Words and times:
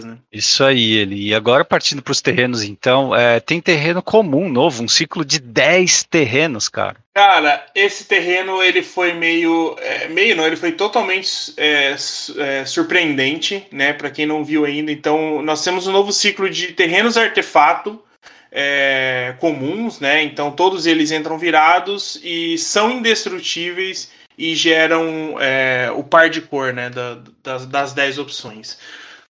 né? 0.00 0.16
Isso 0.32 0.64
aí, 0.64 0.94
ele. 0.94 1.28
E 1.28 1.34
agora 1.34 1.64
partindo 1.64 2.02
para 2.02 2.12
os 2.12 2.20
terrenos, 2.20 2.62
então, 2.62 3.14
é, 3.14 3.40
tem 3.40 3.60
terreno 3.60 4.02
comum 4.02 4.48
novo, 4.48 4.82
um 4.82 4.88
ciclo 4.88 5.24
de 5.24 5.38
10 5.38 6.04
terrenos, 6.04 6.68
cara. 6.68 6.96
Cara, 7.14 7.66
esse 7.74 8.04
terreno 8.04 8.62
ele 8.62 8.82
foi 8.82 9.12
meio, 9.12 9.76
é, 9.80 10.08
meio 10.08 10.34
não, 10.34 10.46
ele 10.46 10.56
foi 10.56 10.72
totalmente 10.72 11.52
é, 11.58 11.94
é, 12.38 12.64
surpreendente, 12.64 13.66
né? 13.70 13.92
Para 13.92 14.10
quem 14.10 14.24
não 14.24 14.44
viu 14.44 14.64
ainda. 14.64 14.90
Então, 14.90 15.42
nós 15.42 15.62
temos 15.62 15.86
um 15.86 15.92
novo 15.92 16.10
ciclo 16.12 16.48
de 16.48 16.68
terrenos 16.68 17.18
artefato 17.18 18.02
é, 18.50 19.34
comuns, 19.38 20.00
né? 20.00 20.22
Então, 20.22 20.50
todos 20.50 20.86
eles 20.86 21.10
entram 21.10 21.38
virados 21.38 22.20
e 22.22 22.56
são 22.58 22.90
indestrutíveis 22.90 24.10
e 24.36 24.54
geram 24.54 25.36
é, 25.40 25.90
o 25.94 26.02
par 26.02 26.30
de 26.30 26.40
cor, 26.40 26.72
né? 26.72 26.90
Da, 26.90 27.18
das, 27.42 27.66
das 27.66 27.92
10 27.92 28.18
opções. 28.18 28.78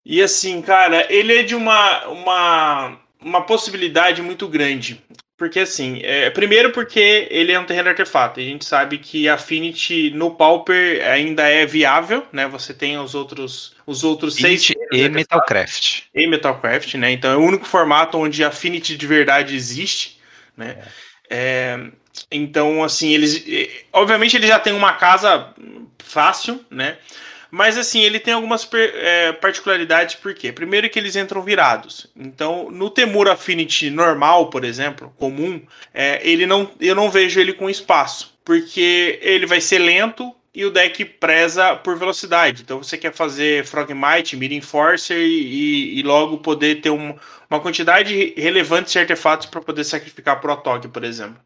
E 0.04 0.20
assim, 0.20 0.60
cara, 0.60 1.06
ele 1.08 1.38
é 1.38 1.42
de 1.42 1.54
uma, 1.54 2.06
uma, 2.08 2.98
uma 3.20 3.42
possibilidade 3.42 4.20
muito 4.20 4.48
grande. 4.48 5.00
Porque 5.42 5.58
assim, 5.58 6.00
é, 6.04 6.30
primeiro 6.30 6.70
porque 6.70 7.26
ele 7.28 7.50
é 7.50 7.58
um 7.58 7.64
terreno 7.64 7.88
artefato. 7.88 8.38
A 8.38 8.42
gente 8.44 8.64
sabe 8.64 8.98
que 8.98 9.28
Affinity 9.28 10.10
no 10.10 10.30
Pauper 10.30 11.04
ainda 11.04 11.48
é 11.48 11.66
viável, 11.66 12.24
né? 12.32 12.46
Você 12.46 12.72
tem 12.72 12.96
os 12.96 13.12
outros 13.12 13.74
os 13.84 14.04
outros 14.04 14.36
seis 14.36 14.70
e 14.92 15.08
Metalcraft. 15.08 16.02
E 16.14 16.28
Metalcraft, 16.28 16.94
né? 16.94 17.10
Então 17.10 17.32
é 17.32 17.36
o 17.36 17.42
único 17.42 17.66
formato 17.66 18.18
onde 18.18 18.44
Affinity 18.44 18.96
de 18.96 19.04
verdade 19.04 19.56
existe, 19.56 20.20
né? 20.56 20.78
É. 20.78 21.12
É, 21.34 21.80
então 22.30 22.84
assim, 22.84 23.12
eles 23.12 23.44
obviamente 23.92 24.36
ele 24.36 24.46
já 24.46 24.60
tem 24.60 24.74
uma 24.74 24.92
casa 24.92 25.52
fácil, 25.98 26.64
né? 26.70 26.98
Mas 27.54 27.76
assim, 27.76 28.00
ele 28.00 28.18
tem 28.18 28.32
algumas 28.32 28.66
é, 28.72 29.30
particularidades, 29.32 30.14
por 30.14 30.32
quê? 30.32 30.50
Primeiro 30.50 30.88
que 30.88 30.98
eles 30.98 31.16
entram 31.16 31.42
virados. 31.42 32.06
Então, 32.16 32.70
no 32.70 32.88
Temur 32.88 33.28
Affinity 33.28 33.90
normal, 33.90 34.48
por 34.48 34.64
exemplo, 34.64 35.12
comum, 35.18 35.60
é, 35.92 36.18
ele 36.26 36.46
não, 36.46 36.70
eu 36.80 36.94
não 36.94 37.10
vejo 37.10 37.38
ele 37.38 37.52
com 37.52 37.68
espaço. 37.68 38.32
Porque 38.42 39.18
ele 39.20 39.44
vai 39.44 39.60
ser 39.60 39.80
lento, 39.80 40.34
e 40.54 40.64
o 40.64 40.70
deck 40.70 41.04
preza 41.04 41.74
por 41.76 41.98
velocidade. 41.98 42.62
Então 42.62 42.82
você 42.82 42.98
quer 42.98 43.12
fazer 43.12 43.64
Frogmite, 43.64 44.36
Mid 44.36 44.52
Enforcer 44.52 45.18
e, 45.18 45.98
e, 45.98 46.02
logo 46.02 46.38
poder 46.38 46.80
ter 46.80 46.90
um, 46.90 47.16
uma 47.48 47.60
quantidade 47.60 48.34
relevante 48.36 48.92
de 48.92 48.98
artefatos 48.98 49.46
para 49.46 49.62
poder 49.62 49.84
sacrificar 49.84 50.40
Protog, 50.40 50.88
por 50.88 51.04
exemplo. 51.04 51.36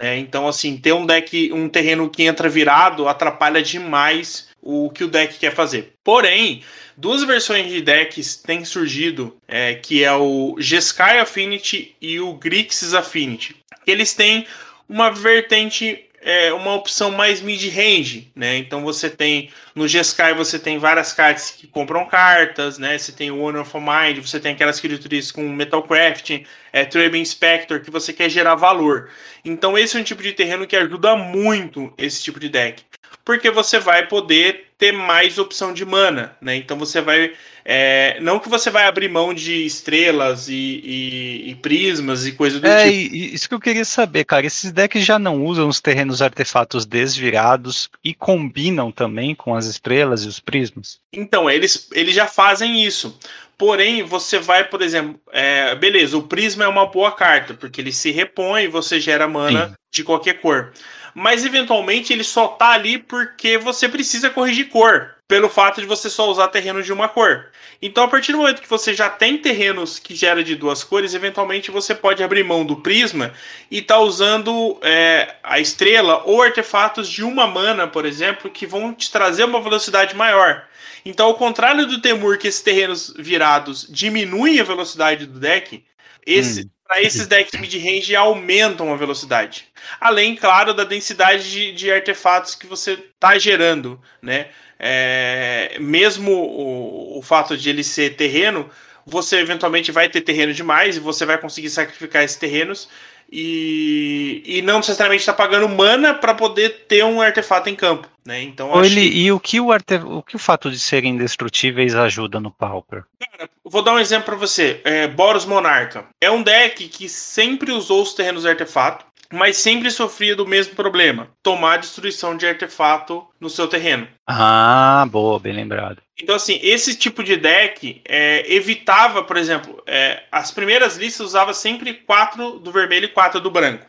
É, 0.00 0.16
então, 0.16 0.48
assim, 0.48 0.76
ter 0.76 0.92
um 0.92 1.06
deck, 1.06 1.52
um 1.52 1.68
terreno 1.68 2.10
que 2.10 2.24
entra 2.24 2.48
virado 2.48 3.08
atrapalha 3.08 3.62
demais 3.62 4.48
o 4.60 4.90
que 4.90 5.04
o 5.04 5.08
deck 5.08 5.38
quer 5.38 5.54
fazer. 5.54 5.94
Porém, 6.02 6.62
duas 6.96 7.22
versões 7.22 7.70
de 7.70 7.80
decks 7.80 8.36
têm 8.36 8.64
surgido, 8.64 9.36
é, 9.46 9.74
que 9.74 10.02
é 10.02 10.12
o 10.12 10.56
Jeskai 10.58 11.20
Affinity 11.20 11.94
e 12.00 12.18
o 12.18 12.34
Grixis 12.34 12.92
Affinity. 12.92 13.56
Eles 13.86 14.14
têm 14.14 14.46
uma 14.88 15.10
vertente 15.10 16.07
é 16.20 16.52
uma 16.52 16.74
opção 16.74 17.10
mais 17.10 17.40
mid-range, 17.40 18.30
né? 18.34 18.56
Então 18.56 18.82
você 18.82 19.08
tem 19.08 19.50
no 19.74 19.86
Jeskai 19.86 20.34
você 20.34 20.58
tem 20.58 20.78
várias 20.78 21.12
cartas 21.12 21.50
que 21.50 21.66
compram 21.66 22.06
cartas, 22.06 22.78
né? 22.78 22.98
Você 22.98 23.12
tem 23.12 23.30
o 23.30 23.40
Honor 23.40 23.62
of 23.62 23.76
Mind, 23.76 24.18
você 24.18 24.40
tem 24.40 24.52
aquelas 24.52 24.80
criaturas 24.80 25.30
com 25.30 25.48
Metalcraft, 25.48 26.42
é 26.72 26.84
Trade 26.84 27.18
Inspector 27.18 27.80
que 27.80 27.90
você 27.90 28.12
quer 28.12 28.28
gerar 28.28 28.54
valor. 28.54 29.10
Então 29.44 29.76
esse 29.78 29.96
é 29.96 30.00
um 30.00 30.04
tipo 30.04 30.22
de 30.22 30.32
terreno 30.32 30.66
que 30.66 30.76
ajuda 30.76 31.16
muito 31.16 31.92
esse 31.96 32.22
tipo 32.22 32.40
de 32.40 32.48
deck 32.48 32.82
porque 33.28 33.50
você 33.50 33.78
vai 33.78 34.06
poder 34.06 34.67
ter 34.78 34.92
mais 34.92 35.38
opção 35.38 35.74
de 35.74 35.84
mana, 35.84 36.36
né? 36.40 36.54
Então 36.54 36.78
você 36.78 37.00
vai. 37.00 37.32
É, 37.64 38.18
não 38.20 38.38
que 38.38 38.48
você 38.48 38.70
vai 38.70 38.84
abrir 38.84 39.08
mão 39.08 39.34
de 39.34 39.66
estrelas 39.66 40.48
e, 40.48 40.54
e, 40.54 41.50
e 41.50 41.54
prismas 41.56 42.24
e 42.24 42.32
coisa 42.32 42.60
do 42.60 42.66
é, 42.66 42.84
tipo. 42.84 43.14
É, 43.14 43.18
isso 43.18 43.48
que 43.48 43.54
eu 43.54 43.60
queria 43.60 43.84
saber, 43.84 44.24
cara. 44.24 44.46
Esses 44.46 44.70
decks 44.70 45.04
já 45.04 45.18
não 45.18 45.44
usam 45.44 45.68
os 45.68 45.80
terrenos 45.80 46.22
artefatos 46.22 46.86
desvirados 46.86 47.90
e 48.02 48.14
combinam 48.14 48.92
também 48.92 49.34
com 49.34 49.54
as 49.54 49.66
estrelas 49.66 50.22
e 50.22 50.28
os 50.28 50.38
prismas? 50.38 51.00
Então, 51.12 51.50
eles, 51.50 51.88
eles 51.92 52.14
já 52.14 52.28
fazem 52.28 52.82
isso. 52.84 53.18
Porém, 53.58 54.04
você 54.04 54.38
vai, 54.38 54.62
por 54.62 54.80
exemplo, 54.80 55.20
é, 55.32 55.74
beleza, 55.74 56.16
o 56.16 56.22
prisma 56.22 56.62
é 56.64 56.68
uma 56.68 56.86
boa 56.86 57.10
carta, 57.10 57.52
porque 57.52 57.80
ele 57.80 57.92
se 57.92 58.12
repõe 58.12 58.62
e 58.62 58.68
você 58.68 59.00
gera 59.00 59.26
mana 59.26 59.70
Sim. 59.70 59.74
de 59.92 60.04
qualquer 60.04 60.34
cor 60.34 60.72
mas 61.18 61.44
eventualmente 61.44 62.12
ele 62.12 62.22
só 62.22 62.46
tá 62.46 62.70
ali 62.70 62.96
porque 62.96 63.58
você 63.58 63.88
precisa 63.88 64.30
corrigir 64.30 64.68
cor, 64.68 65.16
pelo 65.26 65.48
fato 65.48 65.80
de 65.80 65.86
você 65.86 66.08
só 66.08 66.30
usar 66.30 66.46
terreno 66.48 66.80
de 66.80 66.92
uma 66.92 67.08
cor. 67.08 67.46
Então, 67.82 68.04
a 68.04 68.08
partir 68.08 68.32
do 68.32 68.38
momento 68.38 68.62
que 68.62 68.70
você 68.70 68.94
já 68.94 69.10
tem 69.10 69.36
terrenos 69.36 69.98
que 69.98 70.14
gera 70.14 70.44
de 70.44 70.54
duas 70.54 70.84
cores, 70.84 71.14
eventualmente 71.14 71.72
você 71.72 71.92
pode 71.92 72.22
abrir 72.22 72.44
mão 72.44 72.64
do 72.64 72.76
prisma 72.76 73.32
e 73.68 73.82
tá 73.82 73.98
usando 73.98 74.78
é, 74.80 75.34
a 75.42 75.58
estrela 75.58 76.22
ou 76.24 76.40
artefatos 76.40 77.08
de 77.08 77.24
uma 77.24 77.48
mana, 77.48 77.88
por 77.88 78.06
exemplo, 78.06 78.48
que 78.48 78.66
vão 78.66 78.94
te 78.94 79.10
trazer 79.10 79.42
uma 79.42 79.60
velocidade 79.60 80.14
maior. 80.14 80.64
Então, 81.04 81.26
ao 81.26 81.34
contrário 81.34 81.84
do 81.84 82.00
Temur, 82.00 82.38
que 82.38 82.46
esses 82.46 82.62
terrenos 82.62 83.12
virados 83.18 83.88
diminuem 83.90 84.60
a 84.60 84.64
velocidade 84.64 85.26
do 85.26 85.40
deck, 85.40 85.84
esse, 86.24 86.62
hum 86.62 86.78
para 86.88 87.02
esses 87.02 87.26
decks 87.26 87.60
mid-range 87.60 88.16
aumentam 88.16 88.90
a 88.90 88.96
velocidade. 88.96 89.67
Além, 90.00 90.36
claro, 90.36 90.74
da 90.74 90.84
densidade 90.84 91.50
de, 91.50 91.72
de 91.72 91.90
artefatos 91.90 92.54
que 92.54 92.66
você 92.66 92.92
está 92.92 93.38
gerando, 93.38 94.00
né? 94.22 94.48
É, 94.78 95.76
mesmo 95.80 96.32
o, 96.32 97.18
o 97.18 97.22
fato 97.22 97.56
de 97.56 97.68
ele 97.68 97.82
ser 97.82 98.14
terreno, 98.14 98.70
você 99.04 99.38
eventualmente 99.38 99.90
vai 99.90 100.08
ter 100.08 100.20
terreno 100.20 100.52
demais 100.52 100.96
e 100.96 101.00
você 101.00 101.26
vai 101.26 101.38
conseguir 101.38 101.70
sacrificar 101.70 102.22
esses 102.22 102.36
terrenos 102.36 102.88
e, 103.30 104.42
e 104.44 104.62
não 104.62 104.78
necessariamente 104.78 105.20
está 105.20 105.32
pagando 105.32 105.68
mana 105.68 106.14
para 106.14 106.34
poder 106.34 106.86
ter 106.88 107.04
um 107.04 107.20
artefato 107.20 107.68
em 107.68 107.74
campo. 107.74 108.08
Né? 108.24 108.42
Então, 108.42 108.84
ele, 108.84 109.10
que... 109.10 109.18
E 109.18 109.32
o 109.32 109.40
que 109.40 109.60
o, 109.60 109.72
arte... 109.72 109.94
o 109.94 110.22
que 110.22 110.36
o 110.36 110.38
fato 110.38 110.70
de 110.70 110.78
serem 110.78 111.14
indestrutíveis 111.14 111.94
ajuda 111.94 112.40
no 112.40 112.50
Pauper? 112.50 113.04
Cara, 113.18 113.50
vou 113.64 113.82
dar 113.82 113.94
um 113.94 113.98
exemplo 113.98 114.26
para 114.26 114.36
você. 114.36 114.80
É, 114.84 115.06
Boros 115.06 115.44
Monarca. 115.44 116.06
É 116.20 116.30
um 116.30 116.42
deck 116.42 116.88
que 116.88 117.08
sempre 117.08 117.70
usou 117.70 118.02
os 118.02 118.14
terrenos 118.14 118.46
artefato, 118.46 119.04
mas 119.32 119.58
sempre 119.58 119.90
sofria 119.90 120.34
do 120.34 120.46
mesmo 120.46 120.74
problema: 120.74 121.30
tomar 121.42 121.78
destruição 121.78 122.36
de 122.36 122.46
artefato 122.46 123.26
no 123.40 123.50
seu 123.50 123.68
terreno. 123.68 124.08
Ah, 124.26 125.06
boa, 125.10 125.38
bem 125.38 125.52
lembrado. 125.52 126.02
Então, 126.20 126.34
assim, 126.34 126.58
esse 126.62 126.96
tipo 126.96 127.22
de 127.22 127.36
deck 127.36 128.02
é, 128.06 128.52
evitava, 128.52 129.22
por 129.22 129.36
exemplo, 129.36 129.82
é, 129.86 130.24
as 130.32 130.50
primeiras 130.50 130.96
listas 130.96 131.26
usava 131.26 131.54
sempre 131.54 131.94
quatro 131.94 132.58
do 132.58 132.72
vermelho 132.72 133.04
e 133.04 133.08
quatro 133.08 133.40
do 133.40 133.50
branco. 133.50 133.86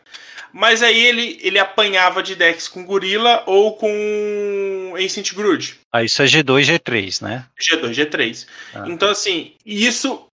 Mas 0.52 0.82
aí 0.82 0.98
ele, 0.98 1.38
ele 1.42 1.58
apanhava 1.58 2.22
de 2.22 2.34
decks 2.34 2.68
com 2.68 2.84
gorila 2.84 3.42
ou 3.46 3.76
com 3.76 4.94
Ancient 4.96 5.32
Groot. 5.34 5.78
Ah, 5.92 6.04
isso 6.04 6.22
é 6.22 6.26
G2, 6.26 6.62
G3, 6.62 7.22
né? 7.22 7.44
G2, 7.60 7.90
G3. 7.90 8.46
Ah. 8.74 8.84
Então, 8.86 9.08
assim, 9.08 9.52
isso 9.66 10.26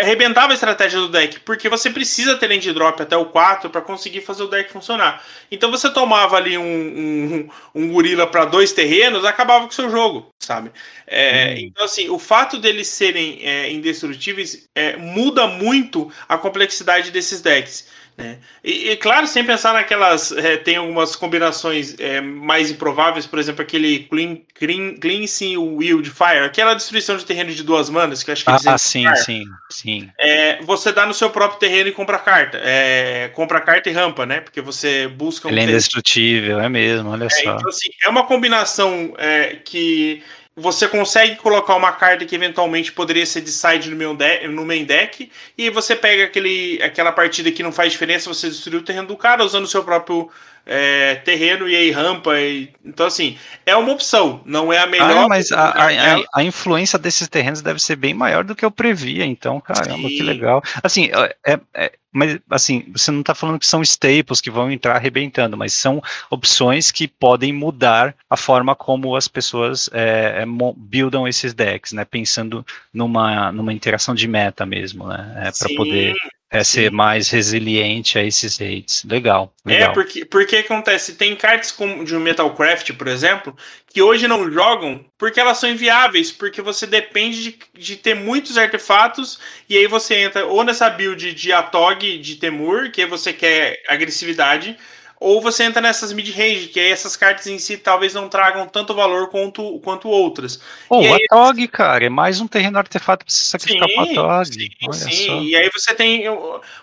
arrebentava 0.00 0.52
a 0.52 0.54
estratégia 0.54 1.00
do 1.00 1.08
deck, 1.08 1.40
porque 1.40 1.68
você 1.68 1.90
precisa 1.90 2.36
ter 2.36 2.48
land 2.48 2.72
drop 2.72 3.02
até 3.02 3.16
o 3.16 3.26
4 3.26 3.70
para 3.70 3.80
conseguir 3.80 4.20
fazer 4.20 4.42
o 4.42 4.48
deck 4.48 4.70
funcionar. 4.70 5.24
Então 5.50 5.70
você 5.70 5.90
tomava 5.90 6.36
ali 6.36 6.56
um, 6.56 6.62
um, 6.64 7.48
um 7.74 7.92
gorila 7.92 8.26
para 8.26 8.44
dois 8.44 8.72
terrenos, 8.72 9.24
acabava 9.24 9.64
com 9.64 9.70
o 9.70 9.74
seu 9.74 9.90
jogo, 9.90 10.28
sabe? 10.38 10.70
É, 11.06 11.54
hum. 11.54 11.62
Então, 11.62 11.84
assim, 11.84 12.08
o 12.08 12.18
fato 12.18 12.58
deles 12.58 12.88
serem 12.88 13.40
é, 13.42 13.72
indestrutíveis 13.72 14.68
é, 14.74 14.96
muda 14.96 15.46
muito 15.46 16.12
a 16.28 16.38
complexidade 16.38 17.10
desses 17.10 17.40
decks. 17.40 17.88
Né? 18.16 18.38
E, 18.62 18.90
e, 18.90 18.96
claro, 18.96 19.26
sem 19.26 19.44
pensar 19.44 19.74
naquelas. 19.74 20.30
É, 20.30 20.56
tem 20.56 20.76
algumas 20.76 21.16
combinações 21.16 21.96
é, 21.98 22.20
mais 22.20 22.70
improváveis, 22.70 23.26
por 23.26 23.40
exemplo, 23.40 23.62
aquele 23.62 24.04
Clean, 24.04 24.38
clean, 24.54 24.94
Cleansing 25.00 25.56
Wildfire, 25.56 26.44
aquela 26.44 26.74
destruição 26.74 27.16
de 27.16 27.24
terreno 27.24 27.50
de 27.50 27.64
duas 27.64 27.90
manas, 27.90 28.22
que 28.22 28.30
acho 28.30 28.44
que 28.44 28.50
Ah, 28.50 28.78
sim, 28.78 29.04
sim, 29.16 29.44
sim. 29.68 30.10
É, 30.16 30.62
você 30.62 30.92
dá 30.92 31.04
no 31.06 31.12
seu 31.12 31.28
próprio 31.28 31.58
terreno 31.58 31.88
e 31.88 31.92
compra 31.92 32.18
carta. 32.18 32.60
É, 32.62 33.30
compra 33.34 33.60
carta 33.60 33.90
e 33.90 33.92
rampa, 33.92 34.24
né? 34.24 34.40
Porque 34.40 34.60
você 34.60 35.08
busca 35.08 35.48
um. 35.48 35.50
Ele 35.50 35.60
é 35.60 35.64
indestrutível, 35.64 36.60
é 36.60 36.68
mesmo, 36.68 37.10
olha 37.10 37.26
é, 37.26 37.30
só. 37.30 37.56
Então, 37.56 37.68
assim, 37.68 37.88
é 38.04 38.08
uma 38.08 38.26
combinação 38.26 39.12
é, 39.18 39.56
que 39.56 40.22
você 40.56 40.86
consegue 40.86 41.36
colocar 41.36 41.74
uma 41.74 41.92
carta 41.92 42.24
que 42.24 42.34
eventualmente 42.34 42.92
poderia 42.92 43.26
ser 43.26 43.40
de 43.40 43.50
side 43.50 43.90
no, 43.90 43.96
meu 43.96 44.14
deck, 44.14 44.46
no 44.46 44.64
main 44.64 44.84
deck, 44.84 45.30
e 45.58 45.68
você 45.68 45.96
pega 45.96 46.24
aquele, 46.24 46.80
aquela 46.82 47.10
partida 47.10 47.50
que 47.50 47.62
não 47.62 47.72
faz 47.72 47.92
diferença, 47.92 48.32
você 48.32 48.48
destruir 48.48 48.78
o 48.78 48.84
terreno 48.84 49.08
do 49.08 49.16
cara 49.16 49.44
usando 49.44 49.64
o 49.64 49.68
seu 49.68 49.82
próprio 49.82 50.30
é, 50.64 51.16
terreno 51.16 51.68
e 51.68 51.74
aí 51.74 51.90
rampa. 51.90 52.38
E, 52.38 52.72
então, 52.84 53.06
assim, 53.06 53.36
é 53.66 53.74
uma 53.74 53.92
opção, 53.92 54.42
não 54.44 54.72
é 54.72 54.78
a 54.78 54.86
melhor. 54.86 55.24
Ah, 55.24 55.28
mas 55.28 55.50
a, 55.50 55.70
a, 55.70 55.88
a, 55.88 56.24
a, 56.34 56.44
influência 56.44 56.98
desses 56.98 57.28
terrenos 57.28 57.60
deve 57.60 57.80
ser 57.80 57.96
bem 57.96 58.14
maior 58.14 58.44
do 58.44 58.54
que 58.54 58.64
eu 58.64 58.70
previa, 58.70 59.26
então, 59.26 59.60
caramba, 59.60 60.08
Sim. 60.08 60.16
que 60.16 60.22
legal. 60.22 60.62
Assim, 60.82 61.10
é, 61.44 61.58
é, 61.74 61.92
mas 62.14 62.38
assim, 62.48 62.86
você 62.92 63.10
não 63.10 63.20
está 63.20 63.34
falando 63.34 63.58
que 63.58 63.66
são 63.66 63.82
staples 63.82 64.40
que 64.40 64.50
vão 64.50 64.70
entrar 64.70 64.94
arrebentando, 64.94 65.56
mas 65.56 65.72
são 65.72 66.00
opções 66.30 66.92
que 66.92 67.08
podem 67.08 67.52
mudar 67.52 68.14
a 68.30 68.36
forma 68.36 68.76
como 68.76 69.16
as 69.16 69.26
pessoas 69.26 69.90
é, 69.92 70.42
é 70.42 70.46
buildam 70.76 71.26
esses 71.26 71.52
decks, 71.52 71.92
né? 71.92 72.04
Pensando 72.04 72.64
numa, 72.92 73.50
numa 73.50 73.72
interação 73.72 74.14
de 74.14 74.28
meta 74.28 74.64
mesmo, 74.64 75.08
né? 75.08 75.48
É, 75.48 75.50
para 75.50 75.74
poder 75.76 76.14
é 76.54 76.62
ser 76.62 76.92
mais 76.92 77.28
resiliente 77.28 78.16
a 78.16 78.22
esses 78.22 78.56
rates. 78.58 79.04
Legal, 79.04 79.52
é, 79.66 79.70
legal. 79.70 79.90
É, 79.90 79.92
porque, 79.92 80.24
porque 80.24 80.56
acontece, 80.56 81.14
tem 81.14 81.34
cartas 81.34 81.72
como 81.72 82.04
de 82.04 82.14
um 82.14 82.20
Metalcraft, 82.20 82.92
por 82.92 83.08
exemplo, 83.08 83.56
que 83.88 84.00
hoje 84.00 84.28
não 84.28 84.50
jogam 84.50 85.04
porque 85.18 85.40
elas 85.40 85.58
são 85.58 85.68
inviáveis, 85.68 86.30
porque 86.30 86.62
você 86.62 86.86
depende 86.86 87.42
de, 87.42 87.58
de 87.74 87.96
ter 87.96 88.14
muitos 88.14 88.56
artefatos, 88.56 89.40
e 89.68 89.76
aí 89.76 89.88
você 89.88 90.14
entra 90.16 90.46
ou 90.46 90.62
nessa 90.62 90.88
build 90.88 91.34
de 91.34 91.52
Atog, 91.52 92.18
de 92.18 92.36
Temur, 92.36 92.90
que 92.92 93.04
você 93.04 93.32
quer 93.32 93.82
agressividade, 93.88 94.76
ou 95.20 95.40
você 95.40 95.64
entra 95.64 95.80
nessas 95.80 96.12
mid-range, 96.12 96.68
que 96.68 96.78
aí 96.78 96.90
essas 96.90 97.16
cartas 97.16 97.46
em 97.46 97.58
si 97.58 97.76
talvez 97.76 98.12
não 98.12 98.28
tragam 98.28 98.66
tanto 98.66 98.94
valor 98.94 99.30
quanto, 99.30 99.78
quanto 99.80 100.08
outras. 100.08 100.60
Pô, 100.88 101.02
e 101.02 101.08
a 101.08 101.18
TOG, 101.28 101.68
cara, 101.68 102.04
é 102.04 102.08
mais 102.08 102.40
um 102.40 102.46
terreno 102.46 102.78
artefato 102.78 103.24
pra 103.24 103.32
você 103.32 103.48
sacrificar 103.48 103.88
sim, 103.88 103.94
pra 103.94 104.04
TOG. 104.14 104.52
Sim, 104.52 104.92
sim. 104.92 105.26
Só. 105.26 105.40
E 105.40 105.56
aí 105.56 105.70
você 105.72 105.94
tem 105.94 106.24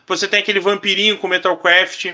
você 0.07 0.27
tem 0.27 0.39
aquele 0.39 0.59
vampirinho 0.59 1.17
com 1.17 1.27
Metalcraft, 1.27 2.13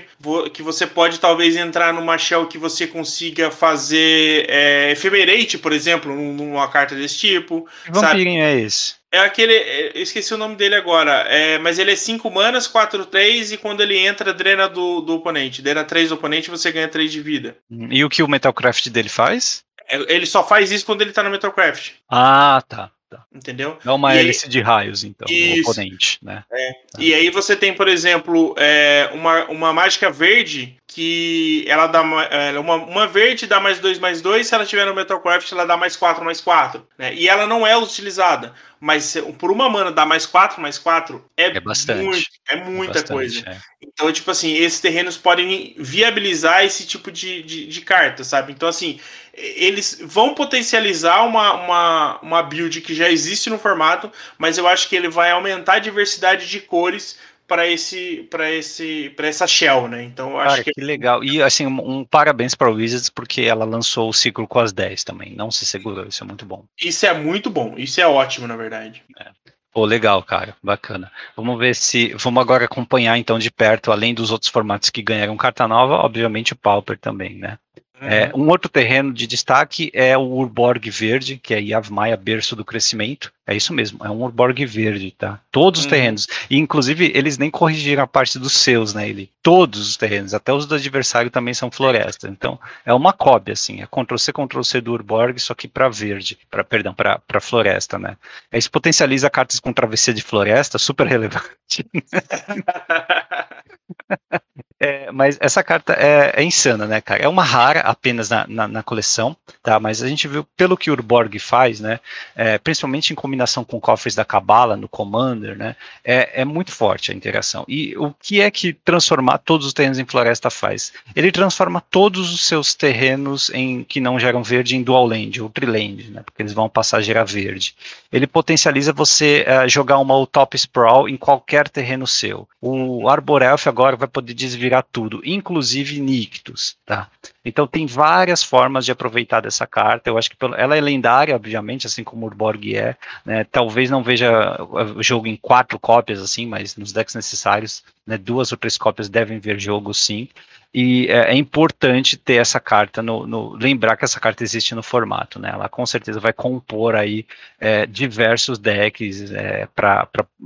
que 0.52 0.62
você 0.62 0.86
pode 0.86 1.18
talvez 1.18 1.56
entrar 1.56 1.92
numa 1.92 2.18
shell 2.18 2.46
que 2.46 2.58
você 2.58 2.86
consiga 2.86 3.50
fazer 3.50 4.46
é, 4.48 4.90
Ephemerate, 4.92 5.56
por 5.58 5.72
exemplo, 5.72 6.14
numa 6.14 6.68
carta 6.68 6.94
desse 6.94 7.16
tipo. 7.16 7.66
Que 7.84 7.92
vampirinho 7.92 8.42
sabe? 8.42 8.52
é 8.52 8.60
esse? 8.60 8.97
É 9.10 9.20
aquele. 9.20 9.54
É, 9.54 9.98
eu 9.98 10.02
esqueci 10.02 10.34
o 10.34 10.38
nome 10.38 10.56
dele 10.56 10.74
agora. 10.74 11.24
É, 11.28 11.58
mas 11.58 11.78
ele 11.78 11.92
é 11.92 11.96
5 11.96 12.30
manas, 12.30 12.66
4, 12.66 13.06
3, 13.06 13.52
e 13.52 13.56
quando 13.56 13.80
ele 13.80 13.96
entra, 13.96 14.34
drena 14.34 14.68
do, 14.68 15.00
do 15.00 15.14
oponente. 15.14 15.62
Drena 15.62 15.84
3 15.84 16.10
do 16.10 16.14
oponente 16.16 16.50
você 16.50 16.70
ganha 16.70 16.88
3 16.88 17.10
de 17.10 17.20
vida. 17.20 17.56
E 17.70 18.04
o 18.04 18.10
que 18.10 18.22
o 18.22 18.28
Metalcraft 18.28 18.88
dele 18.88 19.08
faz? 19.08 19.64
É, 19.88 20.14
ele 20.14 20.26
só 20.26 20.46
faz 20.46 20.70
isso 20.70 20.84
quando 20.84 21.02
ele 21.02 21.12
tá 21.12 21.22
no 21.22 21.30
Metalcraft. 21.30 21.92
Ah, 22.10 22.62
tá. 22.68 22.90
Tá. 23.08 23.24
Entendeu? 23.32 23.78
É 23.84 23.90
uma 23.90 24.14
e 24.14 24.18
hélice 24.18 24.46
aí... 24.46 24.50
de 24.50 24.60
raios, 24.60 25.04
então, 25.04 25.26
isso. 25.28 25.70
oponente, 25.70 26.18
né? 26.22 26.44
É. 26.52 26.72
Tá. 26.92 26.98
E 26.98 27.14
aí 27.14 27.30
você 27.30 27.56
tem, 27.56 27.74
por 27.74 27.88
exemplo, 27.88 28.54
é, 28.58 29.10
uma, 29.12 29.44
uma 29.46 29.72
mágica 29.72 30.10
verde 30.10 30.76
que 30.86 31.64
ela 31.68 31.86
dá 31.86 32.02
ela, 32.30 32.60
uma, 32.60 32.76
uma 32.76 33.06
verde 33.06 33.46
dá 33.46 33.60
mais 33.60 33.78
2 33.78 33.98
mais 33.98 34.22
2, 34.22 34.46
se 34.46 34.54
ela 34.54 34.64
tiver 34.64 34.86
no 34.86 34.94
Metalcraft, 34.94 35.52
ela 35.52 35.66
dá 35.66 35.76
mais 35.76 35.96
4 35.96 36.24
mais 36.24 36.40
4. 36.40 36.86
Né? 36.96 37.14
E 37.14 37.28
ela 37.28 37.46
não 37.46 37.66
é 37.66 37.76
utilizada 37.76 38.54
mas 38.80 39.16
por 39.38 39.50
uma 39.50 39.68
mana 39.68 39.90
dar 39.90 40.06
mais 40.06 40.24
4, 40.24 40.60
mais 40.60 40.78
4 40.78 41.24
é, 41.36 41.46
é 41.46 41.60
bastante. 41.60 42.04
Muito, 42.04 42.26
é 42.48 42.56
muita 42.64 42.92
bastante, 42.94 43.12
coisa. 43.12 43.48
É. 43.48 43.58
Então, 43.82 44.12
tipo 44.12 44.30
assim, 44.30 44.54
esses 44.54 44.80
terrenos 44.80 45.16
podem 45.16 45.74
viabilizar 45.76 46.64
esse 46.64 46.86
tipo 46.86 47.10
de, 47.10 47.42
de, 47.42 47.66
de, 47.66 47.80
carta, 47.80 48.22
sabe? 48.22 48.52
Então, 48.52 48.68
assim, 48.68 49.00
eles 49.38 50.00
vão 50.02 50.34
potencializar 50.34 51.22
uma, 51.24 51.54
uma, 51.54 52.18
uma 52.20 52.42
build 52.42 52.80
que 52.80 52.94
já 52.94 53.10
existe 53.10 53.48
no 53.48 53.58
formato, 53.58 54.10
mas 54.36 54.58
eu 54.58 54.66
acho 54.66 54.88
que 54.88 54.96
ele 54.96 55.08
vai 55.08 55.30
aumentar 55.30 55.74
a 55.74 55.78
diversidade 55.78 56.48
de 56.48 56.60
cores 56.60 57.18
para 57.46 57.66
esse 57.66 58.28
para 58.30 58.52
esse 58.52 59.10
para 59.16 59.26
essa 59.26 59.46
shell, 59.46 59.88
né? 59.88 60.02
Então 60.04 60.32
eu 60.32 60.40
acho 60.40 60.50
Cara, 60.50 60.64
que... 60.64 60.72
que 60.72 60.80
legal. 60.82 61.24
E 61.24 61.42
assim, 61.42 61.66
um, 61.66 61.98
um 61.98 62.04
parabéns 62.04 62.54
para 62.54 62.70
o 62.70 62.74
Wizards 62.74 63.08
porque 63.08 63.40
ela 63.40 63.64
lançou 63.64 64.10
o 64.10 64.12
ciclo 64.12 64.46
com 64.46 64.58
as 64.58 64.72
10 64.72 65.02
também. 65.02 65.34
Não 65.34 65.50
se 65.50 65.64
segurou, 65.64 66.06
isso 66.06 66.22
é 66.22 66.26
muito 66.26 66.44
bom. 66.44 66.64
Isso 66.80 67.06
é 67.06 67.14
muito 67.14 67.48
bom. 67.48 67.74
Isso 67.78 68.00
é 68.00 68.06
ótimo, 68.06 68.46
na 68.46 68.56
verdade. 68.56 69.02
É. 69.18 69.30
Pô, 69.72 69.84
legal, 69.84 70.22
cara, 70.22 70.56
bacana. 70.62 71.10
Vamos 71.36 71.58
ver 71.58 71.74
se. 71.74 72.12
Vamos 72.14 72.40
agora 72.40 72.64
acompanhar 72.64 73.16
então 73.16 73.38
de 73.38 73.50
perto, 73.50 73.92
além 73.92 74.12
dos 74.12 74.30
outros 74.30 74.50
formatos 74.50 74.90
que 74.90 75.02
ganharam 75.02 75.36
carta 75.36 75.66
nova, 75.66 75.94
obviamente 75.94 76.52
o 76.52 76.56
Pauper 76.56 76.98
também, 76.98 77.36
né? 77.36 77.58
É, 78.00 78.30
um 78.34 78.48
outro 78.48 78.68
terreno 78.68 79.12
de 79.12 79.26
destaque 79.26 79.90
é 79.92 80.16
o 80.16 80.22
Urborg 80.22 80.88
Verde, 80.90 81.36
que 81.36 81.52
é 81.52 81.60
Yavmaia, 81.60 82.16
berço 82.16 82.54
do 82.54 82.64
crescimento. 82.64 83.32
É 83.46 83.56
isso 83.56 83.72
mesmo, 83.72 84.04
é 84.04 84.10
um 84.10 84.22
Urborg 84.22 84.64
Verde, 84.66 85.10
tá? 85.10 85.40
Todos 85.50 85.80
os 85.80 85.86
uhum. 85.86 85.90
terrenos. 85.90 86.26
E, 86.50 86.58
inclusive, 86.58 87.10
eles 87.14 87.38
nem 87.38 87.50
corrigiram 87.50 88.02
a 88.02 88.06
parte 88.06 88.38
dos 88.38 88.52
seus, 88.52 88.92
né? 88.92 89.08
Ele, 89.08 89.30
todos 89.42 89.88
os 89.88 89.96
terrenos, 89.96 90.34
até 90.34 90.52
os 90.52 90.66
do 90.66 90.74
adversário 90.74 91.30
também 91.30 91.54
são 91.54 91.70
floresta. 91.70 92.28
Então, 92.28 92.60
é 92.84 92.92
uma 92.92 93.12
cópia, 93.12 93.52
assim. 93.52 93.80
É 93.80 93.86
Ctrl-C, 93.86 94.32
Ctrl-C 94.32 94.80
do 94.80 94.92
Urborg, 94.92 95.40
só 95.40 95.54
que 95.54 95.66
para 95.66 95.88
verde, 95.88 96.38
para 96.50 96.62
perdão, 96.62 96.94
para 96.94 97.40
floresta, 97.40 97.98
né? 97.98 98.16
Isso 98.52 98.70
potencializa 98.70 99.30
cartas 99.30 99.58
com 99.58 99.72
travessia 99.72 100.12
de 100.12 100.22
floresta, 100.22 100.78
super 100.78 101.06
relevante. 101.06 101.86
É, 104.80 105.10
mas 105.10 105.36
essa 105.40 105.62
carta 105.62 105.92
é, 105.94 106.32
é, 106.36 106.44
insana, 106.44 106.86
né, 106.86 107.00
cara? 107.00 107.20
É 107.20 107.28
uma 107.28 107.42
rara 107.42 107.80
apenas 107.80 108.30
na, 108.30 108.46
na, 108.46 108.68
na, 108.68 108.82
coleção, 108.82 109.36
tá? 109.60 109.80
Mas 109.80 110.02
a 110.02 110.08
gente 110.08 110.28
viu 110.28 110.44
pelo 110.56 110.76
que 110.76 110.88
o 110.88 110.92
Urborg 110.92 111.36
faz, 111.40 111.80
né? 111.80 111.98
É, 112.36 112.58
principalmente 112.58 113.12
em 113.12 113.16
combinação 113.16 113.64
com 113.64 113.80
cofres 113.80 114.14
da 114.14 114.24
Cabala 114.24 114.76
no 114.76 114.88
Commander, 114.88 115.58
né? 115.58 115.74
É, 116.04 116.42
é, 116.42 116.44
muito 116.44 116.70
forte 116.70 117.10
a 117.10 117.14
interação. 117.14 117.64
E 117.66 117.96
o 117.96 118.14
que 118.22 118.40
é 118.40 118.48
que 118.52 118.72
transformar 118.72 119.38
todos 119.38 119.66
os 119.66 119.72
terrenos 119.72 119.98
em 119.98 120.04
floresta 120.04 120.48
faz? 120.48 120.92
Ele 121.16 121.32
transforma 121.32 121.82
todos 121.90 122.32
os 122.32 122.46
seus 122.46 122.72
terrenos 122.72 123.50
em 123.50 123.82
que 123.82 124.00
não 124.00 124.18
geram 124.18 124.44
verde 124.44 124.76
em 124.76 124.82
dual 124.84 125.06
land 125.06 125.42
ou 125.42 125.50
triland, 125.50 126.08
né? 126.10 126.22
Porque 126.24 126.40
eles 126.40 126.52
vão 126.52 126.68
passar 126.68 126.98
a 126.98 127.02
gerar 127.02 127.24
verde. 127.24 127.74
Ele 128.12 128.28
potencializa 128.28 128.92
você 128.92 129.44
uh, 129.44 129.68
jogar 129.68 129.98
uma 129.98 130.24
top 130.26 130.56
sprawl 130.56 131.08
em 131.08 131.16
qualquer 131.16 131.68
terreno 131.68 132.06
seu. 132.06 132.48
O 132.60 133.08
Arbor 133.08 133.42
Elf 133.42 133.66
agora 133.66 133.96
vai 133.96 134.08
poder 134.08 134.34
desviar 134.34 134.67
virar 134.68 134.82
tudo, 134.82 135.22
inclusive 135.24 135.98
Nictus, 135.98 136.76
tá? 136.84 137.08
Então 137.42 137.66
tem 137.66 137.86
várias 137.86 138.42
formas 138.42 138.84
de 138.84 138.92
aproveitar 138.92 139.40
dessa 139.40 139.66
carta. 139.66 140.10
Eu 140.10 140.18
acho 140.18 140.28
que 140.28 140.36
ela 140.58 140.76
é 140.76 140.80
lendária, 140.80 141.34
obviamente, 141.34 141.86
assim 141.86 142.04
como 142.04 142.26
Urborg 142.26 142.76
é. 142.76 142.94
Né? 143.24 143.44
Talvez 143.44 143.88
não 143.88 144.02
veja 144.02 144.62
o 144.94 145.02
jogo 145.02 145.26
em 145.26 145.36
quatro 145.36 145.78
cópias, 145.78 146.20
assim, 146.20 146.44
mas 146.46 146.76
nos 146.76 146.92
decks 146.92 147.14
necessários, 147.14 147.82
né, 148.06 148.18
duas 148.18 148.52
ou 148.52 148.58
três 148.58 148.76
cópias 148.76 149.08
devem 149.08 149.38
ver 149.38 149.58
jogo, 149.58 149.94
sim. 149.94 150.28
E 150.72 151.06
é, 151.08 151.32
é 151.32 151.34
importante 151.34 152.16
ter 152.16 152.34
essa 152.34 152.60
carta 152.60 153.02
no, 153.02 153.26
no, 153.26 153.54
lembrar 153.54 153.96
que 153.96 154.04
essa 154.04 154.20
carta 154.20 154.44
existe 154.44 154.74
no 154.74 154.82
formato, 154.82 155.38
né? 155.38 155.50
Ela 155.52 155.68
com 155.68 155.84
certeza 155.86 156.20
vai 156.20 156.32
compor 156.32 156.94
aí 156.94 157.26
é, 157.58 157.86
diversos 157.86 158.58
decks, 158.58 159.32
é, 159.32 159.66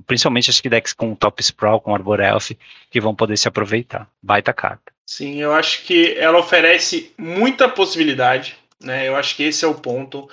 principalmente 0.06 0.50
acho 0.50 0.62
que 0.62 0.68
decks 0.68 0.92
com 0.92 1.14
Top 1.14 1.42
Sprawl, 1.42 1.80
com 1.80 1.94
Arbor 1.94 2.20
Elf, 2.20 2.52
que 2.90 3.00
vão 3.00 3.14
poder 3.14 3.36
se 3.36 3.48
aproveitar. 3.48 4.08
Baita 4.22 4.52
carta. 4.52 4.92
Sim, 5.04 5.40
eu 5.40 5.52
acho 5.52 5.82
que 5.82 6.14
ela 6.16 6.38
oferece 6.38 7.12
muita 7.18 7.68
possibilidade, 7.68 8.56
né? 8.80 9.08
Eu 9.08 9.16
acho 9.16 9.34
que 9.36 9.42
esse 9.42 9.64
é 9.64 9.68
o 9.68 9.74
ponto. 9.74 10.28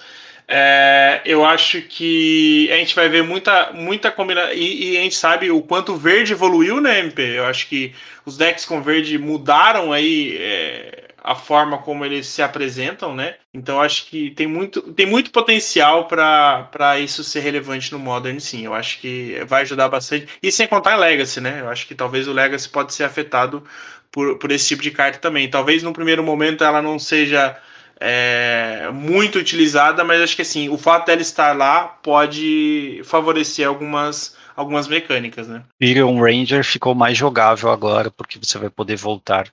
É, 0.51 1.21
eu 1.25 1.45
acho 1.45 1.79
que 1.83 2.67
a 2.71 2.77
gente 2.77 2.95
vai 2.95 3.07
ver 3.07 3.23
muita, 3.23 3.71
muita 3.71 4.11
combinação. 4.11 4.51
E, 4.53 4.93
e, 4.93 4.97
a 4.97 5.01
gente 5.01 5.15
sabe 5.15 5.51
o 5.51 5.61
quanto 5.61 5.95
verde 5.95 6.33
evoluiu, 6.33 6.81
né, 6.81 6.99
MP? 7.01 7.37
Eu 7.37 7.45
acho 7.45 7.67
que 7.67 7.93
os 8.25 8.35
decks 8.35 8.65
com 8.65 8.81
verde 8.81 9.19
mudaram 9.19 9.93
aí 9.93 10.35
é, 10.39 11.09
a 11.23 11.35
forma 11.35 11.77
como 11.77 12.03
eles 12.03 12.25
se 12.25 12.41
apresentam, 12.41 13.13
né? 13.15 13.35
Então 13.53 13.79
acho 13.79 14.07
que 14.07 14.31
tem 14.31 14.47
muito, 14.47 14.81
tem 14.93 15.05
muito 15.05 15.29
potencial 15.29 16.07
para 16.07 16.99
isso 16.99 17.23
ser 17.23 17.41
relevante 17.41 17.91
no 17.91 17.99
Modern, 17.99 18.39
sim. 18.39 18.65
Eu 18.65 18.73
acho 18.73 18.99
que 18.99 19.39
vai 19.45 19.61
ajudar 19.61 19.87
bastante. 19.87 20.27
E 20.41 20.51
sem 20.51 20.65
contar 20.65 20.95
Legacy, 20.95 21.39
né? 21.39 21.59
Eu 21.61 21.69
acho 21.69 21.85
que 21.85 21.93
talvez 21.93 22.27
o 22.27 22.33
Legacy 22.33 22.67
pode 22.69 22.91
ser 22.95 23.03
afetado 23.03 23.63
por, 24.11 24.39
por 24.39 24.51
esse 24.51 24.67
tipo 24.67 24.81
de 24.81 24.89
carta 24.89 25.19
também. 25.19 25.47
Talvez 25.47 25.83
no 25.83 25.93
primeiro 25.93 26.23
momento 26.23 26.63
ela 26.63 26.81
não 26.81 26.97
seja 26.97 27.55
é, 27.99 28.89
muito 28.93 29.37
utilizada, 29.37 30.03
mas 30.03 30.21
acho 30.21 30.35
que 30.35 30.41
assim, 30.41 30.69
o 30.69 30.77
fato 30.77 31.07
dela 31.07 31.21
estar 31.21 31.55
lá 31.55 31.83
pode 31.83 33.01
favorecer 33.03 33.67
algumas 33.67 34.37
algumas 34.55 34.89
mecânicas, 34.89 35.47
né? 35.47 35.63
Tyrion 35.79 36.19
Ranger 36.19 36.65
ficou 36.65 36.93
mais 36.93 37.17
jogável 37.17 37.71
agora, 37.71 38.11
porque 38.11 38.37
você 38.37 38.57
vai 38.57 38.69
poder 38.69 38.97
voltar 38.97 39.47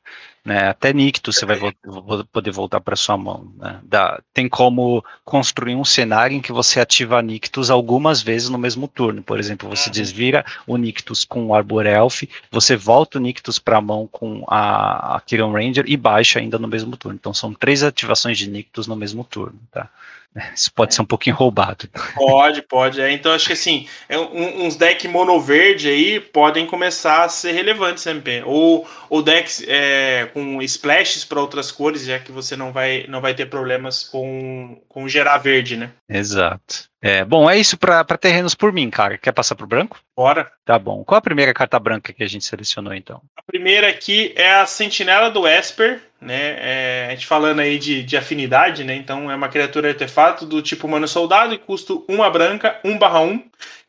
né? 0.46 0.68
Até 0.68 0.92
Nictus 0.92 1.34
você 1.34 1.44
vai 1.44 1.58
vo 1.58 2.24
poder 2.32 2.52
voltar 2.52 2.80
para 2.80 2.94
sua 2.94 3.16
mão. 3.16 3.52
Né? 3.58 3.80
Dá, 3.82 4.22
tem 4.32 4.48
como 4.48 5.04
construir 5.24 5.74
um 5.74 5.84
cenário 5.84 6.36
em 6.36 6.40
que 6.40 6.52
você 6.52 6.78
ativa 6.78 7.20
Nictus 7.20 7.68
algumas 7.68 8.22
vezes 8.22 8.48
no 8.48 8.56
mesmo 8.56 8.86
turno. 8.86 9.24
Por 9.24 9.40
exemplo, 9.40 9.68
você 9.68 9.88
uhum. 9.88 9.92
desvira 9.92 10.44
o 10.64 10.76
Nictus 10.76 11.24
com 11.24 11.46
o 11.46 11.54
Arbor 11.54 11.84
Elf, 11.84 12.22
você 12.48 12.76
volta 12.76 13.18
o 13.18 13.20
Nictus 13.20 13.58
para 13.58 13.78
a 13.78 13.80
mão 13.80 14.06
com 14.06 14.44
a, 14.46 15.16
a 15.16 15.22
Ranger 15.52 15.84
e 15.88 15.96
baixa 15.96 16.38
ainda 16.38 16.60
no 16.60 16.68
mesmo 16.68 16.96
turno. 16.96 17.18
Então 17.20 17.34
são 17.34 17.52
três 17.52 17.82
ativações 17.82 18.38
de 18.38 18.48
Nictus 18.48 18.86
no 18.86 18.94
mesmo 18.94 19.24
turno. 19.24 19.58
Tá? 19.72 19.90
Isso 20.54 20.72
pode 20.72 20.94
ser 20.94 21.02
um 21.02 21.06
pouquinho 21.06 21.36
roubado. 21.36 21.88
Pode, 22.14 22.62
pode. 22.62 23.00
É. 23.00 23.10
Então 23.12 23.32
acho 23.32 23.46
que 23.46 23.52
assim, 23.52 23.88
é 24.08 24.18
um, 24.18 24.66
uns 24.66 24.76
decks 24.76 25.10
mono 25.10 25.40
verde 25.40 25.88
aí 25.88 26.20
podem 26.20 26.66
começar 26.66 27.24
a 27.24 27.28
ser 27.28 27.52
relevantes 27.52 28.06
MP. 28.06 28.42
Ou, 28.44 28.86
ou 29.08 29.22
decks 29.22 29.64
é, 29.66 30.28
com 30.36 30.60
splashes 30.60 31.24
para 31.24 31.40
outras 31.40 31.72
cores, 31.72 32.04
já 32.04 32.18
que 32.18 32.30
você 32.30 32.54
não 32.54 32.70
vai, 32.70 33.06
não 33.08 33.22
vai 33.22 33.34
ter 33.34 33.46
problemas 33.46 34.02
com, 34.02 34.78
com 34.86 35.08
gerar 35.08 35.38
verde, 35.38 35.78
né? 35.78 35.92
Exato. 36.06 36.90
É, 37.00 37.24
bom, 37.24 37.48
é 37.48 37.56
isso 37.56 37.78
para 37.78 38.04
terrenos 38.18 38.54
por 38.54 38.70
mim, 38.70 38.90
cara. 38.90 39.16
Quer 39.16 39.32
passar 39.32 39.54
pro 39.54 39.66
branco? 39.66 39.98
Bora. 40.14 40.52
Tá 40.62 40.78
bom. 40.78 41.02
Qual 41.04 41.16
a 41.16 41.22
primeira 41.22 41.54
carta 41.54 41.78
branca 41.78 42.12
que 42.12 42.22
a 42.22 42.26
gente 42.26 42.44
selecionou, 42.44 42.92
então? 42.92 43.22
A 43.34 43.42
primeira 43.42 43.88
aqui 43.88 44.34
é 44.36 44.56
a 44.56 44.66
Sentinela 44.66 45.30
do 45.30 45.48
Esper, 45.48 46.02
né? 46.20 46.56
É, 46.58 47.06
a 47.08 47.10
gente 47.10 47.26
falando 47.26 47.60
aí 47.60 47.78
de, 47.78 48.02
de 48.02 48.16
afinidade, 48.16 48.84
né? 48.84 48.94
Então 48.94 49.30
é 49.30 49.34
uma 49.34 49.48
criatura 49.48 49.88
artefato 49.88 50.46
do 50.46 50.62
tipo 50.62 50.86
humano 50.86 51.06
soldado 51.06 51.54
e 51.54 51.58
custa 51.58 51.94
uma 52.08 52.30
branca, 52.30 52.78
1 52.84 52.98
barra 52.98 53.20
1, 53.20 53.42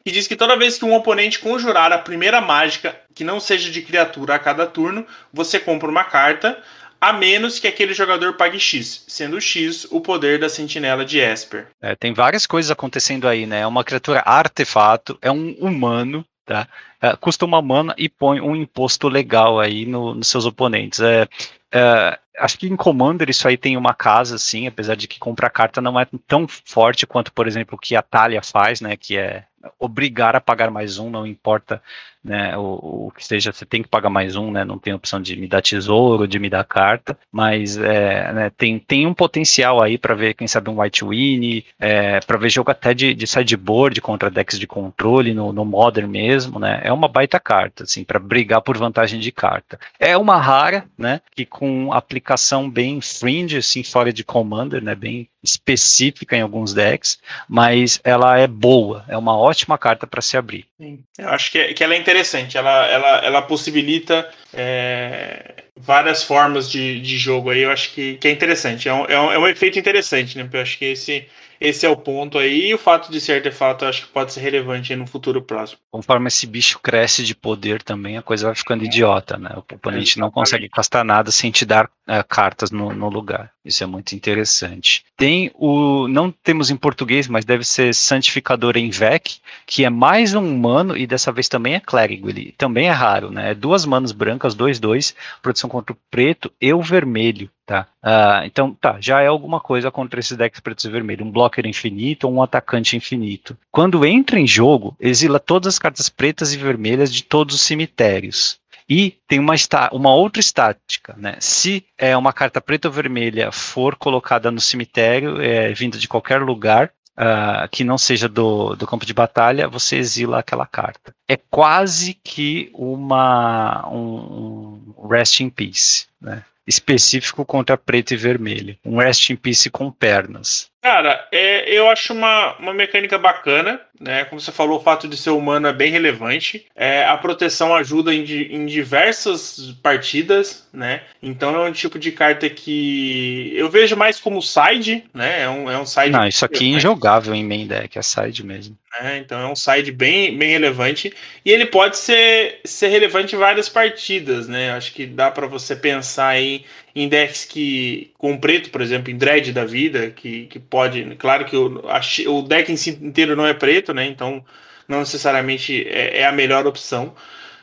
que 0.04 0.12
diz 0.12 0.28
que 0.28 0.36
toda 0.36 0.58
vez 0.58 0.78
que 0.78 0.86
um 0.86 0.94
oponente 0.94 1.40
conjurar 1.40 1.92
a 1.92 1.98
primeira 1.98 2.40
mágica 2.42 2.96
que 3.14 3.24
não 3.24 3.40
seja 3.40 3.72
de 3.72 3.82
criatura 3.82 4.36
a 4.36 4.40
cada 4.40 4.66
turno, 4.66 5.06
você 5.34 5.60
compra 5.60 5.90
uma 5.90 6.04
carta 6.04 6.62
a 7.00 7.14
menos 7.14 7.60
que 7.60 7.68
aquele 7.68 7.94
jogador 7.94 8.34
pague 8.34 8.60
X, 8.60 9.06
sendo 9.08 9.40
X 9.40 9.86
o 9.92 10.02
poder 10.02 10.40
da 10.40 10.50
sentinela 10.50 11.06
de 11.06 11.20
Esper. 11.20 11.68
É, 11.82 11.96
tem 11.96 12.14
várias 12.14 12.48
coisas 12.48 12.72
acontecendo 12.72 13.28
aí, 13.28 13.46
né? 13.46 13.62
É 13.62 13.68
uma 13.68 13.84
criatura 13.84 14.24
artefato, 14.26 15.18
é 15.22 15.32
um 15.32 15.52
humano, 15.60 16.26
tá? 16.48 16.68
É, 17.00 17.16
custa 17.16 17.46
uma 17.46 17.62
mana 17.62 17.94
e 17.98 18.10
põe 18.10 18.42
um 18.42 18.56
imposto 18.56 19.08
legal 19.08 19.60
aí 19.60 19.86
no, 19.86 20.16
nos 20.16 20.30
seus 20.30 20.46
oponentes. 20.46 21.00
É, 21.00 21.28
é, 21.72 22.18
acho 22.40 22.58
que 22.58 22.68
em 22.68 22.76
Commander 22.76 23.30
isso 23.30 23.48
aí 23.48 23.58
tem 23.58 23.78
uma 23.78 23.94
casa, 23.94 24.36
assim, 24.36 24.66
apesar 24.66 24.96
de 24.96 25.08
que 25.08 25.20
comprar 25.20 25.50
carta 25.52 25.82
não 25.82 26.00
é 26.00 26.08
tão 26.26 26.48
forte 26.48 27.06
quanto, 27.06 27.32
por 27.34 27.46
exemplo, 27.46 27.76
o 27.76 27.80
que 27.80 27.96
a 27.96 28.02
Talia 28.02 28.42
faz, 28.42 28.82
né? 28.82 28.96
Que 28.96 29.18
é 29.18 29.44
obrigar 29.78 30.36
a 30.36 30.42
pagar 30.42 30.72
mais 30.72 30.98
um, 30.98 31.10
não 31.10 31.28
importa 31.28 31.84
né, 32.24 32.58
o, 32.58 33.08
o, 33.08 33.12
que 33.16 33.26
seja, 33.26 33.52
você 33.52 33.66
tem 33.66 33.82
que 33.82 33.88
pagar 33.88 34.10
mais 34.10 34.36
um, 34.36 34.52
né, 34.52 34.64
não 34.64 34.78
tem 34.78 34.94
opção 34.94 35.22
de 35.22 35.36
me 35.36 35.48
dar 35.48 35.62
tesouro, 35.62 36.28
de 36.28 36.40
me 36.40 36.50
dar 36.50 36.64
carta, 36.64 37.18
mas 37.32 37.78
é, 37.78 38.34
né, 38.34 38.52
tem, 38.58 38.80
tem 38.80 39.08
um 39.08 39.14
potencial 39.14 39.82
aí 39.82 39.98
para 39.98 40.14
ver, 40.14 40.34
quem 40.34 40.48
sabe, 40.48 40.70
um 40.70 40.82
White 40.82 41.06
Winnie, 41.06 41.66
é, 41.80 42.20
para 42.20 42.38
ver 42.38 42.50
jogo 42.50 42.72
até 42.72 42.94
de, 42.94 43.14
de 43.14 43.28
sideboard 43.28 44.02
contra 44.02 44.30
decks 44.30 44.60
de 44.60 44.68
controle 44.68 45.34
no, 45.34 45.54
no 45.54 45.66
Modern 45.66 46.10
mesmo, 46.10 46.60
né, 46.60 46.82
é 46.84 46.92
uma 46.92 47.08
baita 47.08 47.40
carta, 47.40 47.84
assim, 47.84 48.04
para 48.04 48.20
brigar 48.20 48.62
por 48.62 48.78
vantagem 48.78 49.20
de 49.20 49.32
carta. 49.32 49.80
É 50.00 50.18
uma 50.18 50.38
rara, 50.38 50.86
né, 50.98 51.22
que 51.36 51.46
com 51.46 51.94
aplicação 51.94 52.70
bem 52.70 53.00
fringe, 53.02 53.58
assim, 53.58 53.84
fora 53.84 54.12
de 54.12 54.24
Commander, 54.24 54.84
né, 54.84 54.96
bem 54.96 55.28
específica 55.44 56.36
em 56.36 56.42
alguns 56.42 56.74
decks, 56.74 57.20
mas 57.48 58.00
ela 58.04 58.38
é 58.38 58.48
boa, 58.48 59.06
é 59.08 59.18
uma 59.18 59.38
ótima 59.38 59.78
carta 59.78 60.06
para 60.06 60.22
se 60.22 60.36
abrir. 60.36 60.66
Sim. 60.80 61.04
Eu 61.18 61.30
acho 61.30 61.52
que, 61.52 61.58
é, 61.58 61.74
que 61.74 61.84
ela 61.84 61.96
é 61.96 61.98
interessante, 61.98 62.58
ela, 62.58 62.86
ela, 62.86 63.08
ela 63.26 63.42
possibilita 63.42 64.30
é, 64.54 65.64
várias 65.76 66.24
formas 66.24 66.70
de, 66.70 67.02
de 67.02 67.18
jogo 67.18 67.50
aí, 67.50 67.62
eu 67.62 67.72
acho 67.72 67.94
que, 67.94 68.18
que 68.18 68.28
é 68.28 68.32
interessante, 68.32 68.88
é 68.88 68.94
um, 68.94 69.06
é, 69.06 69.20
um, 69.20 69.32
é 69.32 69.40
um 69.40 69.48
efeito 69.48 69.80
interessante, 69.80 70.38
né? 70.38 70.48
Eu 70.52 70.62
acho 70.62 70.78
que 70.78 70.86
esse 70.86 71.28
esse 71.60 71.86
é 71.86 71.90
o 71.90 71.98
ponto 71.98 72.38
aí. 72.38 72.70
E 72.70 72.74
o 72.74 72.78
fato 72.78 73.12
de 73.12 73.20
ser 73.20 73.34
artefato, 73.34 73.86
eu 73.86 73.90
acho 73.90 74.06
que 74.06 74.12
pode 74.12 74.32
ser 74.32 74.42
relevante 74.42 74.96
no 74.96 75.08
futuro 75.08 75.42
próximo. 75.42 75.80
Conforme 75.92 76.28
esse 76.28 76.46
bicho 76.46 76.80
cresce 76.80 77.24
de 77.24 77.36
poder 77.36 77.82
também, 77.82 78.18
a 78.18 78.22
coisa 78.22 78.48
vai 78.48 78.56
ficando 78.56 78.86
idiota, 78.86 79.38
né? 79.38 79.52
O 79.56 79.60
oponente 79.60 80.20
não 80.20 80.32
consegue 80.32 80.70
gastar 80.70 81.04
nada 81.04 81.32
sem 81.32 81.52
te 81.52 81.66
dar 81.66 81.86
uh, 81.86 82.24
cartas 82.28 82.72
no, 82.72 82.94
no, 82.94 83.10
lugar. 83.10 83.52
Isso 83.68 83.84
é 83.84 83.88
muito 83.88 84.14
interessante. 84.14 85.04
Tem 85.18 85.52
o. 85.54 86.08
Não 86.08 86.32
temos 86.32 86.70
em 86.70 86.78
português, 86.78 87.28
mas 87.28 87.44
deve 87.44 87.66
ser 87.66 87.94
Santificador 87.94 88.78
em 88.78 88.90
VEC, 88.90 89.40
que 89.66 89.84
é 89.84 89.90
mais 89.90 90.34
um 90.34 90.56
humano 90.56 90.96
e 90.96 91.06
dessa 91.06 91.32
vez 91.32 91.50
também 91.50 91.74
é 91.76 91.80
clérigo. 91.80 92.30
Ele 92.30 92.54
também 92.58 92.88
é 92.88 92.92
raro, 92.92 93.30
né? 93.30 93.52
É 93.52 93.54
duas 93.54 93.86
manos 93.86 94.14
brancas, 94.14 94.56
dois, 94.56 94.80
dois, 94.80 95.14
produção 95.42 95.70
contra 95.70 95.92
o 95.94 95.98
preto 96.10 96.52
e 96.62 96.74
o 96.74 96.82
vermelho. 96.82 97.50
Tá. 97.66 97.86
Uh, 98.02 98.46
então, 98.46 98.74
tá, 98.74 98.96
já 99.02 99.22
é 99.22 99.28
alguma 99.28 99.60
coisa 99.60 99.92
contra 99.92 100.22
esses 100.22 100.38
decks 100.38 100.62
pretos 100.62 100.86
e 100.86 100.90
vermelhos. 100.90 101.28
Um 101.28 101.32
blocker 101.32 101.66
infinito 101.66 102.26
ou 102.26 102.34
um 102.34 102.42
atacante 102.42 102.96
infinito. 102.96 103.58
Quando 103.70 104.06
entra 104.06 104.40
em 104.40 104.48
jogo, 104.48 104.96
exila 104.98 105.38
todas 105.38 105.74
as 105.74 105.80
cartas 105.80 106.08
pretas 106.08 106.54
e 106.54 106.58
vermelhas 106.58 107.14
de 107.14 107.24
todos 107.24 107.56
os 107.56 107.62
cemitérios. 107.62 108.58
E 108.90 109.18
tem 109.28 109.40
uma, 109.40 109.54
uma 109.92 110.14
outra 110.14 110.40
estática, 110.40 111.14
né? 111.18 111.36
Se 111.40 111.86
é 111.98 112.16
uma 112.16 112.32
carta 112.32 112.62
preta 112.62 112.88
ou 112.88 112.94
vermelha 112.94 113.52
for 113.52 113.96
colocada 113.96 114.50
no 114.50 114.62
cemitério, 114.62 115.42
é, 115.42 115.74
vinda 115.74 115.98
de 115.98 116.08
qualquer 116.08 116.42
lugar, 116.42 116.92
Uh, 117.20 117.68
que 117.72 117.84
não 117.84 117.98
seja 117.98 118.30
do, 118.30 118.76
do 118.76 118.86
campo 118.86 119.04
de 119.04 119.12
batalha, 119.12 119.68
você 119.68 119.96
exila 119.96 120.38
aquela 120.38 120.68
carta. 120.68 121.16
É 121.28 121.36
quase 121.36 122.14
que 122.14 122.70
uma 122.76 123.90
um, 123.90 124.94
um 124.96 125.08
rest 125.08 125.40
in 125.40 125.50
peace, 125.50 126.06
né? 126.22 126.44
específico 126.68 127.46
contra 127.46 127.78
preto 127.78 128.14
e 128.14 128.18
vermelho. 128.18 128.78
Um 128.86 128.98
Rest 128.98 129.30
in 129.30 129.38
Peace 129.38 129.70
com 129.70 129.90
pernas. 129.90 130.70
Cara, 130.82 131.28
é, 131.32 131.70
eu 131.74 131.90
acho 131.90 132.14
uma, 132.14 132.56
uma 132.58 132.74
mecânica 132.74 133.18
bacana, 133.18 133.82
né? 134.00 134.26
Como 134.26 134.40
você 134.40 134.52
falou, 134.52 134.78
o 134.80 134.84
fato 134.84 135.08
de 135.08 135.18
ser 135.18 135.32
humano 135.32 135.68
é 135.68 135.74
bem 135.74 135.92
relevante. 135.92 136.66
É, 136.76 137.04
a 137.04 137.18
proteção 137.18 137.76
ajuda 137.76 138.14
em, 138.14 138.24
em 138.24 138.66
diversas 138.66 139.76
partidas, 139.82 140.68
né? 140.72 141.02
Então 141.22 141.56
é 141.56 141.68
um 141.68 141.72
tipo 141.72 141.98
de 141.98 142.12
carta 142.12 142.48
que 142.50 143.52
eu 143.56 143.70
vejo 143.70 143.96
mais 143.98 144.20
como 144.20 144.42
side, 144.42 145.04
né? 145.14 145.42
É 145.42 145.50
um, 145.50 145.70
é 145.70 145.78
um 145.78 145.86
side. 145.86 146.12
Não, 146.12 146.28
isso 146.28 146.46
aqui 146.46 146.66
é 146.66 146.78
injogável 146.78 147.34
em 147.34 147.44
main 147.44 147.66
deck, 147.66 147.98
é 147.98 148.02
side 148.02 148.46
mesmo. 148.46 148.78
É, 149.02 149.18
então 149.18 149.40
é 149.40 149.48
um 149.48 149.56
side 149.56 149.92
bem, 149.92 150.38
bem 150.38 150.50
relevante. 150.50 151.14
E 151.44 151.52
ele 151.52 151.66
pode 151.66 151.98
ser, 151.98 152.62
ser 152.64 152.88
relevante 152.88 153.36
em 153.36 153.40
várias 153.40 153.68
partidas, 153.68 154.48
né? 154.48 154.72
Acho 154.72 154.94
que 154.94 155.06
dá 155.06 155.30
para 155.30 155.48
você 155.48 155.76
pensar 155.76 156.30
aí 156.30 156.66
em 157.04 157.08
decks 157.08 157.46
que 157.46 158.12
com 158.18 158.38
preto, 158.38 158.70
por 158.70 158.82
exemplo, 158.82 159.12
em 159.12 159.18
dread 159.18 159.52
da 159.52 159.66
vida, 159.66 160.10
que, 160.10 160.48
que 160.48 160.60
pode, 160.60 161.04
claro 161.18 161.46
que 161.46 161.56
o, 161.56 161.82
o 162.28 162.42
deck 162.42 162.72
em 162.72 162.76
si 162.76 162.98
inteiro 163.02 163.36
não 163.36 163.46
é 163.46 163.54
preto, 163.54 163.94
né? 163.94 164.08
Então 164.08 164.44
não 164.88 165.00
necessariamente 165.00 165.88
é, 165.88 166.22
é 166.22 166.26
a 166.26 166.32
melhor 166.32 166.66
opção. 166.66 167.14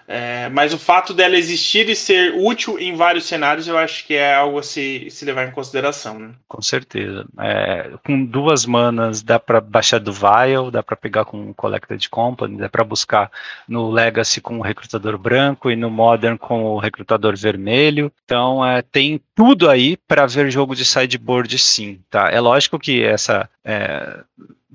É, 0.07 0.49
mas 0.51 0.75
o 0.75 0.79
fato 0.79 1.15
dela 1.15 1.37
existir 1.37 1.89
e 1.89 1.97
ser 1.97 2.35
útil 2.37 2.79
em 2.79 2.95
vários 2.95 3.25
cenários, 3.25 3.67
eu 3.67 3.77
acho 3.79 4.07
que 4.07 4.15
é 4.15 4.35
algo 4.35 4.59
a 4.59 4.63
se, 4.63 5.09
se 5.11 5.25
levar 5.25 5.49
em 5.49 5.51
consideração. 5.51 6.19
Né? 6.19 6.31
Com 6.47 6.61
certeza. 6.61 7.27
É, 7.39 7.91
com 8.05 8.25
duas 8.25 8.67
manas 8.67 9.23
dá 9.23 9.39
para 9.39 9.61
baixar 9.61 9.99
do 9.99 10.13
Vial, 10.13 10.71
dá 10.71 10.83
para 10.83 10.97
pegar 10.97 11.25
com 11.25 11.51
o 11.51 11.55
Collected 11.55 12.09
Company, 12.11 12.59
dá 12.59 12.69
para 12.69 12.85
buscar 12.85 13.31
no 13.67 13.91
Legacy 13.91 14.41
com 14.41 14.59
o 14.59 14.63
recrutador 14.63 15.17
branco 15.17 15.71
e 15.71 15.77
no 15.77 15.91
Modern 15.91 16.37
com 16.37 16.65
o 16.65 16.79
recrutador 16.79 17.37
vermelho. 17.37 18.13
Então 18.25 18.65
é, 18.65 18.83
tem 18.83 19.21
tudo 19.35 19.71
aí 19.71 19.97
para 19.97 20.27
ver 20.27 20.51
jogo 20.51 20.75
de 20.75 20.85
sideboard 20.85 21.59
sim. 21.59 21.99
Tá? 22.11 22.29
É 22.31 22.41
lógico 22.41 22.79
que 22.79 23.03
essa 23.03 23.49
é, 23.65 24.19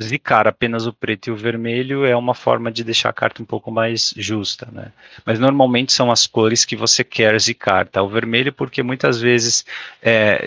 zicar 0.01 0.47
apenas 0.47 0.85
o 0.85 0.93
preto 0.93 1.27
e 1.27 1.31
o 1.31 1.35
vermelho 1.35 2.05
é 2.05 2.15
uma 2.15 2.33
forma 2.33 2.71
de 2.71 2.83
deixar 2.83 3.09
a 3.09 3.13
carta 3.13 3.41
um 3.41 3.45
pouco 3.45 3.69
mais 3.69 4.13
justa, 4.15 4.67
né? 4.71 4.91
Mas 5.25 5.39
normalmente 5.39 5.91
são 5.91 6.09
as 6.09 6.25
cores 6.25 6.63
que 6.63 6.75
você 6.75 7.03
quer 7.03 7.39
zicar, 7.39 7.87
tá? 7.87 8.01
O 8.01 8.07
vermelho 8.07 8.53
porque 8.53 8.81
muitas 8.81 9.19
vezes 9.19 9.65
é, 10.01 10.45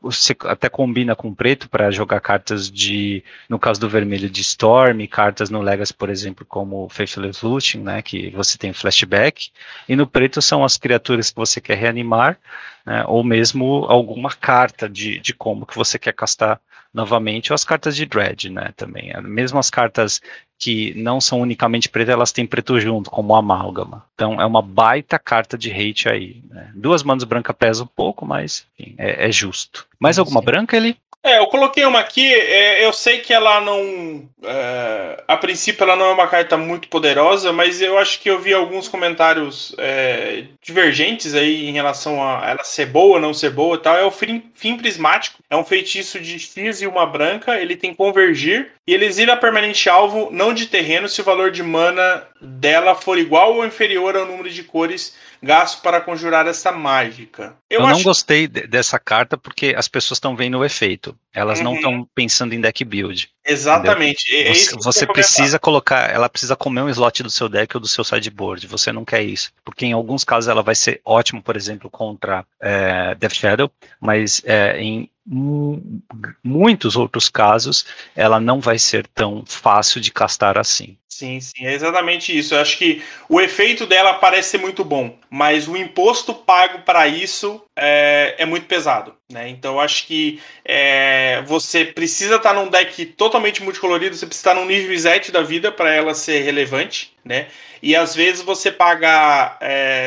você 0.00 0.36
até 0.44 0.68
combina 0.68 1.16
com 1.16 1.28
o 1.28 1.34
preto 1.34 1.68
para 1.68 1.90
jogar 1.90 2.20
cartas 2.20 2.70
de, 2.70 3.24
no 3.48 3.58
caso 3.58 3.80
do 3.80 3.88
vermelho, 3.88 4.30
de 4.30 4.40
Storm, 4.40 5.06
cartas 5.08 5.50
no 5.50 5.60
Legacy, 5.60 5.92
por 5.92 6.08
exemplo, 6.08 6.46
como 6.46 6.88
Faithless 6.88 7.44
Looting, 7.44 7.80
né? 7.80 8.00
Que 8.00 8.30
você 8.30 8.56
tem 8.56 8.72
flashback, 8.72 9.50
e 9.88 9.96
no 9.96 10.06
preto 10.06 10.40
são 10.40 10.64
as 10.64 10.76
criaturas 10.76 11.30
que 11.30 11.36
você 11.36 11.60
quer 11.60 11.76
reanimar, 11.76 12.38
né? 12.86 13.04
Ou 13.08 13.24
mesmo 13.24 13.86
alguma 13.88 14.30
carta 14.30 14.88
de, 14.88 15.18
de 15.18 15.34
combo 15.34 15.66
que 15.66 15.76
você 15.76 15.98
quer 15.98 16.12
castar 16.12 16.60
novamente, 16.92 17.52
ou 17.52 17.54
as 17.54 17.64
cartas 17.64 17.96
de 17.96 18.06
Dread, 18.06 18.50
né, 18.50 18.72
também. 18.76 19.12
Mesmo 19.22 19.58
as 19.58 19.70
cartas 19.70 20.20
que 20.62 20.94
não 20.94 21.20
são 21.20 21.40
unicamente 21.40 21.88
pretas, 21.88 22.12
elas 22.12 22.30
têm 22.30 22.46
preto 22.46 22.78
junto, 22.78 23.10
como 23.10 23.34
amálgama. 23.34 24.06
Então 24.14 24.40
é 24.40 24.46
uma 24.46 24.62
baita 24.62 25.18
carta 25.18 25.58
de 25.58 25.72
hate 25.72 26.08
aí. 26.08 26.40
Né? 26.48 26.70
Duas 26.72 27.02
manos 27.02 27.24
branca 27.24 27.52
pesa 27.52 27.82
um 27.82 27.86
pouco, 27.86 28.24
mas 28.24 28.64
enfim, 28.78 28.94
é, 28.96 29.26
é, 29.28 29.32
justo. 29.32 29.88
Mais 29.98 30.20
alguma 30.20 30.38
Sim. 30.38 30.46
branca 30.46 30.76
ali? 30.76 30.96
É, 31.24 31.38
eu 31.38 31.46
coloquei 31.46 31.84
uma 31.84 32.00
aqui, 32.00 32.34
é, 32.34 32.84
eu 32.84 32.92
sei 32.92 33.20
que 33.20 33.32
ela 33.32 33.60
não. 33.60 34.28
É, 34.42 35.22
a 35.28 35.36
princípio, 35.36 35.84
ela 35.84 35.94
não 35.94 36.06
é 36.06 36.12
uma 36.12 36.26
carta 36.26 36.56
muito 36.56 36.88
poderosa, 36.88 37.52
mas 37.52 37.80
eu 37.80 37.96
acho 37.96 38.18
que 38.18 38.28
eu 38.28 38.40
vi 38.40 38.52
alguns 38.52 38.88
comentários 38.88 39.72
é, 39.78 40.46
divergentes 40.60 41.32
aí 41.32 41.68
em 41.68 41.72
relação 41.72 42.20
a 42.20 42.50
ela 42.50 42.64
ser 42.64 42.86
boa, 42.86 43.20
não 43.20 43.32
ser 43.32 43.50
boa 43.50 43.76
e 43.76 43.78
tal. 43.78 43.96
É 43.96 44.04
o 44.04 44.10
fim, 44.10 44.42
fim 44.52 44.76
prismático, 44.76 45.38
é 45.48 45.56
um 45.56 45.64
feitiço 45.64 46.18
de 46.18 46.40
X 46.40 46.82
e 46.82 46.88
uma 46.88 47.06
branca, 47.06 47.56
ele 47.56 47.76
tem 47.76 47.94
convergir, 47.94 48.72
e 48.84 48.92
ele 48.92 49.04
exila 49.04 49.36
permanente 49.36 49.88
alvo 49.88 50.28
não 50.32 50.51
de 50.52 50.66
terreno 50.66 51.08
se 51.08 51.20
o 51.20 51.24
valor 51.24 51.50
de 51.50 51.62
mana 51.62 52.26
dela 52.40 52.94
for 52.94 53.18
igual 53.18 53.54
ou 53.54 53.66
inferior 53.66 54.16
ao 54.16 54.26
número 54.26 54.50
de 54.50 54.62
cores 54.62 55.14
gasto 55.42 55.82
para 55.82 56.00
conjurar 56.00 56.46
essa 56.46 56.70
mágica. 56.70 57.56
Eu, 57.68 57.80
Eu 57.80 57.86
acho... 57.86 57.96
não 57.96 58.02
gostei 58.04 58.46
dessa 58.46 58.98
carta 58.98 59.36
porque 59.36 59.74
as 59.76 59.88
pessoas 59.88 60.16
estão 60.16 60.36
vendo 60.36 60.58
o 60.58 60.64
efeito. 60.64 61.16
Elas 61.34 61.58
uhum. 61.58 61.64
não 61.64 61.74
estão 61.74 62.08
pensando 62.14 62.54
em 62.54 62.60
deck 62.60 62.84
build. 62.84 63.28
Exatamente. 63.44 64.34
É 64.36 64.54
você, 64.54 64.76
você 64.76 65.06
precisa 65.06 65.58
colocar, 65.58 66.10
ela 66.10 66.28
precisa 66.28 66.54
comer 66.54 66.82
um 66.82 66.88
slot 66.90 67.22
do 67.22 67.30
seu 67.30 67.48
deck 67.48 67.76
ou 67.76 67.80
do 67.80 67.88
seu 67.88 68.04
sideboard. 68.04 68.66
Você 68.68 68.92
não 68.92 69.04
quer 69.04 69.22
isso. 69.22 69.50
Porque 69.64 69.84
em 69.84 69.92
alguns 69.92 70.22
casos 70.22 70.48
ela 70.48 70.62
vai 70.62 70.74
ser 70.74 71.00
ótimo, 71.04 71.42
por 71.42 71.56
exemplo, 71.56 71.90
contra 71.90 72.44
é, 72.60 73.14
Death 73.16 73.34
Shadow, 73.34 73.70
mas 74.00 74.42
é, 74.44 74.80
em 74.80 75.10
muitos 75.24 76.96
outros 76.96 77.28
casos 77.28 77.86
ela 78.14 78.40
não 78.40 78.60
vai 78.60 78.78
ser 78.78 79.06
tão 79.06 79.44
fácil 79.46 80.00
de 80.00 80.10
castar 80.10 80.58
assim. 80.58 80.96
Sim, 81.14 81.40
sim, 81.40 81.66
é 81.66 81.74
exatamente 81.74 82.36
isso. 82.36 82.54
Eu 82.54 82.60
acho 82.60 82.78
que 82.78 83.02
o 83.28 83.38
efeito 83.38 83.86
dela 83.86 84.14
parece 84.14 84.52
ser 84.52 84.58
muito 84.58 84.82
bom, 84.82 85.18
mas 85.28 85.68
o 85.68 85.76
imposto 85.76 86.32
pago 86.32 86.80
para 86.86 87.06
isso 87.06 87.62
é, 87.76 88.34
é, 88.38 88.46
muito 88.46 88.64
pesado. 88.64 89.14
Né? 89.30 89.50
Então 89.50 89.74
eu 89.74 89.80
acho 89.80 90.06
que 90.06 90.40
é, 90.64 91.42
você 91.42 91.84
precisa 91.84 92.36
estar 92.36 92.54
tá 92.54 92.54
num 92.54 92.70
deck 92.70 93.04
totalmente 93.04 93.62
multicolorido, 93.62 94.16
você 94.16 94.24
precisa 94.24 94.48
estar 94.48 94.54
tá 94.54 94.60
num 94.60 94.66
nível 94.66 94.98
7 94.98 95.30
da 95.30 95.42
vida 95.42 95.70
para 95.70 95.92
ela 95.92 96.14
ser 96.14 96.40
relevante. 96.44 97.12
Né? 97.22 97.48
E 97.82 97.94
às 97.94 98.14
vezes 98.16 98.42
você 98.42 98.72
pagar 98.72 99.58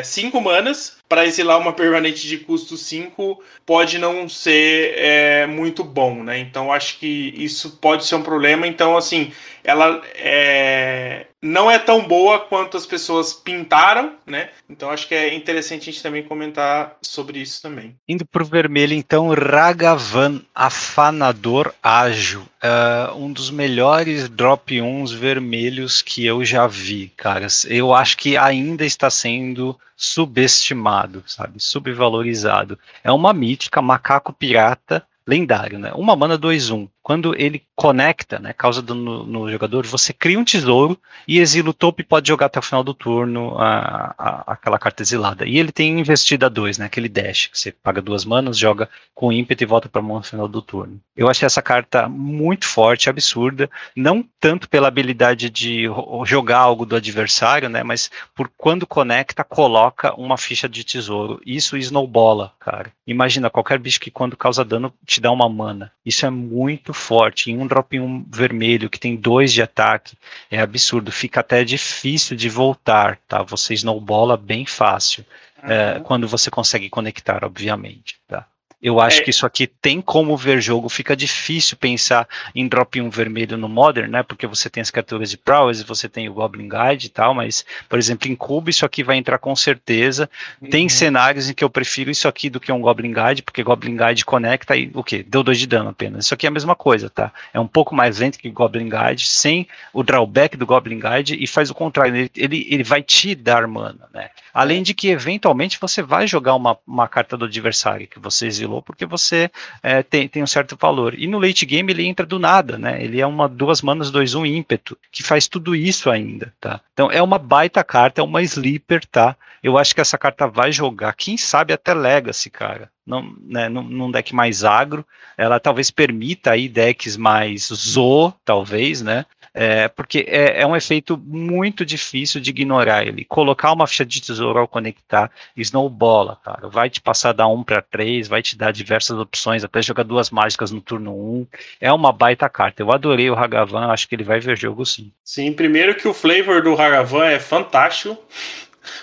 5 0.03 0.37
é, 0.37 0.41
manas 0.41 0.97
para 1.07 1.25
exilar 1.25 1.59
uma 1.59 1.71
permanente 1.71 2.27
de 2.27 2.39
custo 2.39 2.75
5 2.75 3.41
pode 3.65 3.99
não 3.99 4.27
ser 4.27 4.93
é, 4.97 5.45
muito 5.45 5.83
bom, 5.83 6.23
né? 6.23 6.39
Então 6.39 6.73
acho 6.73 6.97
que 6.97 7.33
isso 7.37 7.77
pode 7.77 8.05
ser 8.05 8.15
um 8.15 8.23
problema. 8.23 8.65
Então, 8.67 8.97
assim, 8.97 9.31
ela 9.65 10.01
é, 10.15 11.25
não 11.41 11.69
é 11.69 11.79
tão 11.79 12.07
boa 12.07 12.39
quanto 12.39 12.77
as 12.77 12.85
pessoas 12.85 13.33
pintaram, 13.33 14.13
né? 14.25 14.49
Então 14.69 14.89
acho 14.89 15.07
que 15.07 15.15
é 15.15 15.33
interessante 15.33 15.89
a 15.89 15.91
gente 15.91 16.03
também 16.03 16.23
comentar 16.23 16.97
sobre 17.01 17.39
isso 17.39 17.61
também. 17.61 17.95
Indo 18.07 18.25
para 18.25 18.43
o 18.43 18.45
vermelho, 18.45 18.93
então, 18.93 19.29
Ragavan, 19.29 20.41
Afanador 20.53 21.73
Ágil. 21.81 22.41
Uh, 22.41 23.15
um 23.17 23.31
dos 23.31 23.49
melhores 23.51 24.29
drop 24.29 24.81
1 24.81 25.05
vermelhos 25.07 26.01
que 26.01 26.25
eu 26.25 26.43
já 26.45 26.65
vi, 26.67 27.11
caras. 27.17 27.65
Eu 27.65 27.93
acho 27.93 28.17
que 28.17 28.37
ainda 28.37 28.85
está 28.85 29.09
sendo 29.09 29.77
subestimado, 29.95 31.23
sabe? 31.27 31.59
Subvalorizado. 31.59 32.77
É 33.03 33.11
uma 33.11 33.33
mítica, 33.33 33.81
macaco 33.81 34.33
pirata 34.33 35.05
lendário, 35.27 35.79
né? 35.79 35.91
Uma 35.95 36.15
mana 36.15 36.37
2-1 36.37 36.87
quando 37.05 37.39
ele 37.39 37.61
conecta, 37.75 38.39
né, 38.39 38.51
causa 38.51 38.81
dano 38.81 39.23
no, 39.27 39.51
jogador, 39.51 39.85
você 39.85 40.11
cria 40.11 40.39
um 40.39 40.43
tesouro 40.43 40.99
e 41.27 41.37
exila 41.37 41.69
o 41.69 41.73
topo 41.73 42.01
e 42.01 42.03
pode 42.03 42.27
jogar 42.27 42.47
até 42.47 42.57
o 42.57 42.63
final 42.63 42.83
do 42.83 42.95
turno 42.95 43.55
a, 43.59 44.15
a, 44.17 44.53
aquela 44.53 44.79
carta 44.79 45.03
exilada. 45.03 45.45
E 45.45 45.59
ele 45.59 45.71
tem 45.71 45.99
investida 45.99 46.49
2, 46.49 46.79
né, 46.79 46.85
aquele 46.85 47.07
dash, 47.07 47.45
que 47.45 47.59
você 47.59 47.71
paga 47.71 48.01
duas 48.01 48.25
manas, 48.25 48.57
joga 48.57 48.89
com 49.13 49.31
ímpeto 49.31 49.61
e 49.61 49.67
volta 49.67 49.87
para 49.87 50.01
a 50.01 50.03
mão 50.03 50.17
no 50.17 50.23
final 50.23 50.47
do 50.47 50.63
turno. 50.63 50.99
Eu 51.15 51.29
achei 51.29 51.45
essa 51.45 51.61
carta 51.61 52.09
muito 52.09 52.65
forte, 52.65 53.07
absurda, 53.07 53.69
não 53.95 54.25
tanto 54.39 54.67
pela 54.67 54.87
habilidade 54.87 55.47
de 55.51 55.83
jogar 56.25 56.57
algo 56.57 56.87
do 56.87 56.95
adversário, 56.95 57.69
né, 57.69 57.83
mas 57.83 58.09
por 58.33 58.49
quando 58.57 58.87
conecta, 58.87 59.43
coloca 59.43 60.11
uma 60.19 60.39
ficha 60.39 60.67
de 60.67 60.83
tesouro. 60.83 61.39
Isso 61.45 61.77
snowbola, 61.77 62.51
cara. 62.59 62.91
Imagina, 63.05 63.47
qualquer 63.51 63.77
bicho 63.77 63.99
que 63.99 64.09
quando 64.09 64.35
causa 64.35 64.65
dano 64.65 64.91
te 65.05 65.21
dá 65.21 65.31
uma 65.31 65.47
mana. 65.47 65.91
Isso 66.03 66.25
é 66.25 66.31
muito 66.31 66.94
forte. 66.95 67.51
Em 67.51 67.57
um 67.57 67.67
drop 67.67 67.99
1 67.99 68.25
vermelho 68.29 68.89
que 68.89 68.99
tem 68.99 69.15
dois 69.15 69.53
de 69.53 69.61
ataque, 69.61 70.17
é 70.49 70.59
absurdo. 70.59 71.11
Fica 71.11 71.41
até 71.41 71.63
difícil 71.63 72.35
de 72.35 72.49
voltar, 72.49 73.17
tá? 73.27 73.43
Você 73.43 73.73
snowbola 73.73 74.37
bem 74.37 74.65
fácil. 74.65 75.25
Uhum. 75.63 75.71
É, 75.71 75.99
quando 75.99 76.27
você 76.27 76.49
consegue 76.49 76.89
conectar, 76.89 77.43
obviamente, 77.43 78.17
tá? 78.27 78.47
Eu 78.81 78.99
acho 78.99 79.21
é. 79.21 79.23
que 79.23 79.29
isso 79.29 79.45
aqui 79.45 79.67
tem 79.67 80.01
como 80.01 80.35
ver 80.37 80.61
jogo. 80.61 80.89
Fica 80.89 81.15
difícil 81.15 81.75
pensar 81.77 82.27
em 82.53 82.67
drop 82.67 83.01
1 83.01 83.09
vermelho 83.09 83.57
no 83.57 83.67
Modern, 83.67 84.11
né? 84.11 84.23
Porque 84.23 84.45
você 84.45 84.69
tem 84.69 84.81
as 84.81 84.91
criaturas 84.91 85.29
de 85.29 85.37
Prowess, 85.37 85.81
você 85.81 86.07
tem 86.07 86.29
o 86.29 86.33
Goblin 86.33 86.69
Guide 86.69 87.07
e 87.07 87.09
tal, 87.09 87.33
mas, 87.33 87.65
por 87.89 87.97
exemplo, 87.97 88.29
em 88.29 88.35
Cube 88.35 88.69
isso 88.69 88.85
aqui 88.85 89.03
vai 89.03 89.17
entrar 89.17 89.37
com 89.37 89.55
certeza. 89.55 90.29
Uhum. 90.61 90.69
Tem 90.69 90.87
cenários 90.89 91.49
em 91.49 91.53
que 91.53 91.63
eu 91.63 91.69
prefiro 91.69 92.11
isso 92.11 92.27
aqui 92.27 92.49
do 92.49 92.59
que 92.59 92.71
um 92.71 92.81
Goblin 92.81 93.13
Guide, 93.13 93.41
porque 93.41 93.63
Goblin 93.63 93.97
Guide 93.97 94.23
conecta 94.25 94.75
e 94.75 94.91
o 94.93 95.03
que? 95.03 95.23
Deu 95.23 95.43
2 95.43 95.59
de 95.59 95.67
dano 95.67 95.89
apenas. 95.89 96.25
Isso 96.25 96.33
aqui 96.33 96.45
é 96.45 96.49
a 96.49 96.53
mesma 96.53 96.75
coisa, 96.75 97.09
tá? 97.09 97.31
É 97.53 97.59
um 97.59 97.67
pouco 97.67 97.95
mais 97.95 98.19
lento 98.19 98.37
que 98.37 98.49
Goblin 98.49 98.89
Guide, 98.89 99.27
sem 99.27 99.67
o 99.93 100.03
drawback 100.03 100.55
do 100.57 100.65
Goblin 100.65 100.99
Guide 100.99 101.35
e 101.41 101.47
faz 101.47 101.69
o 101.69 101.75
contrário. 101.75 102.15
Ele, 102.15 102.31
ele, 102.35 102.67
ele 102.69 102.83
vai 102.83 103.01
te 103.01 103.33
dar 103.35 103.67
mana, 103.67 104.07
né? 104.13 104.29
Além 104.53 104.83
de 104.83 104.93
que, 104.93 105.09
eventualmente, 105.09 105.77
você 105.79 106.01
vai 106.01 106.25
jogar 106.27 106.55
uma, 106.55 106.77
uma 106.87 107.07
carta 107.07 107.35
do 107.35 107.43
adversário 107.43 108.07
que 108.07 108.19
você 108.19 108.47
exilou 108.47 108.74
porque 108.81 109.05
você 109.05 109.49
é, 109.81 110.03
tem, 110.03 110.27
tem 110.27 110.43
um 110.43 110.47
certo 110.47 110.77
valor. 110.79 111.13
E 111.17 111.27
no 111.27 111.39
late 111.39 111.65
game 111.65 111.91
ele 111.91 112.05
entra 112.05 112.25
do 112.25 112.39
nada, 112.39 112.77
né? 112.77 113.03
Ele 113.03 113.19
é 113.19 113.27
uma 113.27 113.47
duas 113.47 113.81
manas, 113.81 114.11
dois, 114.11 114.33
um 114.35 114.45
ímpeto, 114.45 114.97
que 115.11 115.23
faz 115.23 115.47
tudo 115.47 115.75
isso 115.75 116.09
ainda, 116.09 116.53
tá? 116.59 116.79
Então 116.93 117.11
é 117.11 117.21
uma 117.21 117.37
baita 117.37 117.83
carta, 117.83 118.21
é 118.21 118.23
uma 118.23 118.41
sleeper, 118.41 119.05
tá? 119.05 119.35
Eu 119.61 119.77
acho 119.77 119.95
que 119.95 120.01
essa 120.01 120.17
carta 120.17 120.47
vai 120.47 120.71
jogar, 120.71 121.13
quem 121.13 121.37
sabe 121.37 121.73
até 121.73 121.93
Legacy, 121.93 122.49
cara. 122.49 122.89
Não, 123.05 123.35
né, 123.43 123.69
num 123.69 124.09
deck 124.09 124.33
mais 124.33 124.63
agro, 124.63 125.05
ela 125.37 125.59
talvez 125.59 125.91
permita 125.91 126.51
aí 126.51 126.67
decks 126.67 127.15
mais 127.17 127.67
Zo, 127.67 128.33
talvez, 128.43 129.01
né? 129.01 129.25
É, 129.57 129.87
porque 129.87 130.25
é, 130.27 130.63
é, 130.63 130.67
um 130.67 130.75
efeito 130.75 131.17
muito 131.17 131.85
difícil 131.85 132.41
de 132.41 132.49
ignorar 132.49 133.07
ele. 133.07 133.23
Colocar 133.23 133.71
uma 133.71 133.87
ficha 133.87 134.05
de 134.05 134.21
tesouro 134.21 134.59
ao 134.59 134.67
conectar, 134.67 135.31
snowbola, 135.55 136.37
cara. 136.43 136.67
Vai 136.67 136.89
te 136.89 136.99
passar 136.99 137.31
da 137.31 137.47
1 137.47 137.63
para 137.63 137.81
3, 137.81 138.27
vai 138.27 138.41
te 138.41 138.57
dar 138.57 138.73
diversas 138.73 139.17
opções, 139.17 139.63
até 139.63 139.81
jogar 139.81 140.03
duas 140.03 140.29
mágicas 140.29 140.71
no 140.71 140.81
turno 140.81 141.13
1. 141.15 141.47
É 141.79 141.93
uma 141.93 142.11
baita 142.11 142.49
carta. 142.49 142.83
Eu 142.83 142.91
adorei 142.91 143.29
o 143.29 143.33
Hagavan, 143.33 143.87
acho 143.87 144.09
que 144.09 144.15
ele 144.15 144.25
vai 144.25 144.41
ver 144.41 144.57
jogo 144.57 144.85
sim. 144.85 145.09
Sim, 145.23 145.53
primeiro 145.53 145.95
que 145.95 146.07
o 146.07 146.13
flavor 146.13 146.61
do 146.61 146.73
Hagavan 146.73 147.27
é 147.27 147.39
fantástico. 147.39 148.17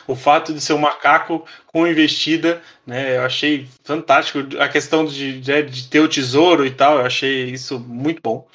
O 0.06 0.14
fato 0.14 0.52
de 0.52 0.60
ser 0.60 0.74
um 0.74 0.78
macaco 0.78 1.46
com 1.66 1.86
investida, 1.86 2.60
né? 2.86 3.16
Eu 3.16 3.22
achei 3.22 3.66
fantástico. 3.82 4.38
A 4.60 4.68
questão 4.68 5.06
de, 5.06 5.40
de, 5.40 5.62
de 5.62 5.88
ter 5.88 6.00
o 6.00 6.08
tesouro 6.08 6.66
e 6.66 6.70
tal, 6.70 6.98
eu 6.98 7.06
achei 7.06 7.44
isso 7.46 7.80
muito 7.80 8.20
bom. 8.22 8.46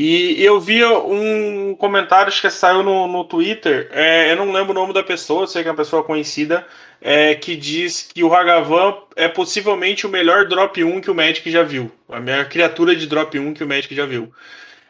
E 0.00 0.40
eu 0.44 0.60
vi 0.60 0.84
um 0.84 1.74
comentário 1.74 2.32
que 2.32 2.48
saiu 2.50 2.84
no, 2.84 3.08
no 3.08 3.24
Twitter, 3.24 3.88
é, 3.90 4.30
eu 4.30 4.36
não 4.36 4.52
lembro 4.52 4.70
o 4.70 4.74
nome 4.74 4.92
da 4.92 5.02
pessoa, 5.02 5.44
sei 5.44 5.64
que 5.64 5.68
é 5.68 5.72
uma 5.72 5.76
pessoa 5.76 6.04
conhecida, 6.04 6.64
é, 7.00 7.34
que 7.34 7.56
diz 7.56 8.02
que 8.14 8.22
o 8.22 8.32
Hagavan 8.32 8.94
é 9.16 9.26
possivelmente 9.26 10.06
o 10.06 10.08
melhor 10.08 10.46
drop 10.46 10.84
1 10.84 11.00
que 11.00 11.10
o 11.10 11.14
Magic 11.16 11.50
já 11.50 11.64
viu. 11.64 11.90
A 12.08 12.20
melhor 12.20 12.48
criatura 12.48 12.94
de 12.94 13.08
drop 13.08 13.36
1 13.36 13.54
que 13.54 13.64
o 13.64 13.66
Magic 13.66 13.92
já 13.92 14.06
viu. 14.06 14.32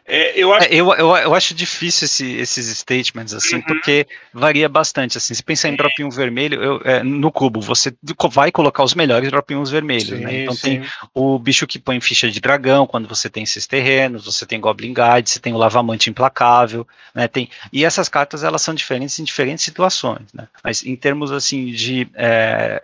É, 0.09 0.37
eu, 0.39 0.51
acho... 0.51 0.67
É, 0.67 0.73
eu, 0.73 0.91
eu, 0.93 1.15
eu, 1.15 1.35
acho 1.35 1.53
difícil 1.53 2.05
esse, 2.05 2.33
esses 2.33 2.77
statements, 2.79 3.31
assim, 3.31 3.57
uhum. 3.57 3.61
porque 3.61 4.07
varia 4.33 4.67
bastante, 4.67 5.19
assim, 5.19 5.35
se 5.35 5.43
pensar 5.43 5.69
em 5.69 5.75
drop 5.75 6.03
1 6.03 6.09
vermelho, 6.09 6.63
eu, 6.63 6.81
é, 6.83 7.03
no 7.03 7.31
cubo, 7.31 7.61
você 7.61 7.93
vai 8.31 8.51
colocar 8.51 8.83
os 8.83 8.95
melhores 8.95 9.29
drop 9.29 9.53
1 9.53 9.65
vermelhos, 9.65 10.09
sim, 10.09 10.15
né? 10.15 10.41
Então 10.41 10.55
sim. 10.55 10.61
tem 10.61 10.89
o 11.13 11.37
bicho 11.37 11.67
que 11.67 11.77
põe 11.77 12.01
ficha 12.01 12.29
de 12.29 12.39
dragão, 12.41 12.87
quando 12.87 13.07
você 13.07 13.29
tem 13.29 13.43
esses 13.43 13.67
terrenos, 13.67 14.25
você 14.25 14.47
tem 14.47 14.59
Goblin 14.59 14.93
Guide, 14.93 15.29
você 15.29 15.39
tem 15.39 15.53
o 15.53 15.57
Lavamante 15.57 16.09
Implacável, 16.09 16.87
né? 17.13 17.27
Tem, 17.27 17.47
e 17.71 17.85
essas 17.85 18.09
cartas, 18.09 18.43
elas 18.43 18.63
são 18.63 18.73
diferentes 18.73 19.19
em 19.19 19.23
diferentes 19.23 19.63
situações, 19.63 20.33
né? 20.33 20.47
Mas 20.63 20.83
em 20.83 20.95
termos, 20.95 21.31
assim, 21.31 21.67
de... 21.67 22.07
É, 22.15 22.81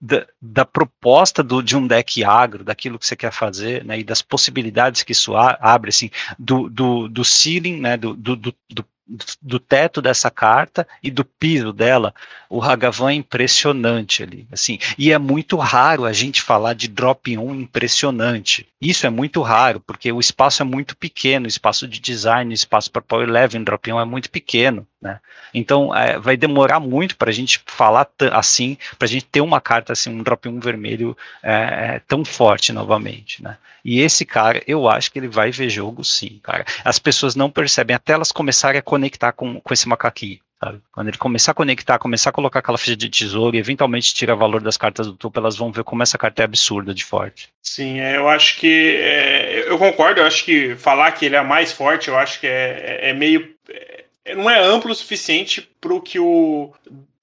da, 0.00 0.26
da, 0.40 0.64
proposta 0.64 1.42
do, 1.42 1.62
de 1.62 1.76
um 1.76 1.86
deck 1.86 2.22
agro, 2.24 2.64
daquilo 2.64 2.98
que 2.98 3.06
você 3.06 3.16
quer 3.16 3.32
fazer, 3.32 3.84
né, 3.84 3.98
e 3.98 4.04
das 4.04 4.22
possibilidades 4.22 5.02
que 5.02 5.12
isso 5.12 5.34
abre, 5.36 5.90
assim, 5.90 6.10
do, 6.44 6.68
do, 6.68 7.08
do 7.08 7.24
ceiling, 7.24 7.80
né, 7.80 7.96
do, 7.96 8.14
do, 8.14 8.36
do, 8.36 8.54
do 9.40 9.58
teto 9.58 10.00
dessa 10.00 10.30
carta 10.30 10.86
e 11.02 11.10
do 11.10 11.24
piso 11.24 11.72
dela, 11.72 12.14
o 12.48 12.62
Hagavan 12.62 13.10
é 13.10 13.14
impressionante 13.14 14.22
ali, 14.22 14.46
assim, 14.50 14.78
e 14.96 15.12
é 15.12 15.18
muito 15.18 15.56
raro 15.56 16.04
a 16.04 16.12
gente 16.12 16.40
falar 16.40 16.74
de 16.74 16.88
drop 16.88 17.36
1 17.36 17.54
impressionante. 17.54 18.66
Isso 18.80 19.06
é 19.06 19.10
muito 19.10 19.42
raro, 19.42 19.80
porque 19.80 20.10
o 20.10 20.20
espaço 20.20 20.62
é 20.62 20.64
muito 20.64 20.96
pequeno, 20.96 21.44
o 21.44 21.48
espaço 21.48 21.86
de 21.86 22.00
design, 22.00 22.52
o 22.52 22.54
espaço 22.54 22.90
para 22.90 23.02
Power 23.02 23.28
Level 23.28 23.60
em 23.60 23.64
drop 23.64 23.92
1 23.92 24.00
é 24.00 24.04
muito 24.04 24.30
pequeno, 24.30 24.86
né? 25.04 25.20
Então 25.52 25.94
é, 25.94 26.18
vai 26.18 26.34
demorar 26.34 26.80
muito 26.80 27.16
para 27.16 27.28
a 27.28 27.32
gente 27.32 27.62
falar 27.66 28.08
assim, 28.32 28.78
para 28.98 29.04
a 29.04 29.08
gente 29.08 29.26
ter 29.26 29.42
uma 29.42 29.60
carta 29.60 29.92
assim, 29.92 30.08
um 30.08 30.22
drop 30.22 30.48
1 30.48 30.58
vermelho 30.58 31.14
é, 31.42 31.52
é, 31.52 32.02
tão 32.08 32.24
forte 32.24 32.72
novamente, 32.72 33.42
né? 33.42 33.58
E 33.84 34.00
esse 34.00 34.24
cara, 34.24 34.62
eu 34.66 34.88
acho 34.88 35.12
que 35.12 35.18
ele 35.18 35.28
vai 35.28 35.50
ver 35.50 35.68
jogo 35.68 36.02
sim, 36.02 36.40
cara. 36.42 36.64
As 36.82 36.98
pessoas 36.98 37.36
não 37.36 37.50
percebem 37.50 37.94
até 37.94 38.14
elas 38.14 38.32
começarem 38.32 38.78
a 38.78 38.82
conectar 38.82 39.30
com, 39.32 39.60
com 39.60 39.74
esse 39.74 39.86
macaquinho. 39.86 40.40
Quando 40.92 41.08
ele 41.08 41.18
começar 41.18 41.52
a 41.52 41.54
conectar, 41.54 41.98
começar 41.98 42.30
a 42.30 42.32
colocar 42.32 42.60
aquela 42.60 42.78
ficha 42.78 42.96
de 42.96 43.10
tesouro 43.10 43.54
e 43.54 43.58
eventualmente 43.58 44.14
tirar 44.14 44.34
valor 44.34 44.62
das 44.62 44.78
cartas 44.78 45.06
do 45.06 45.14
topo, 45.14 45.38
elas 45.38 45.56
vão 45.56 45.70
ver 45.70 45.84
como 45.84 46.02
essa 46.02 46.16
carta 46.16 46.42
é 46.42 46.44
absurda 46.44 46.94
de 46.94 47.04
forte. 47.04 47.50
Sim, 47.62 48.00
é, 48.00 48.16
eu 48.16 48.28
acho 48.28 48.58
que. 48.58 48.96
É, 48.96 49.68
eu 49.68 49.76
concordo, 49.76 50.20
eu 50.20 50.26
acho 50.26 50.42
que 50.44 50.74
falar 50.76 51.12
que 51.12 51.26
ele 51.26 51.36
é 51.36 51.42
mais 51.42 51.72
forte, 51.72 52.08
eu 52.08 52.16
acho 52.16 52.40
que 52.40 52.46
é, 52.46 53.10
é 53.10 53.12
meio 53.12 53.53
não 54.36 54.48
é 54.48 54.58
amplo 54.58 54.92
o 54.92 54.94
suficiente 54.94 55.68
para 55.80 55.92
o 55.92 56.00
que 56.00 56.18
o, 56.18 56.72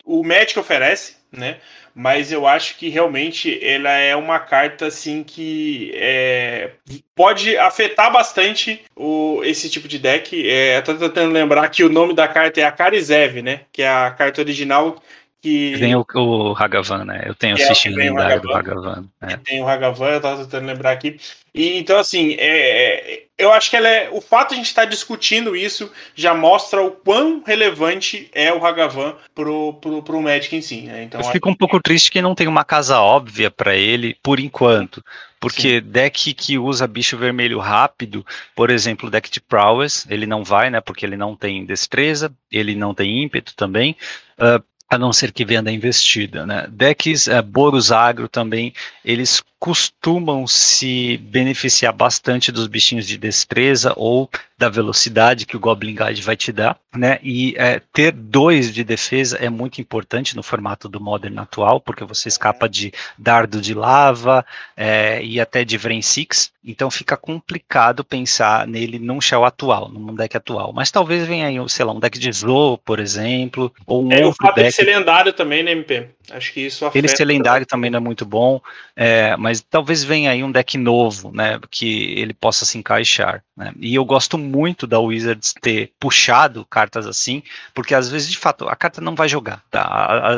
o 0.05 0.23
Magic 0.23 0.59
oferece, 0.59 1.15
né? 1.31 1.57
Mas 1.93 2.31
eu 2.31 2.47
acho 2.47 2.77
que 2.77 2.87
realmente 2.87 3.59
ela 3.63 3.91
é 3.91 4.15
uma 4.15 4.39
carta 4.39 4.87
assim 4.87 5.23
que 5.23 5.91
é, 5.95 6.71
pode 7.13 7.57
afetar 7.57 8.11
bastante 8.11 8.81
o, 8.95 9.41
esse 9.43 9.69
tipo 9.69 9.87
de 9.87 9.99
deck. 9.99 10.49
É, 10.49 10.79
tô 10.81 10.95
tentando 10.95 11.33
lembrar 11.33 11.67
que 11.69 11.83
o 11.83 11.89
nome 11.89 12.13
da 12.13 12.27
carta 12.27 12.61
é 12.61 12.63
a 12.63 12.71
Karizev, 12.71 13.41
né? 13.41 13.61
Que 13.73 13.81
é 13.81 13.89
a 13.89 14.11
carta 14.11 14.41
original 14.41 15.01
que. 15.41 15.75
Vem 15.75 15.95
o, 15.95 16.05
o 16.13 16.55
Hagavan, 16.55 17.03
né? 17.03 17.23
Eu 17.25 17.33
tenho 17.33 17.55
o 17.55 17.57
Sistema 17.57 17.97
lendário 17.97 18.41
do 18.41 18.53
Hagavan. 18.53 19.05
É. 19.19 19.37
Tem 19.37 19.61
o 19.61 19.67
Hagavan, 19.67 20.09
eu 20.09 20.21
tava 20.21 20.43
tentando 20.43 20.67
lembrar 20.67 20.91
aqui. 20.91 21.19
E, 21.53 21.77
então, 21.77 21.99
assim, 21.99 22.35
é, 22.37 23.13
é, 23.13 23.23
eu 23.37 23.51
acho 23.51 23.69
que 23.69 23.75
ela 23.75 23.89
é. 23.89 24.09
O 24.11 24.21
fato 24.21 24.49
de 24.49 24.55
a 24.55 24.57
gente 24.57 24.67
estar 24.67 24.83
tá 24.83 24.89
discutindo 24.89 25.55
isso 25.55 25.91
já 26.15 26.33
mostra 26.33 26.81
o 26.81 26.91
quão 26.91 27.43
relevante 27.45 28.29
é 28.33 28.53
o 28.53 28.63
Hagavan 28.63 29.15
pro, 29.33 29.73
pro, 29.73 30.03
pro 30.03 30.21
Magic 30.21 30.55
em 30.55 30.61
si. 30.61 30.81
Né? 30.81 31.03
Então, 31.03 31.19
eu 31.19 31.25
fico 31.25 31.49
um 31.49 31.55
pouco 31.55 31.81
triste 31.81 32.11
que 32.11 32.21
não 32.21 32.35
tem 32.35 32.47
uma 32.47 32.63
casa 32.63 32.99
óbvia 32.99 33.49
para 33.49 33.75
ele 33.75 34.15
por 34.21 34.39
enquanto. 34.39 35.03
Porque 35.39 35.79
Sim. 35.79 35.81
deck 35.81 36.35
que 36.35 36.59
usa 36.59 36.85
bicho 36.85 37.17
vermelho 37.17 37.57
rápido, 37.57 38.23
por 38.55 38.69
exemplo, 38.69 39.09
deck 39.09 39.27
de 39.31 39.41
Prowess, 39.41 40.05
ele 40.07 40.27
não 40.27 40.43
vai, 40.43 40.69
né? 40.69 40.79
Porque 40.79 41.03
ele 41.03 41.17
não 41.17 41.35
tem 41.35 41.65
destreza, 41.65 42.31
ele 42.51 42.75
não 42.75 42.93
tem 42.93 43.23
ímpeto 43.23 43.55
também. 43.55 43.97
Uh, 44.37 44.63
a 44.91 44.97
não 44.97 45.13
ser 45.13 45.31
que 45.31 45.45
venda 45.45 45.71
investida. 45.71 46.45
Né? 46.45 46.67
Decks 46.69 47.29
é, 47.29 47.41
Boros 47.41 47.93
Agro 47.93 48.27
também, 48.27 48.73
eles 49.05 49.41
costumam 49.61 50.47
se 50.47 51.17
beneficiar 51.17 51.93
bastante 51.93 52.51
dos 52.51 52.65
bichinhos 52.65 53.05
de 53.05 53.15
destreza 53.15 53.93
ou 53.95 54.27
da 54.57 54.69
velocidade 54.69 55.45
que 55.45 55.55
o 55.55 55.59
Goblin 55.59 55.95
Guide 55.95 56.23
vai 56.23 56.35
te 56.35 56.51
dar, 56.51 56.77
né? 56.95 57.19
E 57.21 57.53
é, 57.55 57.79
ter 57.93 58.11
dois 58.11 58.73
de 58.73 58.83
defesa 58.83 59.37
é 59.37 59.51
muito 59.51 59.79
importante 59.79 60.35
no 60.35 60.41
formato 60.41 60.89
do 60.89 60.99
Modern 60.99 61.37
atual, 61.37 61.79
porque 61.79 62.03
você 62.03 62.27
escapa 62.27 62.67
de 62.67 62.91
dardo 63.15 63.61
de 63.61 63.75
lava 63.75 64.43
é, 64.75 65.23
e 65.23 65.39
até 65.39 65.63
de 65.63 65.77
Vren 65.77 66.01
Six, 66.01 66.51
então 66.65 66.89
fica 66.89 67.15
complicado 67.15 68.03
pensar 68.03 68.67
nele 68.67 68.97
num 68.97 69.21
shell 69.21 69.45
atual, 69.45 69.89
num 69.89 70.15
deck 70.15 70.37
atual. 70.37 70.73
Mas 70.73 70.89
talvez 70.89 71.27
venha 71.27 71.45
aí, 71.45 71.69
sei 71.69 71.85
lá, 71.85 71.93
um 71.93 71.99
deck 71.99 72.17
de 72.17 72.29
Slow, 72.29 72.79
por 72.79 72.99
exemplo, 72.99 73.71
ou 73.85 74.03
um 74.03 74.11
é, 74.11 74.25
outro 74.25 74.43
o 74.43 74.47
fato 74.47 74.55
deck. 74.55 74.69
de 74.69 74.75
ser 74.75 74.85
lendário 74.85 75.33
também, 75.33 75.61
né, 75.61 75.71
MP? 75.71 76.09
Acho 76.29 76.53
que 76.53 76.61
isso 76.61 76.85
afeta. 76.85 76.97
Ele 76.97 77.07
ser 77.07 77.25
lendário 77.25 77.65
também 77.65 77.89
não 77.89 77.97
é 77.97 77.99
muito 77.99 78.25
bom, 78.25 78.61
é, 78.95 79.35
mas 79.37 79.61
talvez 79.61 80.03
venha 80.03 80.31
aí 80.31 80.43
um 80.43 80.51
deck 80.51 80.77
novo, 80.77 81.31
né, 81.31 81.59
que 81.69 82.13
ele 82.19 82.33
possa 82.33 82.65
se 82.65 82.77
encaixar. 82.77 83.43
Né? 83.55 83.73
E 83.79 83.95
eu 83.95 84.05
gosto 84.05 84.37
muito 84.37 84.85
da 84.85 84.99
Wizards 84.99 85.53
ter 85.61 85.91
puxado 85.99 86.65
cartas 86.65 87.07
assim, 87.07 87.41
porque 87.73 87.95
às 87.95 88.09
vezes, 88.09 88.29
de 88.29 88.37
fato, 88.37 88.67
a 88.67 88.75
carta 88.75 89.01
não 89.01 89.15
vai 89.15 89.27
jogar. 89.27 89.63
Tá? 89.71 89.83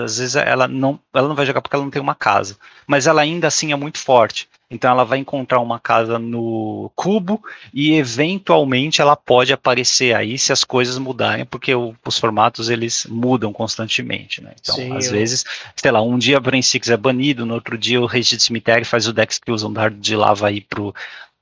Às 0.04 0.18
vezes 0.18 0.36
ela 0.36 0.68
não, 0.68 1.00
ela 1.14 1.28
não 1.28 1.36
vai 1.36 1.46
jogar 1.46 1.62
porque 1.62 1.76
ela 1.76 1.84
não 1.84 1.92
tem 1.92 2.02
uma 2.02 2.16
casa, 2.16 2.58
mas 2.88 3.08
ela 3.08 3.22
ainda 3.22 3.48
assim 3.48 3.72
é 3.72 3.76
muito 3.76 4.00
forte. 4.00 4.48
Então 4.74 4.92
ela 4.92 5.06
vai 5.06 5.20
encontrar 5.20 5.60
uma 5.60 5.80
casa 5.80 6.18
no 6.18 6.92
cubo 6.96 7.42
e 7.74 7.94
eventualmente 7.94 9.02
ela 9.02 9.16
pode 9.16 9.54
aparecer 9.54 10.16
aí 10.16 10.38
se 10.38 10.52
as 10.52 10.64
coisas 10.64 10.98
mudarem, 10.98 11.46
porque 11.46 11.74
o, 11.76 11.96
os 12.06 12.18
formatos 12.18 12.70
eles 12.70 13.06
mudam 13.10 13.54
constantemente, 13.54 14.42
né? 14.42 14.54
Então, 14.60 14.76
Sim, 14.76 14.96
às 14.96 15.06
eu... 15.08 15.14
vezes, 15.14 15.46
sei 15.76 15.92
lá, 15.92 16.02
um 16.02 16.18
dia 16.18 16.40
Brain 16.40 16.62
Six 16.62 16.90
é 16.90 16.98
banido, 16.98 17.46
no 17.46 17.54
outro 17.54 17.78
dia 17.78 18.02
o 18.02 18.06
Rei 18.06 18.22
de 18.22 18.40
Cemitério 18.40 18.86
faz 18.86 19.08
o 19.08 19.14
decks 19.14 19.38
que 19.38 19.52
usam 19.52 19.72
dardo 19.72 19.98
de 19.98 20.16
lava 20.16 20.48
aí 20.48 20.62
pro 20.62 20.94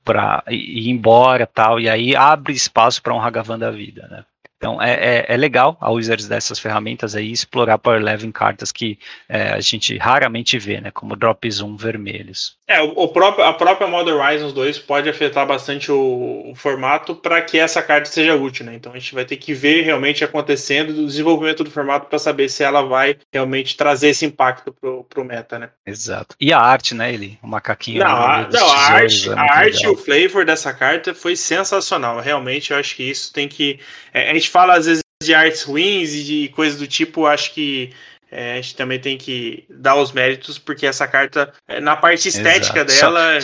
para 0.04 0.42
ir 0.48 0.90
embora 0.90 1.46
tal, 1.46 1.78
e 1.78 1.88
aí 1.88 2.16
abre 2.16 2.52
espaço 2.52 3.00
para 3.00 3.14
um 3.14 3.20
Hagavan 3.20 3.56
da 3.56 3.70
vida, 3.70 4.08
né? 4.10 4.24
Então 4.62 4.80
é, 4.80 4.92
é, 4.92 5.24
é, 5.26 5.36
legal 5.36 5.76
a 5.80 5.90
users 5.90 6.28
dessas 6.28 6.56
ferramentas 6.56 7.16
aí 7.16 7.32
explorar 7.32 7.78
Power 7.78 8.00
Level 8.00 8.28
em 8.28 8.30
cartas 8.30 8.70
que 8.70 8.96
é, 9.28 9.48
a 9.54 9.60
gente 9.60 9.98
raramente 9.98 10.56
vê, 10.56 10.80
né? 10.80 10.92
Como 10.92 11.16
Drop 11.16 11.50
Zoom 11.50 11.76
vermelhos. 11.76 12.56
É, 12.68 12.80
o, 12.80 12.90
o 12.90 13.08
próprio, 13.08 13.44
a 13.44 13.52
própria 13.52 13.88
Modern 13.88 14.20
Horizons 14.20 14.52
2 14.52 14.78
pode 14.78 15.08
afetar 15.08 15.44
bastante 15.44 15.90
o, 15.90 16.44
o 16.48 16.54
formato 16.54 17.12
para 17.12 17.42
que 17.42 17.58
essa 17.58 17.82
carta 17.82 18.08
seja 18.08 18.36
útil, 18.36 18.64
né? 18.64 18.74
Então 18.76 18.92
a 18.92 18.98
gente 19.00 19.12
vai 19.12 19.24
ter 19.24 19.36
que 19.36 19.52
ver 19.52 19.82
realmente 19.82 20.22
acontecendo 20.22 20.90
o 20.90 21.06
desenvolvimento 21.06 21.64
do 21.64 21.70
formato 21.70 22.06
para 22.06 22.20
saber 22.20 22.48
se 22.48 22.62
ela 22.62 22.82
vai 22.82 23.16
realmente 23.32 23.76
trazer 23.76 24.10
esse 24.10 24.24
impacto 24.24 24.72
pro, 24.72 25.02
pro 25.02 25.24
meta, 25.24 25.58
né? 25.58 25.70
Exato. 25.84 26.36
E 26.40 26.52
a 26.52 26.60
arte, 26.60 26.94
né, 26.94 27.12
ele? 27.12 27.36
O 27.42 27.48
macaquinho. 27.48 27.98
Não, 27.98 28.06
a, 28.06 28.48
não 28.48 28.68
a 28.68 28.78
arte, 28.78 29.28
é 29.28 29.32
a 29.32 29.42
arte 29.42 29.84
e 29.84 29.88
o 29.88 29.96
flavor 29.96 30.44
dessa 30.44 30.72
carta 30.72 31.12
foi 31.12 31.34
sensacional. 31.34 32.20
Realmente, 32.20 32.70
eu 32.70 32.76
acho 32.76 32.94
que 32.94 33.02
isso 33.02 33.32
tem 33.32 33.48
que. 33.48 33.80
É, 34.14 34.30
a 34.30 34.34
gente 34.34 34.51
fala 34.52 34.76
às 34.76 34.84
vezes 34.84 35.02
de 35.22 35.34
artes 35.34 35.62
ruins 35.62 36.12
e 36.12 36.22
de 36.22 36.48
coisas 36.50 36.78
do 36.78 36.86
tipo, 36.86 37.26
acho 37.26 37.54
que 37.54 37.90
é, 38.34 38.54
a 38.54 38.56
gente 38.56 38.74
também 38.74 38.98
tem 38.98 39.18
que 39.18 39.66
dar 39.68 39.94
os 39.96 40.10
méritos, 40.10 40.58
porque 40.58 40.86
essa 40.86 41.06
carta, 41.06 41.52
é, 41.68 41.80
na 41.80 41.94
parte 41.94 42.28
estética 42.28 42.80
Exato. 42.80 43.12
dela. 43.12 43.38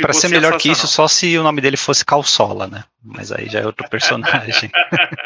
Para 0.00 0.12
ser 0.12 0.28
melhor 0.28 0.58
que 0.58 0.68
isso, 0.68 0.88
só 0.88 1.06
se 1.06 1.38
o 1.38 1.44
nome 1.44 1.60
dele 1.60 1.76
fosse 1.76 2.04
Calçola, 2.04 2.66
né? 2.66 2.82
Mas 3.00 3.30
aí 3.30 3.48
já 3.48 3.60
é 3.60 3.66
outro 3.66 3.88
personagem. 3.88 4.68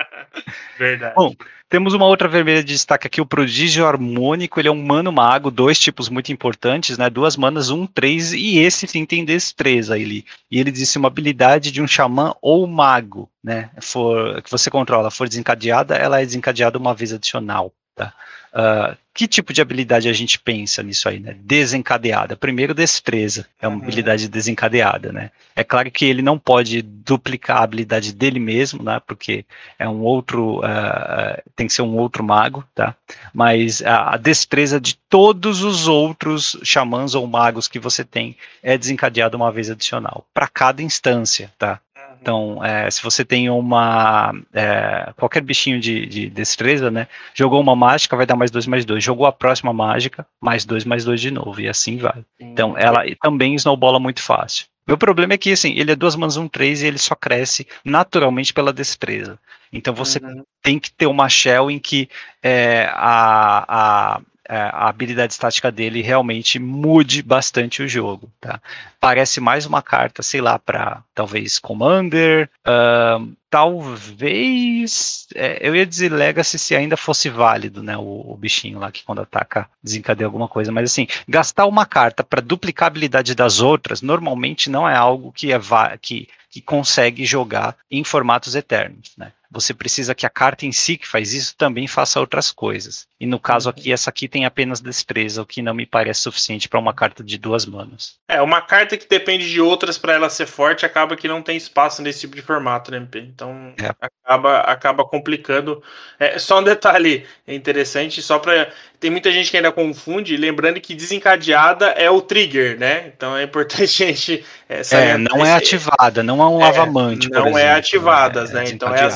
Verdade. 0.78 1.14
Bom, 1.16 1.34
temos 1.66 1.94
uma 1.94 2.04
outra 2.04 2.28
vermelha 2.28 2.62
de 2.62 2.74
destaque 2.74 3.06
aqui, 3.06 3.18
o 3.18 3.26
Prodígio 3.26 3.86
Harmônico, 3.86 4.60
ele 4.60 4.68
é 4.68 4.70
um 4.70 4.84
mano 4.84 5.10
mago, 5.10 5.50
dois 5.50 5.80
tipos 5.80 6.10
muito 6.10 6.30
importantes, 6.30 6.98
né? 6.98 7.08
Duas 7.08 7.38
manas, 7.38 7.70
um, 7.70 7.86
três, 7.86 8.34
e 8.34 8.58
esse 8.58 8.86
sim 8.86 9.06
tem 9.06 9.24
destreza 9.24 9.98
ele. 9.98 10.26
E 10.50 10.60
ele 10.60 10.70
disse 10.70 10.98
uma 10.98 11.08
habilidade 11.08 11.72
de 11.72 11.80
um 11.80 11.88
xamã 11.88 12.34
ou 12.42 12.66
mago, 12.66 13.30
né? 13.42 13.70
For, 13.80 14.42
que 14.42 14.50
você 14.50 14.70
controla, 14.70 15.10
for 15.10 15.26
desencadeada, 15.26 15.96
ela 15.96 16.20
é 16.20 16.26
desencadeada 16.26 16.76
uma 16.76 16.94
vez 16.94 17.14
adicional. 17.14 17.72
Tá? 17.96 18.12
Uh, 18.56 18.96
que 19.12 19.28
tipo 19.28 19.52
de 19.52 19.60
habilidade 19.60 20.08
a 20.08 20.12
gente 20.14 20.38
pensa 20.38 20.82
nisso 20.82 21.06
aí, 21.10 21.20
né? 21.20 21.36
Desencadeada. 21.40 22.36
Primeiro, 22.36 22.72
destreza. 22.72 23.46
É 23.60 23.68
uma 23.68 23.76
uhum. 23.76 23.82
habilidade 23.82 24.28
desencadeada, 24.28 25.12
né? 25.12 25.30
É 25.54 25.62
claro 25.62 25.90
que 25.90 26.06
ele 26.06 26.22
não 26.22 26.38
pode 26.38 26.80
duplicar 26.80 27.58
a 27.58 27.64
habilidade 27.64 28.14
dele 28.14 28.40
mesmo, 28.40 28.82
né? 28.82 28.98
Porque 29.06 29.44
é 29.78 29.86
um 29.86 30.00
outro. 30.00 30.60
Uh, 30.60 31.42
tem 31.54 31.66
que 31.66 31.72
ser 31.74 31.82
um 31.82 31.96
outro 31.98 32.24
mago, 32.24 32.64
tá? 32.74 32.94
Mas 33.34 33.82
a, 33.82 34.14
a 34.14 34.16
destreza 34.16 34.80
de 34.80 34.96
todos 35.08 35.62
os 35.62 35.86
outros 35.86 36.58
xamãs 36.62 37.14
ou 37.14 37.26
magos 37.26 37.68
que 37.68 37.78
você 37.78 38.04
tem 38.04 38.36
é 38.62 38.78
desencadeada 38.78 39.36
uma 39.36 39.52
vez 39.52 39.70
adicional. 39.70 40.26
Para 40.32 40.48
cada 40.48 40.82
instância, 40.82 41.52
tá? 41.58 41.78
Então, 42.26 42.58
é, 42.64 42.90
se 42.90 43.00
você 43.04 43.24
tem 43.24 43.48
uma. 43.48 44.34
É, 44.52 45.12
qualquer 45.16 45.40
bichinho 45.40 45.78
de, 45.78 46.04
de, 46.06 46.28
destreza, 46.28 46.90
né? 46.90 47.06
Jogou 47.32 47.60
uma 47.60 47.76
mágica, 47.76 48.16
vai 48.16 48.26
dar 48.26 48.34
mais 48.34 48.50
dois, 48.50 48.66
mais 48.66 48.84
dois. 48.84 49.04
Jogou 49.04 49.26
a 49.26 49.32
próxima 49.32 49.72
mágica, 49.72 50.26
mais 50.40 50.64
dois, 50.64 50.84
mais 50.84 51.04
dois 51.04 51.20
de 51.20 51.30
novo. 51.30 51.60
E 51.60 51.68
assim 51.68 51.98
vai. 51.98 52.24
Então, 52.40 52.76
ela 52.76 53.04
também 53.22 53.54
snowbola 53.54 54.00
muito 54.00 54.20
fácil. 54.20 54.66
Meu 54.88 54.98
problema 54.98 55.34
é 55.34 55.38
que, 55.38 55.52
assim, 55.52 55.78
ele 55.78 55.92
é 55.92 55.94
duas 55.94 56.16
mãos, 56.16 56.36
um 56.36 56.48
três 56.48 56.82
e 56.82 56.88
ele 56.88 56.98
só 56.98 57.14
cresce 57.14 57.64
naturalmente 57.84 58.52
pela 58.52 58.72
destreza. 58.72 59.38
Então 59.72 59.94
você 59.94 60.18
uhum. 60.18 60.42
tem 60.62 60.80
que 60.80 60.92
ter 60.92 61.06
uma 61.06 61.28
shell 61.28 61.70
em 61.70 61.78
que 61.78 62.08
é, 62.42 62.88
a, 62.92 64.16
a, 64.16 64.20
a 64.48 64.88
habilidade 64.88 65.32
estática 65.32 65.70
dele 65.70 66.02
realmente 66.02 66.58
mude 66.58 67.22
bastante 67.22 67.82
o 67.82 67.88
jogo. 67.88 68.30
Tá? 68.40 68.60
Parece 69.00 69.40
mais 69.40 69.66
uma 69.66 69.82
carta, 69.82 70.22
sei 70.22 70.40
lá, 70.40 70.58
para 70.58 71.02
talvez 71.14 71.58
Commander, 71.58 72.48
uh, 72.66 73.32
talvez. 73.56 75.26
É, 75.34 75.66
eu 75.66 75.74
ia 75.74 75.86
dizer 75.86 76.12
Legacy 76.12 76.58
se 76.58 76.76
ainda 76.76 76.94
fosse 76.94 77.30
válido, 77.30 77.82
né? 77.82 77.96
O, 77.96 78.32
o, 78.32 78.36
bichinho 78.36 78.78
lá 78.78 78.92
que 78.92 79.02
quando 79.02 79.22
ataca 79.22 79.66
desencadeia 79.82 80.26
alguma 80.26 80.46
coisa. 80.46 80.70
Mas 80.70 80.90
assim, 80.90 81.06
gastar 81.26 81.64
uma 81.64 81.86
carta 81.86 82.22
para 82.22 82.42
duplicar 82.42 82.84
a 82.84 82.88
habilidade 82.88 83.34
das 83.34 83.60
outras 83.60 84.02
normalmente 84.02 84.68
não 84.68 84.86
é 84.86 84.94
algo 84.94 85.32
que, 85.32 85.54
é 85.54 85.58
que, 86.02 86.28
que 86.50 86.60
consegue 86.60 87.24
jogar 87.24 87.74
em 87.90 88.04
formatos 88.04 88.54
eternos, 88.54 89.12
né? 89.16 89.32
você 89.50 89.72
precisa 89.72 90.14
que 90.14 90.26
a 90.26 90.30
carta 90.30 90.66
em 90.66 90.72
si 90.72 90.96
que 90.96 91.06
faz 91.06 91.32
isso 91.32 91.54
também 91.56 91.86
faça 91.86 92.20
outras 92.20 92.50
coisas. 92.50 93.06
E 93.18 93.26
no 93.26 93.38
caso 93.38 93.68
aqui, 93.68 93.92
essa 93.92 94.10
aqui 94.10 94.28
tem 94.28 94.44
apenas 94.44 94.80
destreza, 94.80 95.42
o 95.42 95.46
que 95.46 95.62
não 95.62 95.74
me 95.74 95.86
parece 95.86 96.20
suficiente 96.20 96.68
para 96.68 96.78
uma 96.78 96.92
carta 96.92 97.24
de 97.24 97.38
duas 97.38 97.64
manas. 97.64 98.18
É, 98.28 98.40
uma 98.42 98.60
carta 98.60 98.96
que 98.96 99.08
depende 99.08 99.48
de 99.48 99.60
outras 99.60 99.96
para 99.96 100.12
ela 100.12 100.28
ser 100.28 100.46
forte, 100.46 100.84
acaba 100.84 101.16
que 101.16 101.28
não 101.28 101.42
tem 101.42 101.56
espaço 101.56 102.02
nesse 102.02 102.20
tipo 102.20 102.36
de 102.36 102.42
formato, 102.42 102.90
né, 102.90 102.98
MP? 102.98 103.20
Então 103.20 103.45
é. 103.80 103.94
acaba, 104.00 104.60
acaba 104.60 105.04
complicando. 105.04 105.82
É, 106.18 106.38
só 106.38 106.60
um 106.60 106.62
detalhe 106.62 107.26
interessante, 107.46 108.22
só 108.22 108.38
para. 108.38 108.70
Tem 108.98 109.10
muita 109.10 109.30
gente 109.30 109.50
que 109.50 109.56
ainda 109.56 109.70
confunde, 109.70 110.36
lembrando 110.36 110.80
que 110.80 110.94
desencadeada 110.94 111.86
é 111.88 112.10
o 112.10 112.20
trigger, 112.20 112.78
né? 112.78 113.12
Então 113.14 113.36
é 113.36 113.42
importante 113.42 113.82
a 114.04 114.06
gente. 114.06 114.44
É, 114.68 114.82
é 114.90 115.18
não 115.18 115.44
é 115.44 115.52
ativada, 115.52 116.22
não 116.22 116.42
é 116.42 116.46
um 116.46 116.60
é, 116.60 116.64
lavamante. 116.64 117.28
Não 117.30 117.38
é 117.38 117.42
exemplo, 117.42 117.58
é 117.58 117.72
ativadas, 117.72 118.50
né? 118.50 118.64
Então 118.68 118.94
é, 118.94 119.08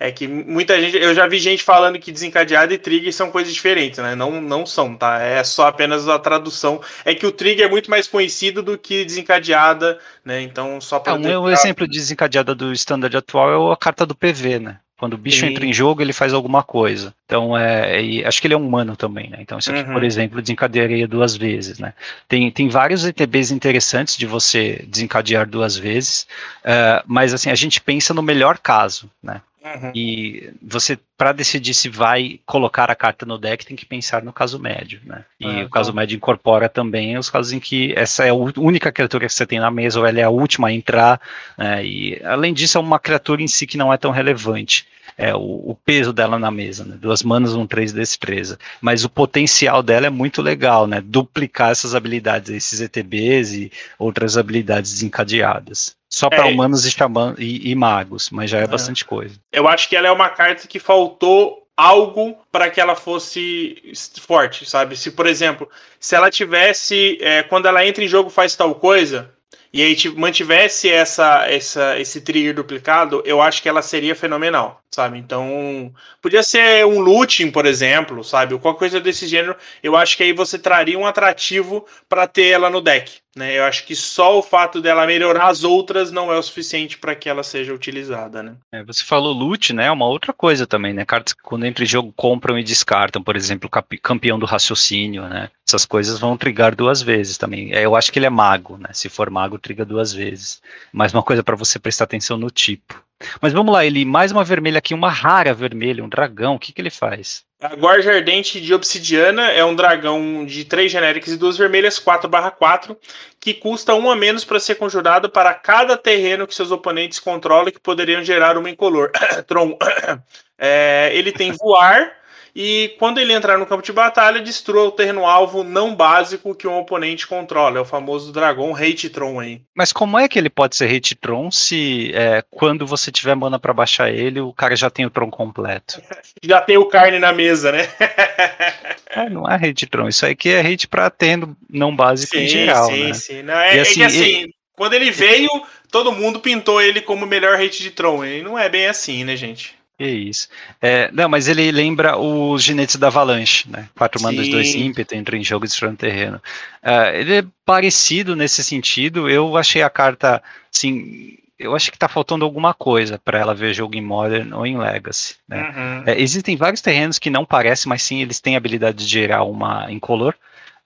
é 0.00 0.12
que 0.12 0.28
muita 0.28 0.80
gente, 0.80 0.96
eu 0.96 1.12
já 1.12 1.26
vi 1.26 1.38
gente 1.38 1.62
falando 1.62 1.98
que 1.98 2.12
desencadeada 2.12 2.72
e 2.72 2.78
trigger 2.78 3.12
são 3.12 3.30
coisas 3.30 3.52
diferentes, 3.52 3.98
né? 3.98 4.14
Não, 4.14 4.40
não 4.40 4.64
são, 4.64 4.94
tá? 4.94 5.20
É 5.20 5.42
só 5.42 5.66
apenas 5.66 6.08
a 6.08 6.18
tradução. 6.18 6.80
É 7.04 7.14
que 7.14 7.26
o 7.26 7.32
trigger 7.32 7.66
é 7.66 7.68
muito 7.68 7.90
mais 7.90 8.06
conhecido 8.06 8.62
do 8.62 8.78
que 8.78 9.04
desencadeada, 9.04 9.98
né? 10.24 10.40
Então, 10.42 10.80
só 10.80 11.00
para. 11.00 11.20
É, 11.28 11.38
um 11.38 11.48
exemplo 11.48 11.86
de 11.88 11.98
desencadeada 11.98 12.54
do 12.54 12.72
standard 12.72 13.16
atual 13.16 13.70
é 13.70 13.72
a 13.72 13.76
carta 13.76 14.06
do 14.06 14.14
PV, 14.14 14.60
né? 14.60 14.78
Quando 14.98 15.14
o 15.14 15.18
bicho 15.18 15.40
Sim. 15.40 15.52
entra 15.52 15.64
em 15.64 15.72
jogo, 15.72 16.02
ele 16.02 16.12
faz 16.12 16.34
alguma 16.34 16.60
coisa. 16.60 17.14
Então, 17.24 17.56
é, 17.56 18.24
acho 18.26 18.40
que 18.40 18.48
ele 18.48 18.54
é 18.54 18.56
humano 18.56 18.96
também, 18.96 19.30
né? 19.30 19.38
Então, 19.40 19.56
isso 19.56 19.70
aqui, 19.70 19.82
uhum. 19.82 19.92
por 19.92 20.02
exemplo, 20.02 20.42
desencadearia 20.42 21.06
duas 21.06 21.36
vezes, 21.36 21.78
né? 21.78 21.94
Tem, 22.28 22.50
tem 22.50 22.68
vários 22.68 23.04
ETBs 23.04 23.52
interessantes 23.52 24.16
de 24.16 24.26
você 24.26 24.84
desencadear 24.88 25.48
duas 25.48 25.76
vezes, 25.76 26.26
uh, 26.64 27.04
mas, 27.06 27.32
assim, 27.32 27.48
a 27.48 27.54
gente 27.54 27.80
pensa 27.80 28.12
no 28.12 28.22
melhor 28.22 28.58
caso, 28.58 29.08
né? 29.22 29.40
Uhum. 29.64 29.92
E 29.94 30.52
você, 30.62 30.98
para 31.16 31.32
decidir 31.32 31.74
se 31.74 31.88
vai 31.88 32.40
colocar 32.46 32.90
a 32.90 32.94
carta 32.94 33.26
no 33.26 33.36
deck, 33.36 33.66
tem 33.66 33.76
que 33.76 33.84
pensar 33.84 34.22
no 34.22 34.32
caso 34.32 34.58
médio, 34.58 35.00
né? 35.04 35.24
E 35.38 35.46
uhum. 35.46 35.64
o 35.64 35.70
caso 35.70 35.92
médio 35.92 36.16
incorpora 36.16 36.68
também 36.68 37.18
os 37.18 37.28
casos 37.28 37.52
em 37.52 37.58
que 37.58 37.92
essa 37.96 38.24
é 38.24 38.30
a 38.30 38.34
única 38.34 38.92
criatura 38.92 39.26
que 39.26 39.32
você 39.32 39.46
tem 39.46 39.58
na 39.58 39.70
mesa, 39.70 39.98
ou 39.98 40.06
ela 40.06 40.20
é 40.20 40.22
a 40.22 40.30
última 40.30 40.68
a 40.68 40.72
entrar, 40.72 41.20
né? 41.56 41.84
E 41.84 42.20
além 42.24 42.54
disso, 42.54 42.78
é 42.78 42.80
uma 42.80 42.98
criatura 42.98 43.42
em 43.42 43.48
si 43.48 43.66
que 43.66 43.76
não 43.76 43.92
é 43.92 43.96
tão 43.96 44.12
relevante 44.12 44.86
é, 45.18 45.34
o, 45.34 45.70
o, 45.70 45.74
peso 45.74 46.12
dela 46.12 46.38
na 46.38 46.50
mesa, 46.50 46.84
né? 46.84 46.96
Duas 46.96 47.24
manas, 47.24 47.54
um 47.54 47.66
três 47.66 47.92
destreza. 47.92 48.56
Mas 48.80 49.04
o 49.04 49.10
potencial 49.10 49.82
dela 49.82 50.06
é 50.06 50.10
muito 50.10 50.40
legal, 50.40 50.86
né? 50.86 51.00
Duplicar 51.04 51.72
essas 51.72 51.96
habilidades, 51.96 52.50
esses 52.50 52.80
ETBs 52.80 53.52
e 53.52 53.72
outras 53.98 54.38
habilidades 54.38 54.92
desencadeadas. 54.92 55.97
Só 56.08 56.28
para 56.28 56.48
é, 56.48 56.52
humanos 56.52 56.86
e, 56.86 56.90
xamã, 56.90 57.34
e, 57.38 57.70
e, 57.70 57.74
magos, 57.74 58.30
mas 58.30 58.50
já 58.50 58.60
é, 58.60 58.64
é 58.64 58.66
bastante 58.66 59.04
coisa. 59.04 59.38
Eu 59.52 59.68
acho 59.68 59.88
que 59.88 59.96
ela 59.96 60.08
é 60.08 60.10
uma 60.10 60.30
carta 60.30 60.66
que 60.66 60.78
faltou 60.78 61.66
algo 61.76 62.36
para 62.50 62.70
que 62.70 62.80
ela 62.80 62.96
fosse 62.96 63.94
forte, 64.20 64.68
sabe? 64.68 64.96
Se, 64.96 65.10
por 65.10 65.26
exemplo, 65.26 65.68
se 66.00 66.16
ela 66.16 66.30
tivesse, 66.30 67.18
é, 67.20 67.42
quando 67.42 67.66
ela 67.66 67.86
entra 67.86 68.02
em 68.02 68.08
jogo 68.08 68.30
faz 68.30 68.56
tal 68.56 68.74
coisa, 68.74 69.30
e 69.72 69.82
aí 69.82 69.96
mantivesse 70.16 70.88
essa, 70.88 71.46
essa, 71.46 71.98
esse 71.98 72.20
trigger 72.22 72.54
duplicado, 72.54 73.22
eu 73.24 73.40
acho 73.42 73.62
que 73.62 73.68
ela 73.68 73.82
seria 73.82 74.16
fenomenal 74.16 74.82
sabe? 74.98 75.16
Então, 75.16 75.92
podia 76.20 76.42
ser 76.42 76.84
um 76.84 76.98
looting, 76.98 77.52
por 77.52 77.66
exemplo, 77.66 78.24
sabe? 78.24 78.52
Ou 78.52 78.58
qualquer 78.58 78.78
coisa 78.80 79.00
desse 79.00 79.28
gênero. 79.28 79.54
Eu 79.80 79.96
acho 79.96 80.16
que 80.16 80.24
aí 80.24 80.32
você 80.32 80.58
traria 80.58 80.98
um 80.98 81.06
atrativo 81.06 81.86
para 82.08 82.26
ter 82.26 82.48
ela 82.48 82.68
no 82.68 82.80
deck, 82.80 83.20
né? 83.38 83.56
Eu 83.56 83.64
acho 83.64 83.86
que 83.86 83.94
só 83.94 84.38
o 84.38 84.42
fato 84.42 84.82
dela 84.82 85.06
melhorar 85.06 85.46
as 85.46 85.64
outras 85.64 86.10
não 86.10 86.32
é 86.32 86.36
o 86.36 86.42
suficiente 86.42 86.98
para 86.98 87.14
que 87.14 87.28
ela 87.28 87.42
seja 87.42 87.72
utilizada, 87.72 88.42
né? 88.42 88.56
É, 88.72 88.82
você 88.82 89.04
falou 89.04 89.32
loot, 89.32 89.72
né? 89.72 89.86
É 89.86 89.90
uma 89.90 90.06
outra 90.06 90.32
coisa 90.32 90.66
também, 90.66 90.92
né? 90.92 91.04
Cartas 91.04 91.32
que 91.32 91.42
quando 91.42 91.64
entra 91.64 91.84
em 91.84 91.86
jogo 91.86 92.12
compram 92.14 92.58
e 92.58 92.64
descartam, 92.64 93.22
por 93.22 93.36
exemplo, 93.36 93.70
campeão 94.02 94.38
do 94.38 94.44
raciocínio, 94.44 95.26
né? 95.28 95.48
Essas 95.66 95.86
coisas 95.86 96.18
vão 96.18 96.36
trigar 96.36 96.74
duas 96.74 97.00
vezes 97.00 97.38
também. 97.38 97.72
É, 97.72 97.84
eu 97.84 97.94
acho 97.94 98.12
que 98.12 98.18
ele 98.18 98.26
é 98.26 98.30
mago, 98.30 98.76
né? 98.76 98.90
Se 98.92 99.08
for 99.08 99.30
mago, 99.30 99.58
triga 99.58 99.84
duas 99.84 100.12
vezes. 100.12 100.60
Mas 100.92 101.14
uma 101.14 101.22
coisa 101.22 101.42
para 101.42 101.56
você 101.56 101.78
prestar 101.78 102.04
atenção 102.04 102.36
no 102.36 102.50
tipo. 102.50 103.02
Mas 103.40 103.52
vamos 103.52 103.72
lá, 103.72 103.84
ele 103.84 104.04
mais 104.04 104.30
uma 104.32 104.44
vermelha 104.44 104.78
aqui, 104.78 104.94
uma 104.94 105.10
rara 105.10 105.54
vermelha, 105.54 106.04
um 106.04 106.08
dragão. 106.08 106.54
O 106.54 106.58
que, 106.58 106.72
que 106.72 106.80
ele 106.80 106.90
faz? 106.90 107.47
A 107.60 107.74
Gorja 107.74 108.12
Ardente 108.12 108.60
de 108.60 108.72
Obsidiana 108.72 109.50
é 109.50 109.64
um 109.64 109.74
dragão 109.74 110.46
de 110.46 110.64
3 110.64 110.92
genéricas 110.92 111.32
e 111.34 111.36
2 111.36 111.56
vermelhas, 111.58 111.98
4/4, 111.98 112.96
que 113.40 113.52
custa 113.52 113.94
1 113.96 114.10
a 114.12 114.14
menos 114.14 114.44
para 114.44 114.60
ser 114.60 114.76
conjurado 114.76 115.28
para 115.28 115.52
cada 115.54 115.96
terreno 115.96 116.46
que 116.46 116.54
seus 116.54 116.70
oponentes 116.70 117.18
controlam 117.18 117.72
que 117.72 117.80
poderiam 117.80 118.22
gerar 118.22 118.56
uma 118.56 118.70
incolor. 118.70 119.10
Tron. 119.46 119.76
É, 120.60 121.12
ele 121.14 121.30
tem 121.30 121.52
voar, 121.52 122.17
e 122.60 122.96
quando 122.98 123.18
ele 123.18 123.32
entrar 123.32 123.56
no 123.56 123.64
campo 123.64 123.84
de 123.84 123.92
batalha, 123.92 124.40
destrua 124.40 124.82
o 124.82 124.90
terreno 124.90 125.24
alvo 125.24 125.62
não 125.62 125.94
básico 125.94 126.56
que 126.56 126.66
um 126.66 126.76
oponente 126.76 127.24
controla. 127.24 127.78
É 127.78 127.80
o 127.80 127.84
famoso 127.84 128.32
dragão 128.32 128.74
Hate-Tron 128.74 129.38
aí. 129.38 129.62
Mas 129.76 129.92
como 129.92 130.18
é 130.18 130.26
que 130.26 130.36
ele 130.36 130.50
pode 130.50 130.74
ser 130.74 130.92
Hate-Tron 130.92 131.52
se 131.52 132.10
é, 132.12 132.42
quando 132.50 132.84
você 132.84 133.12
tiver 133.12 133.36
mana 133.36 133.60
para 133.60 133.72
baixar 133.72 134.10
ele, 134.10 134.40
o 134.40 134.52
cara 134.52 134.74
já 134.74 134.90
tem 134.90 135.06
o 135.06 135.10
Tron 135.10 135.30
completo? 135.30 136.02
já 136.42 136.60
tem 136.60 136.76
o 136.76 136.86
carne 136.86 137.20
na 137.20 137.32
mesa, 137.32 137.70
né? 137.70 137.88
é, 139.08 139.30
não 139.30 139.48
é 139.48 139.54
Hate-Tron. 139.54 140.08
Isso 140.08 140.26
aí 140.26 140.34
que 140.34 140.48
é 140.48 140.58
hate 140.60 140.88
pra 140.88 141.10
terreno 141.10 141.56
não 141.70 141.94
básico 141.94 142.36
sim, 142.36 142.42
em 142.42 142.48
geral. 142.48 142.86
Sim, 142.86 143.04
né? 143.04 143.14
sim. 143.14 143.42
Não, 143.44 143.54
é, 143.54 143.76
e, 143.76 143.78
assim, 143.78 143.92
é 143.92 143.94
que 143.94 144.02
assim, 144.02 144.36
ele... 144.40 144.54
quando 144.74 144.94
ele 144.94 145.12
veio, 145.12 145.48
todo 145.92 146.10
mundo 146.10 146.40
pintou 146.40 146.82
ele 146.82 147.00
como 147.02 147.24
o 147.24 147.28
melhor 147.28 147.54
hate 147.54 147.84
de 147.84 147.92
Tron. 147.92 148.24
E 148.24 148.42
não 148.42 148.58
é 148.58 148.68
bem 148.68 148.88
assim, 148.88 149.22
né, 149.22 149.36
gente? 149.36 149.77
Que 149.98 150.06
isso. 150.06 150.48
É, 150.80 151.10
não, 151.10 151.28
mas 151.28 151.48
ele 151.48 151.72
lembra 151.72 152.16
os 152.16 152.62
ginetes 152.62 152.94
da 152.94 153.08
Avalanche, 153.08 153.68
né? 153.68 153.88
Quatro 153.96 154.22
mandas, 154.22 154.48
dois 154.48 154.72
ímpeto, 154.72 155.14
entra 155.16 155.36
em 155.36 155.42
jogo 155.42 155.66
destrói 155.66 155.96
terreno. 155.96 156.40
Uh, 156.84 157.16
ele 157.16 157.36
é 157.38 157.44
parecido 157.66 158.36
nesse 158.36 158.62
sentido. 158.62 159.28
Eu 159.28 159.56
achei 159.56 159.82
a 159.82 159.90
carta, 159.90 160.40
assim, 160.72 161.36
eu 161.58 161.74
acho 161.74 161.90
que 161.90 161.98
tá 161.98 162.06
faltando 162.06 162.44
alguma 162.44 162.72
coisa 162.72 163.18
para 163.18 163.40
ela 163.40 163.52
ver 163.52 163.74
jogo 163.74 163.96
em 163.96 164.00
Modern 164.00 164.52
ou 164.52 164.64
em 164.64 164.78
Legacy. 164.78 165.34
Né? 165.48 165.62
Uhum. 165.62 166.02
É, 166.06 166.20
existem 166.20 166.56
vários 166.56 166.80
terrenos 166.80 167.18
que 167.18 167.28
não 167.28 167.44
parecem, 167.44 167.90
mas 167.90 168.02
sim 168.04 168.22
eles 168.22 168.38
têm 168.38 168.54
a 168.54 168.58
habilidade 168.58 168.98
de 168.98 169.10
gerar 169.10 169.42
uma 169.42 169.90
incolor 169.90 170.32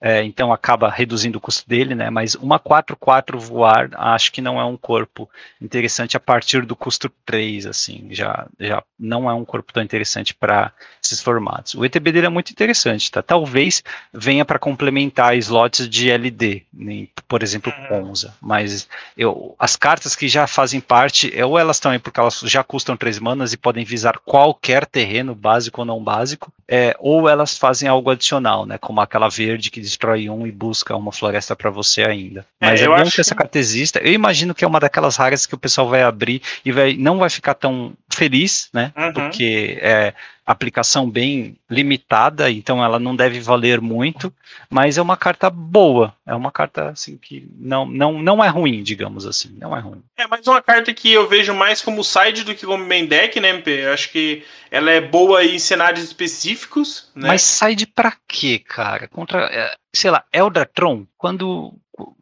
é, 0.05 0.21
então 0.21 0.51
acaba 0.51 0.89
reduzindo 0.89 1.37
o 1.37 1.41
custo 1.41 1.65
dele, 1.65 1.95
né? 1.95 2.09
Mas 2.09 2.35
uma 2.35 2.59
4-4 2.59 3.37
voar, 3.37 3.89
acho 3.93 4.33
que 4.33 4.41
não 4.41 4.59
é 4.59 4.65
um 4.65 4.75
corpo 4.75 5.29
interessante 5.61 6.17
a 6.17 6.19
partir 6.19 6.65
do 6.65 6.75
custo 6.75 7.09
3, 7.25 7.65
assim, 7.67 8.09
já, 8.11 8.45
já 8.59 8.83
não 8.99 9.29
é 9.29 9.33
um 9.33 9.45
corpo 9.45 9.71
tão 9.71 9.81
interessante 9.81 10.33
para 10.33 10.73
esses 11.01 11.21
formatos. 11.21 11.73
O 11.75 11.85
ETB 11.85 12.11
dele 12.11 12.25
é 12.25 12.29
muito 12.29 12.51
interessante, 12.51 13.09
tá? 13.09 13.21
Talvez 13.21 13.81
venha 14.11 14.43
para 14.43 14.59
complementar 14.59 15.37
slots 15.37 15.87
de 15.87 16.11
LD, 16.11 16.63
né? 16.73 17.07
por 17.25 17.41
exemplo, 17.41 17.71
Ponza, 17.87 18.27
uhum. 18.27 18.33
mas 18.41 18.89
eu, 19.17 19.55
as 19.57 19.77
cartas 19.77 20.17
que 20.17 20.27
já 20.27 20.45
fazem 20.47 20.81
parte, 20.81 21.33
ou 21.41 21.57
elas 21.57 21.77
estão 21.77 21.93
aí 21.93 21.99
porque 21.99 22.19
elas 22.19 22.41
já 22.41 22.61
custam 22.61 22.97
3 22.97 23.19
manas 23.19 23.53
e 23.53 23.57
podem 23.57 23.85
visar 23.85 24.19
qualquer 24.19 24.85
terreno, 24.85 25.33
básico 25.33 25.79
ou 25.79 25.85
não 25.85 26.03
básico, 26.03 26.51
é, 26.67 26.93
ou 26.99 27.29
elas 27.29 27.57
fazem 27.57 27.87
algo 27.87 28.09
adicional, 28.09 28.65
né? 28.65 28.77
Como 28.77 28.99
aquela 28.99 29.29
verde 29.29 29.71
que 29.71 29.92
destrói 29.93 30.29
um 30.29 30.45
e 30.45 30.51
busca 30.51 30.95
uma 30.95 31.11
floresta 31.11 31.55
para 31.55 31.69
você 31.69 32.03
ainda. 32.03 32.45
É, 32.59 32.67
Mas 32.67 32.81
é, 32.81 32.85
é 32.85 32.87
bom 32.87 33.09
que 33.09 33.21
essa 33.21 33.35
carta 33.35 33.57
exista. 33.57 33.99
Eu 33.99 34.11
imagino 34.11 34.53
que 34.53 34.65
é 34.65 34.67
uma 34.67 34.79
daquelas 34.79 35.15
raras 35.15 35.45
que 35.45 35.55
o 35.55 35.57
pessoal 35.57 35.87
vai 35.87 36.01
abrir 36.01 36.41
e 36.65 36.71
vai, 36.71 36.95
não 36.95 37.17
vai 37.17 37.29
ficar 37.29 37.53
tão 37.53 37.93
feliz, 38.09 38.69
né? 38.73 38.91
Uhum. 38.97 39.13
Porque 39.13 39.77
é 39.81 40.13
aplicação 40.45 41.09
bem 41.09 41.55
limitada, 41.69 42.51
então 42.51 42.83
ela 42.83 42.99
não 42.99 43.15
deve 43.15 43.39
valer 43.39 43.79
muito, 43.79 44.33
mas 44.69 44.97
é 44.97 45.01
uma 45.01 45.15
carta 45.15 45.49
boa, 45.49 46.13
é 46.25 46.35
uma 46.35 46.51
carta 46.51 46.89
assim 46.89 47.17
que 47.17 47.47
não, 47.57 47.85
não, 47.85 48.21
não 48.21 48.43
é 48.43 48.49
ruim, 48.49 48.83
digamos 48.83 49.25
assim, 49.25 49.55
não 49.59 49.75
é 49.75 49.79
ruim. 49.79 50.03
É 50.17 50.27
mais 50.27 50.45
uma 50.45 50.61
carta 50.61 50.93
que 50.93 51.11
eu 51.11 51.27
vejo 51.27 51.53
mais 51.53 51.81
como 51.81 52.03
side 52.03 52.43
do 52.43 52.53
que 52.53 52.65
como 52.65 52.85
main 52.85 53.05
deck, 53.05 53.39
né, 53.39 53.49
MP? 53.49 53.85
Eu 53.85 53.93
acho 53.93 54.11
que 54.11 54.43
ela 54.69 54.91
é 54.91 54.99
boa 54.99 55.45
em 55.45 55.57
cenários 55.59 56.03
específicos, 56.03 57.09
né? 57.15 57.27
Mas 57.29 57.41
side 57.41 57.85
pra 57.87 58.13
quê, 58.27 58.59
cara? 58.59 59.07
Contra, 59.07 59.45
é, 59.45 59.75
sei 59.93 60.11
lá, 60.11 60.23
Eldatron, 60.33 61.05
quando 61.17 61.73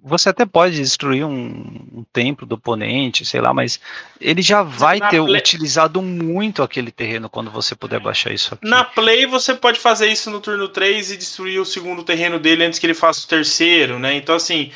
você 0.04 0.30
até 0.30 0.46
pode 0.46 0.76
destruir 0.76 1.24
um, 1.24 1.32
um, 1.32 2.06
templo 2.12 2.46
do 2.46 2.56
oponente, 2.56 3.24
sei 3.24 3.40
lá, 3.40 3.54
mas 3.54 3.80
ele 4.20 4.42
já 4.42 4.64
vai 4.64 5.00
Na 5.00 5.10
ter 5.10 5.24
play... 5.24 5.38
utilizado 5.38 6.02
muito 6.02 6.62
aquele 6.62 6.92
terreno 6.92 7.30
quando 7.30 7.50
você 7.50 7.74
puder 7.74 8.00
baixar 8.00 8.34
isso 8.34 8.54
aqui. 8.54 8.68
Na 8.68 8.84
play 8.84 9.26
você 9.26 9.54
pode 9.54 9.80
fazer 9.80 10.08
isso 10.08 10.30
no 10.30 10.42
turno 10.42 10.68
3 10.68 11.12
e 11.12 11.18
destruir 11.18 11.60
o 11.60 11.66
segundo 11.66 12.04
terreno 12.04 12.40
dele 12.40 12.66
antes 12.66 12.80
que 12.80 12.86
ele 12.86 12.94
faça 12.94 13.26
o 13.26 13.28
terceiro, 13.28 13.98
né? 13.98 14.14
Então 14.16 14.36
assim, 14.36 14.72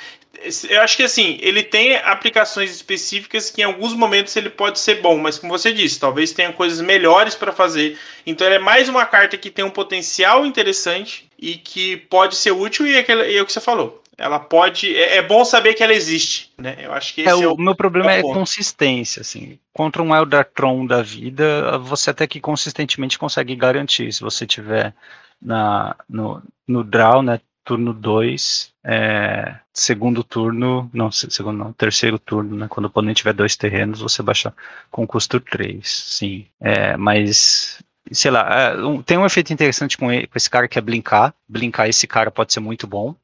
eu 0.70 0.82
acho 0.82 0.96
que 0.96 1.04
assim, 1.04 1.38
ele 1.42 1.64
tem 1.64 1.98
aplicações 1.98 2.72
específicas 2.74 3.50
que 3.50 3.62
em 3.62 3.66
alguns 3.66 3.94
momentos 3.94 4.36
ele 4.36 4.50
pode 4.50 4.80
ser 4.80 5.02
bom, 5.02 5.18
mas 5.18 5.38
como 5.38 5.58
você 5.58 5.74
disse, 5.74 6.00
talvez 6.00 6.32
tenha 6.32 6.54
coisas 6.54 6.80
melhores 6.80 7.36
para 7.36 7.52
fazer. 7.52 7.98
Então 8.26 8.48
ele 8.48 8.58
é 8.58 8.60
mais 8.60 8.88
uma 8.88 9.06
carta 9.06 9.38
que 9.38 9.50
tem 9.50 9.66
um 9.66 9.70
potencial 9.70 10.46
interessante 10.46 11.28
e 11.38 11.56
que 11.56 11.98
pode 11.98 12.36
ser 12.36 12.52
útil 12.52 12.88
e 12.88 12.96
é, 12.96 13.36
é 13.36 13.42
o 13.42 13.46
que 13.46 13.52
você 13.52 13.60
falou 13.60 14.02
ela 14.18 14.40
pode. 14.40 14.96
É, 14.96 15.18
é, 15.18 15.22
bom 15.22 15.44
saber 15.44 15.74
que 15.74 15.84
ela 15.84 15.94
existe, 15.94 16.54
né? 16.58 16.78
Eu 16.80 16.94
acho 16.94 17.14
que 17.14 17.22
é, 17.22 17.26
esse 17.26 17.34
é, 17.34 17.36
o, 17.36 17.44
é 17.44 17.54
o 17.54 17.58
meu 17.58 17.76
problema 17.76 18.12
é, 18.12 18.20
é 18.20 18.22
consistência, 18.22 19.22
assim. 19.22 19.60
Contra 19.74 20.02
um 20.02 20.16
Eldertron 20.16 20.86
da 20.86 21.02
vida, 21.02 21.78
você 21.80 22.10
até 22.10 22.26
que 22.28 22.40
consistentemente 22.40 23.20
consegue 23.20 23.56
garantir. 23.56 24.12
Se 24.14 24.22
você 24.22 24.46
tiver 24.46 24.94
na, 25.42 25.96
no, 26.10 26.42
no 26.68 26.84
draw, 26.84 27.22
né? 27.22 27.40
Turno 27.64 27.96
2, 27.96 28.74
é, 28.84 29.56
segundo 29.74 30.24
turno, 30.24 30.88
não, 30.94 31.12
segundo 31.12 31.58
não, 31.58 31.74
terceiro 31.74 32.20
turno, 32.20 32.56
né? 32.56 32.68
Quando 32.70 32.86
o 32.86 32.90
oponente 32.90 33.18
tiver 33.18 33.34
dois 33.34 33.56
terrenos, 33.56 34.02
você 34.02 34.22
baixa 34.22 34.54
com 34.92 35.08
custo 35.08 35.40
3, 35.40 35.82
sim. 35.84 36.46
É, 36.62 36.96
mas 36.96 37.80
sei 38.12 38.30
lá, 38.30 38.48
é, 38.54 38.74
tem 39.04 39.18
um 39.18 39.26
efeito 39.26 39.52
interessante 39.52 39.98
com, 39.98 40.12
ele, 40.12 40.28
com 40.28 40.38
esse 40.38 40.50
cara 40.50 40.68
que 40.68 40.78
é 40.78 40.82
blinkar. 40.82 41.34
Blinkar 41.48 41.90
esse 41.90 42.06
cara 42.06 42.30
pode 42.30 42.54
ser 42.54 42.60
muito 42.60 42.86
bom. 42.86 43.16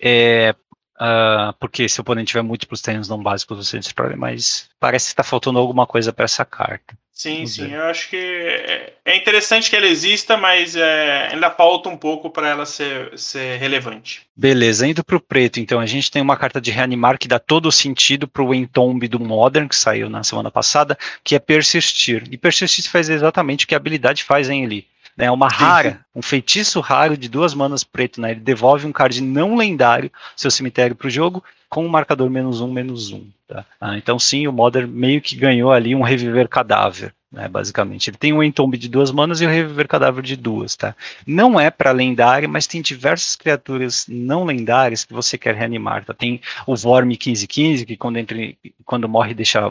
É, 0.00 0.54
uh, 1.00 1.52
porque 1.58 1.88
se 1.88 2.00
o 2.00 2.02
oponente 2.02 2.28
tiver 2.28 2.42
múltiplos 2.42 2.80
terrenos 2.80 3.08
não 3.08 3.22
básicos, 3.22 3.66
você 3.66 3.78
destrói, 3.78 4.16
mas 4.16 4.68
parece 4.78 5.06
que 5.06 5.12
está 5.12 5.22
faltando 5.22 5.58
alguma 5.58 5.86
coisa 5.86 6.12
para 6.12 6.24
essa 6.24 6.44
carta. 6.44 6.96
Sim, 7.16 7.36
Vamos 7.36 7.54
sim. 7.54 7.68
Ver. 7.68 7.76
Eu 7.76 7.84
acho 7.84 8.10
que 8.10 8.16
é, 8.16 8.92
é 9.02 9.16
interessante 9.16 9.70
que 9.70 9.76
ela 9.76 9.86
exista, 9.86 10.36
mas 10.36 10.76
é, 10.76 11.30
ainda 11.32 11.50
falta 11.50 11.88
um 11.88 11.96
pouco 11.96 12.28
para 12.28 12.50
ela 12.50 12.66
ser, 12.66 13.18
ser 13.18 13.58
relevante. 13.58 14.26
Beleza, 14.36 14.86
indo 14.86 15.02
para 15.02 15.16
o 15.16 15.20
preto, 15.20 15.58
então, 15.58 15.80
a 15.80 15.86
gente 15.86 16.10
tem 16.10 16.20
uma 16.20 16.36
carta 16.36 16.60
de 16.60 16.70
reanimar 16.70 17.18
que 17.18 17.26
dá 17.26 17.38
todo 17.38 17.66
o 17.66 17.72
sentido 17.72 18.28
para 18.28 18.42
o 18.42 18.54
Entomb 18.54 19.08
do 19.08 19.18
Modern, 19.18 19.66
que 19.66 19.74
saiu 19.74 20.10
na 20.10 20.22
semana 20.22 20.50
passada, 20.50 20.98
que 21.24 21.34
é 21.34 21.38
persistir. 21.38 22.22
E 22.30 22.36
persistir 22.36 22.90
faz 22.90 23.08
exatamente 23.08 23.64
o 23.64 23.68
que 23.68 23.74
a 23.74 23.78
habilidade 23.78 24.22
faz 24.22 24.50
em 24.50 24.64
ele 24.64 24.86
né, 25.16 25.30
uma 25.30 25.48
rara, 25.48 26.00
um 26.14 26.20
feitiço 26.20 26.80
raro 26.80 27.16
de 27.16 27.28
duas 27.28 27.54
manas 27.54 27.82
preto, 27.82 28.20
né, 28.20 28.32
ele 28.32 28.40
devolve 28.40 28.86
um 28.86 28.92
card 28.92 29.20
não 29.22 29.56
lendário 29.56 30.10
seu 30.36 30.50
cemitério 30.50 30.94
para 30.94 31.06
o 31.06 31.10
jogo 31.10 31.42
com 31.68 31.84
um 31.84 31.88
marcador 31.88 32.28
menos 32.28 32.60
um, 32.60 32.70
menos 32.70 33.10
um. 33.10 33.26
Tá? 33.48 33.64
Ah, 33.80 33.96
então 33.96 34.18
sim, 34.18 34.46
o 34.46 34.52
Modern 34.52 34.90
meio 34.90 35.20
que 35.20 35.36
ganhou 35.36 35.72
ali 35.72 35.94
um 35.94 36.02
reviver 36.02 36.48
cadáver 36.48 37.14
né, 37.36 37.48
basicamente. 37.48 38.08
Ele 38.08 38.16
tem 38.16 38.32
um 38.32 38.42
entombe 38.42 38.78
de 38.78 38.88
duas 38.88 39.12
manas 39.12 39.42
e 39.42 39.46
o 39.46 39.48
reviver 39.48 39.86
cadáver 39.86 40.24
de 40.24 40.34
duas, 40.34 40.74
tá? 40.74 40.96
Não 41.26 41.60
é 41.60 41.70
para 41.70 41.92
lendária, 41.92 42.48
mas 42.48 42.66
tem 42.66 42.80
diversas 42.80 43.36
criaturas 43.36 44.06
não 44.08 44.44
lendárias 44.44 45.04
que 45.04 45.12
você 45.12 45.36
quer 45.36 45.54
reanimar, 45.54 46.04
tá? 46.06 46.14
Tem 46.14 46.40
o 46.66 46.74
Vorme 46.74 47.10
1515, 47.10 47.84
que 47.84 47.96
quando, 47.96 48.16
entra, 48.16 48.38
quando 48.86 49.06
morre 49.06 49.34
deixa 49.34 49.70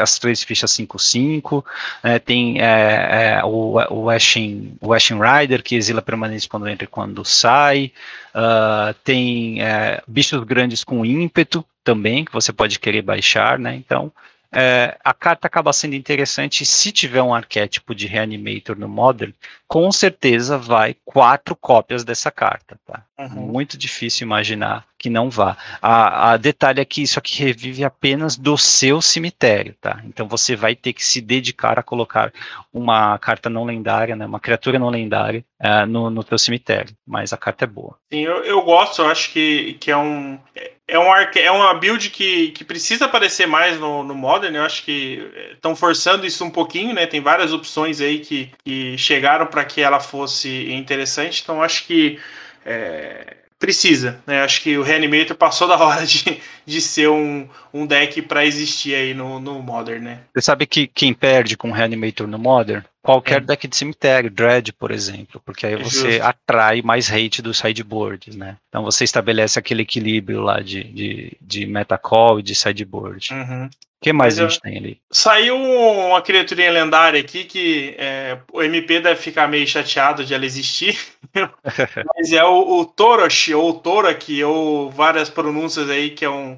as 0.00 0.18
três 0.18 0.42
fichas 0.42 0.72
5-5, 0.72 1.62
né, 2.02 2.18
tem 2.18 2.60
é, 2.62 3.40
é, 3.40 3.44
o, 3.44 3.74
o, 3.90 4.10
Ashen, 4.10 4.72
o 4.80 4.92
Rider, 4.94 5.62
que 5.62 5.76
exila 5.76 6.00
permanente 6.00 6.48
quando 6.48 6.66
entra 6.66 6.84
e 6.84 6.88
quando 6.88 7.22
sai, 7.26 7.92
uh, 8.34 8.94
tem 9.04 9.60
é, 9.60 10.02
bichos 10.08 10.42
grandes 10.44 10.82
com 10.82 11.04
ímpeto, 11.04 11.62
também, 11.86 12.24
que 12.24 12.32
você 12.32 12.52
pode 12.52 12.80
querer 12.80 13.00
baixar, 13.00 13.60
né? 13.60 13.76
Então, 13.76 14.12
é, 14.52 14.96
a 15.04 15.12
carta 15.12 15.46
acaba 15.46 15.72
sendo 15.72 15.94
interessante 15.94 16.64
se 16.64 16.92
tiver 16.92 17.22
um 17.22 17.34
arquétipo 17.34 17.94
de 17.94 18.06
Reanimator 18.06 18.78
no 18.78 18.88
Modern, 18.88 19.32
com 19.68 19.90
certeza 19.90 20.56
vai 20.56 20.96
quatro 21.04 21.56
cópias 21.56 22.04
dessa 22.04 22.30
carta, 22.30 22.78
tá? 22.86 23.02
Uhum. 23.18 23.46
Muito 23.46 23.76
difícil 23.76 24.26
imaginar 24.26 24.86
que 24.98 25.10
não 25.10 25.28
vá. 25.28 25.56
A, 25.80 26.32
a, 26.32 26.36
detalhe 26.36 26.80
é 26.80 26.84
que 26.84 27.02
isso 27.02 27.18
aqui 27.18 27.42
revive 27.42 27.84
apenas 27.84 28.36
do 28.36 28.56
seu 28.56 29.00
cemitério, 29.00 29.74
tá? 29.80 30.00
Então 30.04 30.28
você 30.28 30.54
vai 30.54 30.74
ter 30.74 30.92
que 30.92 31.04
se 31.04 31.20
dedicar 31.20 31.78
a 31.78 31.82
colocar 31.82 32.32
uma 32.72 33.18
carta 33.18 33.50
não 33.50 33.64
lendária, 33.64 34.16
né, 34.16 34.26
uma 34.26 34.40
criatura 34.40 34.78
não 34.78 34.88
lendária 34.88 35.44
uh, 35.60 35.86
no, 35.86 36.10
no 36.10 36.24
teu 36.24 36.38
cemitério, 36.38 36.94
mas 37.06 37.32
a 37.32 37.36
carta 37.36 37.64
é 37.64 37.68
boa. 37.68 37.96
Sim, 38.12 38.20
eu, 38.20 38.44
eu 38.44 38.62
gosto, 38.62 39.02
eu 39.02 39.08
acho 39.08 39.32
que, 39.32 39.74
que 39.74 39.90
é 39.90 39.96
um 39.96 40.38
é, 40.54 40.72
um 40.94 41.10
arque, 41.10 41.40
é 41.40 41.50
uma 41.50 41.74
build 41.74 42.10
que, 42.10 42.50
que 42.52 42.64
precisa 42.64 43.06
aparecer 43.06 43.46
mais 43.46 43.78
no, 43.80 44.04
no 44.04 44.14
Modern, 44.14 44.54
eu 44.54 44.62
acho 44.62 44.84
que 44.84 45.28
estão 45.52 45.74
forçando 45.74 46.24
isso 46.24 46.44
um 46.44 46.50
pouquinho, 46.50 46.94
né? 46.94 47.06
Tem 47.06 47.20
várias 47.20 47.52
opções 47.52 48.00
aí 48.00 48.20
que, 48.20 48.52
que 48.64 48.96
chegaram 48.96 49.46
para 49.46 49.64
que 49.64 49.80
ela 49.80 49.98
fosse 49.98 50.72
interessante, 50.72 51.42
então 51.42 51.60
acho 51.60 51.86
que 51.86 52.20
é, 52.64 53.36
precisa, 53.58 54.22
né? 54.26 54.42
Acho 54.42 54.62
que 54.62 54.78
o 54.78 54.82
Reanimator 54.82 55.36
passou 55.36 55.66
da 55.66 55.76
hora 55.76 56.06
de, 56.06 56.40
de 56.66 56.80
ser 56.80 57.08
um, 57.08 57.48
um 57.72 57.86
deck 57.86 58.20
para 58.22 58.44
existir 58.44 58.94
aí 58.94 59.14
no, 59.14 59.38
no 59.38 59.62
Modern, 59.62 60.02
né? 60.02 60.20
Você 60.34 60.42
sabe 60.42 60.66
que 60.66 60.86
quem 60.86 61.14
perde 61.14 61.56
com 61.56 61.70
o 61.70 61.72
Reanimator 61.72 62.26
no 62.26 62.38
Modern? 62.38 62.82
Qualquer 63.06 63.36
é. 63.36 63.40
deck 63.40 63.68
de 63.68 63.76
cemitério, 63.76 64.28
Dread, 64.28 64.72
por 64.72 64.90
exemplo, 64.90 65.40
porque 65.44 65.64
aí 65.64 65.76
você 65.76 66.12
Justo. 66.14 66.24
atrai 66.24 66.82
mais 66.82 67.08
hate 67.08 67.40
dos 67.40 67.58
sideboards, 67.58 68.34
né? 68.34 68.56
Então 68.68 68.82
você 68.82 69.04
estabelece 69.04 69.56
aquele 69.56 69.82
equilíbrio 69.82 70.40
lá 70.42 70.60
de, 70.60 70.82
de, 70.82 71.36
de 71.40 71.66
metacall 71.66 72.40
e 72.40 72.42
de 72.42 72.52
sideboard. 72.56 73.32
Uhum. 73.32 73.66
O 73.66 74.04
que 74.04 74.12
mais 74.12 74.38
Mas 74.38 74.44
a 74.44 74.48
gente 74.48 74.60
tem 74.60 74.76
ali? 74.76 75.00
Saiu 75.10 75.56
uma 75.56 76.20
criaturinha 76.20 76.70
lendária 76.70 77.20
aqui 77.20 77.44
que 77.44 77.94
é, 77.96 78.38
o 78.52 78.60
MP 78.60 79.00
deve 79.00 79.20
ficar 79.20 79.48
meio 79.48 79.66
chateado 79.66 80.24
de 80.24 80.34
ela 80.34 80.44
existir. 80.44 80.98
Mas 82.14 82.32
é 82.32 82.44
o, 82.44 82.80
o 82.80 82.84
Torosh, 82.84 83.50
ou 83.50 83.72
Torak, 83.74 84.42
ou 84.44 84.90
várias 84.90 85.30
pronúncias 85.30 85.88
aí, 85.88 86.10
que 86.10 86.24
é 86.24 86.30
um, 86.30 86.55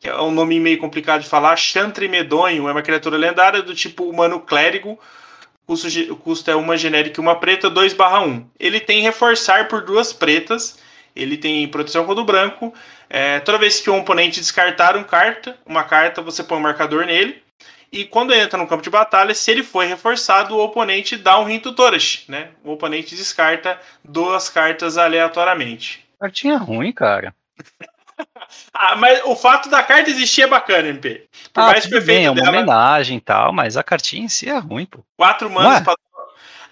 que 0.00 0.08
é 0.08 0.20
um 0.20 0.30
nome 0.30 0.58
meio 0.58 0.78
complicado 0.78 1.20
de 1.20 1.28
falar. 1.28 1.54
Chantre 1.56 2.08
Medonho 2.08 2.66
é 2.66 2.72
uma 2.72 2.82
criatura 2.82 3.18
lendária 3.18 3.62
do 3.62 3.74
tipo 3.74 4.04
humano 4.04 4.40
clérigo. 4.40 4.98
O 5.66 5.66
custo, 5.66 6.16
custo 6.16 6.50
é 6.50 6.56
uma 6.56 6.76
genérica 6.76 7.20
e 7.20 7.22
uma 7.22 7.36
preta, 7.36 7.68
2 7.68 7.92
barra 7.92 8.22
1. 8.22 8.48
Ele 8.58 8.80
tem 8.80 9.02
reforçar 9.02 9.68
por 9.68 9.84
duas 9.84 10.10
pretas. 10.10 10.78
Ele 11.14 11.36
tem 11.36 11.68
proteção 11.68 12.06
contra 12.06 12.22
o 12.22 12.24
branco. 12.24 12.72
É, 13.10 13.40
toda 13.40 13.58
vez 13.58 13.78
que 13.78 13.90
um 13.90 13.98
oponente 13.98 14.40
descartar 14.40 14.96
um 14.96 15.04
carta, 15.04 15.58
uma 15.66 15.84
carta, 15.84 16.22
você 16.22 16.42
põe 16.42 16.56
um 16.56 16.62
marcador 16.62 17.04
nele. 17.04 17.42
E 17.92 18.04
quando 18.04 18.32
entra 18.32 18.56
no 18.58 18.66
campo 18.66 18.82
de 18.82 18.88
batalha, 18.88 19.34
se 19.34 19.50
ele 19.50 19.64
for 19.64 19.84
reforçado, 19.84 20.56
o 20.56 20.64
oponente 20.64 21.16
dá 21.16 21.38
um 21.38 21.44
Rinto 21.44 21.74
Torash, 21.74 22.24
né? 22.28 22.50
O 22.64 22.72
oponente 22.72 23.16
descarta 23.16 23.78
duas 24.02 24.48
cartas 24.48 24.96
aleatoriamente. 24.96 26.06
Cartinha 26.18 26.56
ruim, 26.56 26.92
cara. 26.92 27.34
ah, 28.72 28.96
mas 28.96 29.20
o 29.24 29.36
fato 29.36 29.68
da 29.68 29.82
carta 29.82 30.10
existir 30.10 30.42
é 30.42 30.46
bacana, 30.46 30.88
MP. 30.88 31.28
Por 31.52 31.60
ah, 31.60 31.66
mais 31.66 31.84
tudo 31.84 32.00
bem, 32.02 32.26
é 32.26 32.30
uma 32.30 32.42
dela... 32.42 32.56
homenagem 32.56 33.18
e 33.18 33.20
tal, 33.20 33.52
mas 33.52 33.76
a 33.76 33.82
cartinha 33.82 34.24
em 34.24 34.28
si 34.28 34.48
é 34.48 34.58
ruim, 34.58 34.86
pô. 34.86 35.00
Quatro 35.16 35.50
manas 35.50 35.80
pra 35.80 35.94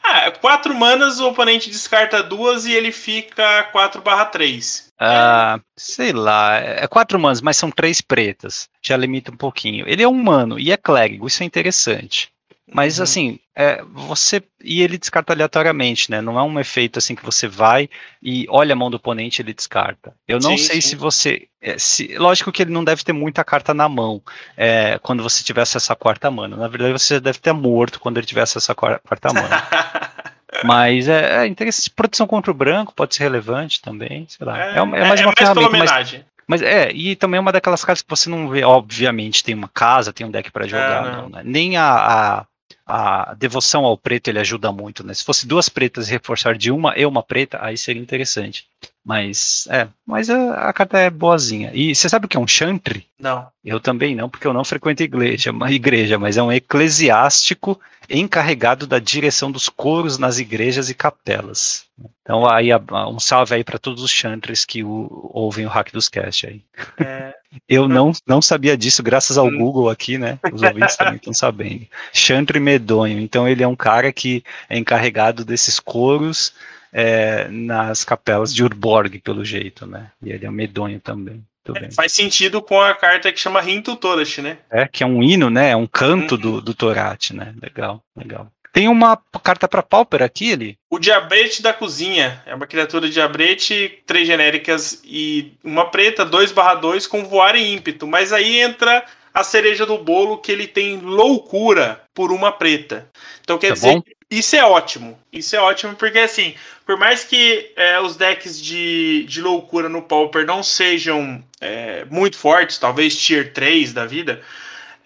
ah, 0.02 0.30
quatro 0.30 0.74
manas, 0.74 1.20
o 1.20 1.28
oponente 1.28 1.68
descarta 1.68 2.22
duas 2.22 2.64
e 2.64 2.72
ele 2.72 2.90
fica 2.90 3.64
4 3.64 4.00
barra 4.00 4.24
3. 4.24 4.90
Ah, 4.98 5.60
sei 5.76 6.12
lá, 6.12 6.56
é 6.56 6.86
quatro 6.86 7.18
manas, 7.18 7.42
mas 7.42 7.56
são 7.56 7.70
três 7.70 8.00
pretas. 8.00 8.70
Já 8.82 8.96
limita 8.96 9.30
um 9.30 9.36
pouquinho. 9.36 9.86
Ele 9.86 10.02
é 10.02 10.08
humano 10.08 10.58
e 10.58 10.72
é 10.72 10.76
clérigo, 10.78 11.26
isso 11.26 11.42
é 11.42 11.46
interessante. 11.46 12.32
Mas 12.72 12.98
uhum. 12.98 13.04
assim, 13.04 13.38
é, 13.56 13.82
você. 13.92 14.42
E 14.62 14.82
ele 14.82 14.98
descarta 14.98 15.32
aleatoriamente, 15.32 16.10
né? 16.10 16.20
Não 16.20 16.38
é 16.38 16.42
um 16.42 16.60
efeito 16.60 16.98
assim 16.98 17.14
que 17.14 17.24
você 17.24 17.48
vai 17.48 17.88
e 18.22 18.46
olha 18.48 18.72
a 18.72 18.76
mão 18.76 18.90
do 18.90 18.98
oponente 18.98 19.40
e 19.40 19.42
ele 19.42 19.54
descarta. 19.54 20.14
Eu 20.26 20.38
não 20.38 20.56
sim, 20.56 20.58
sei 20.58 20.80
sim. 20.80 20.90
se 20.90 20.96
você. 20.96 21.48
É, 21.60 21.78
se, 21.78 22.16
lógico 22.18 22.52
que 22.52 22.62
ele 22.62 22.70
não 22.70 22.84
deve 22.84 23.02
ter 23.02 23.12
muita 23.12 23.42
carta 23.42 23.72
na 23.72 23.88
mão 23.88 24.22
é, 24.56 24.98
quando 25.02 25.22
você 25.22 25.42
tivesse 25.42 25.76
essa 25.76 25.96
quarta 25.96 26.30
mana. 26.30 26.56
Na 26.56 26.68
verdade, 26.68 26.92
você 26.92 27.18
deve 27.18 27.38
ter 27.38 27.52
morto 27.52 27.98
quando 27.98 28.18
ele 28.18 28.26
tivesse 28.26 28.58
essa 28.58 28.74
quarta 28.74 29.32
mana. 29.32 29.66
Mas 30.64 31.08
é, 31.08 31.44
é 31.44 31.46
interessante. 31.46 31.90
Proteção 31.90 32.26
contra 32.26 32.50
o 32.50 32.54
branco 32.54 32.94
pode 32.94 33.14
ser 33.14 33.24
relevante 33.24 33.80
também, 33.80 34.26
sei 34.28 34.46
lá. 34.46 34.58
É, 34.58 34.74
é, 34.74 34.78
é 34.78 34.84
mais 34.84 35.20
é 35.20 35.26
uma 35.26 35.34
mais 35.36 35.54
ferramenta. 35.54 35.94
Mas, 35.94 36.24
mas 36.46 36.62
é, 36.62 36.90
e 36.92 37.14
também 37.14 37.36
é 37.36 37.40
uma 37.40 37.52
daquelas 37.52 37.84
cartas 37.84 38.02
que 38.02 38.08
você 38.08 38.30
não 38.30 38.48
vê, 38.48 38.64
obviamente, 38.64 39.44
tem 39.44 39.54
uma 39.54 39.68
casa, 39.68 40.12
tem 40.12 40.26
um 40.26 40.30
deck 40.30 40.50
para 40.50 40.66
jogar, 40.66 41.06
é, 41.06 41.10
não. 41.10 41.22
Não, 41.22 41.28
né? 41.28 41.42
Nem 41.44 41.76
a, 41.76 41.84
a, 41.84 42.46
a 42.88 43.34
devoção 43.34 43.84
ao 43.84 43.98
preto 43.98 44.28
ele 44.28 44.38
ajuda 44.38 44.72
muito, 44.72 45.06
né? 45.06 45.12
Se 45.12 45.22
fosse 45.22 45.46
duas 45.46 45.68
pretas 45.68 46.08
reforçar 46.08 46.56
de 46.56 46.70
uma 46.70 46.96
e 46.96 47.04
uma 47.04 47.22
preta, 47.22 47.58
aí 47.62 47.76
seria 47.76 48.00
interessante. 48.00 48.66
Mas 49.04 49.66
é, 49.70 49.88
mas 50.06 50.28
a, 50.28 50.68
a, 50.68 50.72
carta 50.72 50.98
é 50.98 51.08
boazinha. 51.08 51.70
E 51.72 51.94
você 51.94 52.08
sabe 52.08 52.26
o 52.26 52.28
que 52.28 52.36
é 52.36 52.40
um 52.40 52.46
chantre? 52.46 53.06
Não. 53.18 53.46
Eu 53.64 53.80
também 53.80 54.14
não, 54.14 54.28
porque 54.28 54.46
eu 54.46 54.52
não 54.52 54.64
frequento 54.64 55.02
igreja, 55.02 55.50
igreja, 55.70 56.18
mas 56.18 56.36
é 56.36 56.42
um 56.42 56.52
eclesiástico 56.52 57.80
encarregado 58.10 58.86
da 58.86 58.98
direção 58.98 59.50
dos 59.50 59.68
coros 59.68 60.18
nas 60.18 60.38
igrejas 60.38 60.90
e 60.90 60.94
capelas. 60.94 61.86
Então 62.20 62.46
aí 62.46 62.68
um 63.08 63.18
salve 63.18 63.54
aí 63.54 63.64
para 63.64 63.78
todos 63.78 64.02
os 64.02 64.10
chantres 64.10 64.64
que 64.64 64.84
o, 64.84 65.30
ouvem 65.32 65.64
o 65.64 65.70
Hack 65.70 65.90
dos 65.90 66.08
Cast 66.08 66.46
aí. 66.46 66.62
É... 66.98 67.34
Eu 67.66 67.88
não, 67.88 68.12
não 68.26 68.42
sabia 68.42 68.76
disso, 68.76 69.02
graças 69.02 69.38
ao. 69.38 69.50
Google 69.50 69.88
aqui, 69.88 70.18
né? 70.18 70.38
Os 70.52 70.60
ouvintes 70.60 70.96
também 70.96 71.16
estão 71.16 71.32
sabendo. 71.32 71.86
Chantre 72.12 72.60
medonho. 72.60 73.18
Então 73.18 73.48
ele 73.48 73.62
é 73.62 73.66
um 73.66 73.74
cara 73.74 74.12
que 74.12 74.44
é 74.68 74.76
encarregado 74.76 75.46
desses 75.46 75.80
coros 75.80 76.52
é, 76.92 77.48
nas 77.48 78.04
capelas 78.04 78.54
de 78.54 78.62
Urborg, 78.62 79.18
pelo 79.20 79.44
jeito, 79.44 79.86
né? 79.86 80.10
E 80.22 80.30
ele 80.30 80.46
é 80.46 80.50
medonho 80.50 81.00
também. 81.00 81.44
É, 81.74 81.90
faz 81.90 82.12
sentido 82.12 82.62
com 82.62 82.80
a 82.80 82.94
carta 82.94 83.30
que 83.30 83.38
chama 83.38 83.60
Rinto 83.60 83.94
Torash, 83.96 84.38
né? 84.38 84.58
É, 84.70 84.88
que 84.88 85.02
é 85.02 85.06
um 85.06 85.22
hino, 85.22 85.50
né? 85.50 85.70
É 85.70 85.76
um 85.76 85.86
canto 85.86 86.34
uhum. 86.34 86.40
do, 86.40 86.60
do 86.62 86.74
Torat, 86.74 87.32
né? 87.32 87.54
Legal, 87.60 88.02
legal. 88.16 88.50
Tem 88.72 88.88
uma 88.88 89.20
carta 89.42 89.66
para 89.66 89.82
Pauper 89.82 90.22
aqui, 90.22 90.50
ele? 90.50 90.78
O 90.90 90.98
Diabrete 90.98 91.62
da 91.62 91.72
Cozinha. 91.72 92.42
É 92.46 92.54
uma 92.54 92.66
criatura 92.66 93.06
de 93.06 93.14
Diabrete, 93.14 94.02
três 94.06 94.26
genéricas 94.26 95.02
e 95.04 95.52
uma 95.64 95.90
preta, 95.90 96.24
2 96.24 96.52
barra 96.52 96.74
2 96.74 97.06
com 97.06 97.24
voar 97.24 97.56
e 97.56 97.72
ímpeto. 97.72 98.06
Mas 98.06 98.32
aí 98.32 98.60
entra 98.60 99.04
a 99.32 99.42
cereja 99.42 99.84
do 99.84 99.98
bolo 99.98 100.38
que 100.38 100.52
ele 100.52 100.66
tem 100.66 100.98
loucura 100.98 102.02
por 102.14 102.30
uma 102.30 102.52
preta. 102.52 103.10
Então 103.40 103.58
quer 103.58 103.68
tá 103.68 103.74
dizer, 103.74 103.94
bom? 103.94 104.02
Isso 104.30 104.56
é 104.56 104.64
ótimo. 104.64 105.18
Isso 105.32 105.56
é 105.56 105.60
ótimo 105.60 105.94
porque 105.94 106.18
assim, 106.18 106.54
por 106.84 106.96
mais 106.98 107.24
que 107.24 107.72
é, 107.76 107.98
os 108.00 108.16
decks 108.16 108.60
de, 108.60 109.24
de 109.24 109.40
loucura 109.40 109.88
no 109.88 110.02
Pauper 110.02 110.44
não 110.44 110.62
sejam 110.62 111.42
é, 111.60 112.04
muito 112.10 112.36
fortes, 112.36 112.78
talvez 112.78 113.16
tier 113.16 113.52
3 113.52 113.92
da 113.92 114.04
vida, 114.04 114.42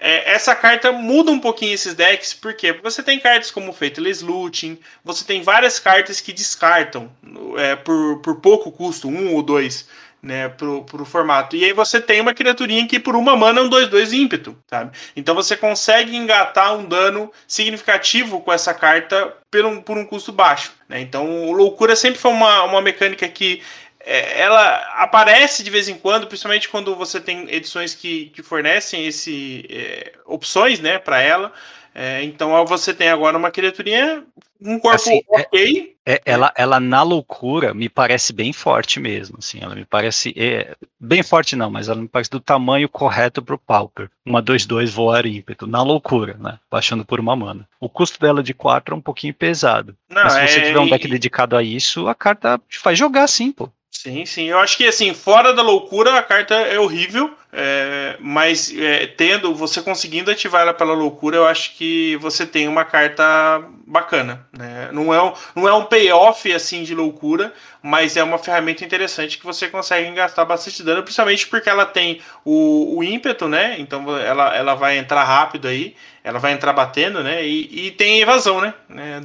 é, 0.04 0.32
essa 0.32 0.56
carta 0.56 0.90
muda 0.90 1.30
um 1.30 1.38
pouquinho 1.38 1.74
esses 1.74 1.94
decks? 1.94 2.34
Porque 2.34 2.72
você 2.72 3.04
tem 3.04 3.20
cartas 3.20 3.52
como 3.52 3.72
Faithless 3.72 4.24
Looting, 4.24 4.76
você 5.04 5.24
tem 5.24 5.42
várias 5.42 5.78
cartas 5.78 6.20
que 6.20 6.32
descartam 6.32 7.08
é, 7.56 7.76
por, 7.76 8.18
por 8.18 8.40
pouco 8.40 8.72
custo, 8.72 9.06
um 9.06 9.32
ou 9.32 9.42
dois, 9.44 9.88
né, 10.22 10.48
pro, 10.48 10.84
pro 10.84 11.04
formato. 11.04 11.56
E 11.56 11.64
aí 11.64 11.72
você 11.72 12.00
tem 12.00 12.20
uma 12.20 12.32
criaturinha 12.32 12.86
que 12.86 13.00
por 13.00 13.16
uma 13.16 13.36
mana 13.36 13.60
é 13.60 13.62
um 13.64 13.68
2-2 13.68 14.12
ímpeto, 14.12 14.56
sabe? 14.68 14.96
Então 15.16 15.34
você 15.34 15.56
consegue 15.56 16.16
engatar 16.16 16.76
um 16.76 16.84
dano 16.84 17.32
significativo 17.46 18.40
com 18.40 18.52
essa 18.52 18.72
carta 18.72 19.34
por 19.50 19.64
um, 19.64 19.82
por 19.82 19.98
um 19.98 20.06
custo 20.06 20.32
baixo. 20.32 20.72
Né? 20.88 21.00
Então, 21.00 21.50
loucura 21.50 21.96
sempre 21.96 22.20
foi 22.20 22.30
uma, 22.30 22.62
uma 22.62 22.80
mecânica 22.80 23.28
que 23.28 23.62
é, 23.98 24.40
ela 24.40 24.76
aparece 24.96 25.62
de 25.62 25.70
vez 25.70 25.88
em 25.88 25.94
quando, 25.96 26.26
principalmente 26.26 26.68
quando 26.68 26.94
você 26.94 27.20
tem 27.20 27.52
edições 27.52 27.94
que, 27.94 28.26
que 28.26 28.42
fornecem 28.42 29.06
esse 29.06 29.66
é, 29.68 30.12
opções, 30.24 30.80
né, 30.80 30.98
para 30.98 31.20
ela. 31.20 31.52
É, 31.94 32.22
então 32.22 32.64
você 32.66 32.94
tem 32.94 33.08
agora 33.10 33.36
uma 33.36 33.50
criaturinha, 33.50 34.24
um 34.60 34.78
corpo 34.78 34.96
assim, 34.96 35.20
é, 35.32 35.40
ok. 35.40 35.96
É, 36.06 36.20
ela, 36.24 36.52
ela 36.56 36.80
na 36.80 37.02
loucura 37.02 37.74
me 37.74 37.88
parece 37.88 38.32
bem 38.32 38.52
forte 38.52 38.98
mesmo, 38.98 39.36
assim, 39.38 39.58
ela 39.60 39.74
me 39.74 39.84
parece 39.84 40.32
é, 40.36 40.74
bem 40.98 41.22
forte 41.22 41.54
não, 41.54 41.70
mas 41.70 41.88
ela 41.88 42.00
me 42.00 42.08
parece 42.08 42.30
do 42.30 42.40
tamanho 42.40 42.88
correto 42.88 43.42
para 43.42 43.54
o 43.54 43.58
Pauper. 43.58 44.08
Uma 44.24 44.42
2-2 44.42 44.90
voar 44.90 45.26
ímpeto, 45.26 45.66
na 45.66 45.82
loucura, 45.82 46.36
né? 46.38 46.58
Baixando 46.70 47.04
por 47.04 47.20
uma 47.20 47.36
mana. 47.36 47.68
O 47.78 47.88
custo 47.88 48.18
dela 48.18 48.42
de 48.42 48.54
4 48.54 48.94
é 48.94 48.98
um 48.98 49.02
pouquinho 49.02 49.34
pesado. 49.34 49.96
Não, 50.08 50.22
mas 50.22 50.32
se 50.32 50.48
você 50.48 50.60
tiver 50.62 50.78
um 50.78 50.88
deck 50.88 51.06
dedicado 51.06 51.56
a 51.56 51.62
isso, 51.62 52.08
a 52.08 52.14
carta 52.14 52.60
te 52.68 52.78
faz 52.78 52.98
jogar 52.98 53.26
sim, 53.26 53.52
pô. 53.52 53.68
Sim, 53.90 54.24
sim. 54.24 54.44
Eu 54.44 54.58
acho 54.58 54.76
que 54.76 54.86
assim, 54.86 55.12
fora 55.12 55.52
da 55.52 55.62
loucura, 55.62 56.18
a 56.18 56.22
carta 56.22 56.54
é 56.54 56.78
horrível. 56.78 57.36
É, 57.54 58.16
mas 58.18 58.74
é, 58.74 59.06
tendo, 59.06 59.54
você 59.54 59.82
conseguindo 59.82 60.30
ativar 60.30 60.62
ela 60.62 60.72
pela 60.72 60.94
loucura, 60.94 61.36
eu 61.36 61.46
acho 61.46 61.76
que 61.76 62.16
você 62.16 62.46
tem 62.46 62.66
uma 62.66 62.82
carta 62.82 63.62
bacana. 63.86 64.46
Né? 64.56 64.88
Não, 64.90 65.12
é 65.12 65.22
um, 65.22 65.32
não 65.54 65.68
é 65.68 65.74
um 65.74 65.84
payoff 65.84 66.50
assim 66.50 66.82
de 66.82 66.94
loucura, 66.94 67.52
mas 67.82 68.16
é 68.16 68.22
uma 68.22 68.38
ferramenta 68.38 68.84
interessante 68.84 69.36
que 69.36 69.44
você 69.44 69.68
consegue 69.68 70.10
gastar 70.12 70.44
bastante 70.44 70.82
dano, 70.82 71.02
principalmente 71.02 71.46
porque 71.48 71.68
ela 71.68 71.84
tem 71.84 72.20
o, 72.44 72.98
o 72.98 73.02
ímpeto, 73.04 73.48
né? 73.48 73.76
Então 73.78 74.16
ela, 74.16 74.54
ela 74.54 74.74
vai 74.74 74.96
entrar 74.96 75.24
rápido 75.24 75.66
aí, 75.66 75.96
ela 76.22 76.38
vai 76.38 76.52
entrar 76.52 76.72
batendo, 76.72 77.22
né? 77.24 77.44
E, 77.44 77.86
e 77.86 77.90
tem 77.90 78.20
evasão, 78.20 78.60
né? 78.60 78.72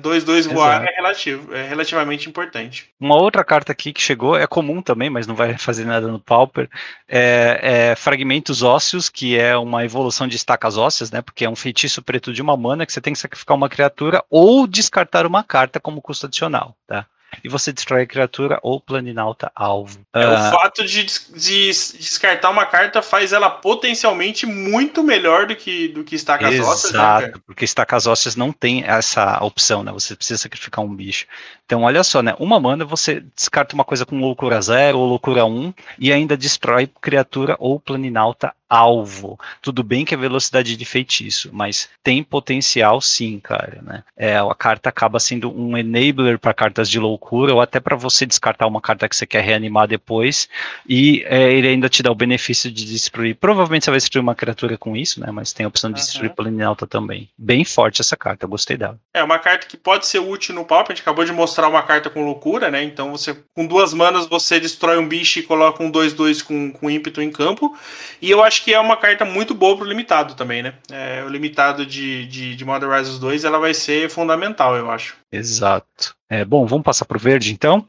2-2 0.01 0.51
voar 0.51 0.83
é, 0.83 0.95
relativo, 0.95 1.53
é 1.53 1.67
relativamente 1.67 2.27
importante. 2.27 2.89
Uma 2.99 3.15
outra 3.15 3.43
carta 3.43 3.71
aqui 3.71 3.93
que 3.93 4.01
chegou, 4.01 4.35
é 4.35 4.47
comum 4.47 4.81
também, 4.81 5.09
mas 5.09 5.27
não 5.27 5.35
vai 5.35 5.55
fazer 5.57 5.85
nada 5.85 6.07
no 6.07 6.19
Pauper, 6.19 6.67
é, 7.07 7.91
é 7.91 7.95
fragmentos 7.95 8.63
ósseos, 8.63 9.07
que 9.07 9.37
é 9.37 9.55
uma 9.55 9.85
evolução 9.85 10.27
de 10.27 10.35
estacas 10.35 10.77
ósseas, 10.77 11.11
né? 11.11 11.21
Porque 11.21 11.45
é 11.45 11.49
um 11.49 11.55
feitiço 11.55 12.01
preto 12.01 12.33
de 12.33 12.41
uma 12.41 12.57
mana 12.57 12.85
que 12.85 12.91
você 12.91 13.01
tem 13.01 13.13
que 13.13 13.19
sacrificar 13.19 13.55
uma 13.55 13.69
criatura 13.69 14.23
ou 14.31 14.65
descartar 14.65 15.27
uma 15.27 15.43
carta 15.43 15.79
como 15.79 16.01
custo 16.01 16.25
adicional, 16.25 16.75
tá? 16.87 17.05
E 17.43 17.49
você 17.49 17.71
destrói 17.71 18.03
a 18.03 18.07
criatura 18.07 18.59
ou 18.61 18.79
planinalta 18.79 19.51
alvo. 19.55 19.99
É, 20.13 20.25
uh, 20.25 20.31
o 20.31 20.35
ah, 20.35 20.51
fato 20.51 20.85
de, 20.85 21.05
de, 21.05 21.67
descartar 21.67 22.49
uma 22.49 22.65
carta 22.65 23.01
faz 23.01 23.33
ela 23.33 23.49
potencialmente 23.49 24.45
muito 24.45 25.03
melhor 25.03 25.47
do 25.47 25.55
que, 25.55 25.87
do 25.89 26.03
que 26.03 26.15
estacas 26.15 26.53
Exato, 26.53 26.69
ósseas. 26.69 26.93
Exato, 26.93 27.27
né, 27.27 27.41
porque 27.45 27.65
estacas 27.65 28.07
ósseas 28.07 28.35
não 28.35 28.51
tem 28.51 28.83
essa 28.83 29.43
opção, 29.43 29.83
né? 29.83 29.91
Você 29.91 30.15
precisa 30.15 30.37
sacrificar 30.37 30.83
um 30.83 30.93
bicho. 30.93 31.25
Então, 31.65 31.83
olha 31.83 32.03
só, 32.03 32.21
né? 32.21 32.35
Uma 32.39 32.59
mana 32.59 32.85
você 32.85 33.23
descarta 33.35 33.75
uma 33.75 33.83
coisa 33.83 34.05
com 34.05 34.19
loucura 34.19 34.61
0 34.61 34.97
ou 34.97 35.05
loucura 35.05 35.45
1 35.45 35.49
um, 35.49 35.73
e 35.99 36.11
ainda 36.13 36.37
destrói 36.37 36.87
criatura 37.01 37.55
ou 37.59 37.79
planinalta 37.79 38.53
alvo. 38.69 39.39
Tudo 39.61 39.83
bem 39.83 40.05
que 40.05 40.13
é 40.13 40.17
velocidade 40.17 40.75
de 40.75 40.85
feitiço, 40.85 41.49
mas 41.53 41.89
tem 42.03 42.23
potencial 42.23 42.99
sim, 43.01 43.39
cara, 43.39 43.81
né? 43.81 44.03
É, 44.15 44.37
a 44.37 44.55
carta 44.55 44.89
acaba 44.89 45.19
sendo 45.19 45.51
um 45.51 45.77
enabler 45.77 46.37
para 46.39 46.53
cartas 46.53 46.89
de 46.89 46.99
loucura 46.99 47.53
ou 47.53 47.61
até 47.61 47.79
para 47.79 47.95
você 47.95 48.25
descartar 48.25 48.67
uma 48.67 48.81
carta 48.81 49.07
que 49.07 49.15
você 49.15 49.25
quer 49.25 49.43
reanimar 49.43 49.87
depois 49.87 50.49
e 50.87 51.23
é, 51.25 51.51
ele 51.51 51.67
ainda 51.67 51.89
te 51.89 52.03
dá 52.03 52.11
o 52.11 52.15
benefício 52.15 52.71
de 52.71 52.85
destruir. 52.85 53.35
Provavelmente 53.35 53.85
você 53.85 53.91
vai 53.91 53.99
destruir 53.99 54.21
uma 54.21 54.35
criatura 54.35 54.77
com 54.77 54.95
isso, 54.95 55.19
né? 55.19 55.31
Mas 55.31 55.53
tem 55.53 55.65
a 55.65 55.69
opção 55.69 55.91
de 55.91 55.99
uhum. 55.99 56.05
destruir 56.05 56.33
Planinalta 56.33 56.85
também. 56.85 57.29
Bem 57.37 57.63
forte 57.63 58.01
essa 58.01 58.17
carta, 58.17 58.45
eu 58.45 58.49
gostei 58.49 58.77
dela. 58.77 58.99
É 59.13 59.23
uma 59.23 59.39
carta 59.39 59.67
que 59.67 59.77
pode 59.77 60.05
ser 60.05 60.19
útil 60.19 60.53
no 60.53 60.65
pop. 60.65 60.91
A 60.91 60.93
gente 60.93 61.01
acabou 61.01 61.25
de 61.25 61.31
mostrar 61.31 61.67
uma 61.67 61.83
carta 61.83 62.09
com 62.09 62.23
loucura, 62.23 62.69
né? 62.69 62.83
Então 62.83 63.11
você 63.11 63.37
com 63.53 63.65
duas 63.65 63.93
manas 63.93 64.27
você 64.27 64.59
destrói 64.59 64.97
um 64.97 65.07
bicho 65.07 65.39
e 65.39 65.43
coloca 65.43 65.83
um 65.83 65.91
2-2 65.91 66.43
com, 66.43 66.71
com 66.71 66.89
ímpeto 66.89 67.21
em 67.21 67.31
campo. 67.31 67.75
E 68.21 68.29
eu 68.29 68.43
acho 68.43 68.56
acho 68.57 68.63
que 68.63 68.73
é 68.73 68.79
uma 68.79 68.97
carta 68.97 69.23
muito 69.23 69.53
boa 69.53 69.77
pro 69.77 69.85
limitado 69.85 70.33
também, 70.33 70.63
né? 70.63 70.73
É, 70.91 71.23
o 71.23 71.29
limitado 71.29 71.85
de, 71.85 72.25
de, 72.25 72.55
de 72.55 72.65
Modern 72.65 72.91
Rises 72.91 73.19
2 73.19 73.43
ela 73.43 73.59
vai 73.59 73.73
ser 73.73 74.09
fundamental, 74.09 74.75
eu 74.75 74.89
acho. 74.89 75.15
Exato. 75.31 76.15
É, 76.27 76.43
bom, 76.43 76.65
vamos 76.65 76.83
passar 76.83 77.05
pro 77.05 77.19
verde 77.19 77.53
então. 77.53 77.87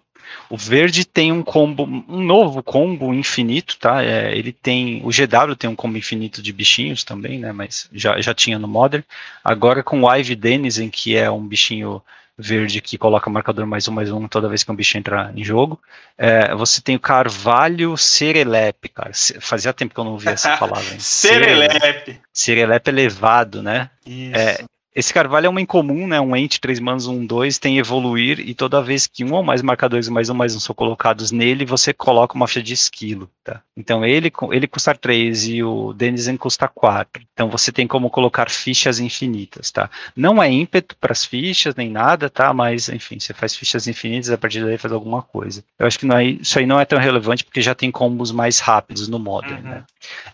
O 0.51 0.59
verde 0.59 1.07
tem 1.07 1.33
um 1.33 1.43
combo, 1.43 1.85
um 1.85 2.23
novo 2.23 2.63
combo 2.63 3.15
infinito, 3.15 3.79
tá? 3.79 4.05
É, 4.05 4.37
ele 4.37 4.53
tem, 4.53 5.01
o 5.03 5.09
GW 5.09 5.57
tem 5.57 5.71
um 5.71 5.77
combo 5.77 5.97
infinito 5.97 6.43
de 6.43 6.53
bichinhos 6.53 7.03
também, 7.03 7.39
né? 7.39 7.51
Mas 7.51 7.89
já, 7.93 8.21
já 8.21 8.35
tinha 8.35 8.59
no 8.59 8.69
Modern. 8.69 9.03
Agora 9.43 9.83
com 9.83 10.03
o 10.03 10.15
Ivy 10.15 10.37
Denizen, 10.37 10.91
que 10.91 11.17
é 11.17 11.31
um 11.31 11.47
bichinho 11.47 12.03
verde 12.39 12.81
que 12.81 12.97
coloca 12.97 13.29
marcador 13.29 13.67
mais 13.67 13.89
um, 13.89 13.93
mais 13.93 14.13
um 14.13 14.29
toda 14.29 14.49
vez 14.49 14.63
que 14.63 14.71
um 14.71 14.77
bicho 14.77 14.97
entra 14.97 15.33
em 15.35 15.43
jogo. 15.43 15.81
É, 16.17 16.55
você 16.55 16.81
tem 16.81 16.95
o 16.95 17.01
Carvalho 17.01 17.97
Serelepe, 17.97 18.89
cara. 18.89 19.11
Fazia 19.41 19.73
tempo 19.73 19.93
que 19.93 19.99
eu 19.99 20.05
não 20.05 20.13
ouvia 20.13 20.31
essa 20.31 20.55
palavra. 20.59 21.01
Serelepe. 21.01 22.21
Serelepe 22.33 22.91
elevado, 22.91 23.63
né? 23.63 23.91
Isso. 24.07 24.39
É, 24.39 24.59
esse 24.95 25.13
Carvalho 25.13 25.47
é 25.47 25.49
uma 25.49 25.61
incomum, 25.61 26.07
né? 26.07 26.21
Um 26.21 26.35
ente 26.35 26.61
3 26.61 26.81
manos, 26.81 27.07
um 27.07 27.25
2, 27.25 27.59
tem 27.59 27.79
evoluir, 27.79 28.41
e 28.41 28.55
toda 28.55 28.83
vez 28.83 29.07
que 29.07 29.25
um 29.25 29.33
ou 29.33 29.43
mais 29.43 29.63
marcadores 29.63 30.09
mais 30.09 30.29
um 30.29 30.35
mais 30.35 30.57
um 30.57 30.61
são 30.61 30.75
colocados 30.75 31.31
nele, 31.31 31.65
você 31.65 31.93
coloca 31.93 32.35
uma 32.35 32.49
ficha 32.49 32.63
de 32.63 32.75
esquilo, 32.75 33.31
tá? 33.45 33.61
Então 33.77 34.05
ele, 34.05 34.33
ele 34.51 34.67
custa 34.67 34.95
3 34.95 35.49
e 35.49 35.63
o 35.63 35.93
Denizen 35.93 36.37
custa 36.37 36.67
4. 36.67 37.23
Então 37.33 37.49
você 37.49 37.71
tem 37.71 37.87
como 37.87 38.11
colocar 38.11 38.51
fichas 38.51 38.99
infinitas, 38.99 39.71
tá? 39.71 39.89
Não 40.17 40.43
é 40.43 40.51
ímpeto 40.51 40.97
para 40.97 41.13
as 41.13 41.25
fichas, 41.25 41.77
nem 41.77 41.89
nada, 41.91 42.29
tá? 42.29 42.53
Mas, 42.53 42.89
enfim, 42.89 43.21
você 43.21 43.33
faz 43.33 43.55
fichas 43.55 43.87
infinitas, 43.87 44.31
a 44.31 44.39
partir 44.39 44.65
daí 44.65 44.79
faz 44.79 44.93
alguma 44.93 45.23
coisa. 45.23 45.63
Eu 45.79 45.87
acho 45.87 45.99
que 45.99 46.07
não 46.07 46.17
é, 46.17 46.25
isso 46.25 46.59
aí 46.59 46.67
não 46.67 46.81
é 46.81 46.85
tão 46.85 46.99
relevante, 46.99 47.45
porque 47.45 47.63
já 47.63 47.75
tem 47.75 47.91
combos 47.91 48.33
mais 48.33 48.59
rápidos 48.59 49.07
no 49.07 49.19
Modern, 49.19 49.63
uhum. 49.65 49.71
né? 49.71 49.85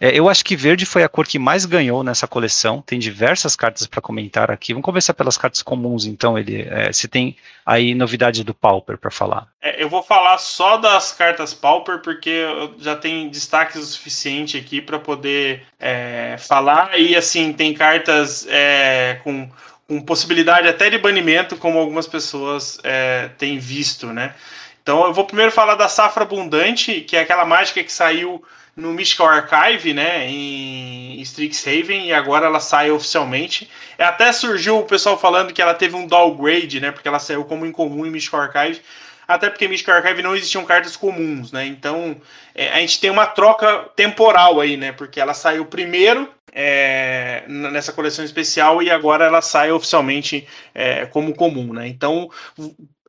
É, 0.00 0.18
eu 0.18 0.28
acho 0.28 0.44
que 0.44 0.56
verde 0.56 0.86
foi 0.86 1.02
a 1.02 1.08
cor 1.08 1.26
que 1.26 1.38
mais 1.38 1.64
ganhou 1.64 2.02
nessa 2.02 2.26
coleção, 2.26 2.82
tem 2.86 2.98
diversas 2.98 3.56
cartas 3.56 3.86
para 3.86 4.00
comentar 4.00 4.43
aqui. 4.52 4.72
Vamos 4.72 4.84
começar 4.84 5.14
pelas 5.14 5.38
cartas 5.38 5.62
comuns, 5.62 6.04
então. 6.04 6.38
Ele, 6.38 6.62
é, 6.62 6.92
se 6.92 7.08
tem 7.08 7.36
aí 7.64 7.94
novidade 7.94 8.44
do 8.44 8.54
Pauper 8.54 8.98
para 8.98 9.10
falar. 9.10 9.48
É, 9.60 9.82
eu 9.82 9.88
vou 9.88 10.02
falar 10.02 10.38
só 10.38 10.76
das 10.76 11.12
cartas 11.12 11.54
Pauper, 11.54 12.00
porque 12.00 12.44
já 12.78 12.94
tem 12.96 13.28
destaques 13.28 13.76
o 13.76 13.86
suficiente 13.86 14.56
aqui 14.56 14.80
para 14.80 14.98
poder 14.98 15.62
é, 15.78 16.36
falar. 16.38 16.98
E 16.98 17.16
assim, 17.16 17.52
tem 17.52 17.72
cartas 17.72 18.46
é, 18.48 19.20
com, 19.24 19.48
com 19.88 20.00
possibilidade 20.00 20.68
até 20.68 20.90
de 20.90 20.98
banimento, 20.98 21.56
como 21.56 21.78
algumas 21.78 22.06
pessoas 22.06 22.78
é, 22.82 23.28
têm 23.38 23.58
visto, 23.58 24.08
né? 24.08 24.34
Então 24.82 25.06
eu 25.06 25.14
vou 25.14 25.24
primeiro 25.24 25.50
falar 25.50 25.76
da 25.76 25.88
Safra 25.88 26.24
Abundante, 26.24 27.00
que 27.00 27.16
é 27.16 27.20
aquela 27.20 27.46
mágica 27.46 27.82
que 27.82 27.90
saiu 27.90 28.44
no 28.76 28.92
Mystical 28.92 29.28
Archive, 29.28 29.94
né, 29.94 30.28
em 30.28 31.20
Strixhaven, 31.20 32.06
e 32.06 32.12
agora 32.12 32.46
ela 32.46 32.60
sai 32.60 32.90
oficialmente. 32.90 33.70
Até 33.98 34.32
surgiu 34.32 34.78
o 34.78 34.84
pessoal 34.84 35.18
falando 35.18 35.52
que 35.52 35.62
ela 35.62 35.74
teve 35.74 35.94
um 35.94 36.06
downgrade, 36.06 36.80
né, 36.80 36.90
porque 36.90 37.08
ela 37.08 37.18
saiu 37.18 37.44
como 37.44 37.66
incomum 37.66 38.04
em 38.04 38.10
Mystical 38.10 38.40
Archive, 38.40 38.82
até 39.26 39.48
porque 39.48 39.64
em 39.64 39.68
Mystical 39.68 39.96
Archive 39.96 40.22
não 40.22 40.36
existiam 40.36 40.64
cartas 40.64 40.96
comuns, 40.96 41.52
né, 41.52 41.66
então 41.66 42.16
é, 42.54 42.72
a 42.72 42.80
gente 42.80 43.00
tem 43.00 43.10
uma 43.10 43.26
troca 43.26 43.90
temporal 43.94 44.60
aí, 44.60 44.76
né, 44.76 44.92
porque 44.92 45.20
ela 45.20 45.34
saiu 45.34 45.64
primeiro 45.66 46.28
é, 46.54 47.44
nessa 47.48 47.92
coleção 47.92 48.24
especial 48.24 48.80
e 48.80 48.90
agora 48.90 49.24
ela 49.24 49.42
sai 49.42 49.72
oficialmente 49.72 50.46
é, 50.72 51.04
como 51.06 51.34
comum, 51.34 51.72
né? 51.72 51.88
Então 51.88 52.30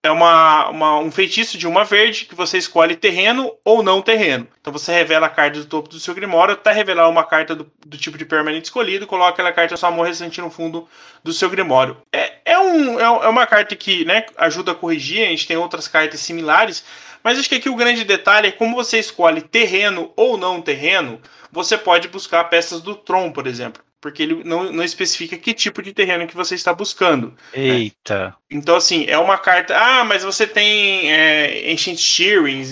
é 0.06 0.12
uma, 0.12 0.70
uma, 0.70 1.00
um 1.00 1.12
feitiço 1.12 1.58
de 1.58 1.68
uma 1.68 1.84
verde 1.84 2.26
que 2.26 2.36
você 2.36 2.58
escolhe 2.58 2.96
terreno 2.96 3.52
ou 3.64 3.82
não 3.82 4.02
terreno. 4.02 4.48
Então 4.62 4.72
você 4.72 4.92
revela 4.92 5.28
a 5.28 5.30
carta 5.30 5.60
do 5.60 5.66
topo 5.66 5.90
do 5.90 6.00
seu 6.00 6.14
Grimório 6.14 6.54
até 6.54 6.72
revelar 6.72 7.10
uma 7.10 7.24
carta 7.24 7.56
do, 7.56 7.72
do 7.86 7.98
tipo 7.98 8.18
de 8.18 8.26
permanente 8.26 8.66
escolhido, 8.66 9.08
coloca 9.08 9.32
aquela 9.32 9.52
carta 9.52 9.76
sua 9.76 9.92
mão 9.92 10.06
recente 10.06 10.40
no 10.42 10.50
fundo 10.50 10.88
do 11.24 11.34
seu 11.34 11.50
Grimório. 11.50 11.98
É, 12.12 12.34
é, 12.46 12.60
um, 12.60 13.00
é, 13.00 13.04
é 13.04 13.30
uma 13.30 13.46
carta 13.48 13.76
que 13.76 14.06
né, 14.06 14.26
ajuda 14.38 14.72
a 14.72 14.76
corrigir, 14.76 15.26
a 15.26 15.30
gente 15.30 15.48
tem 15.48 15.58
outras 15.58 15.88
cartas 15.88 16.20
similares, 16.20 16.84
mas 17.24 17.40
acho 17.40 17.50
que 17.50 17.56
aqui 17.56 17.70
o 17.70 17.76
grande 17.76 18.04
detalhe 18.04 18.48
é 18.48 18.52
como 18.52 18.76
você 18.76 19.00
escolhe 19.00 19.42
terreno 19.42 20.12
ou 20.16 20.38
não 20.38 20.62
terreno, 20.62 21.20
você 21.52 21.78
pode 21.78 22.08
buscar 22.08 22.44
peças 22.46 22.82
do 22.82 22.96
Tron, 22.96 23.32
por 23.32 23.48
exemplo 23.48 23.85
porque 24.06 24.22
ele 24.22 24.44
não, 24.44 24.72
não 24.72 24.84
especifica 24.84 25.36
que 25.36 25.52
tipo 25.52 25.82
de 25.82 25.92
terreno 25.92 26.28
que 26.28 26.36
você 26.36 26.54
está 26.54 26.72
buscando. 26.72 27.30
Né? 27.52 27.64
Eita. 27.64 28.26
Né? 28.26 28.34
Então, 28.52 28.76
assim, 28.76 29.04
é 29.08 29.18
uma 29.18 29.36
carta. 29.36 29.76
Ah, 29.76 30.04
mas 30.04 30.24
você 30.24 30.46
tem 30.46 31.12
é, 31.12 31.72
Ancient 31.72 31.98
Shearings. 31.98 32.70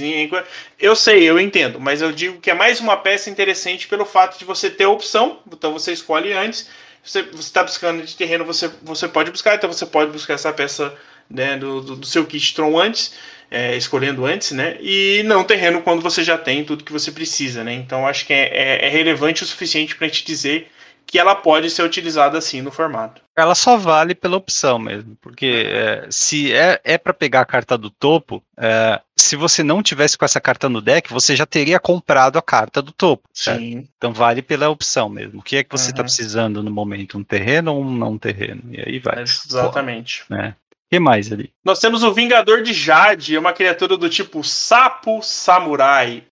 Eu 0.77 0.95
sei, 0.95 1.23
eu 1.23 1.39
entendo, 1.39 1.79
mas 1.79 2.03
eu 2.03 2.11
digo 2.11 2.39
que 2.39 2.51
é 2.51 2.53
mais 2.53 2.79
uma 2.79 2.95
peça 2.95 3.31
interessante 3.31 3.87
pelo 3.87 4.05
fato 4.05 4.37
de 4.37 4.45
você 4.45 4.69
ter 4.69 4.83
a 4.83 4.89
opção. 4.89 5.39
Então, 5.51 5.73
você 5.73 5.91
escolhe 5.91 6.33
antes. 6.33 6.69
Você 7.03 7.21
está 7.21 7.63
buscando 7.63 8.05
de 8.05 8.15
terreno, 8.15 8.45
você, 8.45 8.69
você 8.83 9.07
pode 9.07 9.31
buscar. 9.31 9.55
Então, 9.55 9.73
você 9.73 9.87
pode 9.87 10.11
buscar 10.11 10.35
essa 10.35 10.53
peça 10.53 10.95
né, 11.27 11.57
do, 11.57 11.81
do, 11.81 11.95
do 11.95 12.05
seu 12.05 12.27
kit 12.27 12.53
Tron 12.53 12.79
antes. 12.79 13.11
é, 13.49 13.75
escolhendo 13.75 14.23
antes, 14.23 14.51
né? 14.51 14.77
E 14.79 15.23
não 15.25 15.43
terreno 15.43 15.81
quando 15.81 16.01
você 16.01 16.23
já 16.23 16.37
tem 16.37 16.63
tudo 16.63 16.83
que 16.83 16.91
você 16.91 17.11
precisa, 17.11 17.63
né? 17.63 17.73
Então 17.73 18.07
acho 18.07 18.27
que 18.27 18.33
é, 18.33 18.49
é, 18.51 18.85
é 18.85 18.89
relevante 18.89 19.43
o 19.43 19.47
suficiente 19.47 19.95
para 19.95 20.05
a 20.05 20.09
gente 20.09 20.25
dizer 20.25 20.71
que 21.13 21.19
ela 21.19 21.35
pode 21.35 21.69
ser 21.69 21.83
utilizada 21.83 22.39
assim 22.39 22.59
no 22.59 22.71
formato. 22.71 23.21
Ela 23.37 23.53
só 23.53 23.77
vale 23.77 24.15
pela 24.15 24.35
opção 24.35 24.79
mesmo, 24.79 25.15
porque 25.21 25.67
é, 25.67 26.07
se 26.09 26.51
é, 26.51 26.81
é 26.83 26.97
para 26.97 27.13
pegar 27.13 27.41
a 27.41 27.45
carta 27.45 27.77
do 27.77 27.91
topo, 27.91 28.41
é, 28.57 28.99
se 29.15 29.35
você 29.35 29.61
não 29.61 29.83
tivesse 29.83 30.17
com 30.17 30.25
essa 30.25 30.41
carta 30.41 30.67
no 30.67 30.81
deck, 30.81 31.13
você 31.13 31.35
já 31.35 31.45
teria 31.45 31.79
comprado 31.79 32.39
a 32.39 32.41
carta 32.41 32.81
do 32.81 32.91
topo. 32.91 33.29
Sim. 33.31 33.87
Então 33.95 34.11
vale 34.11 34.41
pela 34.41 34.71
opção 34.71 35.07
mesmo. 35.07 35.39
O 35.39 35.43
que 35.43 35.57
é 35.57 35.63
que 35.63 35.69
você 35.69 35.91
está 35.91 36.01
uhum. 36.01 36.05
precisando 36.05 36.63
no 36.63 36.71
momento? 36.71 37.15
Um 37.15 37.23
terreno 37.23 37.75
ou 37.75 37.83
um 37.83 37.95
não 37.95 38.17
terreno? 38.17 38.63
E 38.71 38.81
aí 38.81 38.97
vai. 38.97 39.21
exatamente. 39.21 40.25
Pô, 40.27 40.33
né? 40.33 40.55
que 40.89 40.99
mais 40.99 41.31
ali? 41.31 41.51
Nós 41.63 41.79
temos 41.79 42.01
o 42.01 42.11
Vingador 42.11 42.63
de 42.63 42.73
Jade, 42.73 43.35
é 43.35 43.39
uma 43.39 43.53
criatura 43.53 43.97
do 43.97 44.09
tipo 44.09 44.43
Sapo 44.43 45.21
Samurai 45.21 46.23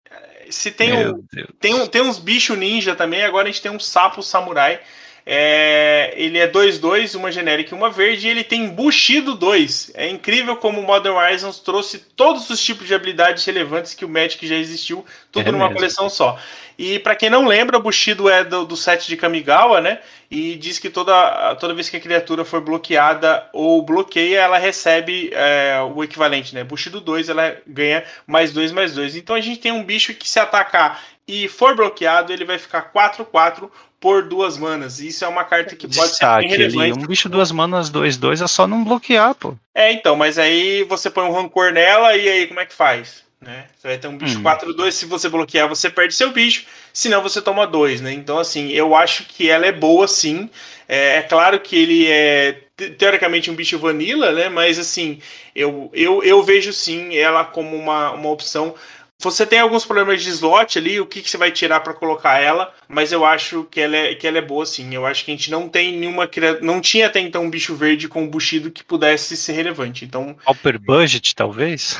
se 0.50 0.70
tem, 0.70 1.06
um, 1.06 1.22
tem, 1.58 1.74
um, 1.74 1.86
tem 1.86 2.02
uns 2.02 2.18
bichos 2.18 2.56
ninja 2.58 2.94
também, 2.94 3.24
agora 3.24 3.48
a 3.48 3.50
gente 3.50 3.62
tem 3.62 3.70
um 3.70 3.80
sapo 3.80 4.22
samurai. 4.22 4.80
É, 5.24 6.12
ele 6.16 6.38
é 6.38 6.50
2-2, 6.50 7.14
uma 7.14 7.30
genérica 7.30 7.74
e 7.74 7.78
uma 7.78 7.90
verde, 7.90 8.26
e 8.26 8.30
ele 8.30 8.42
tem 8.42 8.68
Bushido 8.68 9.34
2. 9.34 9.92
É 9.94 10.08
incrível 10.08 10.56
como 10.56 10.80
o 10.80 10.82
Modern 10.82 11.14
Horizons 11.14 11.58
trouxe 11.60 11.98
todos 12.16 12.48
os 12.50 12.62
tipos 12.62 12.86
de 12.86 12.94
habilidades 12.94 13.44
relevantes 13.44 13.94
que 13.94 14.04
o 14.04 14.08
Magic 14.08 14.44
já 14.46 14.56
existiu, 14.56 15.04
tudo 15.30 15.48
é 15.48 15.52
numa 15.52 15.66
mesmo. 15.66 15.76
coleção 15.76 16.08
só. 16.08 16.38
E 16.82 16.98
para 16.98 17.14
quem 17.14 17.28
não 17.28 17.46
lembra, 17.46 17.76
o 17.76 17.82
Bushido 17.82 18.26
é 18.26 18.42
do, 18.42 18.64
do 18.64 18.74
set 18.74 19.06
de 19.06 19.14
Kamigawa, 19.14 19.82
né? 19.82 19.98
E 20.30 20.56
diz 20.56 20.78
que 20.78 20.88
toda, 20.88 21.54
toda 21.56 21.74
vez 21.74 21.90
que 21.90 21.98
a 21.98 22.00
criatura 22.00 22.42
for 22.42 22.62
bloqueada 22.62 23.46
ou 23.52 23.82
bloqueia, 23.82 24.40
ela 24.40 24.56
recebe 24.56 25.28
é, 25.34 25.78
o 25.94 26.02
equivalente, 26.02 26.54
né? 26.54 26.64
Bushido 26.64 26.98
2, 26.98 27.28
ela 27.28 27.54
ganha 27.66 28.02
mais 28.26 28.50
2, 28.50 28.72
mais 28.72 28.94
2. 28.94 29.14
Então 29.14 29.36
a 29.36 29.42
gente 29.42 29.60
tem 29.60 29.70
um 29.70 29.84
bicho 29.84 30.14
que 30.14 30.26
se 30.26 30.40
atacar 30.40 31.02
e 31.28 31.48
for 31.48 31.76
bloqueado, 31.76 32.32
ele 32.32 32.46
vai 32.46 32.58
ficar 32.58 32.90
4-4 32.90 33.70
por 34.00 34.22
duas 34.22 34.56
manas. 34.56 35.00
Isso 35.00 35.22
é 35.22 35.28
uma 35.28 35.44
carta 35.44 35.76
que 35.76 35.86
pode 35.86 36.08
Destaque, 36.08 36.48
ser 36.48 36.56
relevante. 36.56 37.04
Um 37.04 37.06
bicho 37.06 37.28
duas 37.28 37.52
manas, 37.52 37.90
dois, 37.90 38.16
dois, 38.16 38.40
é 38.40 38.46
só 38.46 38.66
não 38.66 38.82
bloquear, 38.82 39.34
pô. 39.34 39.54
É, 39.74 39.92
então, 39.92 40.16
mas 40.16 40.38
aí 40.38 40.82
você 40.84 41.10
põe 41.10 41.24
um 41.24 41.32
rancor 41.32 41.72
nela 41.72 42.16
e 42.16 42.26
aí 42.26 42.46
como 42.46 42.60
é 42.60 42.64
que 42.64 42.72
faz? 42.72 43.22
Né? 43.40 43.66
Você 43.78 43.88
vai 43.88 43.98
ter 43.98 44.08
um 44.08 44.18
bicho 44.18 44.38
hum. 44.38 44.42
4-2, 44.42 44.92
se 44.92 45.06
você 45.06 45.28
bloquear, 45.28 45.66
você 45.66 45.88
perde 45.88 46.14
seu 46.14 46.30
bicho, 46.30 46.66
senão 46.92 47.22
você 47.22 47.40
toma 47.40 47.66
dois, 47.66 48.00
né? 48.00 48.12
Então, 48.12 48.38
assim, 48.38 48.68
eu 48.70 48.94
acho 48.94 49.24
que 49.24 49.48
ela 49.48 49.64
é 49.64 49.72
boa 49.72 50.06
sim. 50.06 50.50
É, 50.86 51.16
é 51.16 51.22
claro 51.22 51.58
que 51.58 51.74
ele 51.74 52.06
é 52.06 52.60
teoricamente 52.98 53.50
um 53.50 53.54
bicho 53.54 53.78
vanilla, 53.78 54.32
né? 54.32 54.50
Mas 54.50 54.78
assim, 54.78 55.20
eu, 55.56 55.90
eu, 55.94 56.22
eu 56.22 56.42
vejo 56.42 56.72
sim 56.72 57.16
ela 57.16 57.44
como 57.44 57.74
uma, 57.76 58.10
uma 58.12 58.28
opção 58.28 58.74
você 59.20 59.44
tem 59.44 59.60
alguns 59.60 59.84
problemas 59.84 60.22
de 60.22 60.30
slot 60.30 60.78
ali, 60.78 60.98
o 60.98 61.04
que, 61.04 61.20
que 61.20 61.28
você 61.28 61.36
vai 61.36 61.52
tirar 61.52 61.80
para 61.80 61.92
colocar 61.92 62.40
ela, 62.40 62.72
mas 62.90 63.12
eu 63.12 63.24
acho 63.24 63.62
que 63.70 63.80
ela, 63.80 63.96
é, 63.96 64.14
que 64.16 64.26
ela 64.26 64.38
é 64.38 64.42
boa 64.42 64.66
sim. 64.66 64.92
Eu 64.92 65.06
acho 65.06 65.24
que 65.24 65.30
a 65.30 65.34
gente 65.34 65.48
não 65.48 65.68
tem 65.68 65.96
nenhuma. 65.96 66.28
Não 66.60 66.80
tinha 66.80 67.06
até 67.06 67.20
então 67.20 67.44
um 67.44 67.50
bicho 67.50 67.76
verde 67.76 68.08
com 68.08 68.26
buchido 68.26 68.68
que 68.68 68.82
pudesse 68.82 69.36
ser 69.36 69.52
relevante. 69.52 70.04
Então. 70.04 70.36
Upper 70.46 70.76
budget, 70.76 71.36
talvez? 71.36 71.96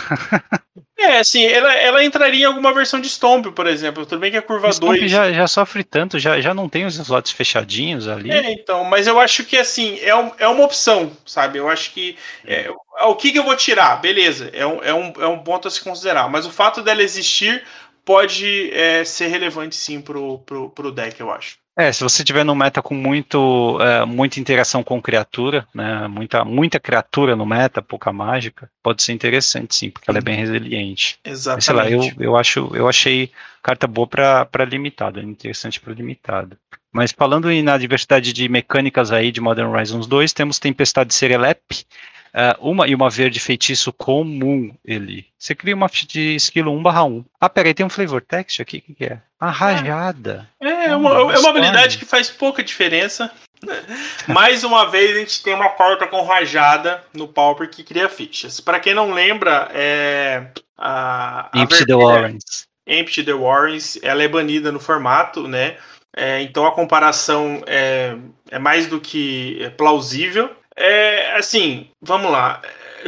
é, 0.99 1.19
assim, 1.19 1.45
ela, 1.45 1.73
ela 1.75 2.05
entraria 2.05 2.43
em 2.43 2.45
alguma 2.45 2.75
versão 2.75 3.01
de 3.01 3.09
Stomp, 3.09 3.47
por 3.55 3.69
exemplo. 3.69 4.05
Tudo 4.05 4.19
bem 4.19 4.33
que 4.33 4.37
a 4.37 4.43
curva 4.43 4.69
2. 4.71 5.09
Já, 5.09 5.33
já 5.33 5.47
sofre 5.47 5.85
tanto, 5.85 6.19
já, 6.19 6.41
já 6.41 6.53
não 6.53 6.69
tem 6.69 6.85
os 6.85 6.97
slots 6.97 7.31
fechadinhos 7.31 8.09
ali. 8.09 8.33
É, 8.33 8.53
então, 8.53 8.83
mas 8.83 9.07
eu 9.07 9.21
acho 9.21 9.45
que 9.45 9.57
assim, 9.57 9.97
é, 10.01 10.15
um, 10.17 10.33
é 10.39 10.49
uma 10.49 10.65
opção, 10.65 11.13
sabe? 11.25 11.59
Eu 11.59 11.69
acho 11.69 11.93
que. 11.93 12.17
É, 12.45 12.69
o 13.03 13.15
que, 13.15 13.31
que 13.31 13.39
eu 13.39 13.45
vou 13.45 13.55
tirar? 13.55 14.01
Beleza, 14.01 14.51
é 14.53 14.67
um, 14.67 14.83
é, 14.83 14.93
um, 14.93 15.13
é 15.21 15.27
um 15.29 15.39
ponto 15.39 15.69
a 15.69 15.71
se 15.71 15.81
considerar. 15.81 16.29
Mas 16.29 16.47
o 16.47 16.51
fato 16.51 16.83
dela 16.83 17.01
existir 17.01 17.63
pode 18.11 18.73
é, 18.73 19.05
ser 19.05 19.29
relevante 19.29 19.77
sim 19.77 20.01
pro, 20.01 20.41
pro, 20.41 20.69
pro 20.69 20.91
deck, 20.91 21.21
eu 21.21 21.31
acho. 21.31 21.59
É, 21.79 21.93
se 21.93 22.03
você 22.03 22.25
tiver 22.25 22.45
no 22.45 22.57
meta 22.57 22.83
com 22.83 22.93
muito, 22.93 23.79
é, 23.81 24.05
muita 24.05 24.41
interação 24.41 24.83
com 24.83 25.01
criatura, 25.01 25.65
né, 25.73 26.09
muita, 26.09 26.45
muita 26.45 26.81
criatura 26.81 27.37
no 27.37 27.47
meta, 27.47 27.81
pouca 27.81 28.13
mágica, 28.13 28.69
pode 28.83 29.05
ser 29.05 29.13
interessante 29.13 29.77
sim, 29.77 29.91
porque 29.91 30.11
ela 30.11 30.19
é 30.19 30.23
bem 30.23 30.35
resiliente. 30.35 31.21
Exatamente. 31.25 31.65
sei 31.65 31.75
lá, 31.75 31.89
eu, 31.89 32.03
eu, 32.19 32.37
acho, 32.37 32.73
eu 32.75 32.89
achei 32.89 33.31
carta 33.63 33.87
boa 33.87 34.09
para 34.09 34.65
limitado, 34.65 35.21
interessante 35.21 35.79
para 35.79 35.95
limitado. 35.95 36.57
Mas 36.93 37.13
falando 37.13 37.49
na 37.63 37.79
diversidade 37.79 38.33
de 38.33 38.49
mecânicas 38.49 39.13
aí 39.13 39.31
de 39.31 39.41
Modern 39.41 39.69
Horizons 39.69 40.09
2, 40.09 40.33
temos 40.33 40.59
Tempestade 40.59 41.15
Serelep, 41.15 41.87
Uh, 42.33 42.71
uma 42.71 42.87
e 42.87 42.95
uma 42.95 43.11
verde 43.11 43.41
feitiço 43.41 43.93
comum 43.93 44.73
ele. 44.85 45.27
Você 45.37 45.55
cria 45.55 45.75
uma 45.75 45.89
de 45.89 46.37
esquilo 46.37 46.73
1 46.73 46.83
barra 46.83 47.05
1. 47.05 47.25
Ah, 47.41 47.49
peraí, 47.49 47.75
tem 47.75 47.85
um 47.85 47.91
flavor 47.91 48.23
text 48.23 48.61
aqui, 48.61 48.79
o 48.79 48.83
que, 48.83 48.95
que, 48.95 49.05
é? 49.05 49.21
A 49.39 49.51
rajada. 49.51 50.49
É, 50.61 50.87
é 50.87 50.97
uma, 50.97 51.11
é 51.11 51.39
uma 51.39 51.51
habilidade 51.51 51.99
que 51.99 52.05
faz 52.05 52.31
pouca 52.31 52.63
diferença. 52.63 53.33
Mais 54.29 54.65
uma 54.65 54.89
vez 54.89 55.17
a 55.17 55.21
gente 55.21 55.43
tem 55.43 55.55
uma 55.55 55.71
porta 55.71 56.07
com 56.07 56.23
rajada 56.23 57.03
no 57.13 57.27
Pauper 57.27 57.69
que 57.69 57.83
cria 57.83 58.09
fichas. 58.09 58.61
Para 58.61 58.81
quem 58.81 58.95
não 58.95 59.13
lembra, 59.13 59.69
é 59.73 60.47
a, 60.79 61.49
a 61.53 61.63
Empty 61.63 61.87
the 61.87 61.95
Warrens. 61.95 62.69
Empty 62.87 63.25
the 63.25 63.35
Warrens, 63.35 63.99
ela 64.03 64.23
é 64.23 64.29
banida 64.29 64.73
no 64.73 64.81
formato, 64.81 65.47
né? 65.47 65.77
É, 66.17 66.43
então 66.43 66.67
a 66.67 66.73
comparação 66.73 67.63
é, 67.67 68.17
é 68.51 68.59
mais 68.59 68.87
do 68.87 69.01
que 69.01 69.73
plausível. 69.77 70.51
É, 70.81 71.37
assim, 71.37 71.91
vamos 72.01 72.33
lá. 72.33 72.63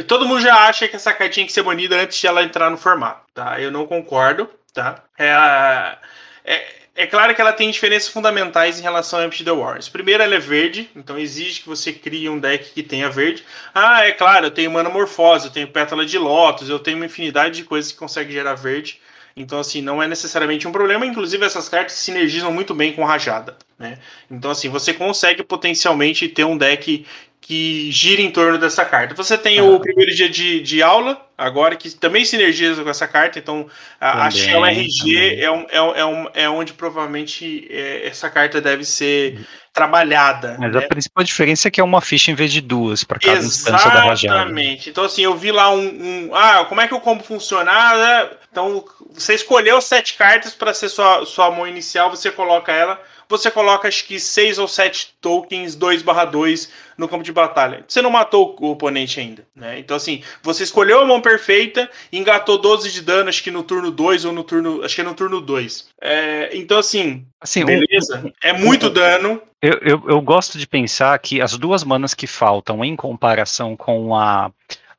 Todo 0.07 0.27
mundo 0.27 0.41
já 0.41 0.67
acha 0.67 0.87
que 0.87 0.95
essa 0.95 1.11
carta 1.11 1.33
tinha 1.33 1.45
que 1.45 1.51
ser 1.51 1.63
banida 1.63 1.99
antes 1.99 2.19
de 2.19 2.27
ela 2.27 2.43
entrar 2.43 2.69
no 2.69 2.77
formato, 2.77 3.25
tá? 3.33 3.59
Eu 3.59 3.71
não 3.71 3.87
concordo, 3.87 4.47
tá? 4.71 5.03
É, 5.17 5.97
é, 6.45 6.65
é 6.95 7.07
claro 7.07 7.33
que 7.33 7.41
ela 7.41 7.51
tem 7.51 7.71
diferenças 7.71 8.09
fundamentais 8.09 8.79
em 8.79 8.83
relação 8.83 9.19
a 9.19 9.25
Empty 9.25 9.43
the 9.43 9.51
Wars. 9.51 9.89
Primeiro, 9.89 10.21
ela 10.21 10.35
é 10.35 10.39
verde, 10.39 10.87
então 10.95 11.17
exige 11.17 11.61
que 11.61 11.67
você 11.67 11.91
crie 11.91 12.29
um 12.29 12.37
deck 12.37 12.73
que 12.73 12.83
tenha 12.83 13.09
verde. 13.09 13.43
Ah, 13.73 14.05
é 14.05 14.11
claro, 14.11 14.45
eu 14.45 14.51
tenho 14.51 14.69
Manamorfose, 14.69 15.47
eu 15.47 15.51
tenho 15.51 15.67
Pétala 15.67 16.05
de 16.05 16.19
Lotus, 16.19 16.69
eu 16.69 16.77
tenho 16.77 16.97
uma 16.97 17.07
infinidade 17.07 17.55
de 17.55 17.63
coisas 17.63 17.91
que 17.91 17.97
consegue 17.97 18.31
gerar 18.31 18.53
verde. 18.53 19.01
Então, 19.35 19.59
assim, 19.59 19.81
não 19.81 20.01
é 20.01 20.07
necessariamente 20.07 20.67
um 20.67 20.71
problema. 20.71 21.07
Inclusive, 21.07 21.43
essas 21.43 21.67
cartas 21.67 21.93
sinergizam 21.93 22.51
muito 22.51 22.75
bem 22.75 22.93
com 22.93 23.03
Rajada. 23.03 23.57
Né? 23.79 23.97
Então, 24.29 24.51
assim, 24.51 24.69
você 24.69 24.93
consegue 24.93 25.43
potencialmente 25.43 26.27
ter 26.27 26.43
um 26.43 26.55
deck 26.55 27.03
que 27.45 27.91
gira 27.91 28.21
em 28.21 28.31
torno 28.31 28.57
dessa 28.57 28.85
carta. 28.85 29.13
Você 29.15 29.37
tem 29.37 29.59
ah. 29.59 29.63
o 29.63 29.79
primeiro 29.79 30.15
dia 30.15 30.29
de, 30.29 30.61
de 30.61 30.81
aula, 30.81 31.21
agora, 31.37 31.75
que 31.75 31.89
também 31.89 32.23
sinergiza 32.23 32.81
com 32.81 32.89
essa 32.89 33.05
carta, 33.05 33.37
então 33.37 33.67
a, 33.99 34.27
a 34.27 34.31
Shell 34.31 34.65
RG 34.65 35.41
é, 35.41 35.51
um, 35.51 35.65
é, 35.69 35.99
é, 35.99 36.05
um, 36.05 36.27
é 36.33 36.49
onde 36.49 36.71
provavelmente 36.71 37.67
é, 37.69 38.07
essa 38.07 38.29
carta 38.29 38.61
deve 38.61 38.85
ser 38.85 39.45
trabalhada. 39.73 40.55
Mas 40.57 40.71
né? 40.71 40.85
a 40.85 40.87
principal 40.87 41.21
diferença 41.21 41.67
é 41.67 41.71
que 41.71 41.81
é 41.81 41.83
uma 41.83 41.99
ficha 41.99 42.31
em 42.31 42.35
vez 42.35 42.49
de 42.49 42.61
duas 42.61 43.03
para 43.03 43.19
cada 43.19 43.39
Exatamente. 43.39 43.57
instância 43.57 43.91
da 43.91 44.05
rajada. 44.05 44.35
Exatamente. 44.37 44.89
Então, 44.89 45.03
assim, 45.03 45.23
eu 45.23 45.35
vi 45.35 45.51
lá 45.51 45.69
um, 45.69 45.85
um, 45.85 46.29
Ah, 46.33 46.63
como 46.69 46.79
é 46.79 46.87
que 46.87 46.93
o 46.93 47.01
combo 47.01 47.23
funciona? 47.23 47.69
Ah, 47.69 47.97
né? 47.97 48.29
Então, 48.49 48.85
você 49.11 49.33
escolheu 49.33 49.81
sete 49.81 50.13
cartas 50.13 50.55
para 50.55 50.73
ser 50.73 50.87
sua, 50.87 51.25
sua 51.25 51.51
mão 51.51 51.67
inicial, 51.67 52.09
você 52.09 52.31
coloca 52.31 52.71
ela 52.71 53.01
você 53.29 53.49
coloca 53.49 53.87
acho 53.87 54.05
que 54.05 54.19
6 54.19 54.59
ou 54.59 54.67
7 54.67 55.15
tokens 55.21 55.75
2/2 55.75 56.69
no 56.97 57.07
campo 57.07 57.23
de 57.23 57.31
batalha. 57.31 57.83
Você 57.87 58.01
não 58.01 58.09
matou 58.09 58.55
o 58.59 58.71
oponente 58.71 59.19
ainda, 59.19 59.45
né? 59.55 59.79
Então 59.79 59.97
assim, 59.97 60.21
você 60.41 60.63
escolheu 60.63 61.01
a 61.01 61.05
mão 61.05 61.21
perfeita, 61.21 61.89
engatou 62.11 62.57
12 62.57 62.91
de 62.91 63.01
dano 63.01 63.29
acho 63.29 63.43
que 63.43 63.51
no 63.51 63.63
turno 63.63 63.91
2 63.91 64.25
ou 64.25 64.31
no 64.31 64.43
turno, 64.43 64.83
acho 64.83 64.95
que 64.95 65.01
é 65.01 65.03
no 65.03 65.15
turno 65.15 65.41
2. 65.41 65.87
É, 66.01 66.49
então 66.53 66.77
assim, 66.77 67.25
assim 67.41 67.65
beleza, 67.65 68.23
um, 68.25 68.31
é 68.41 68.53
muito 68.53 68.89
dano. 68.89 69.41
Eu, 69.61 69.79
eu, 69.81 70.03
eu 70.09 70.21
gosto 70.21 70.57
de 70.57 70.67
pensar 70.67 71.17
que 71.19 71.41
as 71.41 71.57
duas 71.57 71.83
manas 71.83 72.13
que 72.13 72.27
faltam 72.27 72.83
em 72.83 72.95
comparação 72.95 73.75
com 73.75 74.15
a 74.15 74.51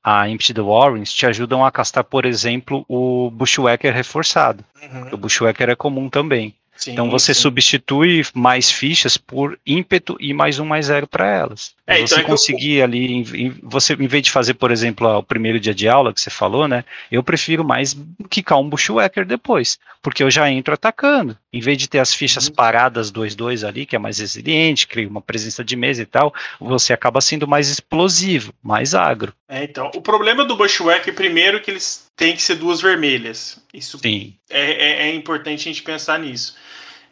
a 0.05 0.29
Empty 0.29 0.53
the 0.53 0.61
Warrens 0.61 1.11
te 1.11 1.25
ajudam 1.25 1.65
a 1.65 1.73
castar, 1.73 2.05
por 2.05 2.27
exemplo, 2.27 2.85
o 2.87 3.31
Bushwhacker 3.31 3.95
reforçado. 3.95 4.63
Uhum. 4.83 5.09
O 5.15 5.17
Bushwhacker 5.17 5.71
é 5.71 5.75
comum 5.75 6.11
também. 6.11 6.55
Sim, 6.77 6.93
então 6.93 7.09
você 7.09 7.33
sim. 7.33 7.41
substitui 7.41 8.25
mais 8.35 8.71
fichas 8.71 9.17
por 9.17 9.59
ímpeto 9.65 10.17
e 10.21 10.35
mais 10.35 10.59
um 10.59 10.65
mais 10.65 10.87
zero 10.87 11.07
para 11.07 11.27
elas. 11.27 11.75
É, 11.87 11.95
então 11.95 12.09
você 12.09 12.15
então 12.17 12.27
conseguir 12.27 12.77
eu... 12.79 12.85
ali, 12.85 13.13
em, 13.13 13.51
você 13.63 13.95
em 13.95 14.07
vez 14.07 14.25
de 14.25 14.31
fazer, 14.31 14.55
por 14.55 14.71
exemplo, 14.71 15.09
o 15.19 15.23
primeiro 15.23 15.61
dia 15.61 15.75
de 15.75 15.89
aula 15.89 16.13
que 16.13 16.21
você 16.21 16.31
falou, 16.31 16.67
né? 16.67 16.85
Eu 17.11 17.23
prefiro 17.23 17.65
mais 17.65 17.97
quicar 18.29 18.59
um 18.59 18.69
bushwhacker 18.69 19.25
depois, 19.25 19.79
porque 20.03 20.23
eu 20.23 20.31
já 20.31 20.51
entro 20.51 20.75
atacando. 20.75 21.39
Em 21.55 21.61
vez 21.61 21.79
de 21.79 21.89
ter 21.89 22.01
as 22.01 22.13
fichas 22.13 22.49
uhum. 22.49 22.55
paradas 22.55 23.13
2-2 23.13 23.65
ali, 23.65 23.87
que 23.87 23.95
é 23.95 23.99
mais 23.99 24.19
resiliente, 24.19 24.89
cria 24.89 25.09
uma 25.09 25.21
presença 25.21 25.63
de 25.63 25.77
mesa 25.77 26.03
e 26.03 26.05
tal, 26.05 26.35
você 26.59 26.93
acaba 26.93 27.21
sendo 27.21 27.47
mais 27.47 27.69
explosivo, 27.69 28.53
mais 28.61 28.93
agro. 28.93 29.33
É, 29.49 29.63
então, 29.63 29.89
o 29.95 30.01
problema 30.01 30.45
do 30.45 30.57
bushwhacker, 30.57 31.15
primeiro, 31.15 31.61
que 31.61 31.71
eles 31.71 32.11
têm 32.17 32.35
que 32.35 32.43
ser 32.43 32.57
duas 32.57 32.81
vermelhas. 32.81 33.63
Isso 33.73 34.01
Sim. 34.01 34.35
É, 34.51 34.63
é, 34.63 35.09
é 35.09 35.15
importante 35.15 35.61
a 35.61 35.73
gente 35.73 35.85
pensar 35.85 36.19
nisso. 36.19 36.57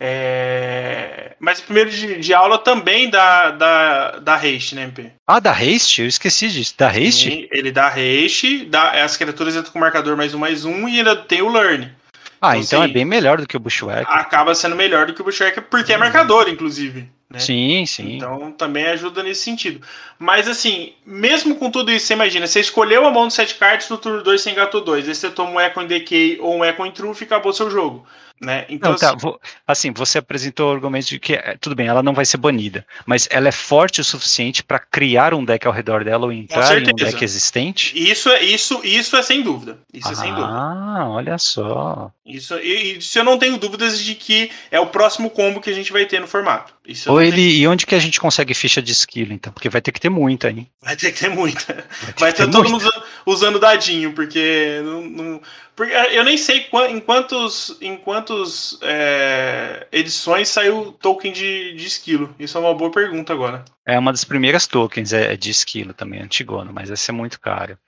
É... 0.01 1.37
Mas 1.39 1.61
o 1.61 1.63
primeiro 1.63 1.89
de, 1.89 2.19
de, 2.19 2.35
aula 2.35 2.59
também 2.59 3.09
dá, 3.09 3.53
dá, 3.53 4.19
dá 4.19 4.35
haste, 4.35 4.75
né, 4.75 4.83
MP? 4.83 5.13
Ah, 5.25 5.39
dá 5.39 5.53
haste? 5.53 6.03
Eu 6.03 6.09
esqueci 6.09 6.49
disso. 6.49 6.75
Dá 6.77 6.89
haste? 6.89 7.31
Sim, 7.31 7.49
ele 7.53 7.71
dá 7.71 7.87
haste, 7.87 8.65
dá, 8.65 9.05
as 9.05 9.17
criaturas 9.17 9.55
entram 9.55 9.73
com 9.73 9.79
marcador 9.79 10.17
mais 10.17 10.35
um, 10.35 10.39
mais 10.39 10.65
um, 10.65 10.89
e 10.89 10.99
ainda 10.99 11.15
tem 11.15 11.43
o 11.43 11.49
learn. 11.49 12.02
Ah, 12.45 12.57
então, 12.57 12.81
então 12.81 12.83
é 12.83 12.89
bem 12.89 13.05
melhor 13.05 13.41
do 13.41 13.47
que 13.47 13.57
o 13.57 13.61
Bushwhacker. 13.61 14.05
Acaba 14.09 14.53
sendo 14.53 14.75
melhor 14.75 15.07
do 15.07 15.15
que 15.15 15.21
o 15.21 15.25
Bushwhacker, 15.25 15.63
porque 15.63 15.93
é 15.93 15.97
marcador, 15.97 16.49
inclusive. 16.49 17.09
Né? 17.31 17.39
Sim, 17.39 17.87
sim. 17.87 18.17
Então 18.17 18.51
também 18.51 18.85
ajuda 18.89 19.23
nesse 19.23 19.43
sentido. 19.43 19.81
Mas 20.19 20.49
assim, 20.49 20.93
mesmo 21.07 21.55
com 21.55 21.71
tudo 21.71 21.93
isso, 21.93 22.07
você 22.07 22.15
imagina, 22.15 22.47
você 22.47 22.59
escolheu 22.59 23.07
a 23.07 23.13
mão 23.13 23.29
de 23.29 23.35
7 23.35 23.55
cartas 23.55 23.89
no 23.89 23.97
turno 23.97 24.25
2 24.25 24.41
sem 24.41 24.57
gato 24.57 24.81
2, 24.81 25.09
aí 25.09 25.15
você 25.15 25.31
toma 25.31 25.53
um 25.53 25.61
Echo 25.61 25.81
em 25.81 25.87
Decay 25.87 26.39
ou 26.41 26.57
um 26.57 26.65
Echo 26.65 26.85
em 26.85 26.91
Truth 26.91 27.21
e 27.21 27.25
acabou 27.25 27.53
seu 27.53 27.71
jogo. 27.71 28.05
Né? 28.43 28.67
Então, 28.69 28.91
não, 28.91 28.99
tá, 28.99 29.15
assim, 29.15 29.39
assim, 29.69 29.93
você 29.93 30.19
apresentou 30.19 30.69
o 30.69 30.75
argumento 30.75 31.07
de 31.07 31.21
que, 31.21 31.35
é, 31.35 31.57
tudo 31.61 31.77
bem, 31.77 31.87
ela 31.87 32.03
não 32.03 32.13
vai 32.13 32.25
ser 32.25 32.39
banida, 32.39 32.85
mas 33.07 33.29
ela 33.31 33.47
é 33.47 33.53
forte 33.53 34.01
o 34.01 34.05
suficiente 34.05 34.65
para 34.65 34.81
criar 34.81 35.33
um 35.33 35.45
deck 35.45 35.65
ao 35.65 35.73
redor 35.73 36.03
dela 36.03 36.27
ou 36.27 36.33
entrar 36.33 36.77
em 36.77 36.89
um 36.89 36.93
deck 36.93 37.23
existente? 37.23 37.93
Isso 37.97 38.29
é, 38.29 38.43
isso, 38.43 38.81
isso 38.83 39.17
é 39.17 39.23
sem 39.23 39.43
dúvida. 39.43 39.79
Isso 39.95 40.09
ah, 40.09 40.13
é 40.13 40.15
sem 40.17 40.31
dúvida. 40.31 40.49
Ah, 40.49 41.09
olha 41.09 41.39
só. 41.39 42.11
Isso, 42.27 42.59
isso 42.59 43.17
eu 43.17 43.23
não 43.23 43.39
tenho 43.39 43.57
dúvidas 43.59 44.01
de 44.01 44.17
que 44.17 44.51
é 44.73 44.81
o 44.81 44.87
próximo 44.87 45.31
combo 45.31 45.61
que 45.61 45.71
a 45.71 45.75
gente 45.75 45.93
vai 45.93 46.05
ter 46.05 46.21
no 46.21 46.27
formato. 46.27 46.75
Isso 46.85 47.13
ou 47.13 47.23
ele, 47.23 47.37
tenho... 47.37 47.51
e 47.51 47.69
onde 47.69 47.87
que 47.87 47.95
a 47.95 48.01
gente 48.01 48.19
consegue 48.19 48.55
ficha 48.55 48.83
de 48.83 48.91
esquilo, 48.91 49.33
então? 49.33 49.53
Porque 49.53 49.69
vai 49.69 49.81
ter 49.81 49.93
que 49.93 50.01
ter 50.01 50.09
muita, 50.09 50.51
hein? 50.51 50.69
Vai 50.83 50.97
ter 50.97 51.13
que 51.13 51.21
ter 51.21 51.31
muita. 51.31 51.75
Vai 52.03 52.13
ter, 52.13 52.21
vai 52.21 52.33
ter, 52.33 52.47
ter 52.47 52.51
todo 52.51 52.69
mundo 52.69 52.83
usando, 52.83 53.03
usando 53.25 53.61
dadinho, 53.61 54.13
porque 54.13 54.81
não, 54.85 55.03
não 55.03 55.41
porque 55.75 55.93
eh, 55.93 56.19
eu 56.19 56.25
nem 56.25 56.37
sei 56.37 56.69
em 56.89 57.01
quantos, 57.01 57.77
em 57.81 57.97
quantos 57.97 58.79
é, 58.83 59.87
edições 59.91 60.49
saiu 60.49 60.93
token 61.01 61.33
de, 61.33 61.75
de 61.75 61.87
esquilo. 61.87 62.35
Isso 62.39 62.59
é 62.59 62.61
uma 62.61 62.75
boa 62.75 62.91
pergunta 62.91 63.33
agora. 63.33 63.65
É 63.87 63.99
uma 63.99 64.13
das 64.13 64.25
primeiras 64.25 64.67
tokens 64.67 65.13
é, 65.13 65.33
é 65.33 65.37
de 65.37 65.51
esquilo 65.51 65.95
também, 65.95 66.21
antigona, 66.21 66.71
mas 66.73 66.91
esse 66.91 67.11
é 67.11 67.15
muito 67.15 67.41
caro. 67.41 67.79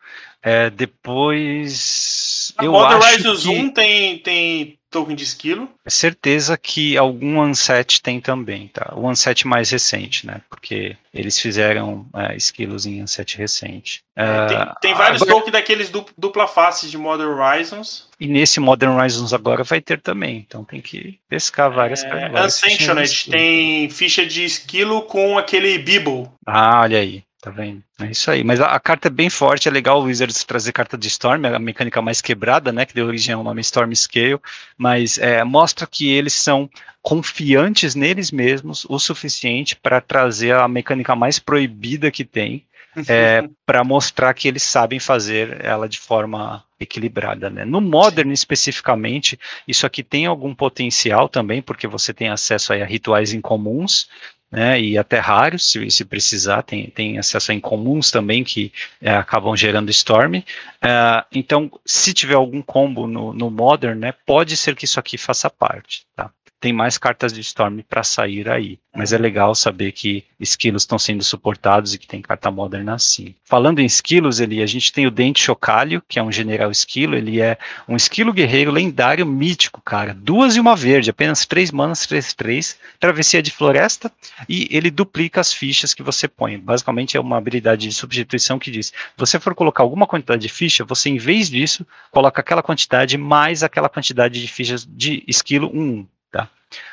É, 0.43 0.70
depois. 0.70 2.53
A 2.57 2.64
eu 2.64 2.72
Modern 2.72 3.03
acho 3.03 3.22
que... 3.22 3.37
Zoom 3.37 3.70
tem, 3.70 4.18
tem 4.18 4.78
token 4.95 5.16
de 5.16 5.24
esquilo. 5.24 5.68
É 5.84 5.90
certeza 5.90 6.57
que 6.57 6.97
algum 6.97 7.40
Unset 7.40 8.01
tem 8.01 8.20
também, 8.20 8.68
tá? 8.68 8.92
O 8.95 9.09
Unset 9.09 9.45
mais 9.45 9.70
recente, 9.70 10.24
né? 10.24 10.40
Porque 10.49 10.97
eles 11.12 11.36
fizeram 11.36 12.07
é, 12.14 12.36
esquilos 12.36 12.86
em 12.86 13.03
Unset 13.03 13.36
recente. 13.36 14.05
É, 14.14 14.47
tem, 14.47 14.59
tem, 14.80 14.95
vários 14.95 15.20
agora... 15.22 15.38
tokens 15.38 15.53
daqueles 15.53 15.90
dupla 16.16 16.47
face 16.47 16.88
de 16.88 16.97
Modern 16.97 17.30
Horizons. 17.30 18.09
E 18.20 18.28
nesse 18.28 18.61
Modern 18.61 18.92
Horizons 18.92 19.32
agora 19.32 19.64
vai 19.64 19.80
ter 19.80 20.01
também, 20.01 20.36
então 20.36 20.62
tem 20.62 20.80
que 20.80 21.18
pescar 21.28 21.72
várias. 21.72 22.05
É, 22.05 22.28
várias 22.28 22.62
Ascensioned 22.62 23.30
tem 23.30 23.90
ficha 23.90 24.24
de 24.24 24.45
esquilo 24.45 25.03
com 25.03 25.36
aquele 25.36 25.76
Bibble. 25.78 26.28
Ah, 26.47 26.82
olha 26.82 26.99
aí. 26.99 27.24
Tá 27.45 27.51
vendo? 27.51 27.82
É 28.01 28.07
isso 28.07 28.30
aí. 28.30 28.42
Mas 28.42 28.59
a, 28.59 28.68
a, 28.68 28.80
carta 28.80 29.09
é 29.09 29.11
bem 29.11 29.28
forte, 29.28 29.68
é 29.68 29.70
legal 29.70 30.01
o 30.01 30.05
Wizards 30.05 30.42
trazer 30.45 30.72
carta 30.72 30.97
de 30.97 31.09
Storm, 31.09 31.45
a 31.45 31.59
mecânica 31.59 32.01
mais 32.01 32.22
quebrada, 32.22 32.72
né? 32.72 32.86
Que 32.86 32.95
deu 32.95 33.07
origem 33.07 33.34
ao 33.34 33.45
nome 33.45 33.61
Storm 33.61 33.95
Scale, 33.95 34.40
mas 34.78 35.18
é, 35.18 35.45
mostra 35.45 35.86
que 35.86 36.11
eles 36.11 36.32
são 36.32 36.70
confiantes 37.03 37.95
neles 37.95 38.30
mesmos 38.30 38.86
o 38.88 38.99
suficiente 38.99 39.76
para 39.76 40.01
trazer 40.01 40.55
a 40.55 40.66
mecânica 40.66 41.14
mais 41.14 41.38
proibida 41.38 42.11
que 42.11 42.24
tem, 42.24 42.64
é, 43.09 43.47
para 43.66 43.84
mostrar 43.84 44.32
que 44.32 44.49
eles 44.49 44.62
sabem 44.62 44.99
fazer 44.99 45.62
ela 45.62 45.86
de 45.86 45.99
forma 45.99 46.64
equilibrada. 46.80 47.51
Né? 47.51 47.64
No 47.64 47.80
Modern 47.80 48.30
especificamente, 48.30 49.38
isso 49.68 49.84
aqui 49.84 50.03
tem 50.03 50.26
algum 50.26 50.55
potencial 50.55 51.28
também, 51.28 51.61
porque 51.61 51.86
você 51.86 52.14
tem 52.14 52.28
acesso 52.28 52.72
a 52.72 52.84
rituais 52.84 53.32
incomuns, 53.32 54.09
né, 54.55 54.80
e 54.80 54.96
até 54.96 55.18
raros, 55.18 55.70
se, 55.70 55.90
se 55.90 56.05
precisar, 56.05 56.62
tem, 56.62 56.88
tem 56.90 57.18
acesso 57.18 57.50
a 57.50 57.55
incomuns 57.55 58.11
também 58.11 58.44
que 58.44 58.72
é, 59.00 59.11
acabam 59.11 59.57
gerando 59.57 59.90
Storm. 59.90 60.36
Uh, 60.36 61.24
então, 61.32 61.70
se 61.84 62.14
tiver 62.14 62.34
algum 62.34 62.62
combo 62.62 63.07
no, 63.07 63.32
no 63.32 63.50
Modern, 63.50 63.98
né, 63.98 64.12
pode 64.24 64.57
ser 64.57 64.76
que 64.76 64.84
isso 64.84 65.00
aqui 65.00 65.18
faça 65.18 65.50
parte. 65.50 66.07
Tá? 66.14 66.30
Tem 66.65 66.73
mais 66.73 66.97
cartas 66.97 67.31
de 67.31 67.43
Storm 67.43 67.81
para 67.87 68.03
sair 68.03 68.49
aí. 68.49 68.79
Mas 68.97 69.12
é 69.12 69.19
legal 69.19 69.55
saber 69.55 69.93
que 69.93 70.25
esquilos 70.41 70.83
estão 70.83 70.99
sendo 70.99 71.23
suportados 71.23 71.93
e 71.93 71.99
que 71.99 72.07
tem 72.07 72.23
carta 72.23 72.51
moderna 72.51 72.95
assim. 72.95 73.35
Falando 73.45 73.81
em 73.81 73.85
esquilos, 73.85 74.41
ele, 74.41 74.62
a 74.62 74.67
gente 74.67 74.91
tem 74.91 75.07
o 75.07 75.11
Dente 75.11 75.43
Chocalho, 75.43 76.03
que 76.09 76.19
é 76.19 76.23
um 76.23 76.33
general 76.33 76.71
esquilo. 76.71 77.17
Ele 77.17 77.39
é 77.39 77.59
um 77.87 77.97
esquilo 77.97 78.33
guerreiro 78.33 78.71
lendário 78.71 79.27
mítico, 79.27 79.83
cara. 79.83 80.15
Duas 80.15 80.57
e 80.57 80.61
uma 80.61 80.75
verde, 80.75 81.11
apenas 81.11 81.45
três 81.45 81.71
manas, 81.71 82.07
três, 82.07 82.33
três. 82.33 82.79
Travessia 82.99 83.43
de 83.43 83.51
floresta 83.51 84.11
e 84.49 84.67
ele 84.71 84.91
duplica 84.91 85.43
as 85.43 85.53
fichas 85.53 85.93
que 85.93 86.03
você 86.03 86.27
põe. 86.27 86.59
Basicamente 86.59 87.15
é 87.15 87.21
uma 87.21 87.37
habilidade 87.37 87.87
de 87.87 87.95
substituição 87.95 88.59
que 88.59 88.71
diz: 88.71 88.91
você 89.19 89.39
for 89.39 89.55
colocar 89.55 89.83
alguma 89.83 90.07
quantidade 90.07 90.41
de 90.41 90.49
ficha, 90.49 90.83
você 90.83 91.11
em 91.11 91.19
vez 91.19 91.51
disso 91.51 91.87
coloca 92.11 92.41
aquela 92.41 92.62
quantidade 92.62 93.19
mais 93.19 93.62
aquela 93.62 93.91
quantidade 93.91 94.41
de 94.41 94.49
fichas 94.49 94.89
de 94.91 95.23
esquilo 95.27 95.71
1. 95.75 96.07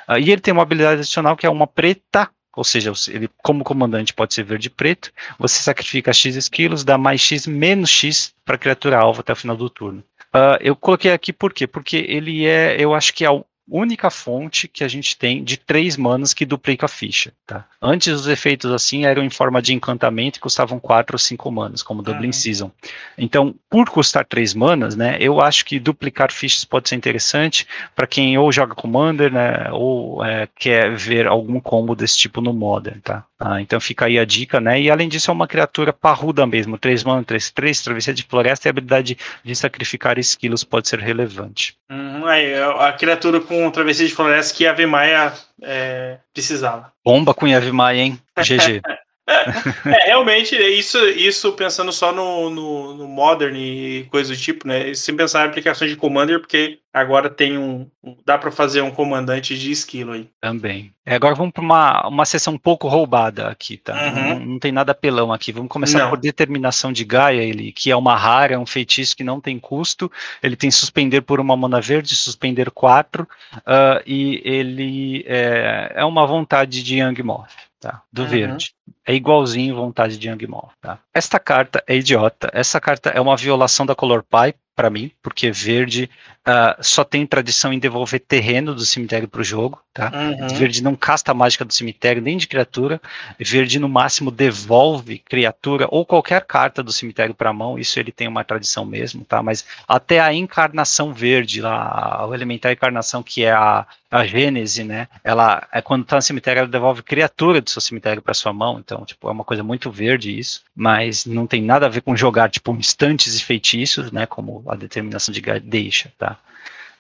Uh, 0.08 0.18
e 0.20 0.32
ele 0.32 0.42
tem 0.42 0.54
uma 0.54 0.64
habilidade 0.64 1.02
adicional 1.02 1.36
que 1.36 1.46
é 1.46 1.50
uma 1.50 1.68
preta, 1.68 2.30
ou 2.56 2.64
seja, 2.64 2.92
ele 3.10 3.30
como 3.44 3.64
comandante 3.64 4.14
pode 4.14 4.34
ser 4.34 4.44
verde 4.44 4.68
e 4.68 4.70
preto, 4.70 5.12
você 5.40 5.62
sacrifica 5.62 6.14
X 6.14 6.36
esquilos, 6.36 6.84
dá 6.84 6.98
mais 6.98 7.22
X 7.22 7.48
menos 7.48 7.90
X 7.90 8.34
para 8.44 8.56
a 8.56 8.60
criatura 8.60 8.98
alvo 8.98 9.22
até 9.22 9.34
o 9.34 9.36
final 9.36 9.56
do 9.56 9.70
turno. 9.70 10.04
Uh, 10.34 10.56
eu 10.62 10.76
coloquei 10.76 11.12
aqui 11.12 11.34
por 11.34 11.54
quê? 11.54 11.68
Porque 11.68 11.98
ele 12.08 12.46
é, 12.46 12.78
eu 12.80 12.94
acho 12.94 13.14
que 13.14 13.26
é 13.26 13.30
o 13.30 13.46
única 13.72 14.10
fonte 14.10 14.68
que 14.68 14.84
a 14.84 14.88
gente 14.88 15.18
tem 15.18 15.44
de 15.44 15.56
três 15.58 15.96
manas 15.96 16.34
que 16.34 16.46
duplica 16.46 16.86
a 16.86 16.90
ficha. 16.90 17.32
Tá? 17.48 17.66
Antes 17.82 18.14
os 18.14 18.28
efeitos 18.28 18.72
assim 18.72 19.06
eram 19.06 19.24
em 19.24 19.30
forma 19.30 19.62
de 19.62 19.74
encantamento 19.74 20.38
e 20.38 20.42
custavam 20.42 20.80
quatro 20.80 21.16
ou 21.16 21.20
cinco 21.20 21.50
manas, 21.50 21.82
como 21.82 22.02
Dublin 22.02 22.28
uhum. 22.28 22.34
Season. 22.34 22.72
Então, 23.18 23.56
por 23.70 23.90
custar 23.90 24.26
três 24.26 24.54
manas, 24.54 24.96
né, 24.96 25.18
eu 25.20 25.40
acho 25.40 25.64
que 25.64 25.80
duplicar 25.80 26.32
fichas 26.32 26.66
pode 26.66 26.90
ser 26.90 26.96
interessante 26.96 27.66
para 27.96 28.06
quem 28.06 28.38
ou 28.38 28.52
joga 28.52 28.76
Commander, 28.76 29.32
né, 29.32 29.70
ou 29.72 30.24
é, 30.24 30.48
quer 30.56 30.94
ver 30.96 31.26
algum 31.28 31.60
combo 31.60 31.96
desse 31.96 32.18
tipo 32.18 32.42
no 32.42 32.54
Modern, 32.54 33.00
tá? 33.00 33.26
Ah, 33.44 33.60
então 33.60 33.80
fica 33.80 34.06
aí 34.06 34.20
a 34.20 34.26
dica, 34.26 34.60
né? 34.60 34.80
E 34.80 34.92
além 34.92 35.10
disso 35.10 35.32
é 35.32 35.34
uma 35.34 35.48
criatura 35.48 35.92
parruda 35.92 36.46
mesmo, 36.46 36.78
três 36.78 37.04
manas, 37.04 37.26
três, 37.26 37.50
três, 37.50 37.82
travessia 37.82 38.14
de 38.14 38.22
floresta 38.22 38.68
e 38.68 38.70
a 38.70 38.72
habilidade 38.72 39.18
de 39.44 39.56
sacrificar 39.56 40.20
esquilos 40.20 40.64
pode 40.64 40.88
ser 40.88 41.00
relevante. 41.00 41.76
Uhum, 41.90 42.26
aí, 42.26 42.54
a 42.54 42.94
criatura 42.94 43.42
com 43.42 43.61
travessia 43.70 44.08
de 44.08 44.16
floresta 44.16 44.56
que 44.56 44.66
a 44.66 44.74
Vemaia 44.74 45.34
é, 45.62 46.18
precisava. 46.34 46.92
Bomba 47.06 47.34
com 47.34 47.48
Yavimaya, 47.48 48.02
hein? 48.02 48.20
GG. 48.40 48.82
é, 49.86 50.08
realmente, 50.08 50.56
isso, 50.56 50.98
isso 51.10 51.54
pensando 51.54 51.92
só 51.92 52.12
no, 52.12 52.50
no, 52.50 52.94
no, 52.96 53.08
Modern 53.08 53.56
e 53.56 54.08
coisa 54.10 54.34
do 54.34 54.40
tipo, 54.40 54.68
né? 54.68 54.94
Sem 54.94 55.16
pensar 55.16 55.46
em 55.46 55.50
aplicações 55.50 55.92
de 55.92 55.98
Commander, 55.98 56.40
porque 56.40 56.80
agora 56.92 57.30
tem 57.30 57.58
um. 57.58 57.88
dá 58.26 58.38
para 58.38 58.52
fazer 58.52 58.82
um 58.82 58.92
comandante 58.92 59.58
de 59.58 59.72
esquilo 59.72 60.14
aí. 60.14 60.28
Também. 60.42 60.92
É, 61.06 61.16
agora 61.16 61.36
vamos 61.36 61.54
para 61.54 61.64
uma, 61.64 62.08
uma 62.08 62.26
sessão 62.26 62.54
um 62.54 62.58
pouco 62.58 62.88
roubada 62.88 63.48
aqui, 63.48 63.78
tá? 63.78 63.94
Uhum. 63.94 64.12
Não, 64.12 64.40
não, 64.40 64.60
tem 64.60 64.72
nada 64.72 64.94
pelão 64.94 65.32
aqui. 65.32 65.52
Vamos 65.52 65.70
começar 65.70 66.00
não. 66.00 66.10
por 66.10 66.18
determinação 66.18 66.92
de 66.92 67.06
Gaia, 67.06 67.42
ele, 67.42 67.72
que 67.72 67.92
é 67.92 67.96
uma 67.96 68.16
rara, 68.16 68.56
é 68.56 68.60
um 68.60 68.66
feitiço 68.66 69.16
que 69.16 69.24
não 69.24 69.40
tem 69.40 69.60
custo. 69.60 70.12
Ele 70.42 70.56
tem 70.56 70.72
suspender 70.72 71.22
por 71.22 71.40
uma 71.40 71.56
mana 71.56 71.80
verde, 71.80 72.16
suspender 72.16 72.72
quatro, 72.72 73.28
uh, 73.58 74.02
e 74.06 74.42
ele 74.44 75.24
é, 75.28 75.94
é 75.96 76.06
uma 76.06 76.26
vontade 76.26 76.84
de 76.84 77.00
Young 77.00 77.22
Moth 77.24 77.71
tá? 77.82 78.04
Do 78.14 78.22
uhum. 78.22 78.28
verde. 78.30 78.74
É 79.06 79.14
igualzinho 79.14 79.76
vontade 79.76 80.18
de 80.18 80.48
Mall, 80.48 80.72
tá? 80.80 81.00
Esta 81.14 81.40
carta 81.40 81.84
é 81.88 81.96
idiota. 81.98 82.50
Essa 82.54 82.80
carta 82.80 83.10
é 83.10 83.20
uma 83.20 83.36
violação 83.36 83.86
da 83.86 83.96
Color 83.96 84.24
Pie 84.24 84.56
para 84.76 84.90
mim, 84.90 85.12
porque 85.22 85.52
verde 85.52 86.10
uh, 86.48 86.82
só 86.82 87.04
tem 87.04 87.26
tradição 87.26 87.72
em 87.74 87.80
devolver 87.80 88.20
terreno 88.20 88.74
do 88.74 88.86
cemitério 88.86 89.28
para 89.28 89.42
o 89.42 89.44
jogo, 89.44 89.82
tá? 89.94 90.12
Uhum. 90.14 90.48
Verde 90.58 90.84
não 90.84 90.96
casta 90.96 91.32
a 91.32 91.36
mágica 91.36 91.66
do 91.66 91.74
cemitério 91.74 92.22
nem 92.22 92.38
de 92.38 92.48
criatura. 92.48 93.02
Verde 93.40 93.80
no 93.80 93.90
máximo 93.90 94.32
devolve 94.32 95.20
criatura 95.20 95.88
ou 95.90 96.06
qualquer 96.06 96.46
carta 96.46 96.82
do 96.82 96.92
cemitério 96.92 97.36
para 97.36 97.50
a 97.50 97.54
mão. 97.54 97.78
Isso 97.78 98.00
ele 98.00 98.12
tem 98.12 98.28
uma 98.28 98.44
tradição 98.44 98.86
mesmo, 98.86 99.24
tá? 99.26 99.44
Mas 99.44 99.66
até 99.88 100.20
a 100.20 100.34
encarnação 100.34 101.14
verde, 101.14 101.62
lá, 101.62 102.26
o 102.28 102.34
elementar 102.34 102.72
encarnação 102.72 103.22
que 103.22 103.44
é 103.44 103.52
a, 103.52 103.86
a 104.10 104.26
gênese, 104.26 104.84
né? 104.84 105.08
Ela 105.24 105.68
é 105.72 105.82
quando 105.82 106.04
está 106.04 106.16
no 106.16 106.22
cemitério, 106.22 106.60
ela 106.60 106.68
devolve 106.68 107.04
criatura 107.04 107.62
do 107.62 107.70
seu 107.70 107.82
cemitério 107.82 108.22
para 108.22 108.34
sua 108.34 108.54
mão. 108.54 108.80
Então, 108.80 109.06
tipo, 109.06 109.28
é 109.28 109.32
uma 109.32 109.44
coisa 109.44 109.64
muito 109.64 109.92
verde 109.92 110.38
isso, 110.38 110.64
mas 110.76 111.26
não 111.26 111.46
tem 111.46 111.62
nada 111.62 111.86
a 111.86 111.90
ver 111.90 112.02
com 112.02 112.16
jogar 112.16 112.50
tipo 112.50 112.74
instantes 112.76 113.36
e 113.40 113.44
feitiços, 113.44 114.12
né? 114.12 114.26
Como 114.26 114.61
a 114.68 114.76
determinação 114.76 115.34
de 115.34 115.42
deixa, 115.60 116.12
tá? 116.18 116.38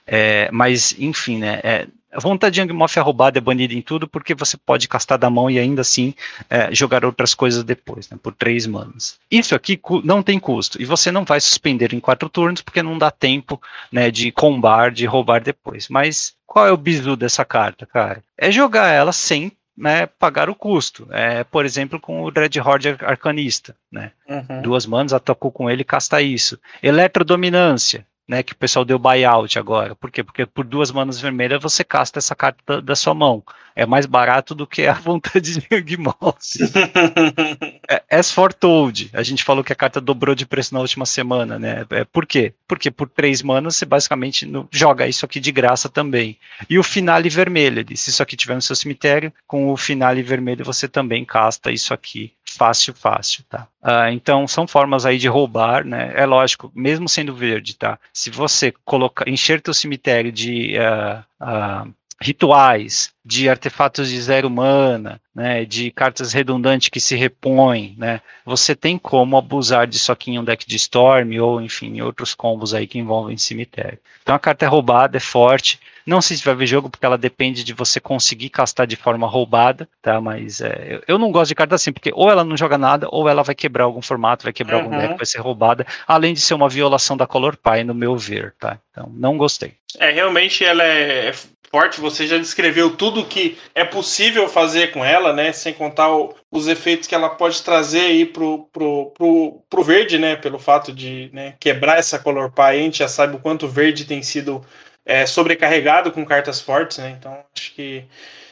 É, 0.05 0.49
mas, 0.51 0.95
enfim, 0.99 1.38
né? 1.38 1.59
É, 1.64 1.88
A 2.14 2.20
vontade 2.20 2.55
de 2.55 2.62
Angmoff 2.62 2.99
é 2.99 3.01
roubada, 3.01 3.38
é 3.38 3.41
banida 3.41 3.74
em 3.74 3.82
tudo, 3.82 4.05
porque 4.05 4.36
você 4.36 4.57
pode 4.57 4.88
castar 4.88 5.18
da 5.18 5.30
mão 5.30 5.49
e 5.49 5.57
ainda 5.57 5.82
assim 5.82 6.14
é, 6.49 6.74
jogar 6.76 7.05
outras 7.05 7.34
coisas 7.34 7.64
depois, 7.64 8.09
né, 8.09 8.18
por 8.22 8.34
três 8.34 8.68
manas. 8.68 9.18
Isso 9.30 9.55
aqui 9.55 9.80
não 10.03 10.22
tem 10.22 10.38
custo, 10.38 10.82
e 10.82 10.86
você 10.86 11.09
não 11.12 11.24
vai 11.24 11.39
suspender 11.39 11.93
em 11.93 12.01
quatro 12.01 12.28
turnos, 12.28 12.62
porque 12.62 12.84
não 12.84 12.97
dá 12.97 13.09
tempo 13.09 13.62
né, 13.89 14.12
de 14.12 14.30
combar, 14.32 14.91
de 14.91 15.05
roubar 15.05 15.41
depois. 15.41 15.88
Mas 15.88 16.34
qual 16.45 16.68
é 16.68 16.72
o 16.72 16.78
bizu 16.78 17.16
dessa 17.16 17.45
carta, 17.45 17.86
cara? 17.86 18.22
É 18.38 18.51
jogar 18.51 18.89
ela 18.89 19.14
sem 19.14 19.51
né, 19.82 20.06
pagar 20.06 20.50
o 20.50 20.56
custo. 20.56 21.08
É, 21.12 21.44
por 21.44 21.66
exemplo, 21.66 22.00
com 22.00 22.22
o 22.22 22.30
Dreadhorde 22.30 22.90
Arcanista. 23.02 23.76
Né? 23.92 24.12
Uhum. 24.30 24.62
Duas 24.62 24.86
manas, 24.86 25.12
atacou 25.12 25.52
com 25.52 25.70
ele 25.70 25.84
casta 25.84 26.22
isso. 26.22 26.60
Eletrodominância 26.84 28.06
né, 28.28 28.44
que 28.44 28.54
o 28.54 28.56
pessoal 28.56 28.86
deu 28.86 28.98
buyout 28.98 29.60
agora. 29.60 29.96
Por 29.96 30.10
quê? 30.10 30.24
Porque 30.24 30.46
por 30.46 30.66
duas 30.66 30.92
manas 30.92 31.20
vermelhas 31.20 31.62
você 31.62 31.84
casta 31.84 32.20
essa 32.20 32.36
carta 32.36 32.62
da, 32.66 32.80
da 32.80 32.96
sua 32.96 33.14
mão. 33.14 33.44
É 33.76 33.86
mais 33.86 34.06
barato 34.06 34.54
do 34.54 34.68
que 34.68 34.86
a 34.86 34.94
vontade 35.00 35.60
de 35.84 35.98
Mouse. 35.98 36.60
é, 37.90 38.04
as 38.10 38.32
Foretold, 38.32 39.10
a 39.14 39.24
gente 39.24 39.44
falou 39.44 39.64
que 39.64 39.74
a 39.74 39.76
carta 39.76 40.00
dobrou 40.02 40.36
de 40.36 40.46
preço 40.46 40.74
na 40.74 40.80
última 40.80 41.06
semana, 41.06 41.58
né? 41.58 41.86
É, 41.90 42.04
por 42.04 42.26
quê? 42.26 42.54
Porque 42.68 42.92
por 42.92 43.10
três 43.10 43.42
manas 43.42 43.76
você 43.76 43.86
basicamente 43.86 44.46
no, 44.46 44.68
joga 44.72 45.08
isso 45.08 45.26
aqui 45.26 45.40
de 45.40 45.52
graça 45.52 45.90
também. 45.90 46.38
E 46.70 46.78
o 46.78 46.84
Finale 46.84 47.30
Vermelho, 47.30 47.86
se 47.96 48.10
isso 48.10 48.24
aqui 48.24 48.36
tiver 48.36 48.56
no 48.56 48.62
seu 48.62 48.76
cemitério, 48.76 49.34
com 49.48 49.70
o 49.70 49.78
Finale 49.78 50.22
Vermelho 50.22 50.66
você 50.66 50.88
também 50.88 51.26
casta 51.26 51.72
isso 51.72 51.94
aqui 51.94 52.34
fácil, 52.58 52.93
fácil, 52.93 53.43
tá? 53.49 53.68
Uh, 53.84 54.12
então 54.12 54.47
são 54.47 54.68
formas 54.68 55.06
aí 55.06 55.18
de 55.18 55.28
roubar, 55.28 55.86
né? 55.86 56.12
É 56.16 56.26
lógico, 56.26 56.72
mesmo 56.76 57.08
sendo 57.10 57.36
verde, 57.36 57.76
tá? 57.76 57.99
Se 58.14 58.30
você 58.30 58.74
colocar, 58.86 59.28
encher 59.28 59.62
teu 59.62 59.74
cemitério 59.74 60.32
de 60.32 60.76
uh, 60.78 61.24
uh, 61.43 61.93
rituais, 62.22 63.12
de 63.24 63.48
artefatos 63.48 64.10
de 64.10 64.20
zero 64.20 64.50
mana, 64.50 65.22
né, 65.34 65.64
de 65.64 65.92
cartas 65.92 66.34
redundantes 66.34 66.90
que 66.90 67.00
se 67.00 67.16
repõem, 67.16 67.96
né, 67.98 68.20
você 68.44 68.76
tem 68.76 68.98
como 68.98 69.38
abusar 69.38 69.86
disso 69.88 70.12
aqui 70.12 70.32
em 70.32 70.40
um 70.40 70.44
deck 70.44 70.68
de 70.68 70.76
Storm 70.76 71.40
ou, 71.40 71.62
enfim, 71.62 71.98
em 71.98 72.02
outros 72.02 72.34
combos 72.34 72.74
aí 72.74 72.88
que 72.88 73.00
envolvem 73.00 73.38
cemitério. 73.38 74.00
Então 74.24 74.34
a 74.34 74.40
carta 74.40 74.66
é 74.66 74.68
roubada, 74.68 75.18
é 75.18 75.20
forte, 75.20 75.80
não 76.06 76.22
sei 76.22 76.36
se 76.36 76.44
vai 76.44 76.56
ver 76.56 76.66
jogo, 76.66 76.90
porque 76.90 77.06
ela 77.06 77.18
depende 77.18 77.64
de 77.64 77.74
você 77.74 78.00
conseguir 78.00 78.50
castar 78.50 78.88
de 78.88 78.96
forma 78.96 79.28
roubada, 79.28 79.88
tá? 80.02 80.20
Mas 80.20 80.60
é, 80.60 81.02
eu 81.08 81.18
não 81.18 81.32
gosto 81.32 81.50
de 81.50 81.56
carta 81.56 81.76
assim, 81.76 81.92
porque 81.92 82.12
ou 82.14 82.30
ela 82.30 82.44
não 82.44 82.58
joga 82.58 82.78
nada, 82.78 83.08
ou 83.12 83.30
ela 83.30 83.44
vai 83.44 83.56
quebrar 83.56 83.84
algum 83.84 84.02
formato, 84.02 84.44
vai 84.44 84.54
quebrar 84.54 84.78
uhum. 84.78 84.86
algum 84.86 84.98
deck, 84.98 85.18
vai 85.18 85.26
ser 85.26 85.40
roubada, 85.40 85.86
além 86.08 86.34
de 86.34 86.42
ser 86.42 86.54
uma 86.54 86.70
violação 86.70 87.16
da 87.16 87.28
Color 87.28 87.56
Pie, 87.56 87.84
no 87.84 87.94
meu 87.94 88.18
ver, 88.18 88.54
tá? 88.60 88.80
Então, 88.92 89.12
não 89.14 89.38
gostei. 89.38 89.74
É, 90.00 90.12
realmente 90.12 90.66
ela 90.66 90.84
é 90.84 91.34
forte, 91.72 92.02
você 92.02 92.28
já 92.28 92.38
descreveu 92.38 92.96
tudo 92.96 93.11
que 93.26 93.57
é 93.76 93.84
possível 93.84 94.47
fazer 94.47 94.91
com 94.91 95.03
ela, 95.03 95.34
né? 95.34 95.51
Sem 95.51 95.74
contar 95.74 96.09
o, 96.16 96.34
os 96.49 96.68
efeitos 96.68 97.07
que 97.07 97.16
ela 97.16 97.30
pode 97.30 97.62
trazer 97.62 98.01
aí 98.01 98.26
pro, 98.26 98.70
pro, 98.72 99.12
pro, 99.12 99.64
pro 99.70 99.84
verde, 99.84 100.18
né? 100.18 100.36
Pelo 100.36 100.57
fato 100.57 100.93
de 100.93 101.30
né, 101.34 101.55
quebrar 101.59 101.97
essa 101.97 102.20
Color 102.20 102.51
Pie, 102.51 102.64
a 102.64 102.74
gente 102.74 102.99
já 102.99 103.07
sabe 103.07 103.36
o 103.36 103.39
quanto 103.39 103.68
verde 103.68 104.05
tem 104.05 104.24
sido 104.24 104.66
é, 105.05 105.26
sobrecarregado 105.26 106.12
com 106.12 106.26
cartas 106.26 106.62
fortes, 106.62 106.97
né? 106.97 107.16
Então 107.20 107.38
acho 107.55 107.74
que 107.74 108.05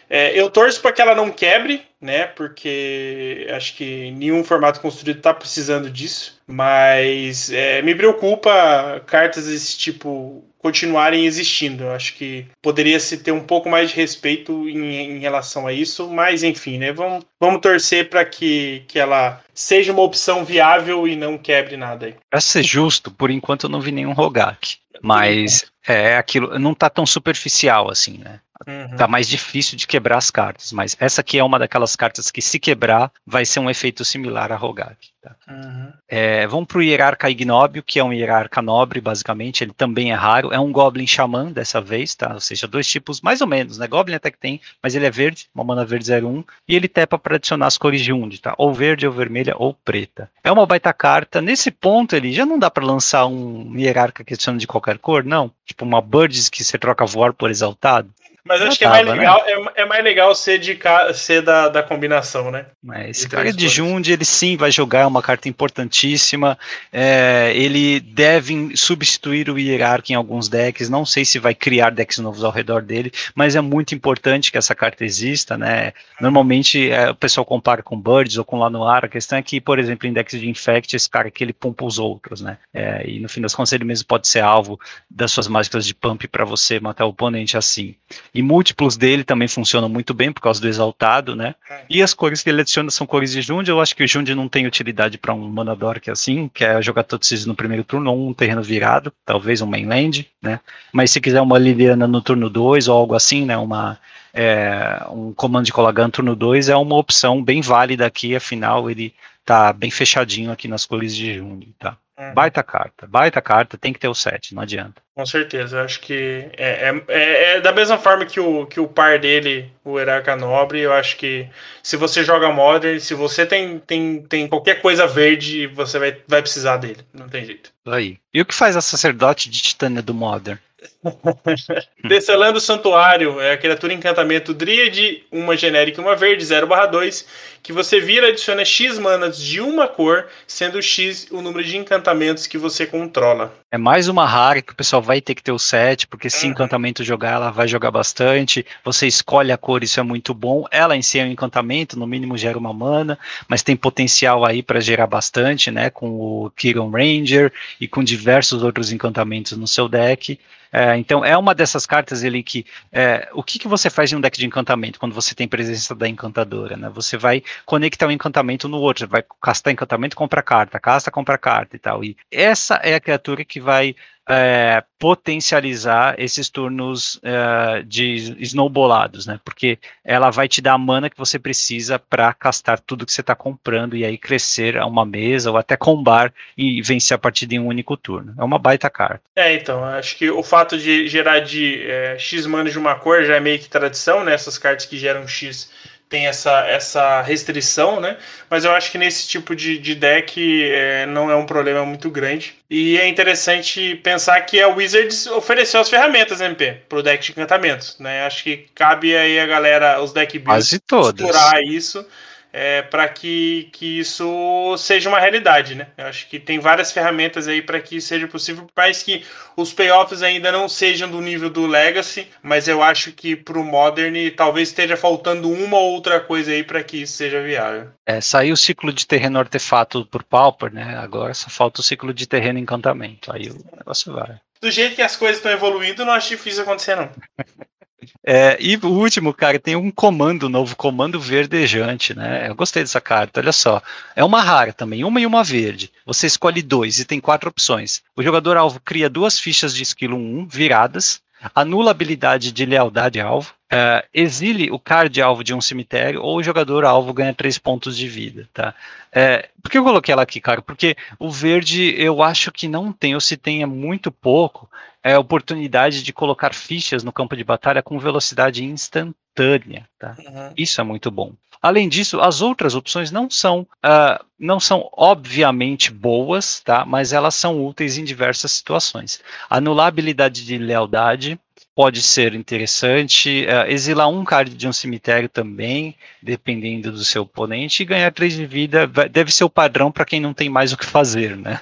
é, 0.10 0.40
eu 0.40 0.50
torço 0.50 0.82
para 0.82 0.92
que 0.92 1.02
ela 1.02 1.14
não 1.14 1.30
quebre, 1.32 1.84
né? 2.02 2.26
Porque 2.26 3.48
acho 3.52 3.76
que 3.76 4.12
nenhum 4.12 4.44
formato 4.44 4.82
construído 4.82 5.18
está 5.18 5.34
precisando 5.34 5.90
disso. 5.90 6.40
Mas 6.48 7.52
é, 7.52 7.82
me 7.84 7.94
preocupa 7.94 9.02
cartas 9.06 9.46
desse 9.46 9.78
tipo 9.78 10.44
continuarem 10.58 11.26
existindo. 11.26 11.84
Eu 11.84 11.92
acho 11.92 12.16
que 12.16 12.46
poderia 12.62 13.00
se 13.00 13.18
ter 13.18 13.32
um 13.32 13.44
pouco 13.44 13.70
mais 13.70 13.92
de 13.92 13.96
respeito 13.96 14.68
em, 14.68 15.18
em 15.18 15.20
relação 15.20 15.68
a 15.68 15.74
isso. 15.74 16.10
Mas 16.10 16.42
enfim, 16.42 16.80
né? 16.80 16.92
Vamos, 16.92 17.24
vamos 17.40 17.62
torcer 17.62 18.10
para 18.10 18.26
que, 18.26 18.84
que 18.88 18.98
ela 18.98 19.42
seja 19.54 19.94
uma 19.94 20.02
opção 20.02 20.44
viável 20.44 21.08
e 21.08 21.16
não 21.16 21.38
quebre 21.38 21.78
nada 21.78 22.08
aí. 22.08 22.16
Para 22.32 22.42
ser 22.42 22.64
justo, 22.64 23.12
por 23.12 23.30
enquanto 23.30 23.66
eu 23.66 23.70
não 23.70 23.80
vi 23.80 23.92
nenhum 23.92 24.14
Rogak. 24.14 24.78
Mas 25.02 25.66
é 25.88 26.18
aquilo, 26.18 26.60
não 26.60 26.74
tá 26.74 26.90
tão 26.90 27.06
superficial 27.06 27.90
assim, 27.90 28.18
né? 28.18 28.40
Uhum. 28.68 28.96
Tá 28.98 29.08
mais 29.08 29.28
difícil 29.28 29.78
de 29.78 29.88
quebrar 29.88 30.18
as 30.18 30.30
cartas, 30.30 30.72
mas 30.72 30.96
essa 31.00 31.22
aqui 31.22 31.38
é 31.38 31.44
uma 31.44 31.60
daquelas 31.60 31.96
cartas 31.96 32.30
que, 32.30 32.42
se 32.42 32.60
quebrar, 32.60 33.12
vai 33.26 33.46
ser 33.46 33.60
um 33.60 33.70
efeito 33.70 34.04
similar 34.04 34.52
a 34.52 34.56
Rogak. 34.56 35.10
Tá? 35.22 35.36
Uhum. 35.50 35.92
É, 36.08 36.48
vamos 36.48 36.68
pro 36.68 36.82
Hierarca 36.82 37.30
Ignóbio, 37.30 37.84
que 37.84 38.00
é 38.00 38.04
um 38.04 38.14
Hierarca 38.14 38.62
nobre, 38.62 39.02
basicamente. 39.02 39.64
Ele 39.64 39.74
também 39.74 40.12
é 40.12 40.16
raro. 40.16 40.54
É 40.54 40.60
um 40.60 40.72
Goblin 40.72 41.06
Xamã 41.06 41.52
dessa 41.52 41.82
vez, 41.82 42.16
tá? 42.16 42.34
Ou 42.34 42.40
seja, 42.40 42.68
dois 42.68 42.88
tipos 42.88 43.20
mais 43.20 43.42
ou 43.42 43.48
menos, 43.48 43.78
né? 43.78 43.88
Goblin 43.88 44.16
até 44.16 44.32
que 44.32 44.38
tem, 44.38 44.62
mas 44.82 44.96
ele 44.96 45.06
é 45.06 45.12
verde, 45.12 45.50
uma 45.54 45.64
mana 45.64 45.84
verde 45.84 46.12
01. 46.12 46.44
E 46.68 46.76
ele 46.76 46.88
tepa 46.88 47.18
para 47.18 47.36
adicionar 47.36 47.68
as 47.68 47.78
cores 47.78 48.02
de 48.02 48.14
Undi, 48.14 48.40
tá? 48.40 48.56
Ou 48.58 48.74
verde, 48.74 49.06
ou 49.06 49.14
vermelha, 49.14 49.56
ou 49.58 49.74
preta. 49.74 50.32
É 50.44 50.52
uma 50.52 50.66
baita 50.66 50.94
carta. 50.94 51.42
Nesse 51.42 51.70
ponto, 51.70 52.16
ele 52.16 52.32
já 52.32 52.46
não 52.46 52.58
dá 52.58 52.72
para 52.72 52.86
lançar 52.86 53.26
um 53.28 53.78
Hierarca 53.78 54.24
que 54.24 54.34
adiciona 54.34 54.58
de 54.58 54.68
qualquer 54.68 54.98
cor, 54.98 55.24
não. 55.24 55.52
Tipo 55.66 55.84
uma 55.84 56.02
Birds 56.02 56.50
que 56.50 56.64
você 56.64 56.78
troca 56.78 57.06
voar 57.06 57.34
por 57.34 57.50
exaltado. 57.50 58.10
Mas 58.44 58.62
acho 58.62 58.78
que 58.78 58.86
é 58.86 58.90
mais 58.90 59.06
né? 59.06 59.14
legal, 59.14 59.44
né? 59.46 59.52
é, 59.76 59.82
é, 59.82 59.86
mais 59.86 60.04
legal 60.04 60.34
ser, 60.34 60.60
de, 60.60 60.78
ser 61.14 61.42
da, 61.42 61.70
da 61.70 61.84
combinação, 61.84 62.50
né? 62.50 62.66
Mas 62.82 63.18
esse 63.18 63.30
cara 63.30 63.52
de 63.52 63.68
Jund, 63.68 64.12
ele 64.12 64.26
sim 64.26 64.56
vai 64.56 64.72
jogar, 64.72 65.02
é 65.02 65.06
uma 65.06 65.22
carta 65.22 65.50
importantíssima. 65.50 66.58
É, 66.92 67.52
ele 67.56 68.00
deve 68.00 68.76
substituir 68.76 69.50
o 69.50 69.60
Hierarca 69.60 70.12
em 70.12 70.16
alguns 70.16 70.48
decks. 70.48 70.90
Não 70.90 71.06
sei 71.06 71.26
se 71.26 71.40
vai 71.40 71.54
criar 71.54 71.92
decks 71.92 72.20
novos 72.20 72.44
ao 72.44 72.52
redor 72.52 72.82
dele, 72.82 73.12
mas 73.36 73.56
é 73.56 73.62
muito 73.62 73.94
importante 73.94 74.52
que 74.52 74.58
essa 74.58 74.74
carta 74.74 75.04
exista, 75.04 75.58
né? 75.58 75.94
Normalmente 76.20 76.90
é, 76.90 77.10
o 77.10 77.16
pessoal 77.16 77.46
compara 77.46 77.84
com 77.84 78.00
Birds 78.00 78.38
ou 78.38 78.46
com 78.46 78.58
lá 78.58 78.70
no 78.70 78.84
ar. 78.84 79.06
A 79.06 79.10
questão 79.10 79.38
é 79.38 79.42
que, 79.42 79.60
por 79.60 79.80
exemplo, 79.80 80.08
em 80.08 80.14
decks 80.14 80.40
de 80.40 80.50
Infect, 80.50 80.96
esse 80.96 81.10
cara 81.10 81.28
aqui 81.28 81.44
ele 81.44 81.54
pumpa 81.54 81.86
os 81.86 82.00
outros, 82.00 82.42
né? 82.42 82.58
É, 82.74 83.08
e 83.08 83.20
no 83.20 83.30
fim 83.30 83.42
das 83.42 83.54
contas 83.54 83.74
ele 83.74 83.84
mesmo 83.84 84.08
pode 84.08 84.28
ser 84.28 84.42
alvo 84.42 84.80
das 85.10 85.32
suas 85.32 85.48
mágicas 85.48 85.86
de 85.86 85.94
pump 85.94 86.28
para 86.28 86.46
você 86.46 86.80
matar 86.80 87.06
o 87.06 87.10
oponente 87.10 87.58
assim. 87.58 87.96
E 88.34 88.42
múltiplos 88.42 88.96
dele 88.96 89.24
também 89.24 89.48
funcionam 89.48 89.90
muito 89.90 90.14
bem 90.14 90.32
por 90.32 90.42
causa 90.42 90.62
do 90.62 90.68
exaltado, 90.68 91.36
né? 91.36 91.56
É. 91.70 91.82
E 91.90 92.02
as 92.02 92.14
cores 92.14 92.44
que 92.44 92.50
ele 92.50 92.62
adiciona 92.62 92.92
são 92.92 93.08
cores 93.08 93.32
de 93.32 93.42
Jund. 93.42 93.68
Eu 93.68 93.82
acho 93.82 93.96
que 93.96 94.04
o 94.04 94.08
Jund 94.08 94.34
não 94.36 94.48
tem 94.48 94.68
utilidade 94.68 95.18
para 95.18 95.34
um 95.34 95.50
Manador 95.50 96.00
que 96.00 96.10
é 96.10 96.14
assim, 96.14 96.50
que 96.54 96.64
é 96.64 96.82
jogar 96.82 97.04
todos 97.04 97.46
no 97.46 97.56
primeiro 97.56 97.84
turno, 97.84 98.12
ou 98.12 98.30
um 98.30 98.34
terreno 98.34 98.62
virado, 98.62 99.12
talvez 99.26 99.62
um 99.62 99.68
mainland, 99.68 100.28
né? 100.42 100.60
Mas 100.92 101.12
se 101.12 101.22
quiser 101.22 101.42
uma 101.42 101.58
Liliana 101.58 102.08
no 102.08 102.22
turno 102.22 102.50
2 102.50 102.88
ou 102.88 102.98
algo 102.98 103.16
assim, 103.16 103.46
né? 103.46 103.58
Uma, 103.58 103.98
é, 104.34 105.02
um 105.10 105.34
comando 105.34 105.66
de 105.66 105.74
Colagan 105.74 106.10
turno 106.10 106.36
2 106.36 106.70
é 106.70 106.76
uma 106.76 106.96
opção 106.96 107.44
bem 107.44 107.62
válida 107.62 108.06
aqui, 108.06 108.36
afinal 108.36 108.90
ele 108.90 109.14
tá 109.46 109.74
bem 109.74 109.90
fechadinho 109.90 110.52
aqui 110.52 110.68
nas 110.68 110.86
cores 110.86 111.16
de 111.16 111.36
Jund, 111.36 111.68
tá? 111.80 111.98
Uhum. 112.20 112.34
Baita 112.34 112.62
carta, 112.62 113.08
baita 113.08 113.42
carta, 113.42 113.78
tem 113.78 113.94
que 113.94 114.00
ter 114.00 114.10
o 114.10 114.14
7, 114.14 114.54
não 114.54 114.62
adianta. 114.62 115.02
Com 115.16 115.26
certeza, 115.26 115.78
eu 115.78 115.84
acho 115.86 116.02
que 116.02 116.50
é, 116.58 116.90
é, 116.90 117.04
é, 117.08 117.44
é, 117.56 117.62
da 117.62 117.72
mesma 117.72 117.98
forma 117.98 118.26
que 118.26 118.42
o, 118.42 118.66
que 118.66 118.78
o 118.78 118.90
par 118.90 119.18
dele, 119.18 119.72
o 119.86 119.98
Heraka 119.98 120.36
Nobre, 120.36 120.82
eu 120.82 120.92
acho 120.92 121.16
que 121.16 121.48
se 121.82 121.96
você 121.96 122.22
joga 122.22 122.52
Modern, 122.52 123.00
se 123.00 123.14
você 123.14 123.46
tem, 123.46 123.80
tem, 123.80 124.22
tem 124.24 124.50
qualquer 124.50 124.82
coisa 124.82 125.08
verde, 125.08 125.68
você 125.68 125.98
vai, 125.98 126.18
vai 126.28 126.42
precisar 126.42 126.76
dele, 126.76 127.06
não 127.14 127.30
tem 127.30 127.46
jeito. 127.46 127.72
Aí. 127.88 128.18
E 128.34 128.42
o 128.42 128.46
que 128.46 128.54
faz 128.54 128.76
a 128.76 128.82
sacerdote 128.82 129.50
de 129.50 129.62
Titânia 129.62 130.02
do 130.02 130.14
Modern? 130.14 130.60
Descelando 132.04 132.58
o 132.58 132.62
Santuário 132.62 133.40
é 133.40 133.54
a 133.54 133.58
criatura 133.58 133.94
encantamento 133.94 134.54
Dríade, 134.54 135.24
uma 135.32 135.56
genérica 135.56 136.02
e 136.02 136.04
uma 136.04 136.16
verde, 136.16 136.44
0/2, 136.44 137.26
que 137.62 137.72
você 137.72 138.00
vira 138.00 138.28
e 138.28 138.32
adiciona 138.32 138.66
X 138.66 138.98
manas 138.98 139.38
de 139.38 139.62
uma 139.62 139.88
cor, 139.88 140.28
sendo 140.48 140.82
X 140.82 141.28
o 141.32 141.42
número 141.42 141.64
de 141.64 141.78
encantamentos 141.78 142.48
que 142.48 142.58
você 142.58 142.86
controla. 142.86 143.54
É 143.72 143.78
mais 143.78 144.08
uma 144.08 144.26
rara 144.26 144.62
que 144.62 144.74
o 144.74 144.76
pessoal 144.76 145.02
vai 145.02 145.22
ter 145.22 145.36
que 145.36 145.44
ter 145.44 145.52
o 145.52 145.60
set, 145.60 146.08
porque 146.08 146.30
se 146.30 146.46
uhum. 146.46 146.52
encantamento 146.52 147.04
jogar, 147.04 147.34
ela 147.34 147.52
vai 147.52 147.68
jogar 147.68 147.92
bastante. 147.92 148.66
Você 148.84 149.06
escolhe 149.08 149.52
a 149.52 149.58
cor, 149.58 149.84
isso 149.84 150.00
é 150.00 150.04
muito 150.04 150.34
bom. 150.34 150.66
Ela 150.72 150.96
em 150.96 151.02
si 151.02 151.20
é 151.20 151.24
um 151.24 151.32
encantamento, 151.32 151.98
no 151.98 152.08
mínimo 152.08 152.38
gera 152.38 152.58
uma 152.58 152.74
mana, 152.74 153.18
mas 153.48 153.62
tem 153.62 153.76
potencial 153.76 154.44
aí 154.44 154.64
para 154.64 154.80
gerar 154.80 155.08
bastante, 155.08 155.70
né? 155.70 155.90
Com 155.90 156.10
o 156.10 156.52
Kiron 156.56 156.90
Ranger 156.90 157.54
e 157.80 157.88
com 157.88 158.04
diversos 158.04 158.64
outros 158.64 158.92
encantamentos 158.92 159.56
no 159.56 159.68
seu 159.68 159.88
deck. 159.88 160.40
É, 160.72 160.96
então 160.98 161.26
é 161.26 161.36
uma 161.38 161.56
dessas 161.56 161.86
cartas 161.86 162.24
ali 162.24 162.44
que 162.44 162.66
é, 162.92 163.28
o 163.34 163.44
que, 163.44 163.58
que 163.58 163.68
você 163.68 163.90
faz 163.90 164.12
em 164.12 164.16
um 164.16 164.22
deck 164.22 164.38
de 164.38 164.46
encantamento 164.46 165.00
quando 165.00 165.14
você 165.16 165.34
tem 165.34 165.48
presença 165.48 165.96
da 165.96 166.08
encantadora, 166.08 166.78
né? 166.78 166.90
Você 166.90 167.18
vai 167.18 167.44
conectar 167.66 168.08
um 168.08 168.12
encantamento 168.12 168.68
no 168.68 168.78
outro, 168.78 169.08
vai 169.08 169.24
castar 169.42 169.74
encantamento, 169.74 170.16
compra 170.16 170.44
carta, 170.44 170.80
casta, 170.80 171.10
compra 171.12 171.38
carta 171.38 171.76
e 171.76 171.80
tal. 171.80 172.04
E 172.04 172.16
essa 172.32 172.76
é 172.76 172.94
a 172.96 173.00
criatura 173.00 173.44
que 173.44 173.60
vai 173.60 173.96
é, 174.30 174.84
potencializar 175.00 176.14
esses 176.20 176.50
turnos 176.50 177.20
é, 177.24 177.82
de 177.82 178.38
snowbolados, 178.44 179.26
né? 179.26 179.40
Porque 179.44 179.80
ela 180.06 180.30
vai 180.30 180.48
te 180.48 180.62
dar 180.62 180.74
a 180.74 180.78
mana 180.78 181.10
que 181.10 181.18
você 181.18 181.40
precisa 181.40 181.98
para 181.98 182.32
castar 182.34 182.80
tudo 182.80 183.08
que 183.08 183.12
você 183.12 183.22
está 183.22 183.34
comprando 183.34 183.98
e 183.98 184.06
aí 184.06 184.20
crescer 184.20 184.78
a 184.78 184.86
uma 184.86 185.04
mesa 185.04 185.50
ou 185.50 185.58
até 185.58 185.76
combar 185.76 186.32
e 186.56 186.80
vencer 186.84 187.16
a 187.16 187.18
partida 187.18 187.56
em 187.56 187.60
um 187.60 187.68
único 187.68 187.98
turno. 187.98 188.36
É 188.38 188.44
uma 188.44 188.60
baita 188.60 188.88
carta. 188.88 189.22
É, 189.36 189.54
então, 189.56 189.84
acho 189.84 190.16
que 190.16 190.30
o 190.30 190.44
fato 190.44 190.78
de 190.78 191.08
gerar 191.08 191.40
de 191.40 191.82
é, 191.90 192.16
X 192.20 192.46
mana 192.46 192.70
de 192.70 192.78
uma 192.78 192.94
cor 192.94 193.24
já 193.24 193.36
é 193.36 193.40
meio 193.40 193.58
que 193.58 193.68
tradição, 193.68 194.24
né? 194.24 194.34
Essas 194.34 194.60
cartas 194.60 194.86
que 194.86 194.98
geram 194.98 195.28
X 195.28 195.72
tem 196.10 196.26
essa, 196.26 196.66
essa 196.66 197.22
restrição, 197.22 198.00
né? 198.00 198.18
Mas 198.50 198.66
eu 198.66 198.72
acho 198.72 198.92
que 198.92 198.98
nesse 198.98 199.28
tipo 199.28 199.56
de, 199.56 199.78
de 199.78 199.94
deck 199.94 200.64
é, 200.64 201.06
não 201.06 201.30
é 201.30 201.36
um 201.36 201.46
problema 201.46 201.86
muito 201.86 202.10
grande. 202.10 202.56
E 202.68 202.98
é 202.98 203.08
interessante 203.08 203.96
pensar 204.04 204.42
que 204.42 204.60
a 204.60 204.68
Wizards 204.68 205.28
ofereceu 205.28 205.80
as 205.80 205.90
ferramentas 205.90 206.42
MP 206.42 206.82
para 206.90 206.98
o 206.98 207.04
deck 207.04 207.24
de 207.24 207.32
encantamentos, 207.32 207.96
né? 208.00 208.26
Acho 208.26 208.44
que 208.44 208.66
cabe 208.74 209.16
aí 209.16 209.40
a 209.40 209.46
galera, 209.46 210.02
os 210.02 210.12
deck 210.12 210.40
builds, 210.40 210.74
explorar 210.74 211.62
isso 211.64 212.04
é, 212.52 212.82
para 212.82 213.08
que, 213.08 213.70
que 213.72 214.00
isso 214.00 214.76
seja 214.78 215.10
uma 215.10 215.20
realidade, 215.20 215.76
né? 215.76 215.88
Eu 215.98 216.08
acho 216.08 216.28
que 216.28 216.40
tem 216.40 216.60
várias 216.60 216.92
ferramentas 216.92 217.48
aí 217.48 217.62
para 217.62 217.80
que 217.80 218.02
seja 218.02 218.28
possível, 218.28 218.64
por 218.64 218.82
mais 218.82 219.04
que 219.04 219.24
os 219.56 219.72
payoffs 219.72 220.24
ainda 220.24 220.52
não 220.52 220.68
sejam 220.68 221.10
do 221.10 221.22
nível 221.22 221.50
do 221.50 221.68
Legacy, 221.68 222.28
mas 222.42 222.68
eu 222.68 222.82
acho 222.82 223.12
que 223.12 223.36
para 223.36 223.60
o 223.60 223.64
Modern 223.64 224.16
talvez 224.36 224.70
esteja 224.70 224.98
faltando 224.98 225.52
uma 225.52 225.78
ou 225.78 225.94
outra 225.94 226.20
coisa 226.20 226.52
aí 226.52 226.64
para 226.64 226.84
que 226.84 227.04
isso 227.04 227.14
seja 227.14 227.42
viável. 227.42 227.90
É, 228.06 228.20
saiu 228.20 228.54
o 228.54 228.58
ciclo 228.58 228.92
de 228.92 229.06
terreno 229.06 229.40
artefato 229.40 230.06
por 230.06 230.24
Pauper, 230.24 230.74
né? 230.74 230.98
Agora 230.98 231.34
só 231.34 231.50
falta 231.50 231.82
o 231.82 231.84
ciclo 231.84 232.14
de 232.14 232.28
terreno 232.28 232.60
encantamento. 232.60 233.32
Aí 233.32 233.50
o 233.50 233.78
negócio 233.78 234.14
vai. 234.14 234.38
Do 234.62 234.72
jeito 234.72 234.96
que 234.96 235.02
as 235.02 235.16
coisas 235.16 235.38
estão 235.38 235.52
evoluindo, 235.52 236.04
não 236.04 236.14
acho 236.14 236.30
difícil 236.30 236.64
acontecer, 236.64 236.96
não. 236.96 237.10
É, 238.24 238.58
e 238.60 238.76
o 238.78 238.88
último, 238.88 239.34
cara, 239.34 239.60
tem 239.60 239.76
um 239.76 239.92
comando 239.92 240.50
novo, 240.50 240.76
comando 240.76 241.20
verdejante, 241.20 242.14
né? 242.16 242.50
Eu 242.50 242.56
gostei 242.56 242.84
dessa 242.84 243.02
carta, 243.02 243.40
olha 243.40 243.52
só. 243.52 243.82
É 244.16 244.24
uma 244.24 244.42
rara 244.42 244.74
também, 244.74 245.04
uma 245.04 245.20
e 245.22 245.26
uma 245.26 245.44
verde. 245.44 245.92
Você 246.06 246.28
escolhe 246.28 246.62
dois 246.62 247.00
e 247.00 247.06
tem 247.06 247.20
quatro 247.20 247.50
opções. 247.50 248.02
O 248.16 248.24
jogador 248.24 248.58
alvo 248.58 248.80
cria 248.80 249.10
duas 249.10 249.40
fichas 249.40 249.74
de 249.74 249.84
esquilo 249.84 250.18
1 250.18 250.48
viradas, 250.48 251.22
anula 251.56 251.90
a 251.90 251.92
habilidade 251.92 252.52
de 252.52 252.66
lealdade 252.66 253.20
alvo, 253.20 253.54
uh, 253.72 254.06
exile 254.14 254.70
o 254.72 254.80
card 254.80 255.22
alvo 255.22 255.44
de 255.44 255.54
um 255.54 255.62
cemitério 255.62 256.22
ou 256.22 256.38
o 256.38 256.44
jogador 256.44 256.84
alvo 256.84 257.14
ganha 257.14 257.34
três 257.34 257.58
pontos 257.58 257.96
de 257.96 258.08
vida, 258.08 258.48
tá? 258.54 258.74
É, 259.12 259.50
por 259.62 259.72
que 259.72 259.78
eu 259.78 259.84
coloquei 259.84 260.12
ela 260.14 260.22
aqui, 260.22 260.40
cara? 260.40 260.62
Porque 260.62 260.96
o 261.18 261.32
verde 261.32 261.96
eu 261.98 262.22
acho 262.22 262.52
que 262.52 262.68
não 262.68 262.92
tem, 262.92 263.16
ou 263.16 263.22
se 263.22 263.38
tem 263.38 263.64
é 263.64 263.66
muito 263.66 264.12
pouco, 264.12 264.70
é 265.04 265.14
a 265.14 265.20
oportunidade 265.20 266.04
de 266.04 266.14
colocar 266.14 266.54
fichas 266.54 267.04
no 267.04 267.12
campo 267.12 267.36
de 267.36 267.44
batalha 267.44 267.82
com 267.82 268.00
velocidade 268.00 268.64
instantânea, 268.64 269.88
tá? 269.98 270.16
Uhum. 270.20 270.54
Isso 270.58 270.80
é 270.82 270.84
muito 270.84 271.10
bom. 271.10 271.34
Além 271.62 271.90
disso, 271.90 272.22
as 272.22 272.42
outras 272.42 272.74
opções 272.74 273.12
não 273.12 273.30
são, 273.30 273.68
uh, 273.86 274.24
não 274.40 274.60
são 274.60 274.90
obviamente 274.94 275.92
boas, 275.92 276.62
tá? 276.62 276.86
Mas 276.86 277.12
elas 277.12 277.36
são 277.36 277.66
úteis 277.66 277.98
em 277.98 278.04
diversas 278.04 278.54
situações. 278.54 279.22
Anular 279.50 279.86
a 279.86 279.90
habilidade 279.90 280.46
de 280.46 280.58
lealdade, 280.58 281.38
pode 281.76 282.02
ser 282.02 282.34
interessante. 282.34 283.46
Uh, 283.46 283.70
exilar 283.70 284.10
um 284.10 284.24
card 284.24 284.54
de 284.54 284.68
um 284.68 284.74
cemitério 284.74 285.28
também, 285.28 285.96
dependendo 286.22 286.92
do 286.92 287.04
seu 287.04 287.24
oponente, 287.24 287.84
e 287.84 287.86
ganhar 287.86 288.12
3 288.12 288.36
de 288.36 288.46
vida 288.46 288.88
deve 289.10 289.34
ser 289.34 289.44
o 289.44 289.50
padrão 289.50 289.92
para 289.92 290.06
quem 290.06 290.20
não 290.20 290.34
tem 290.34 290.50
mais 290.50 290.72
o 290.72 290.78
que 290.78 290.86
fazer, 290.86 291.36
né? 291.36 291.60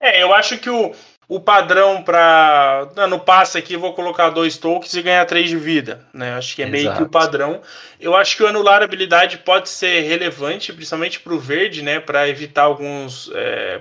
É, 0.00 0.22
eu 0.22 0.34
acho 0.34 0.58
que 0.58 0.68
o, 0.68 0.92
o 1.28 1.40
padrão 1.40 2.02
para. 2.02 2.88
No 3.08 3.18
passe 3.18 3.56
aqui, 3.56 3.76
vou 3.76 3.94
colocar 3.94 4.30
dois 4.30 4.58
tokens 4.58 4.92
e 4.94 5.02
ganhar 5.02 5.24
três 5.24 5.48
de 5.48 5.56
vida. 5.56 6.04
Né? 6.12 6.34
Acho 6.34 6.54
que 6.54 6.62
é 6.62 6.66
Exato. 6.66 6.82
meio 6.82 6.96
que 6.96 7.02
o 7.02 7.08
padrão. 7.08 7.60
Eu 8.00 8.14
acho 8.14 8.36
que 8.36 8.42
o 8.42 8.46
anular 8.46 8.82
habilidade 8.82 9.38
pode 9.38 9.68
ser 9.68 10.00
relevante, 10.02 10.72
principalmente 10.72 11.20
para 11.20 11.32
o 11.32 11.38
verde, 11.38 11.82
né? 11.82 12.00
Para 12.00 12.28
evitar 12.28 12.62
alguns 12.62 13.30
é, 13.34 13.80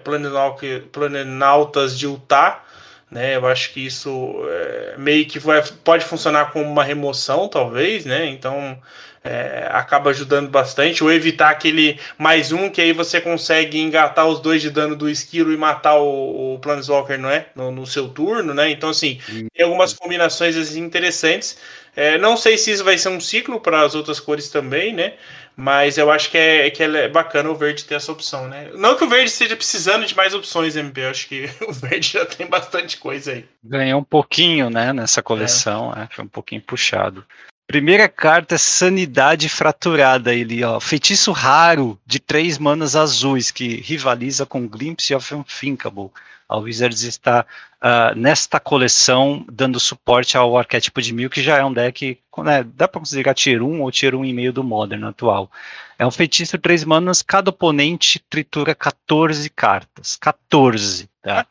planenautas 0.91 1.97
de 1.97 2.07
ultar. 2.07 2.69
Né, 3.09 3.35
eu 3.35 3.45
acho 3.45 3.73
que 3.73 3.85
isso 3.85 4.41
é, 4.47 4.95
meio 4.97 5.25
que 5.25 5.37
vai, 5.37 5.61
pode 5.83 6.05
funcionar 6.05 6.53
como 6.53 6.63
uma 6.63 6.81
remoção, 6.81 7.49
talvez, 7.49 8.05
né? 8.05 8.25
Então 8.27 8.81
é, 9.24 9.67
acaba 9.72 10.09
ajudando 10.09 10.49
bastante, 10.49 11.03
ou 11.03 11.11
evitar 11.11 11.51
aquele 11.51 11.99
mais 12.17 12.51
um, 12.51 12.69
que 12.69 12.82
aí 12.82 12.91
você 12.91 13.22
consegue 13.22 13.80
engatar 13.80 14.28
os 14.28 14.39
dois 14.39 14.61
de 14.61 14.69
dano 14.69 14.95
do 14.95 15.09
esquilo 15.09 15.53
e 15.53 15.57
matar 15.57 15.95
o, 15.97 16.55
o 16.55 16.59
Planeswalker, 16.59 17.19
não 17.19 17.30
é? 17.30 17.47
No, 17.55 17.72
no, 17.72 17.86
seu 17.86 18.09
turno, 18.09 18.53
né? 18.53 18.69
Então, 18.72 18.89
assim, 18.89 19.19
tem 19.53 19.65
algumas 19.65 19.93
combinações 19.93 20.55
assim, 20.57 20.80
interessantes. 20.80 21.57
É, 21.95 22.17
não 22.17 22.36
sei 22.36 22.57
se 22.57 22.72
isso 22.72 22.84
vai 22.84 22.97
ser 22.97 23.09
um 23.09 23.19
ciclo 23.19 23.59
para 23.59 23.82
as 23.82 23.93
outras 23.93 24.19
cores 24.19 24.49
também, 24.49 24.93
né? 24.93 25.13
Mas 25.55 25.97
eu 25.97 26.09
acho 26.09 26.32
que 26.32 26.38
é, 26.38 26.69
que 26.72 26.82
é 26.82 27.07
bacana 27.09 27.49
o 27.49 27.55
verde 27.55 27.84
ter 27.84 27.95
essa 27.95 28.11
opção, 28.11 28.47
né? 28.47 28.72
Não 28.74 28.95
que 28.95 29.03
o 29.03 29.09
verde 29.09 29.30
esteja 29.30 29.55
precisando 29.55 30.05
de 30.05 30.15
mais 30.15 30.34
opções, 30.34 30.76
MP. 30.76 31.01
Eu 31.01 31.09
acho 31.09 31.28
que 31.28 31.49
o 31.67 31.74
verde 31.74 32.13
já 32.13 32.26
tem 32.26 32.47
bastante 32.47 32.97
coisa 32.97 33.34
aí. 33.34 33.45
Ganhou 33.63 33.99
um 33.99 34.03
pouquinho, 34.03 34.69
né, 34.69 34.93
nessa 34.93 35.22
coleção. 35.22 35.93
É. 35.95 36.03
É, 36.03 36.07
foi 36.09 36.24
um 36.24 36.30
pouquinho 36.30 36.61
puxado. 36.61 37.24
Primeira 37.72 38.09
carta, 38.09 38.57
Sanidade 38.57 39.47
Fraturada. 39.47 40.36
Ele, 40.36 40.61
ó, 40.61 40.78
feitiço 40.82 41.32
raro 41.32 41.97
de 42.05 42.19
três 42.19 42.57
manas 42.57 42.97
azuis 42.97 43.49
que 43.49 43.80
rivaliza 43.80 44.45
com 44.45 44.67
Glimpse 44.67 45.15
of 45.15 45.34
Unthinkable. 45.34 46.09
A 46.49 46.57
Wizards 46.57 47.03
está 47.03 47.45
uh, 47.82 48.13
nesta 48.13 48.59
coleção 48.59 49.45
dando 49.49 49.80
suporte 49.80 50.36
ao 50.36 50.57
arquétipo 50.57 51.01
de 51.01 51.13
Mil, 51.13 51.30
que 51.30 51.41
já 51.41 51.59
é 51.59 51.63
um 51.63 51.72
deck, 51.72 52.19
né, 52.39 52.61
dá 52.76 52.89
para 52.89 52.99
considerar 52.99 53.34
tier 53.34 53.63
1 53.63 53.82
ou 53.82 53.89
tier 53.89 54.15
1,5 54.15 54.51
do 54.51 54.65
Modern 54.65 55.05
atual. 55.05 55.49
É 55.97 56.05
um 56.05 56.11
feitiço 56.11 56.57
três 56.57 56.84
manas, 56.84 57.22
cada 57.22 57.51
oponente 57.51 58.19
tritura 58.30 58.76
14 58.76 59.49
cartas. 59.49 60.17
14, 60.17 61.09
tá? 61.22 61.47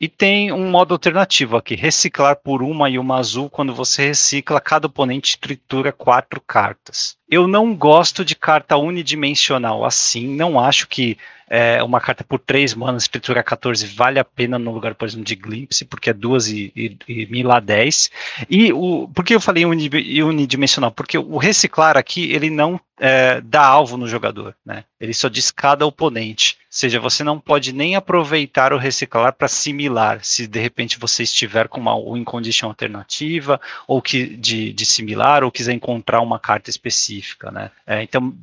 E 0.00 0.06
tem 0.08 0.52
um 0.52 0.70
modo 0.70 0.94
alternativo 0.94 1.56
aqui, 1.56 1.74
reciclar 1.74 2.36
por 2.36 2.62
uma 2.62 2.88
e 2.88 2.98
uma 2.98 3.18
azul. 3.18 3.50
Quando 3.50 3.74
você 3.74 4.06
recicla, 4.06 4.60
cada 4.60 4.86
oponente 4.86 5.38
tritura 5.38 5.90
quatro 5.90 6.40
cartas. 6.40 7.16
Eu 7.28 7.48
não 7.48 7.74
gosto 7.74 8.24
de 8.24 8.36
carta 8.36 8.76
unidimensional 8.76 9.84
assim, 9.84 10.28
não 10.28 10.58
acho 10.58 10.86
que 10.86 11.18
é, 11.50 11.82
uma 11.82 12.00
carta 12.00 12.22
por 12.22 12.38
3 12.38 12.74
manas, 12.74 13.04
escritura 13.04 13.42
14, 13.42 13.86
vale 13.86 14.18
a 14.18 14.24
pena 14.24 14.58
no 14.58 14.70
lugar, 14.70 14.94
por 14.94 15.06
exemplo, 15.06 15.24
de 15.24 15.34
Glimpse, 15.34 15.84
porque 15.84 16.10
é 16.10 16.12
2 16.12 16.48
e, 16.48 16.72
e, 16.76 16.96
e 17.08 17.26
Mila 17.26 17.60
10. 17.60 18.10
E 18.48 18.72
o, 18.72 19.08
por 19.14 19.24
que 19.24 19.34
eu 19.34 19.40
falei 19.40 19.64
unidimensional? 19.64 20.90
Porque 20.90 21.16
o 21.18 21.38
reciclar 21.38 21.96
aqui, 21.96 22.30
ele 22.32 22.50
não 22.50 22.78
é, 23.00 23.40
dá 23.40 23.64
alvo 23.64 23.96
no 23.96 24.06
jogador, 24.06 24.54
né? 24.64 24.84
Ele 25.00 25.14
só 25.14 25.28
diz 25.28 25.50
cada 25.50 25.86
oponente. 25.86 26.57
Ou 26.68 26.72
seja, 26.78 27.00
você 27.00 27.24
não 27.24 27.40
pode 27.40 27.72
nem 27.72 27.96
aproveitar 27.96 28.74
o 28.74 28.78
reciclar 28.78 29.32
para 29.32 29.48
similar, 29.48 30.20
se 30.22 30.46
de 30.46 30.60
repente 30.60 30.98
você 30.98 31.22
estiver 31.22 31.66
com 31.66 31.80
uma 31.80 31.96
win 31.96 32.24
condition 32.24 32.66
alternativa, 32.66 33.58
ou 33.86 34.02
que 34.02 34.26
de, 34.36 34.70
de 34.74 34.84
similar, 34.84 35.42
ou 35.42 35.50
quiser 35.50 35.72
encontrar 35.72 36.20
uma 36.20 36.38
carta 36.38 36.68
específica, 36.68 37.50
né? 37.50 37.70
É, 37.86 38.02
então, 38.02 38.34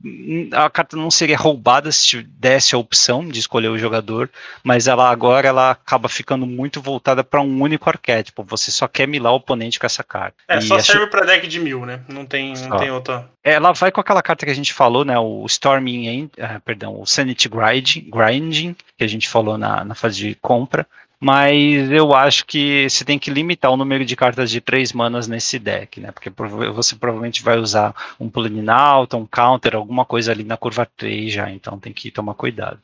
a 0.53 0.67
carta 0.71 0.97
não 0.97 1.11
seria 1.11 1.37
roubada 1.37 1.91
se 1.91 2.23
desse 2.23 2.73
a 2.73 2.79
opção 2.79 3.27
de 3.27 3.39
escolher 3.39 3.67
o 3.67 3.77
jogador, 3.77 4.27
mas 4.63 4.87
ela 4.87 5.09
agora 5.09 5.47
ela 5.47 5.71
acaba 5.71 6.09
ficando 6.09 6.47
muito 6.47 6.81
voltada 6.81 7.23
para 7.23 7.41
um 7.41 7.61
único 7.61 7.87
arquétipo. 7.87 8.43
Você 8.43 8.71
só 8.71 8.87
quer 8.87 9.07
milar 9.07 9.33
o 9.33 9.35
oponente 9.35 9.79
com 9.79 9.85
essa 9.85 10.03
carta. 10.03 10.35
É, 10.47 10.57
e 10.57 10.61
só 10.63 10.79
serve 10.79 11.07
para 11.07 11.25
deck 11.25 11.47
de 11.47 11.59
mil, 11.59 11.85
né? 11.85 12.01
Não 12.07 12.25
tem, 12.25 12.53
não 12.53 12.77
tem 12.77 12.89
outra. 12.89 13.29
Ela 13.43 13.71
vai 13.73 13.91
com 13.91 14.01
aquela 14.01 14.23
carta 14.23 14.43
que 14.43 14.51
a 14.51 14.55
gente 14.55 14.73
falou, 14.73 15.05
né? 15.05 15.19
O 15.19 15.45
Storming, 15.45 16.23
uh, 16.23 16.59
perdão, 16.65 16.99
o 16.99 17.05
Sanity 17.05 17.47
Grinding, 17.47 18.09
Grinding, 18.25 18.75
que 18.97 19.03
a 19.03 19.07
gente 19.07 19.29
falou 19.29 19.57
na, 19.57 19.83
na 19.83 19.95
fase 19.95 20.17
de 20.17 20.35
compra. 20.35 20.87
Mas 21.19 21.89
eu 21.91 22.13
acho 22.13 22.45
que 22.45 22.89
você 22.89 23.05
tem 23.05 23.17
que 23.17 23.31
limitar 23.31 23.71
o 23.71 23.77
número 23.77 24.03
de 24.05 24.15
cartas 24.15 24.51
de 24.51 24.59
três 24.59 24.91
manas 24.91 25.27
nesse 25.27 25.57
deck, 25.57 25.99
né? 25.99 26.11
Porque 26.11 26.29
você 26.29 26.95
provavelmente 26.95 27.41
vai 27.41 27.57
usar 27.57 27.95
um 28.19 28.29
Planinauta, 28.29 29.17
um 29.17 29.25
Counter, 29.25 29.75
alguma 29.75 30.05
coisa 30.05 30.31
ali 30.31 30.43
na 30.43 30.57
curva 30.57 30.87
3 30.97 31.31
já, 31.31 31.49
então 31.49 31.79
tem 31.79 31.93
que 31.93 32.11
tomar 32.11 32.33
cuidado. 32.33 32.79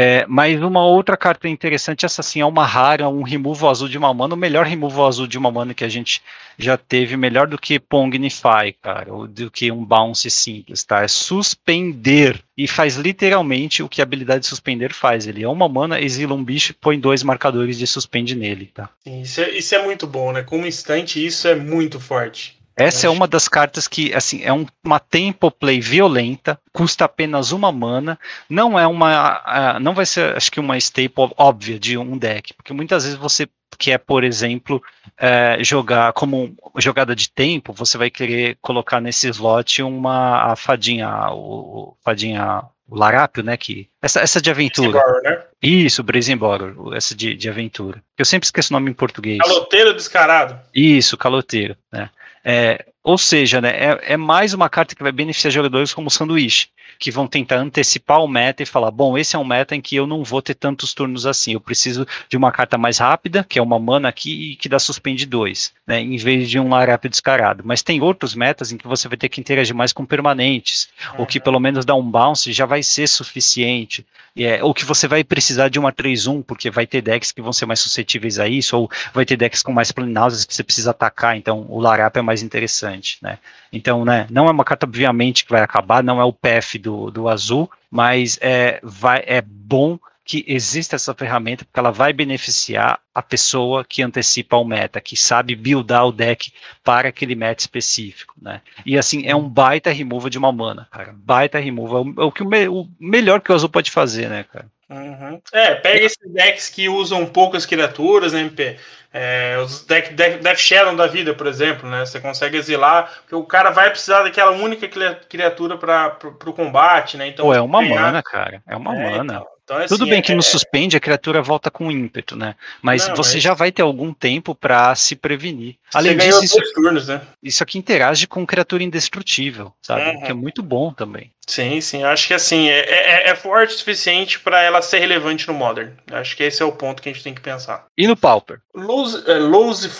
É, 0.00 0.24
mas 0.28 0.62
uma 0.62 0.86
outra 0.86 1.16
carta 1.16 1.48
interessante, 1.48 2.06
essa 2.06 2.22
sim 2.22 2.40
é 2.40 2.46
uma 2.46 2.64
rara, 2.64 3.08
um 3.08 3.24
removal 3.24 3.68
azul 3.68 3.88
de 3.88 3.98
uma 3.98 4.14
mana, 4.14 4.34
o 4.34 4.36
melhor 4.36 4.64
removal 4.64 5.08
azul 5.08 5.26
de 5.26 5.36
uma 5.36 5.50
mana 5.50 5.74
que 5.74 5.82
a 5.82 5.88
gente 5.88 6.22
já 6.56 6.76
teve, 6.76 7.16
melhor 7.16 7.48
do 7.48 7.58
que 7.58 7.80
Pongnify, 7.80 8.72
cara, 8.80 9.12
ou 9.12 9.26
do 9.26 9.50
que 9.50 9.72
um 9.72 9.84
bounce 9.84 10.30
simples, 10.30 10.84
tá? 10.84 11.02
É 11.02 11.08
suspender, 11.08 12.40
e 12.56 12.68
faz 12.68 12.94
literalmente 12.94 13.82
o 13.82 13.88
que 13.88 14.00
a 14.00 14.04
habilidade 14.04 14.46
suspender 14.46 14.92
faz. 14.92 15.26
Ele 15.26 15.42
é 15.42 15.48
uma 15.48 15.68
mana, 15.68 16.00
exila 16.00 16.32
um 16.32 16.44
bicho 16.44 16.70
e 16.70 16.74
põe 16.74 17.00
dois 17.00 17.24
marcadores 17.24 17.76
de 17.76 17.84
suspende 17.84 18.36
nele, 18.36 18.70
tá? 18.72 18.88
Sim, 19.02 19.22
isso 19.22 19.40
é, 19.40 19.50
isso 19.50 19.74
é 19.74 19.82
muito 19.84 20.06
bom, 20.06 20.30
né? 20.30 20.44
Como 20.44 20.64
instante, 20.64 21.24
isso 21.24 21.48
é 21.48 21.56
muito 21.56 21.98
forte. 21.98 22.57
Essa 22.78 23.06
é 23.06 23.10
uma 23.10 23.26
das 23.26 23.48
cartas 23.48 23.88
que, 23.88 24.14
assim, 24.14 24.42
é 24.42 24.52
um, 24.52 24.64
uma 24.84 25.00
tempo 25.00 25.50
play 25.50 25.80
violenta, 25.80 26.58
custa 26.72 27.04
apenas 27.04 27.50
uma 27.52 27.72
mana, 27.72 28.18
não 28.48 28.78
é 28.78 28.86
uma, 28.86 29.76
uh, 29.76 29.80
não 29.80 29.94
vai 29.94 30.06
ser, 30.06 30.36
acho 30.36 30.50
que 30.50 30.60
uma 30.60 30.78
staple 30.78 31.32
óbvia 31.36 31.78
de 31.78 31.98
um 31.98 32.16
deck, 32.16 32.54
porque 32.54 32.72
muitas 32.72 33.04
vezes 33.04 33.18
você 33.18 33.48
quer, 33.76 33.98
por 33.98 34.24
exemplo, 34.24 34.82
uh, 35.20 35.62
jogar 35.62 36.12
como 36.12 36.56
jogada 36.76 37.14
de 37.14 37.30
tempo, 37.30 37.72
você 37.72 37.98
vai 37.98 38.10
querer 38.10 38.56
colocar 38.60 39.00
nesse 39.00 39.28
slot 39.28 39.82
uma 39.82 40.52
a 40.52 40.56
fadinha, 40.56 41.30
o, 41.32 41.96
fadinha 42.04 42.62
o 42.88 42.96
Larápio, 42.96 43.42
né? 43.42 43.56
Que, 43.56 43.88
essa, 44.00 44.20
essa 44.20 44.40
de 44.40 44.50
aventura. 44.50 45.00
né? 45.22 45.42
Isso, 45.62 46.02
Brazenborrow, 46.02 46.94
essa 46.94 47.14
de, 47.14 47.34
de 47.34 47.48
aventura. 47.48 48.02
Eu 48.16 48.24
sempre 48.24 48.46
esqueço 48.46 48.72
o 48.72 48.76
nome 48.76 48.90
em 48.90 48.94
português. 48.94 49.38
Caloteiro 49.38 49.94
descarado. 49.94 50.58
Isso, 50.74 51.16
caloteiro, 51.16 51.76
né? 51.92 52.08
É, 52.50 52.86
ou 53.04 53.18
seja, 53.18 53.60
né, 53.60 53.68
é, 53.68 54.14
é, 54.14 54.16
mais 54.16 54.54
uma 54.54 54.70
carta 54.70 54.94
que 54.94 55.02
vai 55.02 55.12
beneficiar 55.12 55.52
jogadores 55.52 55.92
como 55.92 56.08
o 56.08 56.10
sanduíche 56.10 56.68
que 56.98 57.10
vão 57.10 57.26
tentar 57.26 57.56
antecipar 57.56 58.20
o 58.22 58.26
meta 58.26 58.62
e 58.62 58.66
falar: 58.66 58.90
bom, 58.90 59.18
esse 59.18 59.36
é 59.36 59.38
um 59.38 59.44
meta 59.44 59.76
em 59.76 59.80
que 59.82 59.94
eu 59.94 60.06
não 60.06 60.24
vou 60.24 60.40
ter 60.40 60.54
tantos 60.54 60.94
turnos 60.94 61.26
assim, 61.26 61.52
eu 61.52 61.60
preciso 61.60 62.06
de 62.26 62.36
uma 62.38 62.50
carta 62.50 62.78
mais 62.78 62.98
rápida, 62.98 63.44
que 63.44 63.58
é 63.58 63.62
uma 63.62 63.78
mana 63.78 64.08
aqui 64.08 64.52
e 64.52 64.56
que 64.56 64.68
dá 64.68 64.78
suspende 64.78 65.26
dois, 65.26 65.72
né, 65.86 66.00
em 66.00 66.16
vez 66.16 66.48
de 66.48 66.58
um 66.58 66.70
larápio 66.70 67.10
descarado. 67.10 67.62
Mas 67.66 67.82
tem 67.82 68.00
outros 68.00 68.34
metas 68.34 68.72
em 68.72 68.78
que 68.78 68.88
você 68.88 69.06
vai 69.08 69.18
ter 69.18 69.28
que 69.28 69.40
interagir 69.40 69.74
mais 69.74 69.92
com 69.92 70.06
permanentes, 70.06 70.88
uhum. 71.12 71.20
ou 71.20 71.26
que 71.26 71.38
pelo 71.38 71.60
menos 71.60 71.84
dá 71.84 71.94
um 71.94 72.02
bounce 72.02 72.52
já 72.52 72.64
vai 72.64 72.82
ser 72.82 73.06
suficiente, 73.06 74.04
é, 74.44 74.62
ou 74.62 74.74
que 74.74 74.84
você 74.84 75.08
vai 75.08 75.24
precisar 75.24 75.68
de 75.68 75.78
uma 75.78 75.92
3-1, 75.92 76.42
porque 76.44 76.70
vai 76.70 76.86
ter 76.86 77.00
decks 77.00 77.32
que 77.32 77.42
vão 77.42 77.52
ser 77.52 77.66
mais 77.66 77.80
suscetíveis 77.80 78.38
a 78.38 78.48
isso, 78.48 78.76
ou 78.76 78.90
vai 79.12 79.24
ter 79.24 79.36
decks 79.36 79.62
com 79.62 79.72
mais 79.72 79.92
planausas 79.92 80.44
que 80.44 80.54
você 80.54 80.62
precisa 80.62 80.90
atacar, 80.90 81.36
então 81.36 81.66
o 81.68 81.80
larápio 81.80 82.20
é 82.20 82.22
mais 82.22 82.42
interessante, 82.42 83.18
né. 83.22 83.38
Então, 83.72 84.04
né, 84.04 84.26
não 84.30 84.48
é 84.48 84.50
uma 84.50 84.64
carta, 84.64 84.86
obviamente, 84.86 85.44
que 85.44 85.50
vai 85.50 85.62
acabar, 85.62 86.02
não 86.02 86.20
é 86.20 86.24
o 86.24 86.32
PF 86.32 86.78
do, 86.78 87.10
do 87.10 87.28
azul, 87.28 87.70
mas 87.90 88.38
é, 88.40 88.80
vai, 88.82 89.22
é 89.26 89.42
bom 89.42 89.98
que 90.28 90.44
exista 90.46 90.94
essa 90.94 91.14
ferramenta, 91.14 91.64
porque 91.64 91.80
ela 91.80 91.90
vai 91.90 92.12
beneficiar 92.12 93.00
a 93.14 93.22
pessoa 93.22 93.82
que 93.82 94.02
antecipa 94.02 94.58
o 94.58 94.64
meta, 94.64 95.00
que 95.00 95.16
sabe 95.16 95.56
buildar 95.56 96.06
o 96.06 96.12
deck 96.12 96.52
para 96.84 97.08
aquele 97.08 97.34
meta 97.34 97.62
específico, 97.62 98.34
né? 98.40 98.60
E 98.84 98.98
assim, 98.98 99.26
é 99.26 99.34
um 99.34 99.48
baita 99.48 99.90
removal 99.90 100.28
de 100.28 100.36
uma 100.36 100.52
mana, 100.52 100.86
cara. 100.90 101.14
Baita 101.16 101.58
removal. 101.58 102.04
É 102.18 102.22
o, 102.22 102.30
que 102.30 102.42
o, 102.42 102.46
me, 102.46 102.68
o 102.68 102.86
melhor 103.00 103.40
que 103.40 103.50
o 103.50 103.54
azul 103.54 103.70
pode 103.70 103.90
fazer, 103.90 104.28
né, 104.28 104.44
cara? 104.52 104.66
Uhum. 104.90 105.40
É, 105.50 105.74
pega 105.76 106.04
esses 106.04 106.30
decks 106.30 106.68
que 106.68 106.90
usam 106.90 107.24
poucas 107.24 107.64
criaturas, 107.64 108.34
né, 108.34 108.40
MP? 108.40 108.76
É, 109.10 109.56
os 109.64 109.86
deck, 109.86 110.12
deck, 110.12 110.42
Death 110.42 110.58
Shadow 110.58 110.94
da 110.94 111.06
vida, 111.06 111.32
por 111.32 111.46
exemplo, 111.46 111.88
né? 111.88 112.04
Você 112.04 112.20
consegue 112.20 112.58
exilar, 112.58 113.10
porque 113.20 113.34
o 113.34 113.44
cara 113.44 113.70
vai 113.70 113.88
precisar 113.88 114.24
daquela 114.24 114.50
única 114.50 114.86
criatura 115.26 115.78
para 115.78 116.18
o 116.44 116.52
combate, 116.52 117.16
né? 117.16 117.28
Então, 117.28 117.46
Pô, 117.46 117.54
é 117.54 117.62
uma 117.62 117.80
mana, 117.80 118.22
cara. 118.22 118.62
É 118.66 118.76
uma 118.76 118.94
é, 118.94 119.10
mana. 119.10 119.34
Então, 119.34 119.57
então, 119.68 119.76
assim, 119.76 119.88
Tudo 119.88 120.06
bem 120.06 120.22
que 120.22 120.32
é... 120.32 120.34
no 120.34 120.42
suspende 120.42 120.96
a 120.96 121.00
criatura 121.00 121.42
volta 121.42 121.70
com 121.70 121.92
ímpeto, 121.92 122.34
né? 122.34 122.54
Mas 122.80 123.06
Não, 123.06 123.14
você 123.14 123.34
mas... 123.34 123.42
já 123.42 123.52
vai 123.52 123.70
ter 123.70 123.82
algum 123.82 124.14
tempo 124.14 124.54
para 124.54 124.94
se 124.94 125.14
prevenir. 125.14 125.76
Além 125.92 126.16
disso, 126.16 126.42
isso, 126.42 126.72
turnos, 126.72 127.06
né? 127.06 127.20
isso 127.42 127.62
aqui 127.62 127.76
interage 127.76 128.26
com 128.26 128.46
criatura 128.46 128.82
indestrutível, 128.82 129.70
sabe? 129.82 130.08
Uhum. 130.08 130.22
Que 130.22 130.30
é 130.30 130.34
muito 130.34 130.62
bom 130.62 130.90
também. 130.90 131.30
Sim, 131.46 131.80
sim. 131.82 132.02
Acho 132.02 132.28
que 132.28 132.34
assim, 132.34 132.68
é, 132.68 132.80
é, 132.80 133.30
é 133.30 133.34
forte 133.34 133.74
o 133.74 133.78
suficiente 133.78 134.40
para 134.40 134.62
ela 134.62 134.80
ser 134.80 135.00
relevante 135.00 135.46
no 135.46 135.52
Modern. 135.54 135.92
Acho 136.12 136.34
que 136.34 136.44
esse 136.44 136.62
é 136.62 136.64
o 136.64 136.72
ponto 136.72 137.02
que 137.02 137.10
a 137.10 137.12
gente 137.12 137.22
tem 137.22 137.34
que 137.34 137.40
pensar. 137.40 137.84
E 137.96 138.06
no 138.06 138.16
Pauper? 138.16 138.60
Lose, 138.74 139.22
é, 139.30 139.34
Lose, 139.34 139.90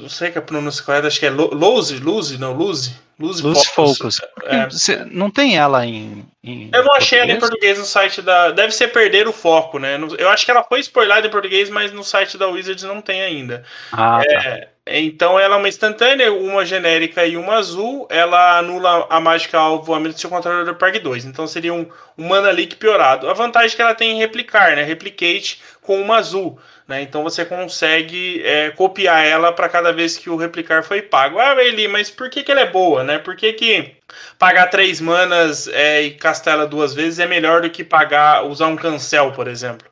não 0.00 0.08
sei 0.08 0.30
que 0.30 0.38
a 0.38 0.42
pronúncia 0.42 0.84
correta, 0.84 1.08
acho 1.08 1.18
que 1.18 1.26
é 1.26 1.30
Lose, 1.30 1.98
Lose, 1.98 2.38
não, 2.38 2.52
Lose. 2.52 2.94
Lose, 3.20 3.42
Lose 3.42 3.66
Focus. 3.66 4.18
Focus. 4.18 4.88
É. 4.88 5.04
Não 5.10 5.30
tem 5.30 5.58
ela 5.58 5.84
em, 5.84 6.24
em 6.42 6.70
Eu 6.72 6.82
não 6.82 6.94
achei 6.94 7.18
português? 7.18 7.22
ela 7.22 7.32
em 7.32 7.38
português 7.38 7.78
no 7.78 7.84
site 7.84 8.22
da. 8.22 8.50
Deve 8.50 8.72
ser 8.72 8.88
perder 8.88 9.28
o 9.28 9.32
foco, 9.32 9.78
né? 9.78 9.98
Eu 10.18 10.30
acho 10.30 10.44
que 10.44 10.50
ela 10.50 10.64
foi 10.64 10.80
spoilada 10.80 11.26
em 11.26 11.30
português, 11.30 11.68
mas 11.68 11.92
no 11.92 12.02
site 12.02 12.38
da 12.38 12.48
Wizards 12.48 12.84
não 12.84 13.02
tem 13.02 13.20
ainda. 13.20 13.62
Ah, 13.92 14.22
é, 14.26 14.60
tá. 14.60 14.68
Então 14.86 15.38
ela 15.38 15.56
é 15.56 15.58
uma 15.58 15.68
instantânea, 15.68 16.32
uma 16.32 16.64
genérica 16.64 17.26
e 17.26 17.36
uma 17.36 17.56
azul. 17.56 18.08
Ela 18.10 18.58
anula 18.58 19.06
a 19.10 19.20
mágica 19.20 19.58
alvo 19.58 19.92
a 19.92 20.00
menos 20.00 20.14
do 20.14 20.20
seu 20.20 20.30
controlador 20.30 20.74
Park 20.76 20.96
2. 20.96 21.26
Então 21.26 21.46
seria 21.46 21.74
um, 21.74 21.86
um 22.16 22.26
Mana 22.26 22.50
Leak 22.50 22.76
piorado. 22.76 23.28
A 23.28 23.34
vantagem 23.34 23.74
é 23.74 23.76
que 23.76 23.82
ela 23.82 23.94
tem 23.94 24.18
replicar, 24.18 24.74
né? 24.74 24.82
Replicate 24.82 25.60
com 25.82 26.00
uma 26.00 26.16
azul. 26.16 26.58
Né? 26.90 27.02
Então 27.02 27.22
você 27.22 27.44
consegue 27.44 28.42
é, 28.44 28.70
copiar 28.70 29.24
ela 29.24 29.52
para 29.52 29.68
cada 29.68 29.92
vez 29.92 30.18
que 30.18 30.28
o 30.28 30.34
replicar 30.34 30.82
foi 30.82 31.00
pago. 31.00 31.38
Ah, 31.38 31.54
Eli, 31.62 31.86
mas 31.86 32.10
por 32.10 32.28
que, 32.28 32.42
que 32.42 32.50
ela 32.50 32.62
é 32.62 32.66
boa? 32.68 33.04
Né? 33.04 33.16
Por 33.16 33.36
que, 33.36 33.52
que 33.52 33.94
pagar 34.36 34.66
três 34.66 35.00
manas 35.00 35.68
é, 35.68 36.02
e 36.02 36.10
castela 36.10 36.66
duas 36.66 36.92
vezes 36.92 37.20
é 37.20 37.26
melhor 37.28 37.62
do 37.62 37.70
que 37.70 37.84
pagar 37.84 38.44
usar 38.44 38.66
um 38.66 38.74
cancel, 38.74 39.30
por 39.30 39.46
exemplo? 39.46 39.88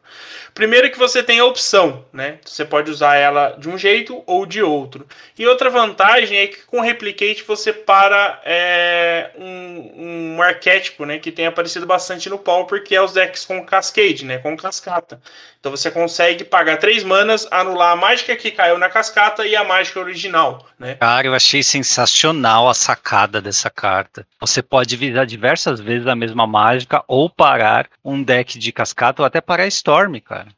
Primeiro 0.58 0.90
que 0.90 0.98
você 0.98 1.22
tem 1.22 1.38
a 1.38 1.44
opção, 1.44 2.04
né? 2.12 2.40
Você 2.44 2.64
pode 2.64 2.90
usar 2.90 3.14
ela 3.14 3.50
de 3.50 3.68
um 3.68 3.78
jeito 3.78 4.24
ou 4.26 4.44
de 4.44 4.60
outro. 4.60 5.06
E 5.38 5.46
outra 5.46 5.70
vantagem 5.70 6.36
é 6.36 6.48
que 6.48 6.62
com 6.66 6.80
Replicate 6.80 7.44
você 7.46 7.72
para 7.72 8.42
é, 8.44 9.30
um, 9.38 10.34
um 10.36 10.42
arquétipo, 10.42 11.04
né? 11.04 11.20
Que 11.20 11.30
tem 11.30 11.46
aparecido 11.46 11.86
bastante 11.86 12.28
no 12.28 12.40
Pauper, 12.40 12.82
que 12.82 12.92
é 12.92 13.00
os 13.00 13.12
decks 13.12 13.44
com 13.44 13.64
Cascade, 13.64 14.24
né? 14.24 14.38
Com 14.38 14.56
cascata. 14.56 15.20
Então 15.60 15.72
você 15.72 15.90
consegue 15.90 16.44
pagar 16.44 16.76
três 16.76 17.02
manas, 17.02 17.46
anular 17.50 17.92
a 17.92 17.96
mágica 17.96 18.36
que 18.36 18.50
caiu 18.50 18.78
na 18.78 18.88
cascata 18.88 19.44
e 19.44 19.56
a 19.56 19.64
mágica 19.64 19.98
original, 19.98 20.64
né? 20.78 20.94
Cara, 20.94 21.26
eu 21.26 21.34
achei 21.34 21.62
sensacional 21.62 22.68
a 22.68 22.74
sacada 22.74 23.40
dessa 23.40 23.68
carta. 23.68 24.26
Você 24.40 24.62
pode 24.62 24.96
visar 24.96 25.26
diversas 25.26 25.80
vezes 25.80 26.06
a 26.06 26.14
mesma 26.14 26.46
mágica 26.46 27.02
ou 27.08 27.28
parar 27.28 27.88
um 28.04 28.22
deck 28.22 28.58
de 28.58 28.70
cascata 28.70 29.22
ou 29.22 29.26
até 29.26 29.40
parar 29.40 29.66
Storm, 29.66 30.20
cara. 30.20 30.48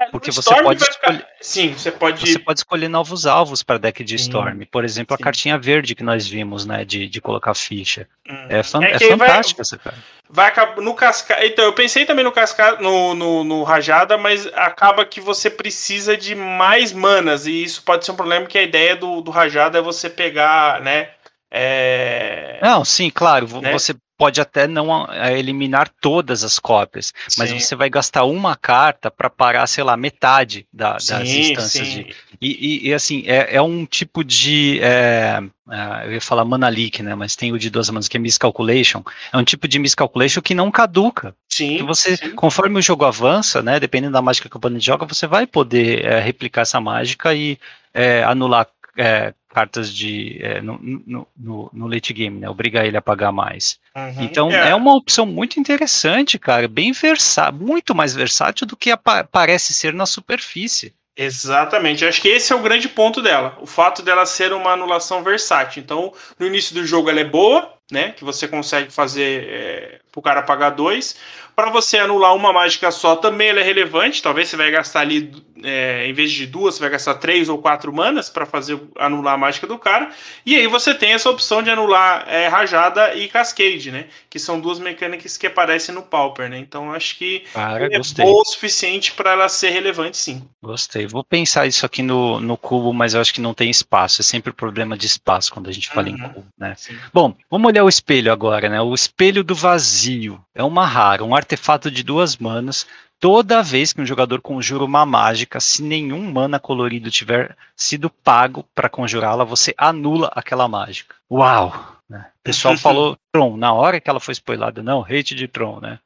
É, 0.00 0.06
Porque 0.06 0.32
você 0.32 0.62
pode 0.62 0.82
escolher. 0.82 1.18
Ficar... 1.18 1.28
Sim, 1.42 1.74
você 1.74 1.90
pode. 1.92 2.20
Você 2.20 2.38
pode 2.38 2.60
escolher 2.60 2.88
novos 2.88 3.26
alvos 3.26 3.62
para 3.62 3.76
deck 3.76 4.02
de 4.02 4.18
Sim. 4.18 4.24
Storm. 4.24 4.64
Por 4.64 4.82
exemplo, 4.82 5.14
Sim. 5.14 5.22
a 5.22 5.24
cartinha 5.24 5.58
verde 5.58 5.94
que 5.94 6.02
nós 6.02 6.26
vimos, 6.26 6.64
né? 6.64 6.84
De, 6.86 7.06
de 7.06 7.20
colocar 7.20 7.52
ficha. 7.52 8.08
Hum. 8.28 8.46
É, 8.48 8.62
fan... 8.62 8.82
é, 8.82 8.92
é 8.92 8.98
fantástica 8.98 9.58
vai... 9.58 9.62
essa 9.62 9.78
carta 9.78 10.00
vai 10.32 10.48
acabar 10.48 10.80
no 10.80 10.94
cascata. 10.94 11.44
Então, 11.44 11.64
eu 11.64 11.72
pensei 11.72 12.06
também 12.06 12.24
no 12.24 12.32
cascata, 12.32 12.80
no, 12.80 13.14
no, 13.14 13.44
no, 13.44 13.62
rajada, 13.62 14.16
mas 14.16 14.46
acaba 14.54 15.04
que 15.04 15.20
você 15.20 15.50
precisa 15.50 16.16
de 16.16 16.34
mais 16.34 16.92
manas, 16.92 17.46
e 17.46 17.64
isso 17.64 17.82
pode 17.82 18.04
ser 18.04 18.12
um 18.12 18.16
problema, 18.16 18.46
que 18.46 18.56
a 18.56 18.62
ideia 18.62 18.94
do, 18.94 19.20
do 19.20 19.30
rajada 19.30 19.78
é 19.78 19.82
você 19.82 20.08
pegar, 20.08 20.80
né? 20.80 21.10
É... 21.50 22.60
Não, 22.62 22.84
sim, 22.84 23.10
claro. 23.10 23.60
Né? 23.60 23.72
Você 23.72 23.94
pode 24.20 24.38
até 24.38 24.68
não 24.68 25.08
eliminar 25.34 25.88
todas 25.98 26.44
as 26.44 26.58
cópias, 26.58 27.10
mas 27.38 27.48
sim. 27.48 27.58
você 27.58 27.74
vai 27.74 27.88
gastar 27.88 28.24
uma 28.24 28.54
carta 28.54 29.10
para 29.10 29.30
parar, 29.30 29.66
sei 29.66 29.82
lá, 29.82 29.96
metade 29.96 30.66
da, 30.70 31.00
sim, 31.00 31.12
das 31.14 31.28
instâncias 31.28 31.88
sim. 31.88 32.02
de. 32.02 32.16
E, 32.38 32.48
e, 32.48 32.88
e, 32.88 32.92
assim, 32.92 33.24
é, 33.26 33.56
é, 33.56 33.62
um 33.62 33.86
tipo 33.86 34.22
de. 34.22 34.78
É, 34.82 35.42
é, 35.70 36.06
eu 36.06 36.12
ia 36.12 36.20
falar 36.20 36.44
mana 36.44 36.68
leak, 36.68 37.02
né? 37.02 37.14
Mas 37.14 37.34
tem 37.34 37.50
o 37.50 37.58
de 37.58 37.70
duas 37.70 37.88
manas 37.88 38.08
que 38.08 38.18
é 38.18 38.20
miscalculation. 38.20 39.02
É 39.32 39.38
um 39.38 39.44
tipo 39.44 39.66
de 39.66 39.78
miscalculation 39.78 40.42
que 40.42 40.54
não 40.54 40.70
caduca. 40.70 41.34
Sim. 41.48 41.78
Que 41.78 41.82
você, 41.82 42.18
conforme 42.32 42.78
o 42.78 42.82
jogo 42.82 43.06
avança, 43.06 43.62
né? 43.62 43.80
Dependendo 43.80 44.12
da 44.12 44.20
mágica 44.20 44.50
que 44.50 44.56
o 44.56 44.58
oponente 44.58 44.84
joga, 44.84 45.06
você 45.06 45.26
vai 45.26 45.46
poder 45.46 46.04
é, 46.04 46.20
replicar 46.20 46.60
essa 46.60 46.78
mágica 46.78 47.34
e 47.34 47.58
é, 47.94 48.22
anular 48.24 48.66
é, 48.96 49.34
cartas 49.48 49.92
de 49.92 50.38
é, 50.42 50.60
no, 50.60 50.78
no, 50.78 51.28
no, 51.36 51.70
no, 51.72 51.86
late 51.86 52.12
game, 52.12 52.38
né? 52.38 52.48
Obrigar 52.48 52.86
ele 52.86 52.96
a 52.96 53.02
pagar 53.02 53.32
mais. 53.32 53.78
Uhum, 53.96 54.22
então 54.22 54.50
é. 54.50 54.70
é. 54.70 54.74
uma 54.74 54.94
opção 54.94 55.26
muito 55.26 55.58
interessante, 55.58 56.38
cara, 56.38 56.68
bem 56.68 56.92
versátil, 56.92 57.60
muito 57.60 57.94
mais 57.94 58.14
versátil 58.14 58.66
do 58.66 58.76
que 58.76 58.90
parece 59.30 59.72
ser 59.72 59.92
na 59.92 60.06
superfície. 60.06 60.94
Exatamente, 61.16 62.04
acho 62.04 62.22
que 62.22 62.28
esse 62.28 62.52
é 62.52 62.56
o 62.56 62.62
grande 62.62 62.88
ponto 62.88 63.20
dela, 63.20 63.58
o 63.60 63.66
fato 63.66 64.00
dela 64.00 64.24
ser 64.24 64.52
uma 64.52 64.72
anulação 64.72 65.22
versátil. 65.22 65.82
Então, 65.82 66.14
no 66.38 66.46
início 66.46 66.74
do 66.74 66.86
jogo 66.86 67.10
ela 67.10 67.20
é 67.20 67.24
boa, 67.24 67.74
né? 67.90 68.12
Que 68.12 68.24
você 68.24 68.48
consegue 68.48 68.90
fazer 68.90 69.44
é, 69.48 70.00
para 70.10 70.18
o 70.18 70.22
cara 70.22 70.42
pagar 70.42 70.70
dois. 70.70 71.16
Para 71.60 71.70
você 71.70 71.98
anular 71.98 72.34
uma 72.34 72.54
mágica 72.54 72.90
só, 72.90 73.16
também 73.16 73.48
ela 73.50 73.60
é 73.60 73.62
relevante. 73.62 74.22
Talvez 74.22 74.48
você 74.48 74.56
vai 74.56 74.70
gastar 74.70 75.00
ali, 75.00 75.30
é, 75.62 76.06
em 76.06 76.12
vez 76.14 76.32
de 76.32 76.46
duas, 76.46 76.76
você 76.76 76.80
vai 76.80 76.88
gastar 76.88 77.16
três 77.16 77.50
ou 77.50 77.58
quatro 77.58 77.92
manas 77.92 78.30
para 78.30 78.46
fazer 78.46 78.80
anular 78.98 79.34
a 79.34 79.36
mágica 79.36 79.66
do 79.66 79.78
cara. 79.78 80.10
E 80.46 80.56
aí 80.56 80.66
você 80.66 80.94
tem 80.94 81.12
essa 81.12 81.28
opção 81.28 81.62
de 81.62 81.68
anular 81.68 82.24
é, 82.26 82.48
rajada 82.48 83.14
e 83.14 83.28
cascade, 83.28 83.90
né? 83.90 84.06
Que 84.30 84.38
são 84.38 84.58
duas 84.58 84.78
mecânicas 84.78 85.36
que 85.36 85.46
aparecem 85.46 85.94
no 85.94 86.00
Pauper, 86.00 86.48
né? 86.48 86.56
Então 86.56 86.94
acho 86.94 87.18
que 87.18 87.44
Cara, 87.52 87.94
é 87.94 87.98
gostei. 87.98 88.24
boa 88.24 88.40
o 88.40 88.44
suficiente 88.46 89.12
para 89.12 89.32
ela 89.32 89.46
ser 89.50 89.68
relevante, 89.68 90.16
sim. 90.16 90.42
Gostei. 90.62 91.06
Vou 91.06 91.22
pensar 91.22 91.66
isso 91.66 91.84
aqui 91.84 92.02
no, 92.02 92.40
no 92.40 92.56
cubo, 92.56 92.94
mas 92.94 93.12
eu 93.12 93.20
acho 93.20 93.34
que 93.34 93.40
não 93.42 93.52
tem 93.52 93.68
espaço. 93.68 94.22
É 94.22 94.24
sempre 94.24 94.50
problema 94.50 94.96
de 94.96 95.04
espaço 95.04 95.52
quando 95.52 95.68
a 95.68 95.72
gente 95.72 95.90
fala 95.90 96.08
uhum. 96.08 96.14
em 96.14 96.18
cubo, 96.18 96.46
né? 96.58 96.74
Sim. 96.78 96.96
Bom, 97.12 97.34
vamos 97.50 97.68
olhar 97.68 97.84
o 97.84 97.88
espelho 97.88 98.32
agora, 98.32 98.66
né? 98.70 98.80
O 98.80 98.94
espelho 98.94 99.44
do 99.44 99.54
vazio. 99.54 100.42
É 100.54 100.62
uma 100.62 100.86
rara, 100.86 101.22
um 101.22 101.34
artefato 101.34 101.49
artefato 101.50 101.90
de 101.90 102.02
duas 102.04 102.36
manas. 102.36 102.86
Toda 103.18 103.62
vez 103.62 103.92
que 103.92 104.00
um 104.00 104.06
jogador 104.06 104.40
conjura 104.40 104.84
uma 104.84 105.04
mágica, 105.04 105.60
se 105.60 105.82
nenhum 105.82 106.30
mana 106.30 106.58
colorido 106.58 107.10
tiver 107.10 107.56
sido 107.76 108.08
pago 108.08 108.64
para 108.74 108.88
conjurá-la, 108.88 109.44
você 109.44 109.74
anula 109.76 110.30
aquela 110.34 110.68
mágica. 110.68 111.16
Uau! 111.30 111.96
Né? 112.08 112.26
O 112.40 112.42
pessoal 112.42 112.76
falou 112.78 113.18
Tron, 113.32 113.56
na 113.56 113.72
hora 113.72 114.00
que 114.00 114.08
ela 114.08 114.20
foi 114.20 114.32
spoilada, 114.32 114.82
não, 114.82 115.02
hate 115.02 115.34
de 115.34 115.48
Tron, 115.48 115.80
né? 115.80 115.98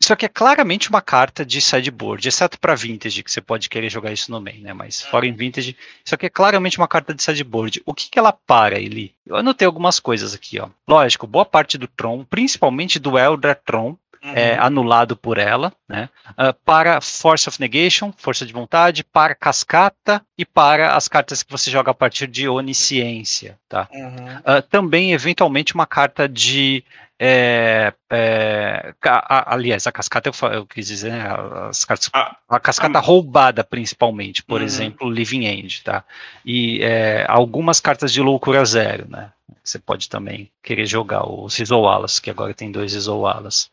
Isso 0.00 0.12
aqui 0.12 0.26
é 0.26 0.28
claramente 0.28 0.88
uma 0.90 1.00
carta 1.00 1.46
de 1.46 1.60
sideboard, 1.60 2.26
exceto 2.26 2.58
para 2.58 2.74
Vintage, 2.74 3.22
que 3.22 3.30
você 3.30 3.40
pode 3.40 3.68
querer 3.68 3.88
jogar 3.88 4.12
isso 4.12 4.32
no 4.32 4.40
main, 4.40 4.60
né? 4.60 4.72
Mas 4.72 5.00
é. 5.00 5.08
fora 5.08 5.26
em 5.26 5.32
Vintage, 5.32 5.76
isso 6.04 6.14
aqui 6.14 6.26
é 6.26 6.30
claramente 6.30 6.76
uma 6.76 6.88
carta 6.88 7.14
de 7.14 7.22
sideboard. 7.22 7.80
O 7.86 7.94
que, 7.94 8.10
que 8.10 8.18
ela 8.18 8.32
para, 8.32 8.80
Eli? 8.80 9.14
Eu 9.24 9.36
anotei 9.36 9.64
algumas 9.64 10.00
coisas 10.00 10.34
aqui, 10.34 10.58
ó. 10.58 10.68
Lógico, 10.88 11.24
boa 11.24 11.44
parte 11.44 11.78
do 11.78 11.86
Tron, 11.86 12.24
principalmente 12.24 12.98
do 12.98 13.16
Elder 13.16 13.54
Tron, 13.64 13.96
Uhum. 14.24 14.32
É, 14.36 14.56
anulado 14.56 15.16
por 15.16 15.36
ela, 15.36 15.72
né? 15.88 16.08
Uh, 16.30 16.54
para 16.64 17.00
Force 17.00 17.48
of 17.48 17.60
Negation, 17.60 18.12
Força 18.16 18.46
de 18.46 18.52
Vontade, 18.52 19.02
para 19.02 19.34
Cascata 19.34 20.24
e 20.38 20.46
para 20.46 20.94
as 20.94 21.08
cartas 21.08 21.42
que 21.42 21.50
você 21.50 21.72
joga 21.72 21.90
a 21.90 21.94
partir 21.94 22.28
de 22.28 22.48
Onisciência, 22.48 23.58
tá? 23.68 23.88
Uhum. 23.92 24.58
Uh, 24.58 24.62
também, 24.70 25.12
eventualmente, 25.12 25.74
uma 25.74 25.86
carta 25.86 26.28
de 26.28 26.84
é, 27.24 27.92
é, 28.10 28.94
a, 29.04 29.54
aliás, 29.54 29.86
a 29.86 29.92
cascata 29.92 30.28
eu, 30.28 30.48
eu 30.50 30.66
quis 30.66 30.88
dizer, 30.88 31.12
né, 31.12 31.24
as 31.68 31.84
cartas, 31.84 32.10
a, 32.12 32.36
a 32.48 32.58
cascata 32.58 32.98
a, 32.98 33.00
roubada 33.00 33.62
principalmente, 33.62 34.42
por 34.42 34.60
uhum. 34.60 34.66
exemplo, 34.66 35.08
Living 35.08 35.44
End, 35.44 35.84
tá? 35.84 36.02
E 36.44 36.82
é, 36.82 37.24
algumas 37.28 37.78
cartas 37.78 38.12
de 38.12 38.20
loucura 38.20 38.64
zero, 38.64 39.06
né? 39.08 39.30
Você 39.62 39.78
pode 39.78 40.08
também 40.08 40.50
querer 40.60 40.84
jogar 40.84 41.24
os 41.24 41.56
Isoalas, 41.60 42.18
que 42.18 42.28
agora 42.28 42.52
tem 42.52 42.72
dois 42.72 42.92
Isoalas. 42.92 43.70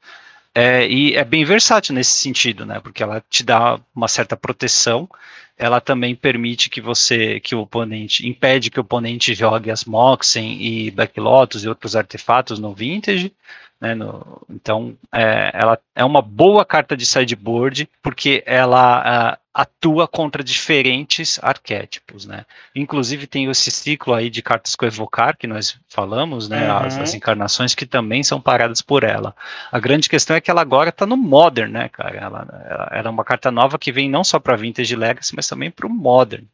É, 0.56 0.88
e 0.88 1.16
é 1.16 1.24
bem 1.24 1.46
versátil 1.46 1.94
nesse 1.94 2.14
sentido, 2.14 2.66
né? 2.66 2.80
Porque 2.80 3.04
ela 3.04 3.24
te 3.30 3.44
dá 3.44 3.80
uma 3.96 4.08
certa 4.08 4.36
proteção 4.36 5.08
ela 5.60 5.82
também 5.82 6.16
permite 6.16 6.70
que 6.70 6.80
você, 6.80 7.42
que 7.42 7.54
o 7.54 7.60
oponente, 7.60 8.26
impede 8.26 8.72
que 8.72 8.80
o 8.80 8.82
oponente 8.82 9.34
jogue 9.34 9.70
as 9.70 9.84
Moxen 9.84 10.58
e 10.62 10.90
Black 10.90 11.20
Lotus 11.20 11.66
e 11.66 11.68
outros 11.68 11.98
artefatos 11.98 12.60
no 12.60 12.74
Vintage, 12.74 13.34
né, 13.80 13.94
no, 13.94 14.42
então, 14.50 14.98
é, 15.12 15.52
ela 15.54 15.78
é 15.94 16.04
uma 16.06 16.22
boa 16.22 16.64
carta 16.64 16.96
de 16.96 17.06
sideboard, 17.06 17.90
porque 18.02 18.42
ela 18.46 19.34
uh, 19.34 19.38
atua 19.62 20.08
contra 20.08 20.42
diferentes 20.42 21.38
arquétipos, 21.44 22.26
né? 22.26 22.46
Inclusive 22.74 23.28
tem 23.28 23.50
esse 23.50 23.70
ciclo 23.70 24.14
aí 24.14 24.30
de 24.30 24.42
cartas 24.42 24.74
com 24.74 24.86
evocar, 24.86 25.36
que 25.38 25.48
nós 25.48 25.78
falamos, 25.90 26.48
né? 26.48 26.72
Uhum. 26.72 26.78
As, 26.78 26.98
as, 26.98 27.14
encarnações 27.14 27.76
que 27.76 27.86
também 27.86 28.24
são 28.24 28.40
paradas 28.40 28.82
por 28.82 29.04
ela. 29.04 29.36
A 29.70 29.78
grande 29.78 30.08
questão 30.08 30.36
é 30.38 30.42
que 30.42 30.50
ela 30.50 30.62
agora 30.62 30.90
está 30.90 31.06
no 31.06 31.18
Modern, 31.18 31.72
né, 31.72 31.90
cara? 31.90 32.16
Ela, 32.18 32.48
ela, 32.70 32.90
ela, 32.92 33.08
é 33.08 33.12
uma 33.12 33.26
carta 33.26 33.52
nova 33.52 33.78
que 33.78 33.92
vem 33.92 34.10
não 34.10 34.24
só 34.24 34.40
para 34.40 34.56
Vintage 34.56 34.96
Legacy, 34.96 35.36
mas 35.36 35.48
também 35.48 35.70
para 35.70 35.88
o 35.88 35.90
Modern. 35.90 36.46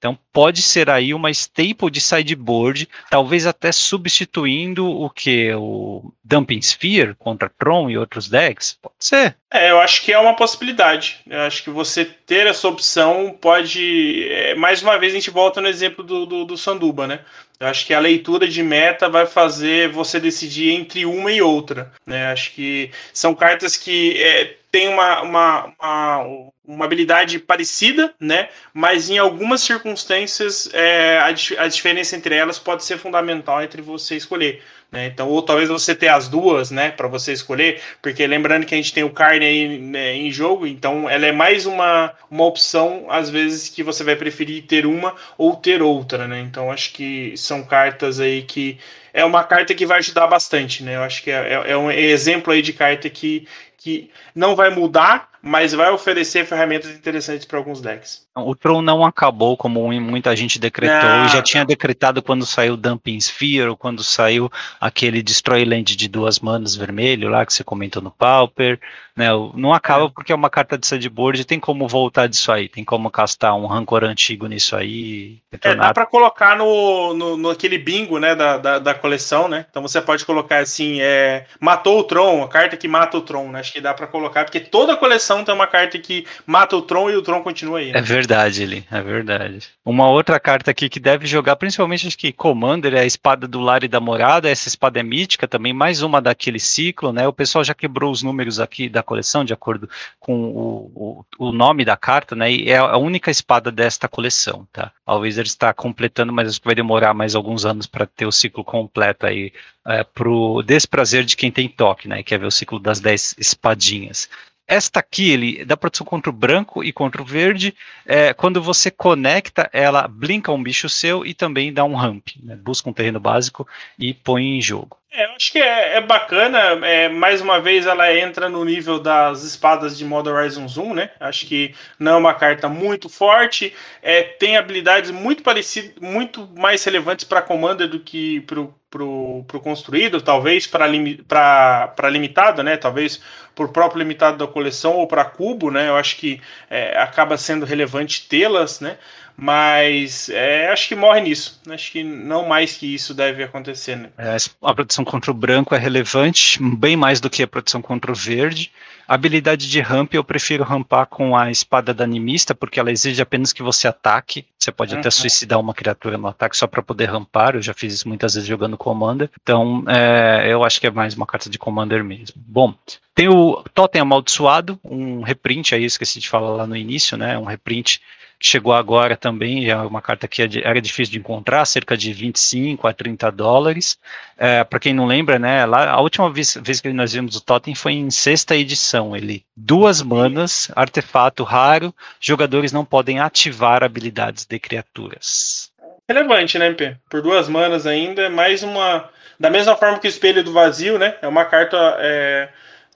Então 0.00 0.18
pode 0.32 0.62
ser 0.62 0.88
aí 0.88 1.12
uma 1.12 1.30
staple 1.30 1.90
de 1.90 2.00
sideboard, 2.00 2.88
talvez 3.10 3.46
até 3.46 3.70
substituindo 3.70 4.88
o 4.88 5.10
que 5.10 5.52
o 5.52 6.10
Dumping 6.24 6.62
Sphere 6.62 7.14
contra 7.18 7.50
Tron 7.50 7.90
e 7.90 7.98
outros 7.98 8.26
decks. 8.26 8.78
Pode 8.80 8.94
ser. 8.98 9.36
É, 9.52 9.70
eu 9.70 9.78
acho 9.78 10.02
que 10.02 10.10
é 10.10 10.18
uma 10.18 10.34
possibilidade. 10.34 11.20
Eu 11.28 11.40
acho 11.42 11.62
que 11.62 11.68
você 11.68 12.06
ter 12.06 12.46
essa 12.46 12.66
opção 12.66 13.36
pode. 13.38 14.26
É, 14.30 14.54
mais 14.54 14.82
uma 14.82 14.98
vez 14.98 15.12
a 15.12 15.16
gente 15.16 15.30
volta 15.30 15.60
no 15.60 15.68
exemplo 15.68 16.02
do, 16.02 16.24
do, 16.24 16.44
do 16.46 16.56
Sanduba, 16.56 17.06
né? 17.06 17.20
Eu 17.58 17.66
acho 17.66 17.84
que 17.84 17.92
a 17.92 18.00
leitura 18.00 18.48
de 18.48 18.62
meta 18.62 19.06
vai 19.06 19.26
fazer 19.26 19.90
você 19.90 20.18
decidir 20.18 20.70
entre 20.70 21.04
uma 21.04 21.30
e 21.30 21.42
outra. 21.42 21.92
Né? 22.06 22.32
Acho 22.32 22.52
que 22.52 22.90
são 23.12 23.34
cartas 23.34 23.76
que 23.76 24.18
é, 24.18 24.56
têm 24.70 24.88
uma, 24.88 25.22
uma, 25.22 25.74
uma, 25.78 26.50
uma, 26.64 26.84
habilidade 26.84 27.38
parecida, 27.38 28.14
né? 28.20 28.48
mas 28.72 29.10
em 29.10 29.18
algumas 29.18 29.60
circunstâncias 29.60 30.68
é, 30.72 31.18
a, 31.18 31.64
a 31.64 31.68
diferença 31.68 32.16
entre 32.16 32.34
elas 32.34 32.58
pode 32.58 32.84
ser 32.84 32.98
fundamental 32.98 33.62
entre 33.62 33.82
você 33.82 34.16
escolher. 34.16 34.62
Né? 34.90 35.06
Então, 35.06 35.28
ou 35.28 35.40
talvez 35.40 35.68
você 35.68 35.94
ter 35.94 36.08
as 36.08 36.28
duas, 36.28 36.70
né, 36.70 36.90
para 36.90 37.06
você 37.06 37.32
escolher, 37.32 37.80
porque 38.02 38.26
lembrando 38.26 38.66
que 38.66 38.74
a 38.74 38.76
gente 38.76 38.92
tem 38.92 39.04
o 39.04 39.10
carne 39.10 39.46
aí 39.46 39.78
né, 39.78 40.14
em 40.16 40.32
jogo, 40.32 40.66
então 40.66 41.08
ela 41.08 41.26
é 41.26 41.32
mais 41.32 41.64
uma, 41.64 42.12
uma 42.28 42.44
opção, 42.44 43.06
às 43.08 43.30
vezes, 43.30 43.68
que 43.68 43.84
você 43.84 44.02
vai 44.02 44.16
preferir 44.16 44.64
ter 44.64 44.86
uma 44.86 45.14
ou 45.38 45.54
ter 45.54 45.80
outra, 45.80 46.26
né? 46.26 46.40
Então, 46.40 46.72
acho 46.72 46.92
que 46.92 47.36
são 47.36 47.62
cartas 47.62 48.18
aí 48.18 48.42
que 48.42 48.78
é 49.12 49.24
uma 49.24 49.44
carta 49.44 49.74
que 49.74 49.86
vai 49.86 49.98
ajudar 49.98 50.26
bastante, 50.26 50.82
né? 50.82 50.96
Eu 50.96 51.02
acho 51.02 51.22
que 51.22 51.30
é, 51.30 51.54
é, 51.54 51.70
é 51.72 51.76
um 51.76 51.90
exemplo 51.90 52.52
aí 52.52 52.62
de 52.62 52.72
carta 52.72 53.08
que, 53.08 53.46
que 53.80 54.10
não 54.34 54.54
vai 54.54 54.70
mudar, 54.70 55.29
mas 55.42 55.72
vai 55.72 55.90
oferecer 55.90 56.44
ferramentas 56.44 56.90
interessantes 56.90 57.46
para 57.46 57.58
alguns 57.58 57.80
decks. 57.80 58.26
O 58.36 58.54
Tron 58.54 58.82
não 58.82 59.04
acabou 59.04 59.56
como 59.56 59.90
muita 60.00 60.34
gente 60.36 60.58
decretou, 60.58 60.96
não, 60.96 61.28
já 61.28 61.42
tinha 61.42 61.64
decretado 61.64 62.22
quando 62.22 62.46
saiu 62.46 62.76
Dumping 62.76 63.18
Sphere, 63.18 63.68
ou 63.68 63.76
quando 63.76 64.02
saiu 64.02 64.50
aquele 64.80 65.22
Destroy 65.22 65.64
Land 65.64 65.96
de 65.96 66.08
duas 66.08 66.38
manas 66.38 66.76
vermelho 66.76 67.28
lá 67.28 67.44
que 67.44 67.52
você 67.52 67.64
comentou 67.64 68.02
no 68.02 68.10
Pauper, 68.10 68.78
né? 69.20 69.28
Não 69.54 69.74
acaba 69.74 70.06
é. 70.06 70.08
porque 70.08 70.32
é 70.32 70.34
uma 70.34 70.48
carta 70.48 70.78
de 70.78 70.86
sideboard, 70.86 71.44
tem 71.44 71.60
como 71.60 71.86
voltar 71.86 72.26
disso 72.26 72.50
aí, 72.50 72.68
tem 72.68 72.82
como 72.82 73.10
castar 73.10 73.54
um 73.54 73.66
rancor 73.66 74.02
antigo 74.02 74.46
nisso 74.46 74.74
aí. 74.74 75.38
É, 75.62 75.74
dá 75.74 75.92
para 75.92 76.06
colocar 76.06 76.56
no, 76.56 77.12
no, 77.12 77.36
no, 77.36 77.50
aquele 77.50 77.76
bingo, 77.76 78.18
né, 78.18 78.34
da, 78.34 78.56
da, 78.56 78.78
da, 78.78 78.94
coleção, 78.94 79.46
né? 79.46 79.66
Então 79.68 79.82
você 79.82 80.00
pode 80.00 80.24
colocar 80.24 80.58
assim, 80.58 81.02
é, 81.02 81.44
matou 81.60 82.00
o 82.00 82.04
Tron, 82.04 82.42
a 82.42 82.48
carta 82.48 82.78
que 82.78 82.88
mata 82.88 83.18
o 83.18 83.20
Tron, 83.20 83.50
né? 83.50 83.60
Acho 83.60 83.72
que 83.72 83.80
dá 83.80 83.92
para 83.92 84.06
colocar, 84.06 84.44
porque 84.44 84.60
toda 84.60 84.94
a 84.94 84.96
coleção 84.96 85.29
tem 85.44 85.54
uma 85.54 85.66
carta 85.66 85.98
que 85.98 86.26
mata 86.46 86.76
o 86.76 86.82
Tron 86.82 87.10
e 87.10 87.16
o 87.16 87.22
Tron 87.22 87.42
continua 87.42 87.78
aí. 87.78 87.92
Né? 87.92 87.98
É 87.98 88.02
verdade, 88.02 88.62
ele, 88.62 88.84
é 88.90 89.00
verdade. 89.00 89.68
Uma 89.84 90.08
outra 90.08 90.38
carta 90.38 90.70
aqui 90.70 90.88
que 90.88 91.00
deve 91.00 91.26
jogar, 91.26 91.56
principalmente 91.56 92.06
acho 92.06 92.18
que 92.18 92.32
Commander, 92.32 92.94
é 92.94 93.00
a 93.00 93.06
espada 93.06 93.46
do 93.46 93.60
Lar 93.60 93.84
e 93.84 93.88
da 93.88 94.00
Morada, 94.00 94.50
essa 94.50 94.68
espada 94.68 94.98
é 95.00 95.02
mítica 95.02 95.46
também, 95.46 95.72
mais 95.72 96.02
uma 96.02 96.20
daquele 96.20 96.58
ciclo, 96.58 97.12
né? 97.12 97.26
O 97.26 97.32
pessoal 97.32 97.64
já 97.64 97.74
quebrou 97.74 98.10
os 98.10 98.22
números 98.22 98.58
aqui 98.60 98.88
da 98.88 99.02
coleção, 99.02 99.44
de 99.44 99.52
acordo 99.52 99.88
com 100.18 100.34
o, 100.34 101.24
o, 101.38 101.48
o 101.48 101.52
nome 101.52 101.84
da 101.84 101.96
carta, 101.96 102.34
né? 102.34 102.50
E 102.50 102.70
é 102.70 102.76
a 102.78 102.96
única 102.96 103.30
espada 103.30 103.70
desta 103.70 104.08
coleção, 104.08 104.66
tá? 104.72 104.90
A 105.06 105.14
Wizard 105.14 105.48
está 105.48 105.72
completando, 105.72 106.32
mas 106.32 106.58
vai 106.58 106.74
demorar 106.74 107.14
mais 107.14 107.34
alguns 107.34 107.64
anos 107.64 107.86
para 107.86 108.06
ter 108.06 108.26
o 108.26 108.32
ciclo 108.32 108.64
completo 108.64 109.26
aí, 109.26 109.52
é, 109.86 110.04
pro 110.04 110.62
desprazer 110.62 111.24
de 111.24 111.36
quem 111.36 111.50
tem 111.50 111.68
toque, 111.68 112.08
né? 112.08 112.22
Quer 112.22 112.38
ver 112.38 112.46
o 112.46 112.50
ciclo 112.50 112.78
das 112.78 113.00
10 113.00 113.36
espadinhas. 113.38 114.28
Esta 114.70 115.00
aqui, 115.00 115.28
ele 115.28 115.64
dá 115.64 115.76
proteção 115.76 116.06
contra 116.06 116.30
o 116.30 116.32
branco 116.32 116.84
e 116.84 116.92
contra 116.92 117.20
o 117.20 117.24
verde. 117.24 117.74
É, 118.06 118.32
quando 118.32 118.62
você 118.62 118.88
conecta, 118.88 119.68
ela 119.72 120.06
blinka 120.06 120.52
um 120.52 120.62
bicho 120.62 120.88
seu 120.88 121.26
e 121.26 121.34
também 121.34 121.72
dá 121.72 121.82
um 121.84 121.96
ramp. 121.96 122.28
Né? 122.40 122.54
Busca 122.54 122.88
um 122.88 122.92
terreno 122.92 123.18
básico 123.18 123.66
e 123.98 124.14
põe 124.14 124.44
em 124.44 124.62
jogo. 124.62 124.99
É, 125.12 125.24
eu 125.24 125.30
acho 125.32 125.50
que 125.50 125.58
é, 125.58 125.96
é 125.96 126.00
bacana. 126.00 126.58
É, 126.86 127.08
mais 127.08 127.40
uma 127.40 127.60
vez, 127.60 127.84
ela 127.84 128.16
entra 128.16 128.48
no 128.48 128.64
nível 128.64 129.00
das 129.00 129.42
espadas 129.42 129.98
de 129.98 130.04
Modern 130.04 130.36
Horizon 130.36 130.68
Zoom, 130.68 130.94
né? 130.94 131.10
Acho 131.18 131.46
que 131.46 131.74
não 131.98 132.12
é 132.12 132.16
uma 132.16 132.34
carta 132.34 132.68
muito 132.68 133.08
forte. 133.08 133.74
É, 134.00 134.22
tem 134.22 134.56
habilidades 134.56 135.10
muito 135.10 135.42
parecidas, 135.42 135.94
muito 136.00 136.48
mais 136.56 136.84
relevantes 136.84 137.24
para 137.24 137.42
Commander 137.42 137.88
do 137.88 137.98
que 137.98 138.40
para 138.42 138.60
o 139.04 139.44
construído, 139.62 140.20
talvez 140.20 140.66
para 140.68 142.08
limitado, 142.08 142.62
né? 142.62 142.76
Talvez 142.76 143.20
por 143.52 143.70
próprio 143.72 143.98
limitado 143.98 144.38
da 144.38 144.46
coleção 144.46 144.94
ou 144.94 145.08
para 145.08 145.24
cubo, 145.24 145.72
né? 145.72 145.88
Eu 145.88 145.96
acho 145.96 146.16
que 146.18 146.40
é, 146.68 146.96
acaba 146.98 147.36
sendo 147.36 147.66
relevante 147.66 148.28
tê-las, 148.28 148.78
né? 148.80 148.96
Mas 149.40 150.28
é, 150.28 150.68
acho 150.68 150.88
que 150.88 150.94
morre 150.94 151.22
nisso. 151.22 151.60
Acho 151.68 151.90
que 151.90 152.04
não 152.04 152.46
mais 152.46 152.76
que 152.76 152.94
isso 152.94 153.14
deve 153.14 153.42
acontecer. 153.42 153.96
Né? 153.96 154.10
É, 154.18 154.36
a 154.62 154.74
proteção 154.74 155.04
contra 155.04 155.30
o 155.30 155.34
branco 155.34 155.74
é 155.74 155.78
relevante, 155.78 156.62
bem 156.62 156.96
mais 156.96 157.20
do 157.20 157.30
que 157.30 157.42
a 157.42 157.48
proteção 157.48 157.80
contra 157.80 158.12
o 158.12 158.14
verde. 158.14 158.70
A 159.08 159.14
habilidade 159.14 159.68
de 159.68 159.80
ramp 159.80 160.14
eu 160.14 160.22
prefiro 160.22 160.62
rampar 160.62 161.04
com 161.06 161.36
a 161.36 161.50
espada 161.50 161.92
da 161.92 162.04
animista, 162.04 162.54
porque 162.54 162.78
ela 162.78 162.92
exige 162.92 163.20
apenas 163.20 163.52
que 163.52 163.60
você 163.60 163.88
ataque. 163.88 164.46
Você 164.56 164.70
pode 164.70 164.94
uhum. 164.94 165.00
até 165.00 165.10
suicidar 165.10 165.58
uma 165.58 165.74
criatura 165.74 166.16
no 166.16 166.28
ataque 166.28 166.56
só 166.56 166.68
para 166.68 166.80
poder 166.80 167.06
rampar. 167.06 167.56
Eu 167.56 167.62
já 167.62 167.74
fiz 167.74 167.92
isso 167.92 168.06
muitas 168.06 168.34
vezes 168.34 168.48
jogando 168.48 168.76
Commander. 168.76 169.28
Então, 169.42 169.82
é, 169.88 170.46
eu 170.48 170.62
acho 170.62 170.80
que 170.80 170.86
é 170.86 170.90
mais 170.92 171.14
uma 171.14 171.26
carta 171.26 171.50
de 171.50 171.58
Commander 171.58 172.04
mesmo. 172.04 172.36
Bom, 172.36 172.72
tem 173.12 173.28
o 173.28 173.64
Totem 173.74 174.00
Amaldiçoado, 174.00 174.78
um 174.84 175.22
reprint 175.22 175.74
aí, 175.74 175.84
esqueci 175.84 176.20
de 176.20 176.28
falar 176.28 176.50
lá 176.50 176.66
no 176.66 176.76
início, 176.76 177.16
né? 177.16 177.36
Um 177.36 177.44
reprint 177.44 178.00
chegou 178.40 178.72
agora 178.72 179.16
também, 179.16 179.68
é 179.68 179.76
uma 179.76 180.00
carta 180.00 180.26
que 180.26 180.42
é 180.42 180.48
era 180.64 180.80
difícil 180.80 181.12
de 181.12 181.18
encontrar, 181.18 181.64
cerca 181.66 181.96
de 181.96 182.12
25 182.12 182.88
a 182.88 182.92
30 182.92 183.30
dólares. 183.30 183.98
É, 184.38 184.64
Para 184.64 184.80
quem 184.80 184.94
não 184.94 185.06
lembra, 185.06 185.38
né, 185.38 185.66
lá, 185.66 185.90
a 185.90 186.00
última 186.00 186.30
vez, 186.32 186.58
vez, 186.62 186.80
que 186.80 186.92
nós 186.92 187.12
vimos 187.12 187.36
o 187.36 187.40
Totem 187.40 187.74
foi 187.74 187.92
em 187.92 188.10
sexta 188.10 188.56
edição. 188.56 189.14
Ele 189.14 189.44
duas 189.54 190.00
manas, 190.00 190.70
artefato 190.74 191.44
raro, 191.44 191.94
jogadores 192.18 192.72
não 192.72 192.84
podem 192.84 193.20
ativar 193.20 193.84
habilidades 193.84 194.46
de 194.46 194.58
criaturas. 194.58 195.70
Relevante, 196.08 196.58
né, 196.58 196.66
MP? 196.66 196.96
Por 197.08 197.22
duas 197.22 197.48
manas 197.48 197.86
ainda, 197.86 198.30
mais 198.30 198.62
uma. 198.62 199.08
Da 199.38 199.48
mesma 199.48 199.76
forma 199.76 199.98
que 199.98 200.06
o 200.06 200.08
Espelho 200.08 200.42
do 200.42 200.52
Vazio, 200.52 200.98
né? 200.98 201.16
É 201.20 201.28
uma 201.28 201.44
carta. 201.44 201.76
É 201.98 202.48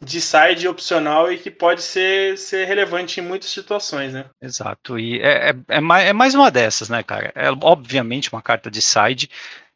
de 0.05 0.20
side 0.20 0.68
opcional 0.68 1.32
e 1.32 1.38
que 1.38 1.50
pode 1.50 1.82
ser, 1.82 2.36
ser 2.38 2.66
relevante 2.66 3.20
em 3.20 3.22
muitas 3.22 3.50
situações, 3.50 4.12
né? 4.12 4.26
Exato. 4.40 4.98
E 4.98 5.20
é, 5.20 5.50
é, 5.50 5.55
é, 5.68 5.80
mais, 5.80 6.09
é 6.09 6.12
mais 6.12 6.34
uma 6.34 6.50
dessas, 6.50 6.88
né, 6.88 7.02
cara? 7.02 7.32
É 7.34 7.50
obviamente 7.50 8.32
uma 8.32 8.42
carta 8.42 8.70
de 8.70 8.82
side. 8.82 9.30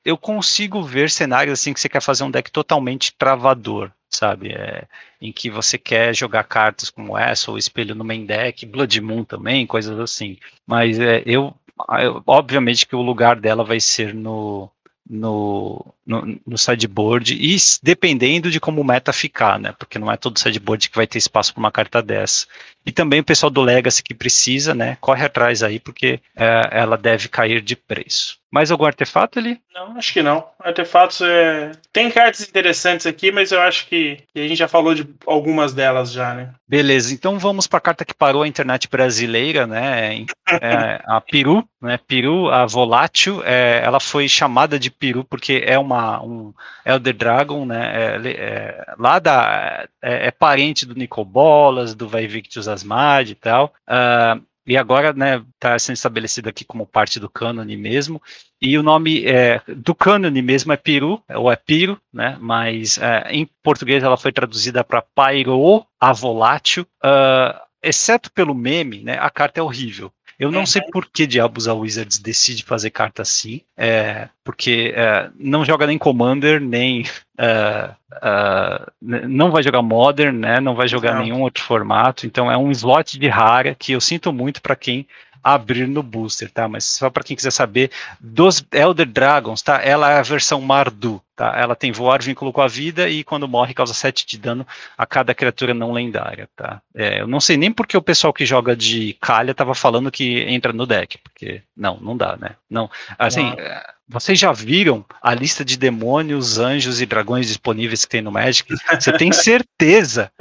Eu 0.04 0.16
consigo 0.16 0.82
ver 0.82 1.10
cenários 1.10 1.58
assim 1.58 1.72
que 1.72 1.80
você 1.80 1.88
quer 1.88 2.00
fazer 2.00 2.24
um 2.24 2.30
deck 2.30 2.50
totalmente 2.50 3.14
travador, 3.16 3.90
sabe? 4.08 4.52
É, 4.52 4.84
em 5.20 5.32
que 5.32 5.50
você 5.50 5.76
quer 5.76 6.14
jogar 6.14 6.44
cartas 6.44 6.90
como 6.90 7.16
essa, 7.16 7.50
ou 7.50 7.58
espelho 7.58 7.94
no 7.94 8.04
main 8.04 8.24
deck, 8.24 8.64
Blood 8.66 9.00
Moon 9.00 9.24
também, 9.24 9.66
coisas 9.66 9.98
assim. 9.98 10.38
Mas 10.66 10.98
é, 10.98 11.22
eu, 11.26 11.54
eu, 12.00 12.22
obviamente 12.26 12.86
que 12.86 12.96
o 12.96 13.02
lugar 13.02 13.36
dela 13.36 13.64
vai 13.64 13.80
ser 13.80 14.14
no, 14.14 14.70
no, 15.08 15.84
no, 16.06 16.38
no, 16.46 16.58
sideboard 16.58 17.34
e 17.34 17.56
dependendo 17.82 18.50
de 18.50 18.60
como 18.60 18.80
o 18.80 18.84
meta 18.84 19.12
ficar, 19.12 19.58
né? 19.58 19.72
Porque 19.78 19.98
não 19.98 20.10
é 20.10 20.16
todo 20.16 20.38
sideboard 20.38 20.88
que 20.88 20.96
vai 20.96 21.06
ter 21.06 21.18
espaço 21.18 21.52
para 21.52 21.60
uma 21.60 21.72
carta 21.72 22.02
dessa. 22.02 22.46
E 22.84 22.92
também 22.92 23.20
o 23.20 23.24
pessoal 23.24 23.50
do 23.50 23.62
Legacy 23.62 24.02
que 24.02 24.14
precisa, 24.14 24.74
né? 24.74 24.96
Corre 25.00 25.24
atrás 25.24 25.62
aí, 25.62 25.80
porque 25.80 26.20
é, 26.36 26.68
ela 26.70 26.96
deve 26.96 27.28
cair 27.28 27.62
de 27.62 27.74
preço. 27.74 28.37
Mais 28.50 28.70
algum 28.70 28.86
artefato 28.86 29.38
ali? 29.38 29.60
Não, 29.74 29.96
acho 29.98 30.12
que 30.12 30.22
não. 30.22 30.44
Artefatos 30.58 31.20
é. 31.20 31.72
Tem 31.92 32.10
cartas 32.10 32.48
interessantes 32.48 33.06
aqui, 33.06 33.30
mas 33.30 33.52
eu 33.52 33.60
acho 33.60 33.86
que, 33.86 34.18
a 34.34 34.40
gente 34.40 34.56
já 34.56 34.66
falou 34.66 34.94
de 34.94 35.06
algumas 35.26 35.74
delas 35.74 36.10
já, 36.10 36.34
né? 36.34 36.54
Beleza, 36.66 37.12
então 37.12 37.38
vamos 37.38 37.66
para 37.66 37.78
a 37.78 37.82
carta 37.82 38.04
que 38.04 38.14
parou 38.14 38.42
a 38.42 38.48
internet 38.48 38.88
brasileira, 38.88 39.66
né? 39.66 40.24
É, 40.60 41.00
a 41.06 41.20
Peru, 41.20 41.66
né? 41.80 41.98
Peru, 42.06 42.48
a 42.50 42.64
Volátil, 42.64 43.42
é, 43.44 43.82
ela 43.84 44.00
foi 44.00 44.28
chamada 44.28 44.78
de 44.78 44.90
Peru 44.90 45.24
porque 45.24 45.62
é 45.64 45.78
uma 45.78 46.22
um 46.22 46.52
Elder 46.84 47.14
Dragon, 47.14 47.66
né? 47.66 47.92
É, 47.94 48.30
é, 48.30 48.94
lá 48.98 49.18
da 49.18 49.86
é, 50.02 50.28
é, 50.28 50.30
parente 50.30 50.86
do 50.86 50.94
Nicobolas, 50.94 51.94
do 51.94 52.08
Vaivictus 52.08 52.66
Asmad 52.66 53.30
e 53.30 53.34
tal. 53.34 53.74
Uh, 53.86 54.42
e 54.68 54.76
agora 54.76 55.14
né, 55.14 55.42
está 55.54 55.78
sendo 55.78 55.96
estabelecido 55.96 56.48
aqui 56.48 56.62
como 56.62 56.86
parte 56.86 57.18
do 57.18 57.28
cânone 57.28 57.74
mesmo. 57.74 58.20
E 58.60 58.76
o 58.76 58.82
nome 58.82 59.24
é, 59.24 59.62
do 59.66 59.94
cânone 59.94 60.42
mesmo 60.42 60.70
é 60.74 60.76
Peru, 60.76 61.22
ou 61.34 61.50
é 61.50 61.56
Piro, 61.56 61.98
né? 62.12 62.36
mas 62.38 62.98
é, 62.98 63.32
em 63.32 63.48
português 63.62 64.04
ela 64.04 64.18
foi 64.18 64.30
traduzida 64.30 64.84
para 64.84 65.00
Pairo 65.00 65.86
a 65.98 66.12
volátil. 66.12 66.86
Uh, 67.02 67.58
exceto 67.82 68.30
pelo 68.30 68.54
meme, 68.54 69.02
né, 69.02 69.16
a 69.18 69.30
carta 69.30 69.60
é 69.60 69.62
horrível. 69.62 70.12
Eu 70.38 70.52
não 70.52 70.64
sei 70.64 70.80
uhum. 70.82 70.90
por 70.92 71.06
que 71.06 71.26
diabos 71.26 71.66
a 71.66 71.74
Wizards 71.74 72.18
decide 72.18 72.62
fazer 72.62 72.90
carta 72.90 73.22
assim, 73.22 73.60
é, 73.76 74.28
porque 74.44 74.94
é, 74.94 75.28
não 75.36 75.64
joga 75.64 75.86
nem 75.86 75.98
Commander, 75.98 76.60
nem. 76.60 77.02
Uh, 77.38 77.94
uh, 78.14 78.92
não 79.00 79.50
vai 79.50 79.62
jogar 79.62 79.82
Modern, 79.82 80.36
né? 80.36 80.60
Não 80.60 80.76
vai 80.76 80.86
jogar 80.86 81.14
não. 81.14 81.22
nenhum 81.22 81.42
outro 81.42 81.64
formato. 81.64 82.24
Então 82.24 82.50
é 82.50 82.56
um 82.56 82.70
slot 82.70 83.18
de 83.18 83.28
rara 83.28 83.74
que 83.74 83.92
eu 83.92 84.00
sinto 84.00 84.32
muito 84.32 84.62
para 84.62 84.76
quem 84.76 85.08
abrir 85.42 85.86
no 85.86 86.02
booster, 86.02 86.50
tá? 86.50 86.68
Mas 86.68 86.84
só 86.84 87.10
para 87.10 87.24
quem 87.24 87.36
quiser 87.36 87.50
saber, 87.50 87.90
dos 88.20 88.64
Elder 88.72 89.06
Dragons, 89.06 89.62
tá? 89.62 89.80
Ela 89.82 90.10
é 90.12 90.18
a 90.18 90.22
versão 90.22 90.60
Mardu, 90.60 91.22
tá? 91.36 91.54
Ela 91.56 91.74
tem 91.74 91.92
voar, 91.92 92.22
vínculo 92.22 92.52
com 92.52 92.60
a 92.60 92.68
vida 92.68 93.08
e 93.08 93.24
quando 93.24 93.48
morre 93.48 93.74
causa 93.74 93.94
7 93.94 94.26
de 94.26 94.38
dano 94.38 94.66
a 94.96 95.06
cada 95.06 95.34
criatura 95.34 95.72
não 95.72 95.92
lendária, 95.92 96.48
tá? 96.56 96.80
É, 96.94 97.20
eu 97.20 97.26
não 97.26 97.40
sei 97.40 97.56
nem 97.56 97.72
porque 97.72 97.96
o 97.96 98.02
pessoal 98.02 98.32
que 98.32 98.44
joga 98.44 98.76
de 98.76 99.16
calha 99.20 99.54
tava 99.54 99.74
falando 99.74 100.10
que 100.10 100.40
entra 100.42 100.72
no 100.72 100.86
deck, 100.86 101.18
porque 101.18 101.62
não, 101.76 101.98
não 102.00 102.16
dá, 102.16 102.36
né? 102.36 102.50
Não, 102.68 102.90
assim, 103.18 103.54
é, 103.58 103.82
vocês 104.08 104.38
já 104.38 104.52
viram 104.52 105.04
a 105.22 105.34
lista 105.34 105.64
de 105.64 105.76
demônios, 105.76 106.58
anjos 106.58 107.00
e 107.00 107.06
dragões 107.06 107.46
disponíveis 107.46 108.04
que 108.04 108.10
tem 108.10 108.22
no 108.22 108.32
Magic? 108.32 108.74
Você 108.98 109.12
tem 109.12 109.30
certeza 109.32 110.32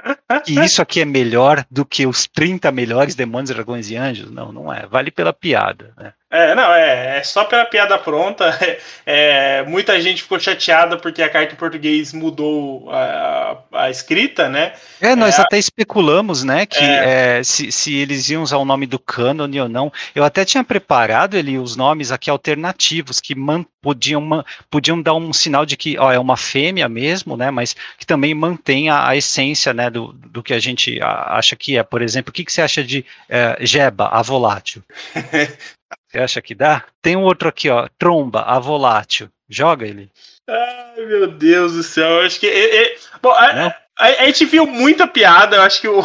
que 0.43 0.59
isso 0.59 0.81
aqui 0.81 1.01
é 1.01 1.05
melhor 1.05 1.65
do 1.71 1.85
que 1.85 2.05
os 2.05 2.27
30 2.27 2.71
melhores 2.71 3.15
demônios, 3.15 3.49
dragões 3.49 3.89
e 3.89 3.95
anjos? 3.95 4.29
Não, 4.29 4.51
não 4.51 4.73
é. 4.73 4.85
Vale 4.85 5.09
pela 5.09 5.31
piada, 5.31 5.93
né? 5.97 6.13
É, 6.29 6.53
não, 6.53 6.73
é, 6.73 7.19
é 7.19 7.23
só 7.23 7.45
pela 7.45 7.65
piada 7.65 7.97
pronta. 7.97 8.57
É, 9.09 9.63
muita 9.63 9.99
gente 10.01 10.21
ficou 10.21 10.37
chateada 10.37 10.97
porque 10.97 11.23
a 11.23 11.29
carta 11.29 11.53
em 11.53 11.57
português 11.57 12.11
mudou 12.11 12.91
a, 12.91 13.57
a 13.71 13.89
escrita, 13.89 14.49
né? 14.49 14.73
É, 14.99 15.15
nós 15.15 15.39
é, 15.39 15.41
até 15.41 15.57
especulamos, 15.57 16.43
né, 16.43 16.65
que 16.65 16.83
é. 16.83 17.37
é. 17.39 17.43
se, 17.43 17.71
se 17.71 17.95
eles 17.95 18.29
iam 18.29 18.43
usar 18.43 18.57
o 18.57 18.65
nome 18.65 18.85
do 18.85 18.99
cânone 18.99 19.61
ou 19.61 19.69
não. 19.69 19.91
Eu 20.13 20.25
até 20.25 20.43
tinha 20.43 20.61
preparado 20.61 21.37
ele 21.37 21.57
os 21.57 21.77
nomes 21.77 22.11
aqui 22.11 22.29
alternativos 22.29 23.21
que 23.21 23.33
man, 23.33 23.65
podiam, 23.81 24.43
podiam 24.69 25.01
dar 25.01 25.13
um 25.13 25.31
sinal 25.31 25.65
de 25.65 25.77
que 25.77 25.97
ó, 25.97 26.11
é 26.11 26.19
uma 26.19 26.35
fêmea 26.35 26.89
mesmo, 26.89 27.37
né, 27.37 27.49
mas 27.49 27.73
que 27.97 28.05
também 28.05 28.33
mantém 28.33 28.89
a, 28.89 29.07
a 29.07 29.15
essência, 29.15 29.73
né, 29.73 29.89
do, 29.89 30.16
do 30.31 30.41
que 30.41 30.53
a 30.53 30.59
gente 30.59 30.99
acha 31.01 31.55
que 31.55 31.77
é. 31.77 31.83
Por 31.83 32.01
exemplo, 32.01 32.29
o 32.29 32.33
que, 32.33 32.43
que 32.43 32.51
você 32.51 32.61
acha 32.61 32.83
de 32.83 33.05
é, 33.29 33.57
Jeba, 33.61 34.07
a 34.07 34.21
volátil? 34.21 34.83
Você 36.09 36.19
acha 36.19 36.41
que 36.41 36.55
dá? 36.55 36.85
Tem 37.01 37.17
um 37.17 37.23
outro 37.23 37.49
aqui, 37.49 37.69
ó. 37.69 37.87
Tromba, 37.97 38.41
a 38.41 38.59
volátil. 38.59 39.29
Joga 39.49 39.85
ele. 39.85 40.09
Ai, 40.49 41.05
meu 41.05 41.27
Deus 41.27 41.73
do 41.73 41.83
céu. 41.83 42.07
Eu 42.07 42.25
acho 42.25 42.39
que. 42.39 42.47
É, 42.47 42.83
é... 42.83 42.97
Bom, 43.21 43.31
a, 43.31 43.75
a, 43.99 44.05
a, 44.05 44.25
gente 44.25 44.45
viu 44.45 44.65
muita 44.65 45.05
piada. 45.07 45.57
Eu 45.57 45.61
acho 45.61 45.81
que 45.81 45.87
o, 45.87 46.01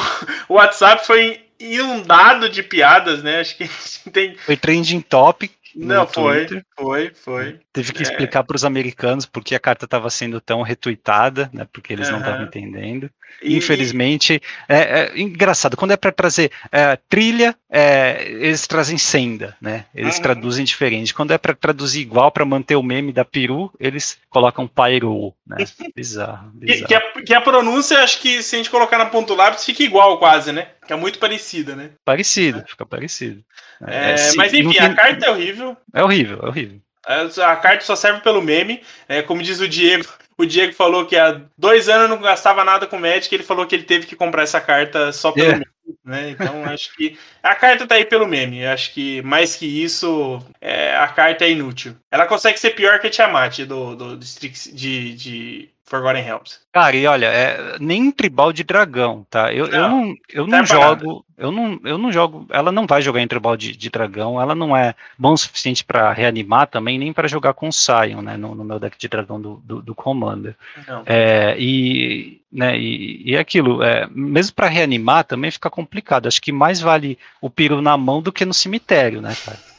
o 0.48 0.54
WhatsApp 0.54 1.06
foi 1.06 1.44
inundado 1.58 2.48
de 2.48 2.62
piadas, 2.62 3.22
né? 3.22 3.40
Acho 3.40 3.56
que 3.56 3.68
tem. 4.10 4.36
Foi 4.36 4.56
trending 4.56 5.00
topic 5.00 5.52
não, 5.74 6.06
foi, 6.06 6.46
foi, 6.76 7.12
foi. 7.14 7.60
Teve 7.72 7.92
que 7.92 8.00
é. 8.00 8.02
explicar 8.02 8.44
para 8.44 8.56
os 8.56 8.64
americanos 8.64 9.26
porque 9.26 9.54
a 9.54 9.60
carta 9.60 9.84
estava 9.84 10.10
sendo 10.10 10.40
tão 10.40 10.62
retuitada, 10.62 11.50
né? 11.52 11.66
Porque 11.72 11.92
eles 11.92 12.08
uhum. 12.08 12.14
não 12.14 12.20
estavam 12.20 12.44
entendendo. 12.44 13.10
E, 13.42 13.56
Infelizmente, 13.56 14.40
é, 14.68 14.76
é, 14.76 15.20
engraçado. 15.20 15.76
Quando 15.76 15.92
é 15.92 15.96
para 15.96 16.12
trazer 16.12 16.50
é, 16.70 16.96
trilha, 17.08 17.56
é, 17.70 18.24
eles 18.28 18.66
trazem 18.66 18.98
senda, 18.98 19.56
né? 19.60 19.86
Eles 19.94 20.16
uhum. 20.16 20.22
traduzem 20.22 20.64
diferente. 20.64 21.14
Quando 21.14 21.32
é 21.32 21.38
para 21.38 21.54
traduzir 21.54 22.00
igual 22.00 22.30
para 22.30 22.44
manter 22.44 22.76
o 22.76 22.82
meme 22.82 23.12
da 23.12 23.24
peru, 23.24 23.72
eles 23.80 24.18
colocam 24.28 24.68
pyro, 24.68 25.32
né? 25.46 25.64
Bizarro. 25.96 26.50
bizarro. 26.54 26.82
Que, 26.82 26.86
que, 26.86 26.94
a, 26.94 27.00
que, 27.26 27.34
a, 27.34 27.40
pronúncia, 27.40 28.02
acho 28.02 28.20
que 28.20 28.42
se 28.42 28.54
a 28.54 28.58
gente 28.58 28.70
colocar 28.70 28.98
na 28.98 29.06
ponto 29.06 29.34
lápis, 29.34 29.64
fica 29.64 29.82
igual 29.82 30.18
quase, 30.18 30.52
né? 30.52 30.68
É 30.92 30.96
muito 30.96 31.18
parecida, 31.18 31.74
né? 31.74 31.90
Parecido, 32.04 32.58
é. 32.60 32.64
fica 32.68 32.84
parecido. 32.84 33.42
É, 33.86 34.10
é 34.10 34.34
mas 34.36 34.52
enfim, 34.52 34.78
a 34.78 34.94
carta 34.94 35.26
é 35.26 35.30
horrível. 35.30 35.76
É 35.94 36.02
horrível, 36.02 36.40
é 36.42 36.46
horrível. 36.46 36.80
A 37.06 37.56
carta 37.56 37.84
só 37.84 37.96
serve 37.96 38.20
pelo 38.20 38.42
meme. 38.42 38.82
É, 39.08 39.22
como 39.22 39.42
diz 39.42 39.58
o 39.60 39.68
Diego, 39.68 40.04
o 40.36 40.44
Diego 40.44 40.72
falou 40.74 41.06
que 41.06 41.16
há 41.16 41.40
dois 41.56 41.88
anos 41.88 42.10
não 42.10 42.20
gastava 42.20 42.62
nada 42.62 42.86
com 42.86 42.98
Magic. 42.98 43.34
Ele 43.34 43.42
falou 43.42 43.66
que 43.66 43.74
ele 43.74 43.84
teve 43.84 44.06
que 44.06 44.14
comprar 44.14 44.42
essa 44.42 44.60
carta 44.60 45.12
só 45.12 45.32
pelo 45.32 45.46
yeah. 45.46 45.58
meme. 45.58 45.72
Né? 46.04 46.30
Então 46.30 46.64
acho 46.64 46.94
que 46.94 47.18
a 47.42 47.54
carta 47.54 47.86
tá 47.86 47.94
aí 47.94 48.04
pelo 48.04 48.26
meme. 48.26 48.66
Acho 48.66 48.92
que 48.92 49.22
mais 49.22 49.56
que 49.56 49.66
isso, 49.66 50.40
é, 50.60 50.94
a 50.96 51.08
carta 51.08 51.44
é 51.44 51.50
inútil. 51.50 51.96
Ela 52.10 52.26
consegue 52.26 52.60
ser 52.60 52.70
pior 52.70 53.00
que 53.00 53.06
a 53.06 53.10
Tiamat 53.10 53.60
do, 53.60 53.96
do, 53.96 54.16
do 54.16 54.18
de, 54.18 55.14
de 55.14 55.71
Forgotten 55.84 56.22
Realms. 56.22 56.60
Cara, 56.72 56.96
e 56.96 57.06
olha, 57.06 57.26
é, 57.26 57.76
nem 57.78 58.10
tribal 58.10 58.52
de 58.52 58.64
dragão, 58.64 59.26
tá? 59.28 59.52
Eu 59.52 59.68
não, 59.68 59.74
eu 59.78 59.88
não, 59.90 60.16
eu 60.32 60.46
não 60.46 60.66
jogo, 60.66 61.24
eu 61.36 61.52
não, 61.52 61.80
eu 61.84 61.98
não 61.98 62.12
jogo. 62.12 62.46
Ela 62.50 62.72
não 62.72 62.86
vai 62.86 63.02
jogar 63.02 63.20
em 63.20 63.28
tribal 63.28 63.56
de, 63.56 63.76
de 63.76 63.90
dragão. 63.90 64.40
Ela 64.40 64.54
não 64.54 64.76
é 64.76 64.94
bom 65.18 65.32
o 65.32 65.36
suficiente 65.36 65.84
para 65.84 66.12
reanimar 66.12 66.66
também, 66.68 66.98
nem 66.98 67.12
para 67.12 67.28
jogar 67.28 67.52
com 67.52 67.70
Sion, 67.70 68.22
né? 68.22 68.36
No, 68.36 68.54
no, 68.54 68.64
meu 68.64 68.78
deck 68.78 68.96
de 68.96 69.08
dragão 69.08 69.40
do, 69.40 69.56
do, 69.64 69.82
do 69.82 69.94
Commander. 69.94 70.56
É, 71.04 71.56
e, 71.58 72.40
né? 72.50 72.78
E, 72.78 73.30
e 73.30 73.36
aquilo, 73.36 73.82
é, 73.82 74.08
mesmo 74.10 74.54
para 74.54 74.68
reanimar 74.68 75.24
também 75.24 75.50
fica 75.50 75.68
complicado. 75.68 76.26
Acho 76.26 76.40
que 76.40 76.52
mais 76.52 76.80
vale 76.80 77.18
o 77.40 77.50
piro 77.50 77.82
na 77.82 77.96
mão 77.96 78.22
do 78.22 78.32
que 78.32 78.44
no 78.44 78.54
cemitério, 78.54 79.20
né, 79.20 79.36
cara? 79.44 79.71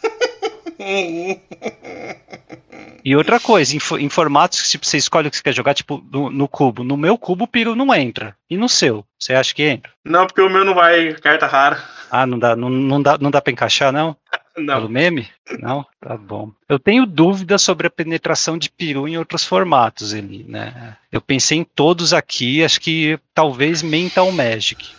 E 3.05 3.15
outra 3.15 3.39
coisa, 3.39 3.75
em, 3.75 3.79
em 3.99 4.09
formatos 4.09 4.61
que 4.61 4.69
tipo, 4.69 4.85
você 4.85 4.97
escolhe 4.97 5.27
o 5.27 5.31
que 5.31 5.35
você 5.35 5.43
quer 5.43 5.53
jogar, 5.53 5.73
tipo, 5.73 6.03
no, 6.09 6.29
no, 6.29 6.47
cubo. 6.47 6.83
No 6.83 6.95
meu 6.95 7.17
cubo, 7.17 7.43
o 7.43 7.47
Piro 7.47 7.75
não 7.75 7.93
entra. 7.93 8.35
E 8.49 8.55
no 8.55 8.69
seu? 8.69 9.05
Você 9.19 9.33
acha 9.33 9.53
que 9.53 9.63
entra? 9.63 9.91
Não, 10.05 10.25
porque 10.25 10.41
o 10.41 10.49
meu 10.49 10.63
não 10.63 10.73
vai 10.73 11.13
carta 11.15 11.45
rara. 11.45 11.83
Ah, 12.09 12.25
não 12.25 12.39
dá, 12.39 12.55
não, 12.55 12.69
não 12.69 13.01
dá, 13.01 13.17
não 13.17 13.29
dá 13.29 13.41
pra 13.41 13.51
encaixar, 13.51 13.91
não? 13.91 14.15
Não. 14.55 14.75
Pelo 14.75 14.89
meme? 14.89 15.27
Não? 15.57 15.83
Tá 15.99 16.15
bom. 16.15 16.51
Eu 16.69 16.77
tenho 16.77 17.07
dúvidas 17.07 17.63
sobre 17.63 17.87
a 17.87 17.89
penetração 17.89 18.55
de 18.55 18.69
peru 18.69 19.07
em 19.07 19.17
outros 19.17 19.43
formatos 19.43 20.13
ali, 20.13 20.45
né? 20.47 20.95
Eu 21.11 21.19
pensei 21.19 21.57
em 21.57 21.63
todos 21.63 22.13
aqui, 22.13 22.63
acho 22.63 22.79
que 22.79 23.19
talvez 23.33 23.81
Mental 23.81 24.31
Magic 24.31 24.91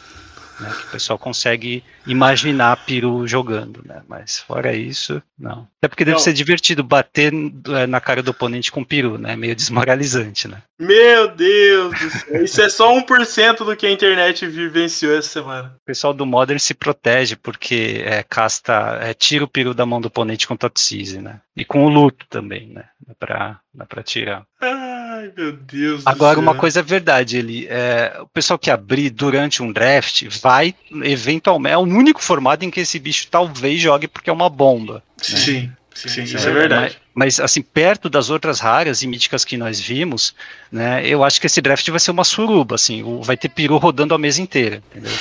né, 0.60 0.70
que 0.70 0.86
o 0.86 0.90
pessoal 0.90 1.18
consegue 1.18 1.82
imaginar 2.06 2.84
peru 2.84 3.26
jogando, 3.26 3.82
né? 3.84 4.02
Mas 4.08 4.38
fora 4.38 4.72
isso, 4.72 5.22
não. 5.38 5.68
Até 5.78 5.88
porque 5.88 6.04
deve 6.04 6.16
não. 6.16 6.22
ser 6.22 6.32
divertido 6.32 6.82
bater 6.82 7.32
é, 7.68 7.86
na 7.86 8.00
cara 8.00 8.22
do 8.22 8.30
oponente 8.30 8.70
com 8.70 8.84
peru, 8.84 9.18
né? 9.18 9.36
Meio 9.36 9.56
desmoralizante, 9.56 10.46
né? 10.48 10.62
Meu 10.78 11.28
Deus 11.28 11.98
do 11.98 12.10
céu. 12.10 12.44
Isso 12.44 12.62
é 12.62 12.68
só 12.68 12.92
1% 12.92 13.64
do 13.64 13.76
que 13.76 13.86
a 13.86 13.90
internet 13.90 14.46
vivenciou 14.46 15.16
essa 15.16 15.28
semana. 15.28 15.76
O 15.82 15.86
pessoal 15.86 16.12
do 16.12 16.26
Modern 16.26 16.58
se 16.58 16.74
protege 16.74 17.36
porque 17.36 18.02
é, 18.04 18.22
casta, 18.22 18.98
é, 19.00 19.14
tira 19.14 19.44
o 19.44 19.48
peru 19.48 19.72
da 19.72 19.86
mão 19.86 20.00
do 20.00 20.08
oponente 20.08 20.46
com 20.46 20.56
Totsise, 20.56 21.20
né? 21.20 21.40
E 21.56 21.64
com 21.64 21.84
o 21.84 21.88
luto 21.88 22.26
também, 22.28 22.68
né? 22.68 22.84
Dá 23.06 23.14
pra, 23.14 23.60
dá 23.72 23.86
pra 23.86 24.02
tirar. 24.02 24.44
Ah 24.60 24.93
Ai, 25.14 25.30
meu 25.36 25.52
Deus. 25.52 26.02
Agora, 26.04 26.40
uma 26.40 26.56
coisa 26.56 26.80
é 26.80 26.82
verdade, 26.82 27.36
ele, 27.36 27.66
é, 27.70 28.18
o 28.20 28.26
pessoal 28.26 28.58
que 28.58 28.68
abrir 28.68 29.10
durante 29.10 29.62
um 29.62 29.72
draft 29.72 30.24
vai, 30.40 30.74
eventualmente, 31.02 31.72
é 31.72 31.78
o 31.78 31.82
único 31.82 32.20
formato 32.20 32.64
em 32.64 32.70
que 32.70 32.80
esse 32.80 32.98
bicho 32.98 33.28
talvez 33.30 33.80
jogue 33.80 34.08
porque 34.08 34.28
é 34.28 34.32
uma 34.32 34.50
bomba. 34.50 34.94
Né? 34.94 35.36
Sim. 35.36 35.72
Sim, 35.94 36.08
sim, 36.08 36.22
isso 36.24 36.48
é, 36.48 36.50
é 36.50 36.52
verdade. 36.52 36.98
Mas, 37.14 37.36
mas, 37.36 37.40
assim, 37.40 37.62
perto 37.62 38.10
das 38.10 38.28
outras 38.28 38.58
raras 38.58 39.02
e 39.02 39.06
míticas 39.06 39.44
que 39.44 39.56
nós 39.56 39.78
vimos, 39.78 40.34
né, 40.70 41.06
eu 41.06 41.22
acho 41.22 41.40
que 41.40 41.46
esse 41.46 41.60
draft 41.60 41.88
vai 41.88 42.00
ser 42.00 42.10
uma 42.10 42.24
suruba, 42.24 42.74
assim, 42.74 43.04
vai 43.22 43.36
ter 43.36 43.48
peru 43.48 43.76
rodando 43.76 44.12
a 44.12 44.18
mesa 44.18 44.42
inteira, 44.42 44.82
entendeu? 44.90 45.12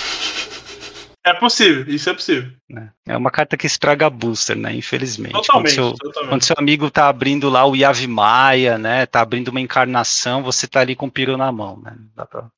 É 1.25 1.33
possível, 1.33 1.85
isso 1.87 2.09
é 2.09 2.13
possível. 2.13 2.51
É, 2.75 3.13
é 3.13 3.17
uma 3.17 3.31
carta 3.31 3.55
que 3.55 3.65
estraga 3.65 4.09
booster, 4.09 4.57
né? 4.57 4.75
Infelizmente. 4.75 5.31
Totalmente 5.31 5.75
quando, 5.75 5.87
seu, 5.87 5.93
totalmente. 5.93 6.29
quando 6.29 6.43
seu 6.43 6.55
amigo 6.59 6.91
tá 6.91 7.07
abrindo 7.07 7.49
lá 7.49 7.65
o 7.65 7.75
Yavi 7.75 8.07
Maia, 8.07 8.77
né? 8.77 9.05
Tá 9.05 9.21
abrindo 9.21 9.47
uma 9.47 9.61
encarnação, 9.61 10.43
você 10.43 10.67
tá 10.67 10.81
ali 10.81 10.95
com 10.95 11.05
o 11.05 11.11
peru 11.11 11.37
na 11.37 11.49
mão, 11.51 11.81
né? 11.81 11.95
Pra... 12.29 12.49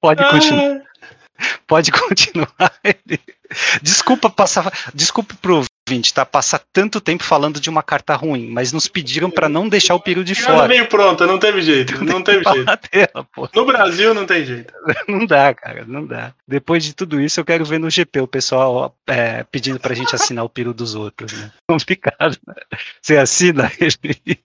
Pode 0.00 0.28
continuar. 0.28 0.76
Ah. 0.76 0.90
Pode 1.66 1.92
continuar. 1.92 2.52
Desculpa 3.82 4.30
passar. 4.30 4.72
Desculpa 4.94 5.34
pro 5.40 5.64
ouvinte, 5.88 6.14
tá? 6.14 6.24
Passar 6.24 6.60
tanto 6.72 7.00
tempo 7.00 7.24
falando 7.24 7.60
de 7.60 7.68
uma 7.68 7.82
carta 7.82 8.14
ruim, 8.14 8.48
mas 8.48 8.72
nos 8.72 8.86
pediram 8.86 9.30
para 9.30 9.48
não 9.48 9.68
deixar 9.68 9.94
o 9.94 10.00
peru 10.00 10.22
de 10.22 10.34
fora. 10.34 10.68
meio 10.68 10.86
pronta, 10.86 11.26
não 11.26 11.38
teve 11.38 11.60
jeito. 11.62 12.02
Não 12.04 12.22
teve 12.22 12.44
jeito. 12.44 12.66
Dela, 12.92 13.26
no 13.54 13.64
Brasil 13.64 14.14
não 14.14 14.26
tem 14.26 14.44
jeito. 14.44 14.72
Não 15.08 15.26
dá, 15.26 15.54
cara, 15.54 15.84
não 15.86 16.06
dá. 16.06 16.32
Depois 16.46 16.84
de 16.84 16.94
tudo 16.94 17.20
isso, 17.20 17.38
eu 17.40 17.44
quero 17.44 17.64
ver 17.64 17.78
no 17.78 17.90
GP 17.90 18.20
o 18.20 18.26
pessoal 18.26 18.94
é, 19.06 19.44
pedindo 19.44 19.78
pra 19.78 19.94
gente 19.94 20.14
assinar 20.14 20.44
o 20.44 20.48
peru 20.48 20.72
dos 20.72 20.94
outros, 20.94 21.32
né? 21.32 21.50
Complicado. 21.68 22.36
Né? 22.46 22.54
Você 23.00 23.16
assina 23.16 23.70
ele. 23.80 24.38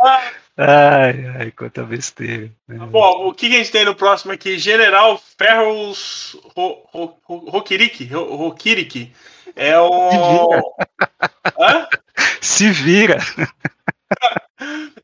Ah. 0.00 0.22
Ai, 0.56 1.26
ai, 1.38 1.50
quanta 1.50 1.82
besteira. 1.82 2.50
Né? 2.68 2.78
Bom, 2.86 3.26
o 3.28 3.32
que 3.32 3.46
a 3.46 3.50
gente 3.50 3.70
tem 3.70 3.86
no 3.86 3.94
próximo 3.94 4.32
aqui? 4.32 4.58
General 4.58 5.20
Ferros 5.38 6.36
Rokiriki. 7.26 8.04
Rokiriki. 8.12 9.12
É 9.54 9.78
o. 9.78 10.74
Se 12.40 12.70
vira. 12.70 13.18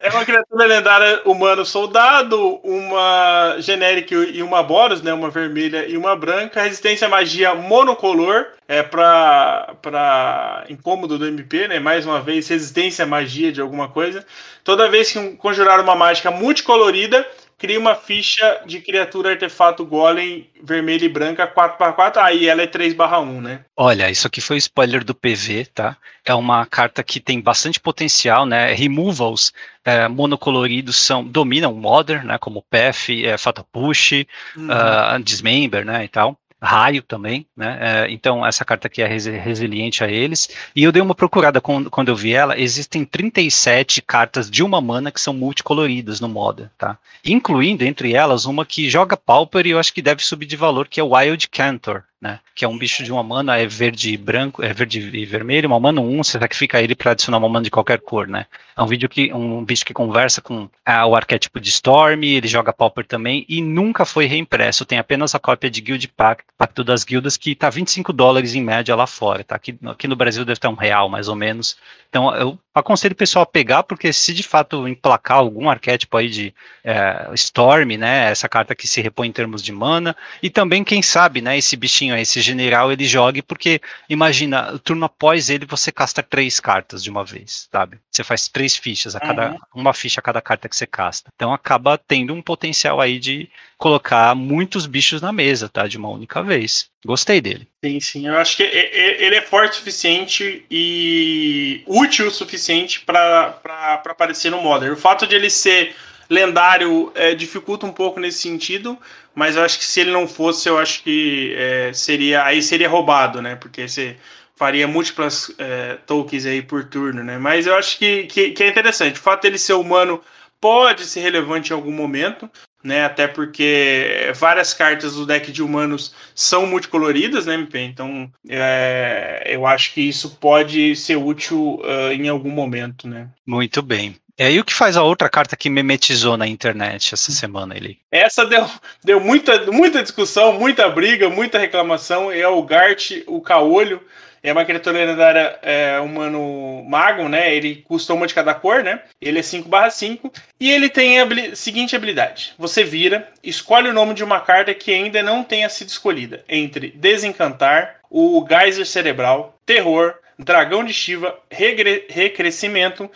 É 0.00 0.10
uma 0.10 0.24
criatura 0.24 0.64
lendária 0.64 1.22
humano 1.24 1.64
soldado, 1.64 2.60
uma 2.62 3.56
genérica 3.58 4.14
e 4.14 4.42
uma 4.42 4.62
Boros, 4.62 5.02
né? 5.02 5.12
Uma 5.12 5.30
vermelha 5.30 5.88
e 5.88 5.96
uma 5.96 6.14
branca. 6.14 6.62
Resistência 6.62 7.06
à 7.06 7.10
magia 7.10 7.54
monocolor. 7.54 8.46
É 8.68 8.82
pra, 8.82 9.74
pra 9.82 10.64
incômodo 10.68 11.18
do 11.18 11.26
MP, 11.26 11.66
né? 11.66 11.80
Mais 11.80 12.06
uma 12.06 12.20
vez, 12.20 12.46
resistência 12.46 13.04
à 13.04 13.08
magia 13.08 13.50
de 13.50 13.60
alguma 13.60 13.88
coisa. 13.88 14.24
Toda 14.62 14.88
vez 14.88 15.10
que 15.10 15.30
conjurar 15.36 15.80
uma 15.80 15.96
mágica 15.96 16.30
multicolorida, 16.30 17.26
cria 17.58 17.78
uma 17.78 17.96
ficha 17.96 18.62
de 18.64 18.80
criatura 18.80 19.30
artefato 19.30 19.84
golem 19.84 20.48
vermelha 20.62 21.04
e 21.04 21.08
branca 21.08 21.46
4x4, 21.46 22.18
aí 22.18 22.46
ela 22.46 22.62
é 22.62 22.66
3/1, 22.66 23.40
né? 23.40 23.64
Olha, 23.76 24.08
isso 24.08 24.26
aqui 24.26 24.40
foi 24.40 24.56
o 24.56 24.58
spoiler 24.58 25.04
do 25.04 25.14
PV, 25.14 25.66
tá? 25.74 25.96
É 26.24 26.32
uma 26.32 26.64
carta 26.64 27.02
que 27.02 27.18
tem 27.18 27.40
bastante 27.40 27.80
potencial, 27.80 28.46
né? 28.46 28.72
Removals 28.72 29.52
é, 29.84 30.06
monocoloridos 30.06 30.96
são 30.96 31.24
dominam 31.24 31.74
Modern, 31.74 32.26
né? 32.26 32.38
Como 32.38 32.64
PF, 32.70 33.26
é, 33.26 33.36
Fatal 33.36 33.66
Push, 33.72 34.12
uhum. 34.56 34.68
uh, 34.68 35.22
Dismember, 35.22 35.84
né? 35.84 36.04
E 36.04 36.08
tal 36.08 36.38
raio 36.60 37.02
também, 37.02 37.46
né? 37.56 37.78
É, 37.80 38.10
então 38.10 38.44
essa 38.44 38.64
carta 38.64 38.86
aqui 38.86 39.02
é 39.02 39.06
resiliente 39.06 40.02
a 40.02 40.08
eles. 40.08 40.48
E 40.74 40.82
eu 40.82 40.92
dei 40.92 41.00
uma 41.00 41.14
procurada 41.14 41.60
quando, 41.60 42.08
eu 42.08 42.16
vi 42.16 42.32
ela, 42.32 42.58
existem 42.58 43.04
37 43.04 44.02
cartas 44.02 44.50
de 44.50 44.62
uma 44.62 44.80
mana 44.80 45.10
que 45.12 45.20
são 45.20 45.32
multicoloridas 45.32 46.20
no 46.20 46.28
moda, 46.28 46.70
tá? 46.76 46.98
Incluindo 47.24 47.84
entre 47.84 48.14
elas 48.14 48.44
uma 48.44 48.66
que 48.66 48.88
joga 48.90 49.16
Pauper 49.16 49.66
e 49.66 49.70
eu 49.70 49.78
acho 49.78 49.92
que 49.92 50.02
deve 50.02 50.24
subir 50.24 50.46
de 50.46 50.56
valor, 50.56 50.88
que 50.88 51.00
é 51.00 51.02
Wild 51.02 51.48
Cantor, 51.48 52.02
né? 52.20 52.40
Que 52.54 52.64
é 52.64 52.68
um 52.68 52.76
bicho 52.76 53.04
de 53.04 53.12
uma 53.12 53.22
mana, 53.22 53.56
é 53.56 53.66
verde 53.66 54.12
e 54.12 54.16
branco, 54.16 54.62
é 54.62 54.72
verde 54.72 54.98
e 54.98 55.24
vermelho, 55.24 55.68
uma 55.68 55.78
mana 55.78 56.00
1, 56.00 56.24
você 56.24 56.38
sacrifica 56.38 56.82
ele 56.82 56.94
para 56.94 57.12
adicionar 57.12 57.38
uma 57.38 57.48
mana 57.48 57.64
de 57.64 57.70
qualquer 57.70 58.00
cor, 58.00 58.26
né? 58.26 58.46
É 58.76 58.82
um 58.82 58.86
vídeo 58.86 59.08
que 59.08 59.32
um 59.32 59.64
bicho 59.64 59.84
que 59.84 59.94
conversa 59.94 60.40
com 60.40 60.68
ah, 60.84 61.06
o 61.06 61.14
arquétipo 61.14 61.60
de 61.60 61.68
Storm, 61.68 62.22
ele 62.22 62.48
joga 62.48 62.72
Pauper 62.72 63.06
também 63.06 63.44
e 63.48 63.60
nunca 63.60 64.04
foi 64.04 64.26
reimpresso. 64.26 64.84
Tem 64.84 64.98
apenas 64.98 65.34
a 65.34 65.38
cópia 65.38 65.70
de 65.70 65.80
Guild 65.80 66.08
Pact, 66.08 66.44
Pacto 66.56 66.84
das 66.84 67.04
Guildas, 67.04 67.36
que 67.36 67.54
tá 67.54 67.70
25 67.70 68.12
dólares 68.12 68.54
em 68.54 68.62
média 68.62 68.94
lá 68.94 69.06
fora, 69.06 69.44
tá? 69.44 69.56
Aqui, 69.56 69.78
aqui 69.86 70.08
no 70.08 70.16
Brasil 70.16 70.44
deve 70.44 70.58
estar 70.58 70.68
um 70.68 70.74
real, 70.74 71.08
mais 71.08 71.28
ou 71.28 71.36
menos. 71.36 71.76
Então, 72.08 72.34
eu 72.34 72.58
aconselho 72.78 73.12
o 73.12 73.16
pessoal 73.16 73.42
a 73.42 73.46
pegar, 73.46 73.82
porque 73.82 74.12
se 74.12 74.32
de 74.32 74.42
fato 74.42 74.86
emplacar 74.88 75.38
algum 75.38 75.68
arquétipo 75.68 76.16
aí 76.16 76.28
de 76.28 76.54
é, 76.84 77.28
Storm, 77.34 77.96
né, 77.96 78.30
essa 78.30 78.48
carta 78.48 78.74
que 78.74 78.86
se 78.86 79.00
repõe 79.00 79.28
em 79.28 79.32
termos 79.32 79.62
de 79.62 79.72
mana, 79.72 80.16
e 80.42 80.50
também, 80.50 80.84
quem 80.84 81.02
sabe, 81.02 81.40
né, 81.40 81.58
esse 81.58 81.76
bichinho 81.76 82.14
aí, 82.14 82.22
esse 82.22 82.40
general, 82.40 82.90
ele 82.92 83.04
jogue, 83.04 83.42
porque 83.42 83.80
imagina, 84.08 84.72
o 84.72 84.78
turno 84.78 85.04
após 85.04 85.50
ele, 85.50 85.66
você 85.66 85.92
casta 85.92 86.22
três 86.22 86.60
cartas 86.60 87.02
de 87.02 87.10
uma 87.10 87.24
vez, 87.24 87.68
sabe? 87.72 87.98
Você 88.10 88.24
faz 88.24 88.48
três 88.48 88.76
fichas, 88.76 89.14
a 89.14 89.20
cada, 89.20 89.50
uhum. 89.50 89.58
uma 89.74 89.94
ficha 89.94 90.20
a 90.20 90.22
cada 90.22 90.40
carta 90.40 90.68
que 90.68 90.76
você 90.76 90.86
casta. 90.86 91.30
Então 91.34 91.52
acaba 91.52 91.96
tendo 91.98 92.34
um 92.34 92.42
potencial 92.42 93.00
aí 93.00 93.18
de 93.18 93.48
colocar 93.78 94.34
muitos 94.34 94.86
bichos 94.86 95.22
na 95.22 95.32
mesa, 95.32 95.68
tá? 95.68 95.86
De 95.86 95.96
uma 95.96 96.08
única 96.08 96.42
vez. 96.42 96.90
Gostei 97.06 97.40
dele. 97.40 97.68
Sim, 97.84 98.00
sim. 98.00 98.26
Eu 98.26 98.36
acho 98.36 98.56
que 98.56 98.64
ele 98.64 99.36
é 99.36 99.40
forte 99.40 99.74
o 99.74 99.76
suficiente 99.76 100.64
e 100.68 101.84
útil 101.86 102.26
o 102.26 102.30
suficiente 102.30 102.67
para 103.04 104.02
aparecer 104.06 104.50
no 104.50 104.60
Modern. 104.60 104.92
O 104.92 104.96
fato 104.96 105.26
de 105.26 105.34
ele 105.34 105.50
ser 105.50 105.94
lendário 106.28 107.10
é, 107.14 107.34
dificulta 107.34 107.86
um 107.86 107.92
pouco 107.92 108.20
nesse 108.20 108.38
sentido, 108.38 108.98
mas 109.34 109.56
eu 109.56 109.62
acho 109.62 109.78
que 109.78 109.84
se 109.84 110.00
ele 110.00 110.10
não 110.10 110.28
fosse, 110.28 110.68
eu 110.68 110.78
acho 110.78 111.02
que 111.02 111.54
é, 111.56 111.92
seria 111.92 112.44
aí 112.44 112.62
seria 112.62 112.88
roubado, 112.88 113.40
né? 113.40 113.56
Porque 113.56 113.88
você 113.88 114.16
faria 114.56 114.88
múltiplas 114.88 115.54
é, 115.58 115.96
tokens 116.06 116.44
aí 116.44 116.60
por 116.60 116.84
turno, 116.84 117.22
né? 117.22 117.38
Mas 117.38 117.66
eu 117.66 117.76
acho 117.76 117.96
que, 117.98 118.24
que, 118.24 118.50
que 118.50 118.62
é 118.62 118.68
interessante. 118.68 119.18
O 119.18 119.22
fato 119.22 119.42
dele 119.42 119.58
ser 119.58 119.74
humano 119.74 120.22
pode 120.60 121.04
ser 121.04 121.20
relevante 121.20 121.70
em 121.70 121.74
algum 121.74 121.92
momento, 121.92 122.50
né? 122.82 123.04
Até 123.04 123.26
porque 123.26 124.32
várias 124.34 124.72
cartas 124.72 125.14
do 125.14 125.26
deck 125.26 125.50
de 125.50 125.62
humanos 125.62 126.14
são 126.34 126.66
multicoloridas, 126.66 127.46
né, 127.46 127.54
MP? 127.54 127.78
Então 127.80 128.30
é, 128.48 129.44
eu 129.46 129.66
acho 129.66 129.92
que 129.92 130.00
isso 130.00 130.36
pode 130.36 130.94
ser 130.96 131.16
útil 131.16 131.80
uh, 131.82 132.12
em 132.12 132.28
algum 132.28 132.50
momento, 132.50 133.08
né? 133.08 133.28
Muito 133.46 133.82
bem. 133.82 134.16
E 134.38 134.44
aí 134.44 134.60
o 134.60 134.64
que 134.64 134.72
faz 134.72 134.96
a 134.96 135.02
outra 135.02 135.28
carta 135.28 135.56
que 135.56 135.68
memetizou 135.68 136.36
na 136.36 136.46
internet 136.46 137.12
essa 137.12 137.32
semana 137.32 137.76
ele? 137.76 137.98
Essa 138.12 138.46
deu, 138.46 138.70
deu 139.02 139.18
muita, 139.18 139.66
muita 139.72 140.00
discussão, 140.00 140.52
muita 140.52 140.88
briga, 140.88 141.28
muita 141.28 141.58
reclamação. 141.58 142.30
É 142.30 142.46
o 142.46 142.62
Gart, 142.62 143.10
o 143.26 143.40
Caolho. 143.40 144.00
É 144.40 144.52
uma 144.52 144.64
criatura 144.64 145.04
lendária 145.04 145.58
é, 145.60 145.98
humano 145.98 146.84
mago, 146.88 147.28
né? 147.28 147.52
Ele 147.52 147.82
custa 147.88 148.14
uma 148.14 148.28
de 148.28 148.34
cada 148.34 148.54
cor, 148.54 148.84
né? 148.84 149.02
Ele 149.20 149.40
é 149.40 149.42
5/5 149.42 150.32
e 150.60 150.70
ele 150.70 150.88
tem 150.88 151.20
a 151.20 151.26
seguinte 151.56 151.96
habilidade: 151.96 152.54
você 152.56 152.84
vira, 152.84 153.28
escolhe 153.42 153.88
o 153.88 153.92
nome 153.92 154.14
de 154.14 154.22
uma 154.22 154.40
carta 154.40 154.72
que 154.72 154.94
ainda 154.94 155.20
não 155.24 155.42
tenha 155.42 155.68
sido 155.68 155.88
escolhida 155.88 156.44
entre 156.48 156.92
Desencantar, 156.92 157.96
o 158.08 158.46
Geyser 158.48 158.86
Cerebral, 158.86 159.58
Terror, 159.66 160.14
Dragão 160.38 160.84
de 160.84 160.92
Shiva, 160.92 161.36
Recrescimento 161.50 163.10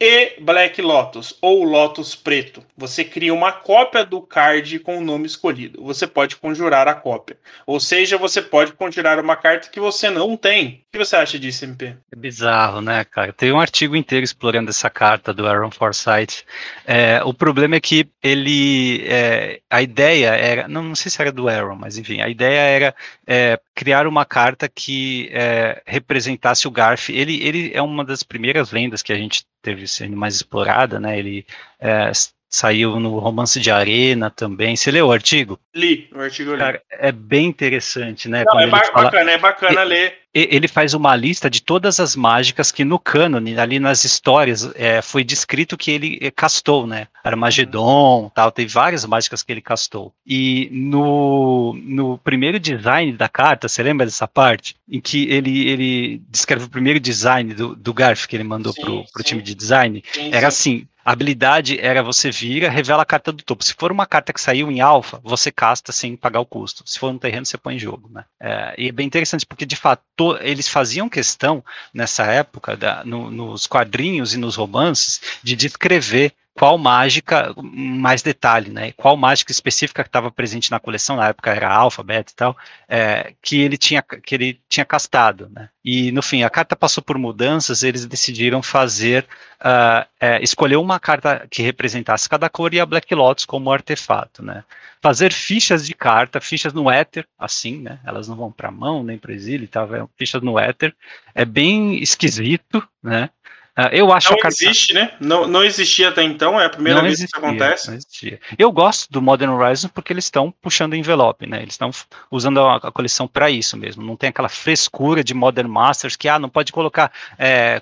e 0.00 0.40
Black 0.40 0.82
Lotus 0.82 1.38
ou 1.40 1.62
Lotus 1.62 2.16
Preto. 2.16 2.64
Você 2.76 3.04
cria 3.04 3.32
uma 3.32 3.52
cópia 3.52 4.04
do 4.04 4.20
card 4.20 4.80
com 4.80 4.98
o 4.98 5.00
nome 5.00 5.26
escolhido. 5.26 5.80
Você 5.84 6.08
pode 6.08 6.34
conjurar 6.34 6.88
a 6.88 6.94
cópia. 6.94 7.36
Ou 7.64 7.78
seja, 7.78 8.18
você 8.18 8.42
pode 8.42 8.72
conjurar 8.72 9.20
uma 9.20 9.36
carta 9.36 9.70
que 9.70 9.78
você 9.78 10.10
não 10.10 10.36
tem. 10.36 10.82
O 10.88 10.92
que 10.92 10.98
você 10.98 11.14
acha 11.14 11.38
disso, 11.38 11.64
MP? 11.64 11.94
É 12.10 12.16
bizarro, 12.16 12.80
né, 12.80 13.04
cara? 13.04 13.32
Tem 13.32 13.52
um 13.52 13.60
artigo 13.60 13.94
inteiro 13.94 14.24
explorando 14.24 14.70
essa 14.70 14.90
carta 14.90 15.32
do 15.32 15.46
Aaron 15.46 15.70
Forsyth. 15.70 16.44
É, 16.84 17.22
o 17.24 17.32
problema 17.32 17.76
é 17.76 17.80
que 17.80 18.08
ele. 18.20 19.04
É, 19.06 19.60
a 19.70 19.80
ideia 19.80 20.30
era. 20.30 20.66
Não, 20.66 20.82
não, 20.82 20.96
sei 20.96 21.10
se 21.12 21.22
era 21.22 21.30
do 21.30 21.48
Aaron, 21.48 21.76
mas 21.76 21.96
enfim, 21.96 22.20
a 22.20 22.28
ideia 22.28 22.60
era 22.60 22.94
é, 23.24 23.58
criar 23.72 24.08
uma 24.08 24.24
carta 24.24 24.68
que 24.68 25.30
é, 25.32 25.80
representasse 25.86 26.66
o 26.66 26.70
Garf. 26.72 27.08
Ele, 27.08 27.40
ele 27.42 27.70
é 27.72 27.80
uma 27.80 28.04
das 28.04 28.24
primeiras 28.24 28.72
lendas 28.72 29.00
que 29.00 29.12
a 29.12 29.16
gente 29.16 29.44
teve 29.62 29.86
sendo 29.86 30.16
mais 30.16 30.36
explorada, 30.36 31.00
né? 31.00 31.18
Ele 31.18 31.46
é, 31.78 32.10
saiu 32.52 33.00
no 33.00 33.18
Romance 33.18 33.58
de 33.58 33.70
Arena 33.70 34.30
também. 34.30 34.76
Você 34.76 34.90
leu 34.90 35.06
o 35.06 35.12
artigo? 35.12 35.58
Li, 35.74 36.08
o 36.14 36.20
artigo 36.20 36.54
li. 36.54 36.62
é 36.90 37.10
bem 37.10 37.46
interessante, 37.46 38.28
né? 38.28 38.44
Não, 38.46 38.60
é 38.60 38.66
ba 38.66 38.84
fala... 38.84 39.04
bacana, 39.04 39.30
é 39.30 39.38
bacana 39.38 39.82
ler 39.82 40.22
ele 40.34 40.66
faz 40.66 40.94
uma 40.94 41.14
lista 41.14 41.50
de 41.50 41.62
todas 41.62 42.00
as 42.00 42.16
mágicas 42.16 42.72
que 42.72 42.84
no 42.84 42.98
cânone, 42.98 43.58
ali 43.58 43.78
nas 43.78 44.02
histórias, 44.04 44.70
é, 44.74 45.02
foi 45.02 45.22
descrito 45.22 45.76
que 45.76 45.90
ele 45.90 46.18
é, 46.22 46.30
castou, 46.30 46.86
né? 46.86 47.06
Armagedon, 47.22 48.30
tal, 48.34 48.50
tem 48.50 48.66
várias 48.66 49.04
mágicas 49.04 49.42
que 49.42 49.52
ele 49.52 49.60
castou. 49.60 50.12
E 50.26 50.70
no, 50.72 51.78
no 51.84 52.16
primeiro 52.18 52.58
design 52.58 53.12
da 53.12 53.28
carta, 53.28 53.68
você 53.68 53.82
lembra 53.82 54.06
dessa 54.06 54.26
parte? 54.26 54.74
Em 54.88 55.00
que 55.00 55.30
ele, 55.30 55.68
ele 55.68 56.22
descreve 56.28 56.64
o 56.64 56.70
primeiro 56.70 56.98
design 56.98 57.52
do, 57.52 57.76
do 57.76 57.92
Garf 57.92 58.26
que 58.26 58.34
ele 58.34 58.44
mandou 58.44 58.72
sim, 58.72 58.80
pro, 58.80 59.04
pro 59.12 59.22
time 59.22 59.42
de 59.42 59.54
design? 59.54 60.02
Sim, 60.12 60.30
era 60.32 60.48
assim, 60.48 60.86
A 61.04 61.12
habilidade 61.12 61.78
era 61.80 62.02
você 62.02 62.30
vira, 62.30 62.70
revela 62.70 63.02
a 63.02 63.06
carta 63.06 63.32
do 63.32 63.42
topo. 63.42 63.64
Se 63.64 63.74
for 63.74 63.90
uma 63.90 64.06
carta 64.06 64.32
que 64.32 64.40
saiu 64.40 64.70
em 64.70 64.80
alfa, 64.80 65.20
você 65.24 65.50
casta 65.50 65.90
sem 65.90 66.16
pagar 66.16 66.40
o 66.40 66.46
custo. 66.46 66.84
Se 66.86 66.98
for 66.98 67.10
um 67.10 67.18
terreno, 67.18 67.44
você 67.44 67.58
põe 67.58 67.74
em 67.74 67.78
jogo. 67.78 68.08
Né? 68.08 68.24
É, 68.40 68.74
e 68.78 68.88
é 68.88 68.92
bem 68.92 69.06
interessante, 69.06 69.44
porque 69.44 69.66
de 69.66 69.74
fato 69.74 70.02
eles 70.40 70.68
faziam 70.68 71.08
questão, 71.08 71.64
nessa 71.92 72.24
época, 72.24 72.76
da, 72.76 73.04
no, 73.04 73.30
nos 73.30 73.66
quadrinhos 73.66 74.32
e 74.34 74.38
nos 74.38 74.56
romances, 74.56 75.20
de 75.42 75.56
descrever 75.56 76.32
qual 76.54 76.76
mágica, 76.76 77.54
mais 77.62 78.22
detalhe, 78.22 78.70
né? 78.70 78.92
Qual 78.92 79.16
mágica 79.16 79.50
específica 79.50 80.02
que 80.02 80.08
estava 80.08 80.30
presente 80.30 80.70
na 80.70 80.78
coleção, 80.78 81.16
na 81.16 81.28
época 81.28 81.50
era 81.50 81.72
alfa, 81.72 82.02
beta 82.02 82.30
e 82.30 82.34
tal, 82.34 82.56
é, 82.88 83.32
que 83.40 83.60
ele 83.60 83.78
tinha 83.78 84.02
que 84.02 84.34
ele 84.34 84.60
tinha 84.68 84.84
castado, 84.84 85.48
né? 85.48 85.70
E 85.84 86.12
no 86.12 86.22
fim 86.22 86.42
a 86.42 86.50
carta 86.50 86.76
passou 86.76 87.02
por 87.02 87.16
mudanças, 87.16 87.82
eles 87.82 88.04
decidiram 88.06 88.62
fazer 88.62 89.26
uh, 89.60 90.06
é, 90.20 90.42
escolher 90.42 90.76
uma 90.76 91.00
carta 91.00 91.46
que 91.50 91.62
representasse 91.62 92.28
cada 92.28 92.48
cor 92.50 92.72
e 92.74 92.80
a 92.80 92.86
Black 92.86 93.12
Lotus 93.14 93.46
como 93.46 93.72
artefato, 93.72 94.44
né? 94.44 94.62
Fazer 95.00 95.32
fichas 95.32 95.86
de 95.86 95.94
carta, 95.94 96.40
fichas 96.40 96.72
no 96.72 96.90
éter, 96.90 97.26
assim, 97.38 97.78
né? 97.80 97.98
Elas 98.04 98.28
não 98.28 98.36
vão 98.36 98.52
para 98.52 98.70
mão 98.70 99.02
nem 99.02 99.18
para 99.18 99.32
exílio, 99.32 99.64
e 99.64 99.68
tal, 99.68 99.92
é, 99.94 100.06
fichas 100.18 100.42
no 100.42 100.58
éter, 100.58 100.94
é 101.34 101.44
bem 101.44 102.00
esquisito, 102.00 102.86
né? 103.02 103.30
Uh, 103.78 103.88
eu 103.90 104.12
acho 104.12 104.30
não 104.30 104.38
carta... 104.38 104.64
existe, 104.64 104.92
né? 104.92 105.12
Não, 105.18 105.48
não 105.48 105.64
existia 105.64 106.10
até 106.10 106.22
então, 106.22 106.60
é 106.60 106.66
a 106.66 106.70
primeira 106.70 106.98
não 106.98 107.04
vez 107.04 107.18
existia, 107.18 107.40
que 107.40 107.46
isso 107.46 107.46
acontece. 107.46 107.88
Não 107.88 107.94
existia. 107.94 108.40
Eu 108.58 108.70
gosto 108.70 109.10
do 109.10 109.22
Modern 109.22 109.52
Horizons 109.52 109.90
porque 109.90 110.12
eles 110.12 110.24
estão 110.24 110.52
puxando 110.60 110.94
envelope, 110.94 111.46
né? 111.46 111.62
Eles 111.62 111.74
estão 111.74 111.90
usando 112.30 112.60
a, 112.60 112.76
a 112.76 112.92
coleção 112.92 113.26
para 113.26 113.50
isso 113.50 113.76
mesmo. 113.76 114.02
Não 114.02 114.14
tem 114.14 114.28
aquela 114.28 114.50
frescura 114.50 115.24
de 115.24 115.32
Modern 115.32 115.68
Masters 115.68 116.16
que 116.16 116.28
ah, 116.28 116.38
não 116.38 116.50
pode 116.50 116.70
colocar 116.70 117.10
é, 117.38 117.80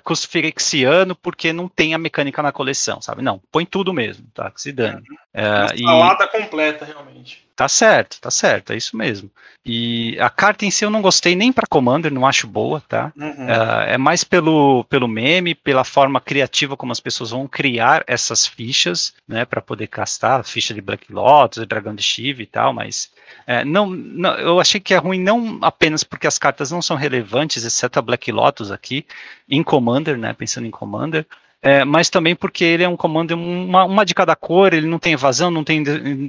porque 1.21 1.51
não 1.51 1.67
tem 1.67 1.93
a 1.93 1.97
mecânica 1.97 2.41
na 2.41 2.53
coleção, 2.53 3.01
sabe? 3.01 3.21
Não, 3.21 3.41
põe 3.51 3.65
tudo 3.65 3.93
mesmo, 3.93 4.25
tá? 4.33 4.49
Que 4.49 4.61
se 4.61 4.71
dane. 4.71 4.97
Uhum. 5.09 5.17
É, 5.33 5.77
salada 5.77 6.25
e... 6.25 6.27
completa, 6.27 6.85
realmente. 6.85 7.45
Tá 7.55 7.69
certo, 7.69 8.19
tá 8.19 8.31
certo, 8.31 8.73
é 8.73 8.75
isso 8.75 8.97
mesmo. 8.97 9.29
E 9.63 10.17
a 10.19 10.31
carta 10.31 10.65
em 10.65 10.71
si 10.71 10.83
eu 10.83 10.89
não 10.89 11.01
gostei 11.01 11.35
nem 11.35 11.53
para 11.53 11.67
Commander, 11.67 12.11
não 12.11 12.25
acho 12.25 12.47
boa, 12.47 12.81
tá? 12.89 13.13
Uhum. 13.15 13.45
Uh, 13.45 13.81
é 13.87 13.97
mais 13.99 14.23
pelo, 14.23 14.83
pelo 14.85 15.07
meme, 15.07 15.53
pela 15.53 15.83
forma 15.83 16.19
criativa 16.19 16.75
como 16.75 16.91
as 16.91 16.99
pessoas 16.99 17.29
vão 17.29 17.47
criar 17.47 18.03
essas 18.07 18.47
fichas, 18.47 19.13
né, 19.27 19.45
para 19.45 19.61
poder 19.61 19.85
castar, 19.85 20.43
ficha 20.43 20.73
de 20.73 20.81
Black 20.81 21.13
Lotus, 21.13 21.67
Dragão 21.67 21.93
de 21.93 22.01
Shiva 22.01 22.41
e 22.41 22.47
tal, 22.47 22.73
mas 22.73 23.11
é, 23.45 23.63
não, 23.63 23.85
não, 23.87 24.33
eu 24.39 24.59
achei 24.59 24.79
que 24.79 24.95
é 24.95 24.97
ruim 24.97 25.19
não 25.19 25.59
apenas 25.61 26.03
porque 26.03 26.25
as 26.25 26.39
cartas 26.39 26.71
não 26.71 26.81
são 26.81 26.97
relevantes, 26.97 27.63
exceto 27.63 27.99
a 27.99 28.01
Black 28.01 28.31
Lotus 28.31 28.71
aqui, 28.71 29.05
em 29.47 29.61
Commander, 29.61 30.17
né, 30.17 30.33
pensando 30.33 30.65
em 30.65 30.71
Commander, 30.71 31.27
é, 31.61 31.85
mas 31.85 32.09
também 32.09 32.35
porque 32.35 32.63
ele 32.63 32.83
é 32.83 32.89
um 32.89 32.97
comando, 32.97 33.31
uma, 33.31 33.85
uma 33.85 34.05
de 34.05 34.15
cada 34.15 34.35
cor, 34.35 34.73
ele 34.73 34.87
não 34.87 34.97
tem 34.97 35.13
evasão, 35.13 35.51
não 35.51 35.63
tem 35.63 35.83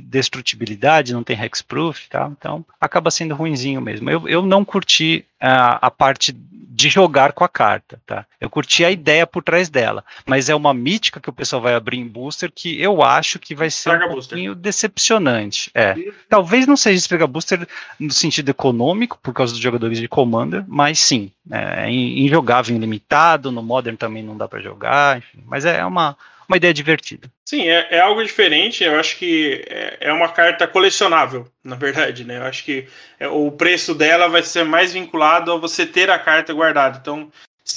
destrutibilidade, 0.04 1.12
não 1.12 1.22
tem 1.22 1.40
hexproof, 1.40 2.08
tá? 2.08 2.30
então 2.38 2.64
acaba 2.80 3.10
sendo 3.10 3.34
ruinzinho 3.34 3.80
mesmo. 3.80 4.10
Eu, 4.10 4.28
eu 4.28 4.42
não 4.42 4.64
curti 4.64 5.24
a, 5.40 5.86
a 5.86 5.90
parte 5.90 6.32
de 6.74 6.88
jogar 6.88 7.32
com 7.32 7.44
a 7.44 7.48
carta, 7.48 8.00
tá? 8.06 8.24
Eu 8.40 8.48
curti 8.48 8.82
a 8.84 8.90
ideia 8.90 9.26
por 9.26 9.42
trás 9.42 9.68
dela, 9.68 10.02
mas 10.26 10.48
é 10.48 10.54
uma 10.54 10.72
mítica 10.72 11.20
que 11.20 11.28
o 11.28 11.32
pessoal 11.32 11.60
vai 11.60 11.74
abrir 11.74 11.98
em 11.98 12.08
booster 12.08 12.50
que 12.52 12.80
eu 12.80 13.02
acho 13.02 13.38
que 13.38 13.54
vai 13.54 13.70
ser 13.70 13.90
um 13.90 13.98
pouquinho 14.08 14.52
booster. 14.52 14.54
decepcionante. 14.54 15.70
É, 15.74 15.94
talvez 16.30 16.66
não 16.66 16.76
seja 16.76 16.96
esfrega 16.96 17.26
booster 17.26 17.68
no 18.00 18.10
sentido 18.10 18.48
econômico, 18.48 19.18
por 19.22 19.34
causa 19.34 19.52
dos 19.52 19.60
jogadores 19.60 19.98
de 19.98 20.08
Commander, 20.08 20.64
mas 20.66 20.98
sim, 20.98 21.30
é, 21.50 21.90
em, 21.90 22.24
em 22.24 22.28
jogável 22.28 22.74
ilimitado, 22.74 23.52
no 23.52 23.62
Modern 23.62 23.96
também 23.96 24.22
não 24.22 24.36
dá 24.36 24.48
para 24.48 24.60
jogar, 24.60 25.21
enfim, 25.22 25.42
mas 25.46 25.64
é 25.64 25.84
uma 25.84 26.16
uma 26.52 26.56
ideia 26.56 26.74
divertida. 26.74 27.30
Sim, 27.46 27.68
é, 27.68 27.88
é 27.96 28.00
algo 28.00 28.22
diferente. 28.22 28.84
Eu 28.84 28.98
acho 28.98 29.16
que 29.16 29.64
é, 29.66 29.96
é, 30.00 30.12
uma 30.12 30.28
carta 30.28 30.66
colecionável, 30.66 31.48
na 31.64 31.76
verdade, 31.76 32.24
né? 32.24 32.38
Eu 32.38 32.44
acho 32.44 32.64
que 32.64 32.86
é, 33.18 33.26
o 33.26 33.50
preço 33.50 33.94
dela 33.94 34.28
vai 34.28 34.42
ser 34.42 34.64
mais 34.64 34.92
vinculado 34.92 35.50
a 35.50 35.56
você 35.56 35.86
ter 35.86 36.10
a 36.10 36.18
carta 36.18 36.52
guardada. 36.52 36.98
Então, 37.00 37.30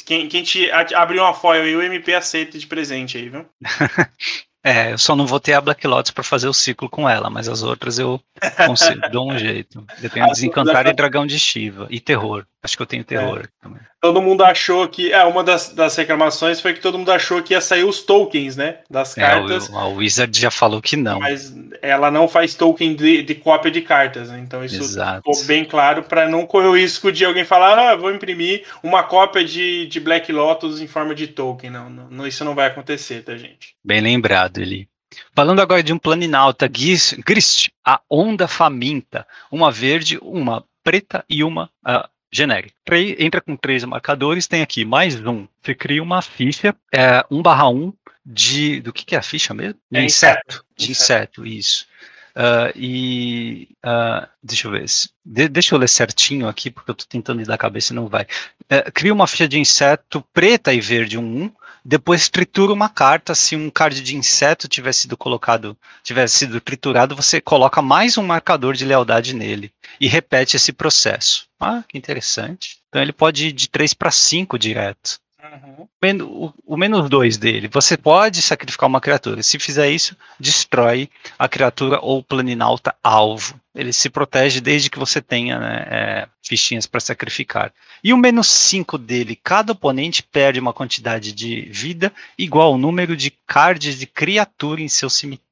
quem, 0.05 0.27
quem 0.27 0.43
te 0.43 0.69
abrir 0.71 1.19
uma 1.19 1.33
foil 1.33 1.63
aí, 1.63 1.75
o 1.75 1.81
MP 1.81 2.13
aceita 2.13 2.57
de 2.57 2.67
presente 2.67 3.17
aí, 3.17 3.29
viu? 3.29 3.45
É, 4.67 4.93
eu 4.93 4.97
só 4.97 5.15
não 5.15 5.27
vou 5.27 5.39
ter 5.39 5.53
a 5.53 5.61
Black 5.61 5.85
Lotus 5.85 6.09
para 6.09 6.23
fazer 6.23 6.47
o 6.47 6.53
ciclo 6.53 6.89
com 6.89 7.07
ela, 7.07 7.29
mas 7.29 7.47
as 7.47 7.61
outras 7.61 7.99
eu 7.99 8.19
consigo, 8.65 8.99
dou 9.11 9.31
um 9.31 9.37
jeito. 9.37 9.85
Eu 10.01 10.09
tenho 10.09 10.25
Desencantar 10.25 10.87
e 10.87 10.93
Dragão 10.93 11.27
de 11.27 11.37
Shiva. 11.37 11.85
E 11.91 11.99
Terror. 11.99 12.47
Acho 12.65 12.75
que 12.75 12.83
eu 12.83 12.87
tenho 12.87 13.03
Terror 13.03 13.43
é. 13.43 13.47
também 13.61 13.81
todo 14.05 14.21
mundo 14.21 14.43
achou 14.43 14.87
que. 14.87 15.11
É, 15.11 15.23
uma 15.23 15.43
das, 15.43 15.69
das 15.69 15.95
reclamações 15.95 16.61
foi 16.61 16.73
que 16.73 16.79
todo 16.79 16.97
mundo 16.97 17.11
achou 17.11 17.41
que 17.41 17.53
ia 17.53 17.61
sair 17.61 17.83
os 17.83 18.03
tokens, 18.03 18.55
né? 18.55 18.79
Das 18.89 19.15
cartas. 19.15 19.69
É, 19.69 19.71
o, 19.71 19.77
a 19.77 19.87
Wizard 19.87 20.39
já 20.39 20.51
falou 20.51 20.81
que 20.81 20.95
não. 20.95 21.19
Mas 21.19 21.53
ela 21.81 22.11
não 22.11 22.27
faz 22.27 22.53
token 22.53 22.95
de, 22.95 23.23
de 23.23 23.35
cópia 23.35 23.71
de 23.71 23.81
cartas, 23.81 24.29
né? 24.29 24.39
Então 24.39 24.63
isso 24.63 24.81
Exato. 24.81 25.17
ficou 25.17 25.45
bem 25.45 25.65
claro 25.65 26.03
para 26.03 26.29
não 26.29 26.45
correr 26.45 26.67
o 26.67 26.77
risco 26.77 27.11
de 27.11 27.25
alguém 27.25 27.43
falar, 27.43 27.77
ah, 27.79 27.95
vou 27.95 28.13
imprimir 28.13 28.63
uma 28.83 29.03
cópia 29.03 29.43
de, 29.43 29.87
de 29.87 29.99
Black 29.99 30.31
Lotus 30.31 30.79
em 30.79 30.87
forma 30.87 31.15
de 31.15 31.27
token. 31.27 31.71
Não, 31.71 31.89
não, 31.89 32.27
isso 32.27 32.45
não 32.45 32.53
vai 32.53 32.67
acontecer, 32.67 33.23
tá, 33.23 33.35
gente? 33.35 33.75
Bem 33.83 34.01
lembrado, 34.01 34.59
Eli. 34.59 34.87
Falando 35.33 35.61
agora 35.61 35.81
de 35.81 35.93
um 35.93 35.97
planinauta, 35.97 36.67
Grist, 36.67 37.69
a 37.85 38.01
onda 38.09 38.47
faminta, 38.47 39.25
uma 39.49 39.71
verde, 39.71 40.19
uma 40.21 40.63
preta 40.83 41.23
e 41.29 41.43
uma 41.43 41.69
uh, 41.87 42.07
genérica. 42.35 42.75
Entra 43.17 43.39
com 43.39 43.55
três 43.55 43.83
marcadores, 43.83 44.47
tem 44.47 44.61
aqui 44.61 44.83
mais 44.83 45.15
um. 45.25 45.47
Você 45.61 45.73
cria 45.73 46.03
uma 46.03 46.21
ficha, 46.21 46.75
é, 46.93 47.25
1 47.31 47.41
barra 47.41 47.69
1 47.69 47.93
de. 48.25 48.81
Do 48.81 48.91
que, 48.91 49.05
que 49.05 49.15
é 49.15 49.19
a 49.19 49.23
ficha 49.23 49.53
mesmo? 49.53 49.79
De 49.89 49.99
é 49.99 50.03
inseto. 50.03 50.65
De 50.75 50.91
inseto, 50.91 51.45
isso. 51.45 51.87
Uh, 52.35 52.67
e 52.75 53.69
uh, 53.85 54.27
deixa 54.43 54.67
eu 54.67 54.71
ver, 54.71 54.83
de, 55.23 55.47
deixa 55.47 55.73
eu 55.73 55.79
ler 55.79 55.87
certinho 55.87 56.49
aqui, 56.49 56.69
porque 56.69 56.91
eu 56.91 56.93
estou 56.93 57.07
tentando 57.07 57.41
ir 57.41 57.45
da 57.45 57.57
cabeça 57.57 57.93
e 57.93 57.95
não 57.95 58.09
vai. 58.09 58.23
Uh, 58.63 58.91
cria 58.93 59.13
uma 59.13 59.25
ficha 59.25 59.47
de 59.47 59.57
inseto 59.57 60.21
preta 60.33 60.73
e 60.73 60.81
verde, 60.81 61.17
um 61.17 61.43
1, 61.45 61.51
depois 61.85 62.27
tritura 62.27 62.73
uma 62.73 62.89
carta. 62.89 63.35
Se 63.35 63.55
um 63.55 63.69
card 63.69 64.01
de 64.01 64.15
inseto 64.15 64.67
tivesse 64.67 65.01
sido 65.01 65.15
colocado, 65.15 65.77
tivesse 66.03 66.35
sido 66.35 66.59
triturado, 66.59 67.15
você 67.15 67.39
coloca 67.39 67.81
mais 67.81 68.17
um 68.17 68.23
marcador 68.23 68.73
de 68.73 68.83
lealdade 68.83 69.35
nele 69.35 69.71
e 70.01 70.07
repete 70.07 70.55
esse 70.55 70.73
processo. 70.73 71.47
Ah, 71.59 71.83
que 71.87 71.97
interessante. 71.97 72.79
Então 72.89 73.01
ele 73.01 73.13
pode 73.13 73.47
ir 73.47 73.51
de 73.51 73.69
3 73.69 73.93
para 73.93 74.09
5 74.09 74.57
direto. 74.57 75.19
Uhum. 75.51 76.53
O, 76.65 76.77
menos 76.77 77.09
2 77.09 77.37
dele. 77.37 77.67
Você 77.67 77.97
pode 77.97 78.41
sacrificar 78.41 78.87
uma 78.87 79.01
criatura. 79.01 79.41
Se 79.43 79.59
fizer 79.59 79.89
isso, 79.89 80.15
destrói 80.39 81.09
a 81.37 81.47
criatura 81.47 81.99
ou 82.01 82.23
planinauta 82.23 82.95
alvo. 83.03 83.59
Ele 83.73 83.91
se 83.91 84.09
protege 84.09 84.61
desde 84.61 84.89
que 84.89 84.99
você 84.99 85.21
tenha 85.21 85.59
né, 85.59 85.87
é, 85.89 86.27
fichinhas 86.41 86.85
para 86.85 86.99
sacrificar. 86.99 87.73
E 88.03 88.13
o 88.13 88.17
menos 88.17 88.47
5 88.47 88.97
dele, 88.97 89.35
cada 89.35 89.73
oponente 89.73 90.23
perde 90.23 90.59
uma 90.59 90.73
quantidade 90.73 91.31
de 91.33 91.61
vida 91.71 92.13
igual 92.37 92.73
ao 92.73 92.77
número 92.77 93.17
de 93.17 93.31
cards 93.45 93.99
de 93.99 94.05
criatura 94.05 94.81
em 94.81 94.87
seu 94.87 95.09
cemitério. 95.09 95.44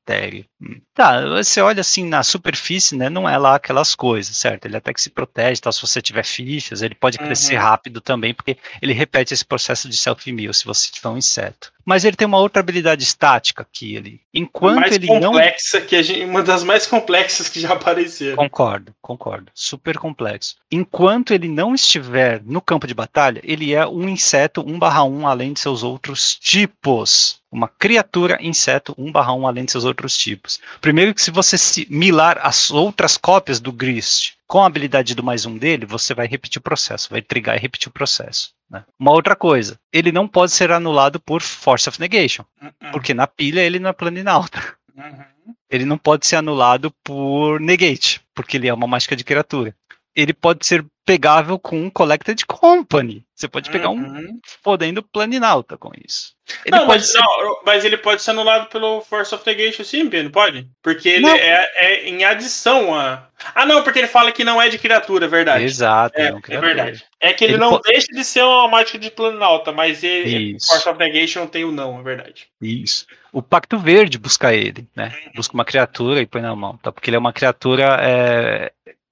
Hum. 0.61 0.81
Tá, 0.93 1.21
você 1.27 1.61
olha 1.61 1.81
assim 1.81 2.05
na 2.05 2.23
superfície, 2.23 2.95
né? 2.95 3.09
Não 3.09 3.27
é 3.27 3.37
lá 3.37 3.55
aquelas 3.55 3.95
coisas, 3.95 4.35
certo? 4.35 4.65
Ele 4.65 4.77
até 4.77 4.93
que 4.93 5.01
se 5.01 5.09
protege, 5.09 5.61
tal, 5.61 5.71
se 5.71 5.81
você 5.81 6.01
tiver 6.01 6.25
fichas, 6.25 6.81
ele 6.81 6.95
pode 6.95 7.17
uhum. 7.17 7.25
crescer 7.25 7.55
rápido 7.55 8.01
também, 8.01 8.33
porque 8.33 8.57
ele 8.81 8.93
repete 8.93 9.33
esse 9.33 9.45
processo 9.45 9.87
de 9.89 9.95
self-mill 9.95 10.53
se 10.53 10.65
você 10.65 10.91
tiver 10.91 11.09
um 11.09 11.17
inseto 11.17 11.73
mas 11.85 12.05
ele 12.05 12.15
tem 12.15 12.27
uma 12.27 12.39
outra 12.39 12.61
habilidade 12.61 13.03
estática 13.03 13.67
que 13.71 13.95
ele, 13.95 14.21
enquanto 14.33 14.79
mais 14.79 14.95
ele 14.95 15.07
complexa 15.07 15.79
não 15.79 15.85
que 15.85 16.03
gente, 16.03 16.23
uma 16.23 16.41
das 16.41 16.63
mais 16.63 16.87
complexas 16.87 17.49
que 17.49 17.59
já 17.59 17.73
apareceram. 17.73 18.37
Concordo, 18.37 18.93
concordo, 19.01 19.51
super 19.53 19.97
complexo. 19.97 20.55
Enquanto 20.71 21.33
ele 21.33 21.47
não 21.47 21.75
estiver 21.75 22.41
no 22.43 22.61
campo 22.61 22.87
de 22.87 22.93
batalha, 22.93 23.41
ele 23.43 23.73
é 23.73 23.85
um 23.85 24.07
inseto 24.07 24.63
1/1 24.63 25.27
além 25.27 25.53
de 25.53 25.59
seus 25.59 25.83
outros 25.83 26.35
tipos. 26.35 27.41
Uma 27.53 27.67
criatura 27.67 28.37
inseto 28.41 28.95
1/1 28.97 29.47
além 29.47 29.65
de 29.65 29.71
seus 29.71 29.85
outros 29.85 30.17
tipos. 30.17 30.59
Primeiro 30.81 31.13
que 31.13 31.21
se 31.21 31.29
você 31.29 31.55
milar 31.87 32.39
as 32.41 32.71
outras 32.71 33.15
cópias 33.15 33.59
do 33.59 33.71
Grist 33.71 34.33
com 34.47 34.63
a 34.63 34.65
habilidade 34.65 35.13
do 35.13 35.23
mais 35.23 35.45
um 35.45 35.55
dele, 35.57 35.85
você 35.85 36.15
vai 36.15 36.25
repetir 36.25 36.59
o 36.59 36.63
processo, 36.63 37.09
vai 37.09 37.21
trigar 37.21 37.55
e 37.55 37.59
repetir 37.59 37.89
o 37.89 37.93
processo. 37.93 38.51
Né? 38.69 38.83
Uma 38.99 39.11
outra 39.11 39.35
coisa, 39.35 39.79
ele 39.91 40.11
não 40.11 40.27
pode 40.27 40.51
ser 40.51 40.71
anulado 40.71 41.19
por 41.19 41.41
Force 41.41 41.87
of 41.87 41.99
Negation, 41.99 42.43
uh 42.61 42.65
-uh. 42.65 42.91
porque 42.91 43.13
na 43.13 43.27
pilha 43.27 43.61
ele 43.61 43.79
não 43.79 43.91
é 43.91 43.93
planinauta. 43.93 44.59
Uhum. 44.95 45.33
Ele 45.69 45.85
não 45.85 45.97
pode 45.97 46.25
ser 46.25 46.37
anulado 46.37 46.91
por 47.03 47.59
Negate, 47.59 48.21
porque 48.33 48.57
ele 48.57 48.67
é 48.67 48.73
uma 48.73 48.87
mágica 48.87 49.15
de 49.15 49.23
criatura. 49.23 49.75
Ele 50.15 50.33
pode 50.33 50.65
ser 50.65 50.85
pegável 51.05 51.59
com 51.59 51.75
um 51.81 51.89
Collected 51.89 52.45
Company. 52.45 53.25
Você 53.35 53.45
pode 53.45 53.69
pegar 53.69 53.89
um 53.89 53.97
Uhum. 53.97 54.39
podendo 54.63 55.03
planinauta 55.03 55.77
com 55.77 55.91
isso. 56.01 56.31
Ele 56.65 56.77
não, 56.77 56.85
mas, 56.85 57.11
ser- 57.11 57.19
não, 57.19 57.61
mas 57.65 57.83
ele 57.83 57.97
pode 57.97 58.21
ser 58.21 58.31
anulado 58.31 58.69
pelo 58.69 59.01
Force 59.01 59.35
of 59.35 59.45
Negation 59.45 59.83
sim, 59.83 60.03
não 60.03 60.31
pode? 60.31 60.65
Porque 60.81 61.09
ele 61.09 61.27
é, 61.27 61.71
é 61.75 62.09
em 62.09 62.23
adição 62.23 62.95
a. 62.95 63.27
Ah, 63.53 63.65
não, 63.65 63.83
porque 63.83 63.99
ele 63.99 64.07
fala 64.07 64.31
que 64.31 64.45
não 64.45 64.61
é 64.61 64.69
de 64.69 64.77
criatura, 64.79 65.25
é 65.25 65.27
verdade. 65.27 65.65
Exato, 65.65 66.17
É, 66.17 66.27
é 66.27 66.31
criatura. 66.41 66.61
verdade. 66.73 67.03
É 67.19 67.33
que 67.33 67.43
ele, 67.43 67.53
Ele 67.53 67.59
não 67.59 67.81
deixa 67.81 68.07
de 68.07 68.23
ser 68.23 68.43
uma 68.43 68.69
mágica 68.69 68.97
de 68.97 69.11
planalta, 69.11 69.73
mas 69.73 70.03
ele. 70.03 70.55
Force 70.65 70.87
of 70.87 70.97
Negation 70.97 71.47
tem 71.47 71.65
o 71.65 71.71
não, 71.71 71.99
é 71.99 72.03
verdade. 72.03 72.47
Isso. 72.61 73.05
O 73.33 73.41
Pacto 73.41 73.77
Verde 73.77 74.17
busca 74.17 74.53
ele, 74.53 74.87
né? 74.95 75.11
Busca 75.35 75.53
uma 75.53 75.65
criatura 75.65 76.21
e 76.21 76.25
põe 76.25 76.41
na 76.41 76.55
mão, 76.55 76.77
tá? 76.77 76.93
Porque 76.93 77.09
ele 77.09 77.17
é 77.17 77.19
uma 77.19 77.33
criatura 77.33 77.97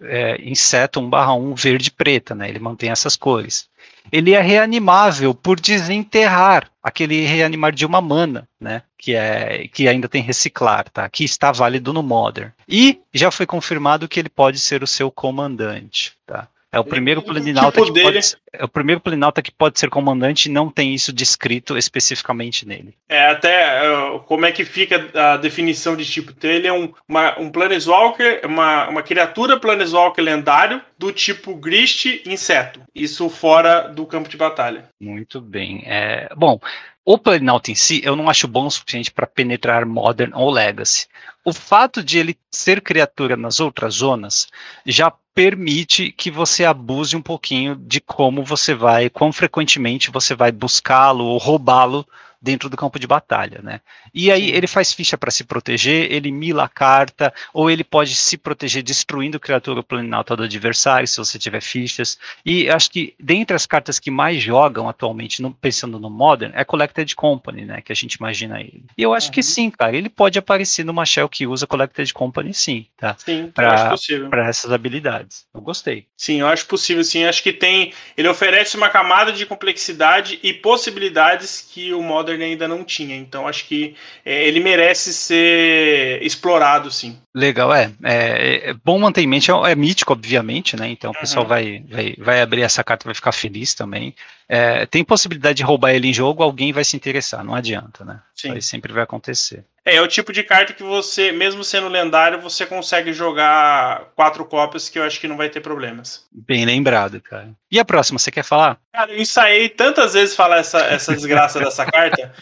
é, 0.03 0.41
inseto 0.41 0.99
1 0.99 1.09
barra 1.09 1.33
1 1.33 1.55
verde 1.55 1.91
preta, 1.91 2.33
né? 2.35 2.49
Ele 2.49 2.59
mantém 2.59 2.89
essas 2.89 3.15
cores. 3.15 3.69
Ele 4.11 4.33
é 4.33 4.41
reanimável 4.41 5.33
por 5.33 5.59
desenterrar 5.59 6.69
aquele 6.81 7.21
reanimar 7.21 7.71
de 7.71 7.85
uma 7.85 8.01
mana, 8.01 8.47
né? 8.59 8.81
Que, 8.97 9.15
é, 9.15 9.67
que 9.67 9.87
ainda 9.87 10.09
tem 10.09 10.21
reciclar, 10.21 10.89
tá? 10.89 11.07
Que 11.09 11.23
está 11.23 11.51
válido 11.51 11.93
no 11.93 12.01
Modern. 12.01 12.51
E 12.67 12.99
já 13.13 13.29
foi 13.31 13.45
confirmado 13.45 14.07
que 14.07 14.19
ele 14.19 14.29
pode 14.29 14.59
ser 14.59 14.83
o 14.83 14.87
seu 14.87 15.11
comandante, 15.11 16.13
tá? 16.25 16.47
É 16.73 16.79
o 16.79 16.85
primeiro 16.85 17.19
o 17.19 17.23
planinauta 17.23 17.81
tipo 17.81 17.93
que 17.93 18.01
pode 18.01 18.23
ser, 18.23 18.37
é 18.53 18.63
o 18.63 18.67
primeiro 18.67 19.01
planinauta 19.01 19.41
que 19.41 19.51
pode 19.51 19.77
ser 19.77 19.89
comandante 19.89 20.45
e 20.45 20.51
não 20.51 20.69
tem 20.69 20.93
isso 20.93 21.11
descrito 21.11 21.77
especificamente 21.77 22.65
nele. 22.65 22.95
É, 23.09 23.27
até 23.27 23.85
é, 23.85 24.19
como 24.25 24.45
é 24.45 24.53
que 24.53 24.63
fica 24.63 25.09
a 25.13 25.35
definição 25.35 25.97
de 25.97 26.05
tipo. 26.05 26.31
Então, 26.31 26.49
ele 26.49 26.67
é 26.67 26.73
um, 26.73 26.93
uma, 27.07 27.37
um 27.37 27.49
Planeswalker, 27.49 28.41
uma, 28.45 28.87
uma 28.87 29.03
criatura 29.03 29.59
Planeswalker 29.59 30.23
lendário 30.23 30.81
do 30.97 31.11
tipo 31.11 31.55
Grist 31.55 32.05
inseto. 32.25 32.79
Isso 32.95 33.27
fora 33.29 33.89
do 33.89 34.05
campo 34.05 34.29
de 34.29 34.37
batalha. 34.37 34.85
Muito 34.99 35.41
bem. 35.41 35.83
É, 35.85 36.29
bom, 36.37 36.57
o 37.03 37.17
Planinauta 37.17 37.71
em 37.71 37.75
si 37.75 38.01
eu 38.03 38.15
não 38.15 38.29
acho 38.29 38.47
bom 38.47 38.67
o 38.67 38.71
suficiente 38.71 39.11
para 39.11 39.27
penetrar 39.27 39.85
Modern 39.85 40.31
ou 40.33 40.51
Legacy. 40.51 41.07
O 41.43 41.51
fato 41.51 42.03
de 42.03 42.19
ele 42.19 42.37
ser 42.51 42.81
criatura 42.81 43.35
nas 43.35 43.59
outras 43.59 43.95
zonas 43.95 44.47
já 44.85 45.11
permite 45.33 46.11
que 46.11 46.29
você 46.29 46.65
abuse 46.65 47.15
um 47.15 47.21
pouquinho 47.21 47.75
de 47.75 47.99
como 48.01 48.43
você 48.43 48.75
vai, 48.75 49.09
quão 49.09 49.31
frequentemente 49.31 50.11
você 50.11 50.35
vai 50.35 50.51
buscá-lo 50.51 51.25
ou 51.25 51.37
roubá-lo 51.37 52.05
dentro 52.41 52.69
do 52.69 52.77
campo 52.77 52.99
de 52.99 53.07
batalha, 53.07 53.61
né? 53.61 53.81
E 54.13 54.31
aí 54.31 54.49
ele 54.51 54.67
faz 54.67 54.93
ficha 54.93 55.17
para 55.17 55.31
se 55.31 55.43
proteger, 55.43 56.11
ele 56.11 56.31
mila 56.31 56.63
a 56.65 56.69
carta, 56.69 57.33
ou 57.53 57.69
ele 57.69 57.83
pode 57.83 58.15
se 58.15 58.37
proteger 58.37 58.83
destruindo 58.83 59.39
criatura 59.39 59.81
planinauta 59.83 60.35
do 60.35 60.43
adversário, 60.43 61.07
se 61.07 61.17
você 61.17 61.39
tiver 61.39 61.61
fichas. 61.61 62.17
E 62.45 62.69
acho 62.69 62.89
que 62.91 63.13
dentre 63.19 63.55
as 63.55 63.65
cartas 63.65 63.99
que 63.99 64.11
mais 64.11 64.41
jogam 64.41 64.89
atualmente, 64.89 65.41
no- 65.41 65.53
pensando 65.53 65.99
no 65.99 66.09
Modern, 66.09 66.51
é 66.55 66.63
Collected 66.65 67.15
Company, 67.15 67.65
né? 67.65 67.81
Que 67.81 67.91
a 67.91 67.95
gente 67.95 68.15
imagina 68.15 68.59
ele. 68.59 68.83
E 68.97 69.01
eu 69.03 69.13
acho 69.13 69.31
que 69.31 69.39
Uhum. 69.39 69.43
sim, 69.43 69.69
cara, 69.71 69.95
ele 69.95 70.09
pode 70.09 70.37
aparecer 70.37 70.83
numa 70.85 71.05
shell 71.05 71.29
que 71.29 71.47
usa 71.47 71.65
Collected 71.67 72.13
Company, 72.13 72.53
sim, 72.53 72.85
tá? 72.97 73.15
Sim, 73.17 73.51
Pra- 73.53 73.63
eu 73.65 73.71
acho 73.71 73.89
possível. 73.89 74.29
Para 74.29 74.47
essas 74.47 74.71
habilidades. 74.71 75.45
Eu 75.53 75.61
gostei. 75.61 76.07
Sim, 76.17 76.41
eu 76.41 76.47
acho 76.47 76.65
possível, 76.65 77.03
sim. 77.03 77.23
Acho 77.23 77.41
que 77.43 77.53
tem. 77.53 77.93
Ele 78.17 78.27
oferece 78.27 78.75
uma 78.75 78.89
camada 78.89 79.31
de 79.31 79.45
complexidade 79.45 80.39
e 80.43 80.53
possibilidades 80.53 81.65
que 81.71 81.93
o 81.93 82.01
Modern 82.01 82.41
ainda 82.41 82.67
não 82.67 82.83
tinha. 82.83 83.15
Então 83.15 83.47
acho 83.47 83.65
que 83.65 83.95
ele 84.25 84.59
merece 84.59 85.13
ser 85.13 86.21
explorado, 86.21 86.91
sim. 86.91 87.17
Legal, 87.33 87.73
é. 87.73 87.91
É, 88.03 88.69
é 88.69 88.73
bom 88.73 88.99
manter 88.99 89.21
em 89.21 89.27
mente, 89.27 89.49
é, 89.49 89.71
é 89.71 89.75
mítico, 89.75 90.13
obviamente, 90.13 90.75
né? 90.75 90.89
Então 90.89 91.11
o 91.11 91.17
pessoal 91.17 91.43
Uhum. 91.43 91.49
vai, 91.49 91.83
vai, 91.89 92.15
vai 92.17 92.41
abrir 92.41 92.61
essa 92.61 92.83
carta, 92.83 93.05
vai 93.05 93.15
ficar 93.15 93.31
feliz 93.31 93.73
também. 93.73 94.13
É, 94.49 94.85
tem 94.85 95.03
possibilidade 95.03 95.57
de 95.57 95.63
roubar 95.63 95.91
ele 95.93 96.09
em 96.09 96.13
jogo, 96.13 96.43
alguém 96.43 96.73
vai 96.73 96.83
se 96.83 96.95
interessar, 96.95 97.43
não 97.43 97.55
adianta, 97.55 98.03
né? 98.03 98.19
Isso 98.35 98.47
Sim. 98.47 98.53
aí 98.53 98.61
sempre 98.61 98.91
vai 98.91 99.03
acontecer. 99.03 99.63
É, 99.85 99.95
é 99.95 100.01
o 100.01 100.07
tipo 100.07 100.31
de 100.33 100.43
carta 100.43 100.73
que 100.73 100.83
você, 100.83 101.31
mesmo 101.31 101.63
sendo 101.63 101.87
lendário, 101.87 102.41
você 102.41 102.65
consegue 102.65 103.13
jogar 103.13 104.09
quatro 104.15 104.45
cópias 104.45 104.89
que 104.89 104.99
eu 104.99 105.03
acho 105.03 105.19
que 105.19 105.27
não 105.27 105.37
vai 105.37 105.49
ter 105.49 105.61
problemas. 105.61 106.25
Bem 106.31 106.65
lembrado, 106.65 107.19
cara. 107.21 107.49
E 107.71 107.79
a 107.79 107.85
próxima, 107.85 108.19
você 108.19 108.29
quer 108.29 108.43
falar? 108.43 108.77
Cara, 108.93 109.11
eu 109.11 109.19
ensaiei 109.19 109.69
tantas 109.69 110.13
vezes 110.13 110.35
falar 110.35 110.57
essa, 110.57 110.79
essa 110.81 111.15
desgraça 111.15 111.59
dessa 111.59 111.85
carta. 111.89 112.33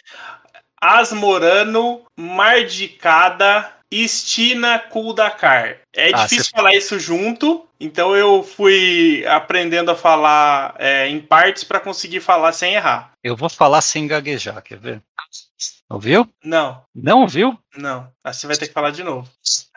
Asmorano, 0.81 2.01
Mardicada, 2.17 3.71
Estina 3.91 4.77
Kuldakar. 4.79 5.79
É 5.95 6.09
Ah, 6.13 6.23
difícil 6.23 6.45
cê- 6.45 6.51
falar 6.51 6.75
isso 6.75 6.99
junto, 6.99 7.67
então 7.79 8.15
eu 8.15 8.43
fui 8.43 9.25
aprendendo 9.27 9.89
a 9.91 9.95
falar 9.95 10.75
é, 10.77 11.07
em 11.07 11.19
partes 11.19 11.63
para 11.63 11.79
conseguir 11.79 12.19
falar 12.19 12.51
sem 12.53 12.75
errar. 12.75 13.11
Eu 13.23 13.35
vou 13.35 13.49
falar 13.49 13.81
sem 13.81 14.07
gaguejar, 14.07 14.61
quer 14.61 14.77
ver? 14.79 15.01
Ouviu? 15.89 16.29
Não, 16.43 16.83
Não 16.95 17.21
ouviu? 17.21 17.57
não. 17.75 18.07
Assim 18.23 18.45
vai 18.47 18.55
ter 18.55 18.67
que 18.67 18.73
falar 18.73 18.91
de 18.91 19.03
novo. 19.03 19.27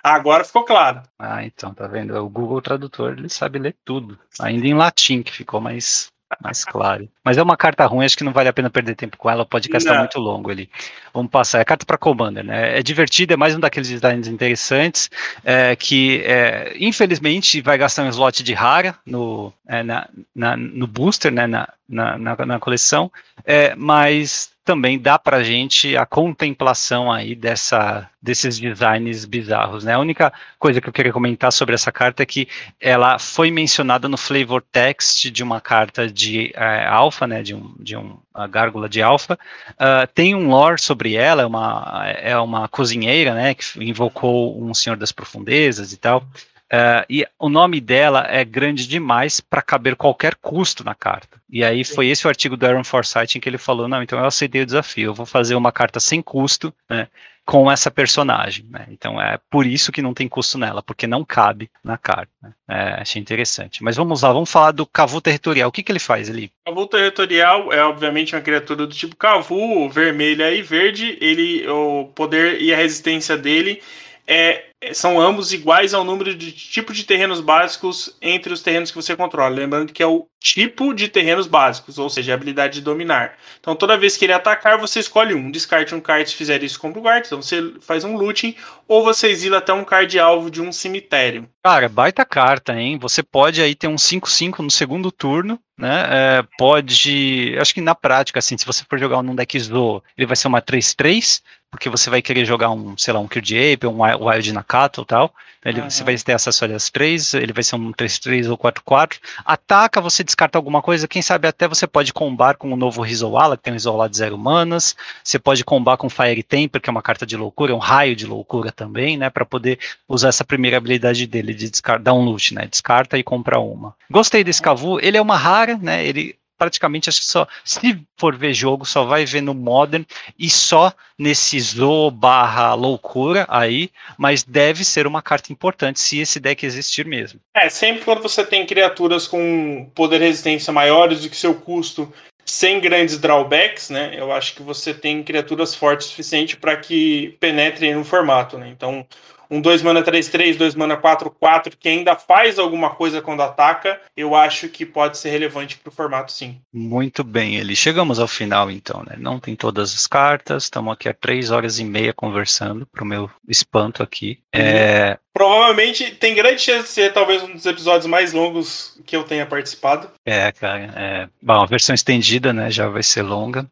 Agora 0.05 0.45
ficou 0.45 0.65
claro. 0.65 1.03
Ah, 1.19 1.43
então, 1.45 1.73
tá 1.73 1.87
vendo? 1.87 2.15
O 2.17 2.29
Google 2.29 2.61
Tradutor, 2.61 3.13
ele 3.17 3.29
sabe 3.31 3.59
ler 3.59 3.75
tudo. 3.85 4.19
Ainda 4.41 4.67
em 4.67 4.75
latim, 4.75 5.23
que 5.23 5.33
ficou 5.33 5.61
mais, 5.61 6.09
mais 6.41 6.65
claro. 6.65 7.09
Mas 7.25 7.39
é 7.39 7.43
uma 7.43 7.57
carta 7.57 7.85
ruim, 7.87 8.05
acho 8.05 8.17
que 8.17 8.25
não 8.25 8.33
vale 8.33 8.49
a 8.49 8.53
pena 8.53 8.71
perder 8.71 8.95
tempo 8.95 9.17
com 9.17 9.29
ela, 9.31 9.43
o 9.43 9.47
podcast 9.47 9.89
tá 9.89 9.99
muito 9.99 10.19
longo 10.19 10.51
ali. 10.51 10.69
Vamos 11.13 11.31
passar. 11.31 11.61
É 11.61 11.65
carta 11.65 11.85
para 11.85 11.99
Commander, 11.99 12.45
né? 12.45 12.79
É 12.79 12.83
divertida, 12.83 13.35
é 13.35 13.37
mais 13.37 13.55
um 13.55 13.61
daqueles 13.61 13.89
designs 13.89 14.27
interessantes, 14.29 15.11
é, 15.45 15.75
que 15.77 16.23
é, 16.25 16.75
infelizmente 16.79 17.61
vai 17.61 17.77
gastar 17.79 18.03
um 18.05 18.09
slot 18.09 18.43
de 18.43 18.53
rara 18.55 18.95
no, 19.07 19.53
é, 19.67 19.83
na, 19.83 20.09
na- 20.35 20.57
no 20.57 20.87
booster, 20.87 21.33
né? 21.33 21.47
Na, 21.47 21.69
na, 21.89 22.17
na, 22.17 22.37
na 22.47 22.59
coleção, 22.59 23.13
é, 23.45 23.75
mas 23.77 24.52
também 24.65 24.99
dá 24.99 25.19
pra 25.19 25.43
gente 25.43 25.97
a 25.97 26.07
contemplação 26.07 27.11
aí 27.11 27.35
dessa, 27.35 28.09
desses 28.21 28.59
designs 28.59 29.25
bizarros, 29.25 29.85
né? 29.85 29.95
A 29.95 29.99
única 29.99 30.33
coisa 30.59 30.81
que 30.81 30.89
eu 30.89 30.93
queria 30.93 31.13
comentar 31.13 31.53
sobre 31.53 31.75
essa 31.75 31.91
carta 31.91 32.23
é 32.23 32.27
que 32.27 32.49
ela 32.81 33.19
foi 33.19 33.51
mencionada 33.51 34.09
no 34.09 34.17
flavor 34.17 34.63
text 34.71 35.31
de 35.31 35.43
uma 35.43 35.61
carta 35.61 36.07
de 36.09 36.53
é, 36.55 36.87
alfa, 36.87 37.27
né? 37.27 37.43
De 37.43 37.55
um, 37.55 37.75
de 37.79 37.97
um 37.97 38.17
a 38.33 38.47
gárgula 38.47 38.89
de 38.89 39.03
alfa. 39.03 39.39
Ah, 39.79 40.07
tem 40.07 40.35
um 40.35 40.49
lore 40.49 40.81
sobre 40.81 41.15
ela, 41.15 41.43
é 41.43 41.47
uma, 41.47 42.05
é 42.07 42.39
uma 42.39 42.69
cozinheira, 42.69 43.35
né? 43.35 43.55
Que 43.55 43.65
invocou 43.83 44.63
um 44.63 44.73
senhor 44.73 44.97
das 44.97 45.13
profundezas 45.13 45.93
e 45.93 45.97
tal. 45.97 46.25
Ah, 46.73 47.05
e 47.09 47.27
o 47.39 47.51
nome 47.51 47.83
dela 47.83 48.27
é 48.31 48.43
grande 48.47 48.89
demais 48.89 49.41
para 49.41 49.61
caber 49.61 49.95
qualquer 49.95 50.35
custo 50.37 50.83
na 50.83 50.95
carta. 50.95 51.39
E 51.51 51.63
aí 51.63 51.85
foi 51.85 52.07
esse 52.09 52.27
o 52.27 52.31
artigo 52.31 52.57
do 52.57 52.65
Aaron 52.65 52.83
Forsyth 52.83 53.37
em 53.37 53.41
que 53.41 53.49
ele 53.49 53.59
falou: 53.59 53.87
não, 53.87 54.03
então 54.03 54.19
eu 54.19 54.25
aceitei 54.25 54.63
o 54.63 54.67
desafio, 54.67 55.11
eu 55.11 55.15
vou 55.15 55.27
fazer 55.27 55.55
uma 55.55 55.71
carta 55.71 56.01
sem 56.01 56.23
custo, 56.23 56.73
né? 56.89 57.09
Com 57.45 57.71
essa 57.71 57.91
personagem, 57.91 58.65
né? 58.71 58.87
Então 58.89 59.21
é 59.21 59.39
por 59.51 59.67
isso 59.67 59.93
que 59.93 60.01
não 60.01 60.15
tem 60.15 60.29
custo 60.29 60.57
nela, 60.57 60.81
porque 60.81 61.07
não 61.07 61.25
cabe 61.25 61.69
na 61.85 61.99
carta. 61.99 62.31
né? 62.41 62.53
É, 62.67 63.03
achei 63.03 63.21
interessante. 63.21 63.83
Mas 63.83 63.97
vamos 63.97 64.23
lá, 64.23 64.33
vamos 64.33 64.51
falar 64.51 64.71
do 64.71 64.87
Cavu 64.87 65.21
Territorial. 65.21 65.69
O 65.69 65.73
que, 65.73 65.83
que 65.83 65.93
ele 65.93 65.99
faz 65.99 66.31
ali? 66.31 66.53
Cavu 66.65 66.87
territorial 66.87 67.71
é 67.73 67.85
obviamente 67.85 68.35
uma 68.35 68.41
criatura 68.41 68.87
do 68.87 68.95
tipo 68.95 69.17
Cavu, 69.17 69.91
vermelha 69.91 70.55
e 70.55 70.63
verde. 70.63 71.19
Ele, 71.21 71.69
o 71.69 72.07
poder 72.15 72.63
e 72.63 72.73
a 72.73 72.77
resistência 72.77 73.37
dele 73.37 73.83
é, 74.27 74.65
são 74.93 75.21
ambos 75.21 75.53
iguais 75.53 75.95
ao 75.95 76.05
número 76.05 76.35
de 76.35 76.53
tipo 76.53 76.93
de 76.93 77.05
terrenos 77.05 77.41
básicos 77.41 78.17
entre 78.21 78.53
os 78.53 78.63
terrenos 78.63 78.91
que 78.91 78.97
você 78.97 79.17
controla. 79.17 79.55
Lembrando 79.55 79.93
que 79.93 80.03
é 80.03 80.07
o 80.07 80.27
tipo 80.41 80.93
de 80.93 81.09
terrenos 81.09 81.47
básicos, 81.47 81.99
ou 81.99 82.11
seja, 82.11 82.33
a 82.33 82.35
habilidade 82.35 82.75
de 82.75 82.81
dominar. 82.81 83.37
Então 83.61 83.77
toda 83.77 83.97
vez 83.97 84.17
que 84.17 84.25
ele 84.25 84.33
atacar, 84.33 84.79
você 84.79 85.01
escolhe 85.01 85.35
um. 85.35 85.51
Descarte 85.51 85.95
um 85.95 86.01
card 86.01 86.29
se 86.29 86.37
fizer 86.37 86.63
isso 86.63 86.79
com 86.81 86.91
o 86.91 87.01
guard. 87.01 87.25
Então 87.25 87.41
você 87.41 87.75
faz 87.81 88.05
um 88.05 88.17
looting, 88.17 88.57
ou 88.89 89.05
você 89.05 89.29
exila 89.29 89.59
até 89.59 89.73
um 89.73 89.85
card 89.85 90.19
alvo 90.19 90.51
de 90.51 90.61
um 90.61 90.73
cemitério. 90.73 91.49
Cara, 91.65 91.89
baita 91.89 92.25
carta, 92.25 92.75
hein? 92.75 92.99
Você 92.99 93.23
pode 93.23 93.63
aí 93.63 93.75
ter 93.75 93.87
um 93.87 93.95
5-5 93.95 94.59
no 94.59 94.71
segundo 94.71 95.13
turno, 95.13 95.61
né? 95.79 96.07
É, 96.09 96.45
pode. 96.59 97.57
Acho 97.61 97.75
que 97.75 97.81
na 97.81 97.95
prática, 97.95 98.41
assim, 98.41 98.59
se 98.59 98.67
você 98.67 98.85
for 98.89 98.99
jogar 98.99 99.23
num 99.23 99.35
deck 99.35 99.59
Zo, 99.61 100.03
ele 100.17 100.27
vai 100.27 100.37
ser 100.37 100.49
uma 100.49 100.61
3-3, 100.61 101.41
porque 101.73 101.89
você 101.89 102.11
vai 102.11 102.21
querer 102.21 102.45
jogar 102.45 102.71
um, 102.71 102.95
sei 102.99 103.15
lá, 103.15 103.19
um 103.19 103.27
Kird 103.27 103.57
Ape, 103.73 103.87
um 103.87 104.03
Wi- 104.03 104.15
Wild 104.15 104.53
Nakato 104.53 105.01
ou 105.01 105.05
tal. 105.07 105.35
Ele, 105.65 105.81
Uhum. 105.81 105.89
Você 105.89 106.05
vai 106.05 106.15
ter 106.19 106.33
acesso 106.35 106.65
às 106.67 106.91
três, 106.91 107.33
ele 107.33 107.53
vai 107.53 107.63
ser 107.63 107.77
um 107.77 107.93
3-3 107.93 108.51
ou 108.51 108.59
4-4. 108.59 109.19
Ataca, 109.45 110.01
você 110.01 110.23
descarta 110.23 110.59
alguma 110.59 110.83
coisa, 110.83 111.09
quem 111.09 111.23
sabe 111.23 111.49
até 111.49 111.67
você 111.67 111.87
pode 111.87 112.13
combar 112.13 112.57
com 112.57 112.71
o 112.71 112.77
novo 112.77 113.01
Rizowala, 113.01 113.57
que 113.57 113.63
tem 113.63 113.73
um 113.73 113.77
Rizowala 113.77 114.09
de 114.09 114.17
zero 114.19 114.37
manas. 114.37 114.95
Você 115.25 115.39
pode 115.39 115.65
combar 115.65 115.97
com 115.97 116.11
Fire 116.11 116.43
Temper, 116.43 116.81
que 116.81 116.91
é 116.91 116.93
uma 116.93 117.01
carta 117.01 117.25
de 117.25 117.37
loucura, 117.39 117.75
um 117.75 117.79
raio 117.79 118.15
de 118.15 118.27
loucura 118.27 118.71
também, 118.71 119.17
né? 119.17 119.31
Para 119.31 119.47
poder 119.47 119.79
usar 120.07 120.29
essa 120.29 120.45
primeira 120.45 120.77
habilidade 120.77 121.27
dele 121.27 121.55
de 121.55 121.71
descartar, 121.71 122.03
dar 122.03 122.13
um 122.13 122.23
loot, 122.25 122.53
né? 122.55 122.67
Descarta 122.67 123.17
e 123.17 123.23
compra 123.23 123.59
uma. 123.59 123.95
Gostei 124.11 124.45
desse 124.45 124.61
Cavu, 124.61 124.99
ele 125.01 125.17
é 125.17 125.23
uma 125.23 125.39
rara, 125.39 125.79
né? 125.81 126.05
Ele 126.05 126.37
praticamente 126.63 127.09
acho 127.09 127.19
que 127.19 127.27
só, 127.27 127.49
se 127.65 128.01
for 128.17 128.37
ver 128.37 128.55
jogo, 128.55 128.85
só 128.87 129.03
vai 129.05 129.25
ver 129.25 129.41
no 129.41 129.53
Modern 129.53 130.05
e 130.39 130.49
só 130.49 130.93
nesse 131.19 131.59
Zo 131.59 132.09
barra 132.09 132.73
loucura 132.75 133.45
aí, 133.49 133.91
mas 134.17 134.45
deve 134.45 134.85
ser 134.85 135.05
uma 135.05 135.21
carta 135.21 135.53
importante 135.53 135.99
se 135.99 136.21
esse 136.21 136.39
deck 136.39 136.65
existir 136.65 137.05
mesmo. 137.05 137.41
É, 137.53 137.69
sempre 137.69 138.05
quando 138.05 138.23
você 138.23 138.45
tem 138.45 138.65
criaturas 138.65 139.27
com 139.27 139.91
poder 139.93 140.21
e 140.21 140.27
resistência 140.27 140.73
maiores 140.73 141.23
do 141.23 141.29
que 141.29 141.37
seu 141.37 141.53
custo 141.53 142.13
sem 142.45 142.79
grandes 142.81 143.19
drawbacks, 143.19 143.91
né? 143.91 144.15
Eu 144.17 144.31
acho 144.31 144.55
que 144.55 144.63
você 144.63 144.95
tem 144.95 145.23
criaturas 145.25 145.75
fortes 145.75 146.07
o 146.07 146.11
suficiente 146.11 146.57
para 146.57 146.77
que 146.77 147.37
penetrem 147.41 147.95
no 147.95 148.05
formato, 148.05 148.57
né? 148.57 148.69
Então, 148.69 149.05
um 149.53 149.61
2 149.61 149.83
mana 149.83 150.03
3-3, 150.03 150.57
2 150.57 150.75
mana 150.75 150.97
4-4, 150.97 151.75
que 151.79 151.87
ainda 151.87 152.17
faz 152.17 152.59
alguma 152.59 152.89
coisa 152.89 153.21
quando 153.21 153.43
ataca, 153.43 154.01
eu 154.17 154.35
acho 154.35 154.67
que 154.71 154.87
pode 154.87 155.19
ser 155.19 155.29
relevante 155.29 155.77
para 155.77 155.91
o 155.91 155.93
formato 155.93 156.33
sim. 156.33 156.59
Muito 156.73 157.23
bem, 157.23 157.57
ele. 157.57 157.77
Chegamos 157.77 158.19
ao 158.19 158.27
final 158.27 158.71
então, 158.71 159.05
né? 159.07 159.15
Não 159.19 159.39
tem 159.39 159.55
todas 159.55 159.95
as 159.95 160.07
cartas, 160.07 160.65
estamos 160.65 160.95
aqui 160.95 161.07
há 161.07 161.13
3 161.13 161.51
horas 161.51 161.79
e 161.79 161.85
meia 161.85 162.15
conversando, 162.15 162.87
para 162.87 163.05
o 163.05 163.07
meu 163.07 163.31
espanto 163.47 164.03
aqui. 164.03 164.39
Uhum. 164.55 164.61
É... 164.63 165.19
Provavelmente 165.35 166.15
tem 166.15 166.35
grande 166.35 166.63
chance 166.63 166.85
de 166.85 166.89
ser 166.89 167.13
talvez 167.13 167.43
um 167.43 167.53
dos 167.53 167.67
episódios 167.67 168.07
mais 168.07 168.33
longos 168.33 168.99
que 169.05 169.15
eu 169.15 169.25
tenha 169.25 169.45
participado. 169.45 170.09
É, 170.25 170.51
cara. 170.53 170.91
É... 170.97 171.29
Bom, 171.43 171.63
a 171.63 171.67
versão 171.67 171.95
estendida, 171.95 172.55
né, 172.55 172.71
já 172.71 172.89
vai 172.89 173.03
ser 173.03 173.23
longa. 173.23 173.67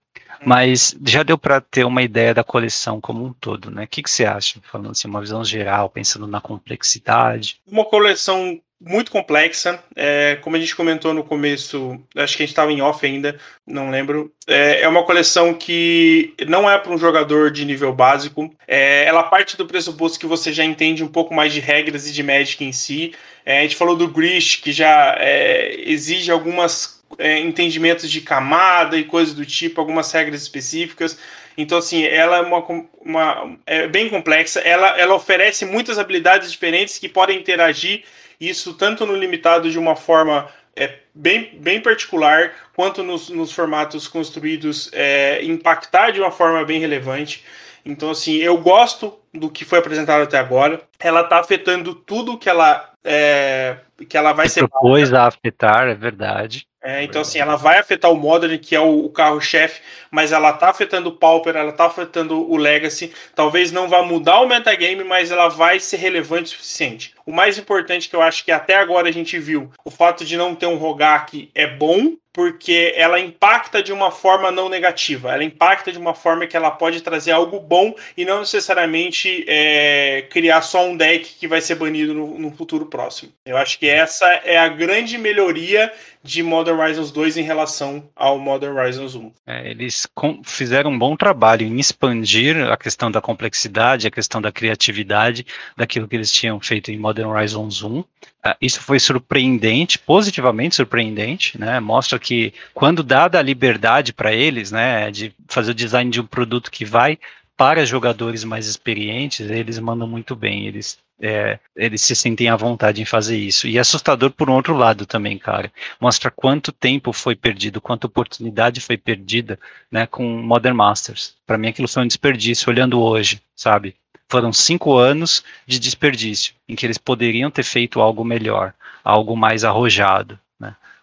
Mas 0.44 0.96
já 1.06 1.22
deu 1.22 1.36
para 1.36 1.60
ter 1.60 1.84
uma 1.84 2.02
ideia 2.02 2.34
da 2.34 2.44
coleção 2.44 3.00
como 3.00 3.24
um 3.24 3.32
todo, 3.32 3.70
né? 3.70 3.84
O 3.84 3.88
que, 3.88 4.02
que 4.02 4.10
você 4.10 4.24
acha, 4.24 4.60
falando 4.62 4.92
assim, 4.92 5.08
uma 5.08 5.20
visão 5.20 5.44
geral, 5.44 5.90
pensando 5.90 6.26
na 6.26 6.40
complexidade? 6.40 7.60
Uma 7.66 7.84
coleção 7.84 8.60
muito 8.80 9.10
complexa. 9.10 9.82
É, 9.94 10.38
como 10.40 10.56
a 10.56 10.58
gente 10.58 10.74
comentou 10.74 11.12
no 11.12 11.22
começo, 11.22 12.00
acho 12.16 12.36
que 12.36 12.42
a 12.42 12.46
gente 12.46 12.52
estava 12.52 12.72
em 12.72 12.80
off 12.80 13.04
ainda, 13.04 13.38
não 13.66 13.90
lembro. 13.90 14.32
É, 14.46 14.80
é 14.82 14.88
uma 14.88 15.04
coleção 15.04 15.52
que 15.52 16.34
não 16.48 16.68
é 16.68 16.78
para 16.78 16.92
um 16.92 16.98
jogador 16.98 17.50
de 17.50 17.64
nível 17.64 17.92
básico. 17.92 18.52
É, 18.66 19.04
ela 19.04 19.22
parte 19.22 19.56
do 19.56 19.66
pressuposto 19.66 20.18
que 20.18 20.26
você 20.26 20.52
já 20.52 20.64
entende 20.64 21.04
um 21.04 21.08
pouco 21.08 21.34
mais 21.34 21.52
de 21.52 21.60
regras 21.60 22.08
e 22.08 22.12
de 22.12 22.22
Magic 22.22 22.64
em 22.64 22.72
si. 22.72 23.12
É, 23.44 23.58
a 23.58 23.62
gente 23.62 23.76
falou 23.76 23.94
do 23.94 24.08
Grish, 24.08 24.56
que 24.56 24.72
já 24.72 25.14
é, 25.18 25.74
exige 25.90 26.30
algumas 26.30 26.99
é, 27.18 27.38
entendimentos 27.38 28.10
de 28.10 28.20
camada 28.20 28.96
e 28.96 29.04
coisas 29.04 29.34
do 29.34 29.44
tipo, 29.44 29.80
algumas 29.80 30.10
regras 30.12 30.42
específicas. 30.42 31.18
Então, 31.56 31.78
assim, 31.78 32.04
ela 32.04 32.38
é, 32.38 32.40
uma, 32.40 32.64
uma, 33.00 33.56
é 33.66 33.86
bem 33.86 34.08
complexa. 34.08 34.60
Ela, 34.60 34.98
ela 34.98 35.14
oferece 35.14 35.64
muitas 35.64 35.98
habilidades 35.98 36.50
diferentes 36.50 36.98
que 36.98 37.08
podem 37.08 37.38
interagir, 37.38 38.04
isso 38.40 38.74
tanto 38.74 39.04
no 39.04 39.14
limitado 39.14 39.70
de 39.70 39.78
uma 39.78 39.94
forma 39.94 40.48
é, 40.74 40.94
bem, 41.14 41.50
bem 41.60 41.80
particular, 41.80 42.52
quanto 42.74 43.02
nos, 43.02 43.28
nos 43.28 43.52
formatos 43.52 44.08
construídos 44.08 44.88
é, 44.92 45.44
impactar 45.44 46.10
de 46.10 46.20
uma 46.20 46.30
forma 46.30 46.64
bem 46.64 46.80
relevante. 46.80 47.44
Então, 47.84 48.10
assim, 48.10 48.36
eu 48.36 48.56
gosto 48.58 49.18
do 49.32 49.50
que 49.50 49.64
foi 49.64 49.78
apresentado 49.78 50.22
até 50.22 50.38
agora. 50.38 50.80
Ela 50.98 51.22
está 51.22 51.38
afetando 51.38 51.94
tudo 51.94 52.38
que 52.38 52.48
ela 52.48 52.90
é, 53.04 53.78
que 54.08 54.16
ela 54.16 54.32
vai 54.32 54.48
ser. 54.48 54.68
Propôs 54.68 55.12
a 55.12 55.26
afetar, 55.26 55.88
é 55.88 55.94
verdade. 55.94 56.66
É, 56.82 57.02
então, 57.02 57.20
assim, 57.20 57.38
ela 57.38 57.56
vai 57.56 57.78
afetar 57.78 58.10
o 58.10 58.16
Modern, 58.16 58.58
que 58.58 58.74
é 58.74 58.80
o, 58.80 59.04
o 59.04 59.10
carro-chefe, 59.10 59.82
mas 60.10 60.32
ela 60.32 60.52
tá 60.54 60.70
afetando 60.70 61.10
o 61.10 61.16
Pauper, 61.16 61.54
ela 61.54 61.72
tá 61.72 61.86
afetando 61.86 62.50
o 62.50 62.56
Legacy. 62.56 63.12
Talvez 63.34 63.70
não 63.70 63.88
vá 63.88 64.02
mudar 64.02 64.40
o 64.40 64.48
metagame, 64.48 65.04
mas 65.04 65.30
ela 65.30 65.48
vai 65.48 65.78
ser 65.78 65.98
relevante 65.98 66.44
o 66.44 66.48
suficiente. 66.48 67.14
O 67.26 67.32
mais 67.32 67.58
importante 67.58 68.08
que 68.08 68.16
eu 68.16 68.22
acho 68.22 68.44
que 68.44 68.50
até 68.50 68.76
agora 68.76 69.08
a 69.08 69.12
gente 69.12 69.38
viu, 69.38 69.70
o 69.84 69.90
fato 69.90 70.24
de 70.24 70.36
não 70.36 70.54
ter 70.54 70.66
um 70.66 70.76
Rogak 70.76 71.50
é 71.54 71.66
bom, 71.66 72.16
porque 72.32 72.92
ela 72.96 73.18
impacta 73.18 73.82
de 73.82 73.92
uma 73.92 74.10
forma 74.10 74.50
não 74.50 74.68
negativa. 74.68 75.32
Ela 75.32 75.42
impacta 75.42 75.90
de 75.90 75.98
uma 75.98 76.14
forma 76.14 76.46
que 76.46 76.56
ela 76.56 76.70
pode 76.70 77.00
trazer 77.00 77.32
algo 77.32 77.58
bom 77.58 77.94
e 78.16 78.24
não 78.24 78.40
necessariamente 78.40 79.44
é, 79.48 80.26
criar 80.30 80.62
só 80.62 80.86
um 80.86 80.96
deck 80.96 81.34
que 81.38 81.48
vai 81.48 81.60
ser 81.60 81.74
banido 81.74 82.14
no, 82.14 82.38
no, 82.38 82.50
futuro 82.52 82.86
próximo. 82.86 83.32
Eu 83.44 83.56
acho 83.56 83.78
que 83.78 83.88
essa 83.88 84.26
é 84.44 84.56
a 84.56 84.68
grande 84.68 85.18
melhoria 85.18 85.92
de 86.22 86.42
Modern 86.42 86.78
Horizons 86.78 87.10
2 87.10 87.38
em 87.38 87.42
relação 87.42 88.08
ao 88.14 88.38
Modern 88.38 88.76
Horizons 88.76 89.14
1. 89.14 89.32
É, 89.46 89.70
eles 89.70 90.06
fizeram 90.44 90.90
um 90.90 90.98
bom 90.98 91.16
trabalho 91.16 91.66
em 91.66 91.78
expandir 91.78 92.56
a 92.70 92.76
questão 92.76 93.10
da 93.10 93.20
complexidade, 93.20 94.06
a 94.06 94.10
questão 94.10 94.40
da 94.40 94.52
criatividade 94.52 95.46
daquilo 95.76 96.06
que 96.06 96.16
eles 96.16 96.30
tinham 96.30 96.60
feito 96.60 96.90
em 96.90 96.98
Modern 96.98 97.30
Horizons 97.30 97.82
1. 97.82 98.00
Uh, 98.00 98.04
ah, 98.42 98.56
isso 98.60 98.80
foi 98.80 98.98
surpreendente, 98.98 99.98
positivamente 99.98 100.76
surpreendente, 100.76 101.58
né? 101.58 101.78
Mostra 101.80 102.18
que 102.18 102.54
quando 102.72 103.02
dada 103.02 103.38
a 103.38 103.42
liberdade 103.42 104.12
para 104.12 104.32
eles, 104.32 104.70
né, 104.70 105.10
de 105.10 105.34
fazer 105.46 105.72
o 105.72 105.74
design 105.74 106.10
de 106.10 106.20
um 106.20 106.26
produto 106.26 106.70
que 106.70 106.84
vai 106.84 107.18
para 107.60 107.84
jogadores 107.84 108.42
mais 108.42 108.66
experientes, 108.66 109.50
eles 109.50 109.78
mandam 109.78 110.08
muito 110.08 110.34
bem. 110.34 110.66
Eles 110.66 110.98
é, 111.20 111.58
eles 111.76 112.00
se 112.00 112.16
sentem 112.16 112.48
à 112.48 112.56
vontade 112.56 113.02
em 113.02 113.04
fazer 113.04 113.36
isso. 113.36 113.68
E 113.68 113.76
é 113.76 113.80
assustador 113.82 114.30
por 114.30 114.48
um 114.48 114.54
outro 114.54 114.74
lado 114.74 115.04
também, 115.04 115.36
cara. 115.36 115.70
Mostra 116.00 116.30
quanto 116.30 116.72
tempo 116.72 117.12
foi 117.12 117.36
perdido, 117.36 117.78
quanta 117.78 118.06
oportunidade 118.06 118.80
foi 118.80 118.96
perdida 118.96 119.58
né, 119.92 120.06
com 120.06 120.24
Modern 120.24 120.74
Masters. 120.74 121.34
Para 121.46 121.58
mim, 121.58 121.68
aquilo 121.68 121.86
foi 121.86 122.02
um 122.02 122.06
desperdício, 122.06 122.70
olhando 122.70 122.98
hoje, 122.98 123.42
sabe? 123.54 123.94
Foram 124.26 124.54
cinco 124.54 124.96
anos 124.96 125.44
de 125.66 125.78
desperdício, 125.78 126.54
em 126.66 126.74
que 126.74 126.86
eles 126.86 126.96
poderiam 126.96 127.50
ter 127.50 127.64
feito 127.64 128.00
algo 128.00 128.24
melhor, 128.24 128.72
algo 129.04 129.36
mais 129.36 129.64
arrojado 129.64 130.38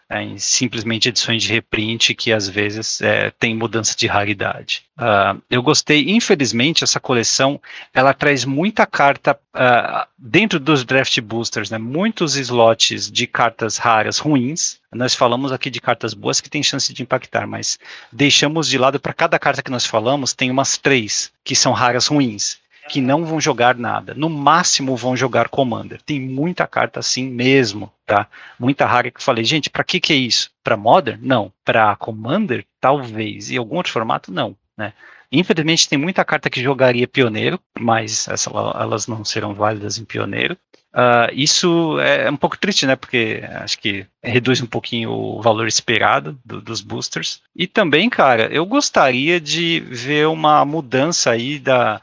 é, 0.09 0.21
em 0.21 0.38
simplesmente 0.38 1.09
edições 1.09 1.43
de 1.43 1.51
reprint 1.51 2.15
que 2.15 2.31
às 2.31 2.47
vezes 2.47 3.01
é, 3.01 3.29
tem 3.31 3.53
mudança 3.53 3.95
de 3.95 4.07
raridade. 4.07 4.84
Uh, 4.97 5.41
eu 5.49 5.61
gostei, 5.61 6.09
infelizmente, 6.09 6.84
essa 6.84 6.99
coleção 6.99 7.61
ela 7.93 8.13
traz 8.13 8.45
muita 8.45 8.85
carta 8.85 9.38
uh, 9.53 10.07
dentro 10.17 10.59
dos 10.59 10.84
draft 10.84 11.19
boosters, 11.21 11.69
né, 11.69 11.77
muitos 11.77 12.35
slots 12.35 13.11
de 13.11 13.27
cartas 13.27 13.77
raras 13.77 14.17
ruins. 14.17 14.79
Nós 14.93 15.13
falamos 15.13 15.51
aqui 15.51 15.69
de 15.69 15.81
cartas 15.81 16.13
boas 16.13 16.39
que 16.39 16.49
têm 16.49 16.63
chance 16.63 16.93
de 16.93 17.03
impactar, 17.03 17.45
mas 17.45 17.77
deixamos 18.11 18.67
de 18.67 18.77
lado 18.77 18.99
para 18.99 19.13
cada 19.13 19.38
carta 19.38 19.61
que 19.61 19.69
nós 19.69 19.85
falamos 19.85 20.34
tem 20.34 20.49
umas 20.49 20.77
três 20.77 21.31
que 21.43 21.55
são 21.55 21.73
raras 21.73 22.07
ruins 22.07 22.57
que 22.88 23.01
não 23.01 23.26
vão 23.26 23.39
jogar 23.39 23.76
nada. 23.76 24.14
No 24.14 24.30
máximo 24.30 24.95
vão 24.95 25.15
jogar 25.15 25.49
Commander. 25.49 26.01
Tem 26.01 26.19
muita 26.19 26.65
carta 26.65 26.99
assim 26.99 27.30
mesmo, 27.30 27.91
tá? 28.05 28.27
Muita 28.59 28.85
rara 28.85 29.11
que 29.11 29.18
eu 29.18 29.23
falei, 29.23 29.43
gente, 29.43 29.69
para 29.69 29.84
que 29.84 29.99
que 29.99 30.14
é 30.14 30.15
isso? 30.15 30.49
Para 30.64 30.77
Modern? 30.77 31.19
Não. 31.22 31.51
Para 31.64 31.95
Commander? 31.95 32.65
Talvez. 32.80 33.49
E 33.51 33.57
algum 33.57 33.77
outro 33.77 33.91
formato? 33.91 34.31
Não, 34.31 34.55
né? 34.77 34.93
Infelizmente 35.31 35.89
tem 35.89 35.99
muita 35.99 36.23
carta 36.23 36.49
que 36.49 36.64
jogaria 36.64 37.07
Pioneiro, 37.07 37.59
mas 37.77 38.27
essa, 38.30 38.49
elas 38.80 39.07
não 39.07 39.26
serão 39.26 39.53
válidas 39.53 39.97
em 39.97 40.05
Pioneiro. 40.05 40.57
Uh, 40.93 41.30
isso 41.34 41.99
é 41.99 42.31
um 42.31 42.38
pouco 42.38 42.57
triste, 42.57 42.85
né? 42.85 42.95
Porque 42.95 43.43
acho 43.61 43.77
que 43.77 44.05
reduz 44.23 44.61
um 44.61 44.65
pouquinho 44.65 45.11
o 45.11 45.41
valor 45.41 45.68
esperado 45.68 46.39
do, 46.43 46.61
dos 46.61 46.81
boosters. 46.81 47.41
E 47.55 47.68
também, 47.68 48.09
cara, 48.09 48.45
eu 48.45 48.65
gostaria 48.65 49.39
de 49.39 49.81
ver 49.81 50.27
uma 50.27 50.64
mudança 50.64 51.31
aí 51.31 51.59
da, 51.59 52.01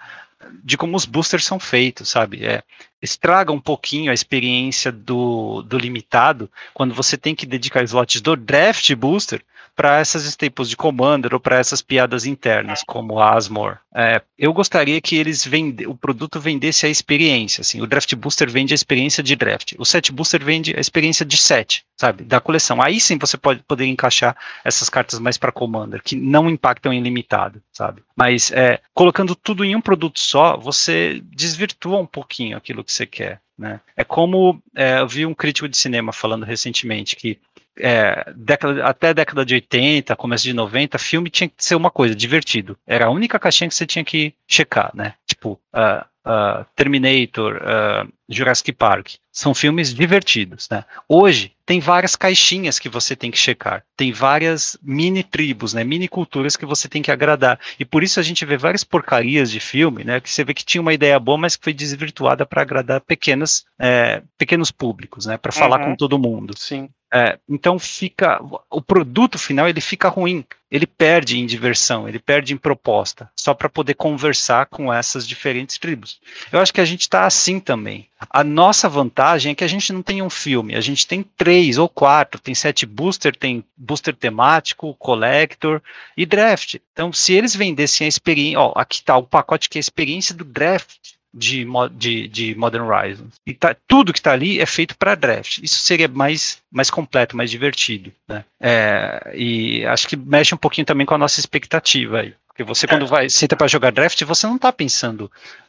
de 0.63 0.77
como 0.77 0.97
os 0.97 1.05
boosters 1.05 1.45
são 1.45 1.59
feitos, 1.59 2.09
sabe? 2.09 2.45
É, 2.45 2.63
estraga 3.01 3.53
um 3.53 3.61
pouquinho 3.61 4.11
a 4.11 4.15
experiência 4.15 4.91
do, 4.91 5.63
do 5.63 5.79
limitado 5.79 6.51
quando 6.73 6.95
você 6.95 7.17
tem 7.17 7.35
que 7.35 7.47
dedicar 7.47 7.83
slots 7.85 8.21
do 8.21 8.37
draft 8.37 8.95
booster 8.95 9.43
para 9.75 9.99
essas 9.99 10.25
staples 10.25 10.69
de 10.69 10.77
Commander 10.77 11.35
ou 11.35 11.41
para 11.41 11.59
essas 11.59 11.83
piadas 11.83 12.27
internas, 12.27 12.83
como 12.87 13.21
Asmore. 13.21 13.79
É, 13.95 14.21
eu 14.39 14.53
gostaria 14.53 15.01
que 15.01 15.17
eles 15.17 15.45
vende, 15.45 15.87
o 15.87 15.95
produto 15.95 16.41
vendesse 16.41 16.87
a 16.87 16.89
experiência. 16.89 17.61
Assim, 17.61 17.81
o 17.81 17.87
Draft 17.87 18.13
Booster 18.15 18.51
vende 18.51 18.73
a 18.73 18.77
experiência 18.77 19.23
de 19.23 19.37
draft. 19.37 19.75
O 19.79 19.85
Set 19.85 20.11
Booster 20.11 20.45
vende 20.45 20.75
a 20.77 20.81
experiência 20.81 21.25
de 21.25 21.37
set, 21.37 21.85
sabe? 21.97 22.25
Da 22.25 22.41
coleção. 22.41 22.83
Aí 22.83 23.01
sim 23.01 23.19
você 23.19 23.37
pode 23.37 23.63
poder 23.63 23.87
encaixar 23.87 24.37
essas 24.65 24.89
cartas 24.89 25.19
mais 25.19 25.39
para 25.39 25.53
Commander, 25.53 26.03
que 26.03 26.17
não 26.17 26.51
impactam 26.51 26.93
em 26.93 27.01
limitado, 27.01 27.63
sabe? 27.73 28.03
Mas 28.17 28.51
é, 28.53 28.81
colocando 28.93 29.35
tudo 29.35 29.65
em 29.65 29.77
um 29.77 29.81
produto 29.81 30.19
só, 30.19 30.57
você 30.57 31.23
desvirtua 31.25 31.99
um 31.99 32.07
pouquinho 32.07 32.57
aquilo 32.57 32.83
que 32.83 32.93
você 32.93 33.07
quer. 33.07 33.41
Né? 33.57 33.81
É 33.97 34.05
como 34.05 34.61
é, 34.75 35.01
eu 35.01 35.09
vi 35.09 35.25
um 35.25 35.35
crítico 35.35 35.69
de 35.69 35.77
cinema 35.77 36.13
falando 36.13 36.45
recentemente 36.45 37.17
que 37.17 37.39
é, 37.77 38.33
década, 38.37 38.85
até 38.85 39.09
a 39.09 39.13
década 39.13 39.45
de 39.45 39.55
80, 39.55 40.15
começo 40.17 40.45
de 40.45 40.53
90, 40.53 40.99
filme 40.99 41.31
tinha 41.31 41.49
que 41.49 41.65
ser 41.65 41.75
uma 41.75 41.91
coisa, 41.91 42.15
divertido. 42.15 42.79
Era 42.87 43.07
a 43.07 43.11
única 43.11 43.39
caixinha 43.39 43.69
que 43.69 43.75
você 43.75 43.87
tinha 43.87 44.05
que 44.05 44.33
checar, 44.47 44.93
né? 44.95 45.15
Tipo, 45.27 45.61
uh, 45.75 46.05
uh, 46.25 46.65
Terminator, 46.75 47.57
uh, 47.57 48.13
Jurassic 48.29 48.73
Park. 48.73 49.13
São 49.31 49.55
filmes 49.55 49.93
divertidos, 49.93 50.69
né? 50.71 50.85
Hoje 51.09 51.53
tem 51.67 51.81
várias 51.81 52.15
caixinhas 52.15 52.79
que 52.79 52.89
você 52.89 53.17
tem 53.17 53.31
que 53.31 53.39
checar. 53.39 53.85
Tem 53.97 54.13
várias 54.13 54.77
mini 54.83 55.23
tribos, 55.23 55.75
né? 55.75 55.83
Mini 55.83 56.09
culturas 56.09 56.57
que 56.57 56.67
você 56.67 56.89
tem 56.89 57.03
que 57.03 57.11
agradar. 57.11 57.59
E 57.79 57.85
por 57.85 58.03
isso 58.03 58.21
a 58.21 58.23
gente 58.23 58.45
vê 58.45 58.57
várias 58.57 58.85
porcarias 58.85 59.51
de 59.51 59.61
filme, 59.61 60.05
né? 60.05 60.21
Que 60.21 60.31
você 60.31 60.45
vê 60.45 60.55
que 60.55 60.65
tinha 60.65 60.81
uma 60.81 60.95
ideia 60.95 61.19
boa, 61.19 61.39
mas 61.39 61.57
que 61.57 61.65
foi 61.65 61.73
desvirtuada 61.73 62.47
para 62.47 62.63
agradar 62.63 63.01
pequenas, 63.01 63.65
é, 63.79 64.23
pequenos 64.39 64.71
públicos, 64.71 65.27
né? 65.27 65.37
Para 65.37 65.53
falar 65.53 65.81
uhum. 65.81 65.91
com 65.91 65.97
todo 65.97 66.19
mundo. 66.19 66.55
Sim. 66.57 66.89
É, 67.17 67.39
então 67.49 67.79
fica 67.79 68.41
o 68.69 68.83
produto 68.83 69.39
final 69.39 69.69
ele 69.69 69.81
fica 69.81 70.09
ruim, 70.09 70.45
ele 70.69 70.85
perde 70.85 71.39
em 71.39 71.47
diversão, 71.47 72.09
ele 72.09 72.19
perde 72.19 72.53
em 72.53 72.57
proposta, 72.57 73.31
só 73.37 73.55
para 73.55 73.69
poder 73.69 73.95
conversar 73.95 74.67
com 74.67 74.93
essas 74.93 75.25
diferentes 75.25 75.79
tribos. 75.79 76.21
Eu 76.51 76.59
acho 76.59 76.75
que 76.75 76.81
a 76.81 76.85
gente 76.85 77.03
está 77.03 77.25
assim 77.25 77.61
também. 77.61 78.09
A 78.29 78.43
nossa 78.43 78.89
vantagem 78.89 79.53
é 79.53 79.55
que 79.55 79.63
a 79.63 79.69
gente 79.69 79.93
não 79.93 80.03
tem 80.03 80.23
um 80.23 80.29
filme, 80.29 80.75
a 80.75 80.81
gente 80.81 81.07
tem 81.07 81.23
três 81.23 81.79
ou 81.79 81.89
quatro, 81.89 82.41
tem 82.41 82.53
sete 82.53 82.85
booster, 82.85 83.37
tem 83.37 83.65
booster 83.77 84.17
temático, 84.17 84.93
collector 84.95 85.81
e 86.17 86.27
draft. 86.27 86.79
Então, 86.93 87.13
se 87.13 87.33
eles 87.33 87.55
vendessem 87.55 88.07
a 88.07 88.09
experiência, 88.09 88.59
ó, 88.59 88.73
aqui 88.75 88.97
está 88.97 89.17
o 89.17 89.23
pacote 89.23 89.69
que 89.69 89.79
é 89.79 89.81
a 89.81 89.87
experiência 89.87 90.35
do 90.35 90.45
draft 90.45 91.15
de, 91.35 91.67
de, 91.93 92.29
de 92.29 92.55
Modern 92.55 92.85
Horizons. 92.85 93.35
E 93.47 93.53
tá, 93.53 93.77
tudo 93.89 94.13
que 94.13 94.19
está 94.19 94.33
ali 94.33 94.61
é 94.61 94.67
feito 94.67 94.97
para 94.97 95.15
draft. 95.15 95.59
Isso 95.59 95.81
seria 95.81 96.09
mais, 96.09 96.63
mais 96.71 96.91
completo, 96.91 97.37
mais 97.37 97.51
divertido. 97.51 98.13
Né? 98.29 98.45
É, 98.63 99.33
e 99.35 99.85
acho 99.87 100.07
que 100.07 100.17
mexe 100.17 100.55
um 100.55 100.59
pouquinho 100.59 100.87
também 100.87 101.05
com 101.05 101.15
a 101.15 101.19
nossa 101.19 101.41
expectativa 101.41 102.21
aí. 102.21 102.35
Porque 102.55 102.63
você, 102.63 102.87
quando 102.87 103.05
é. 103.05 103.09
vai, 103.09 103.29
senta 103.29 103.57
para 103.57 103.67
jogar 103.67 103.91
draft, 103.91 104.23
você 104.23 104.47
não 104.47 104.55
está 104.55 104.73
pensando. 104.73 105.25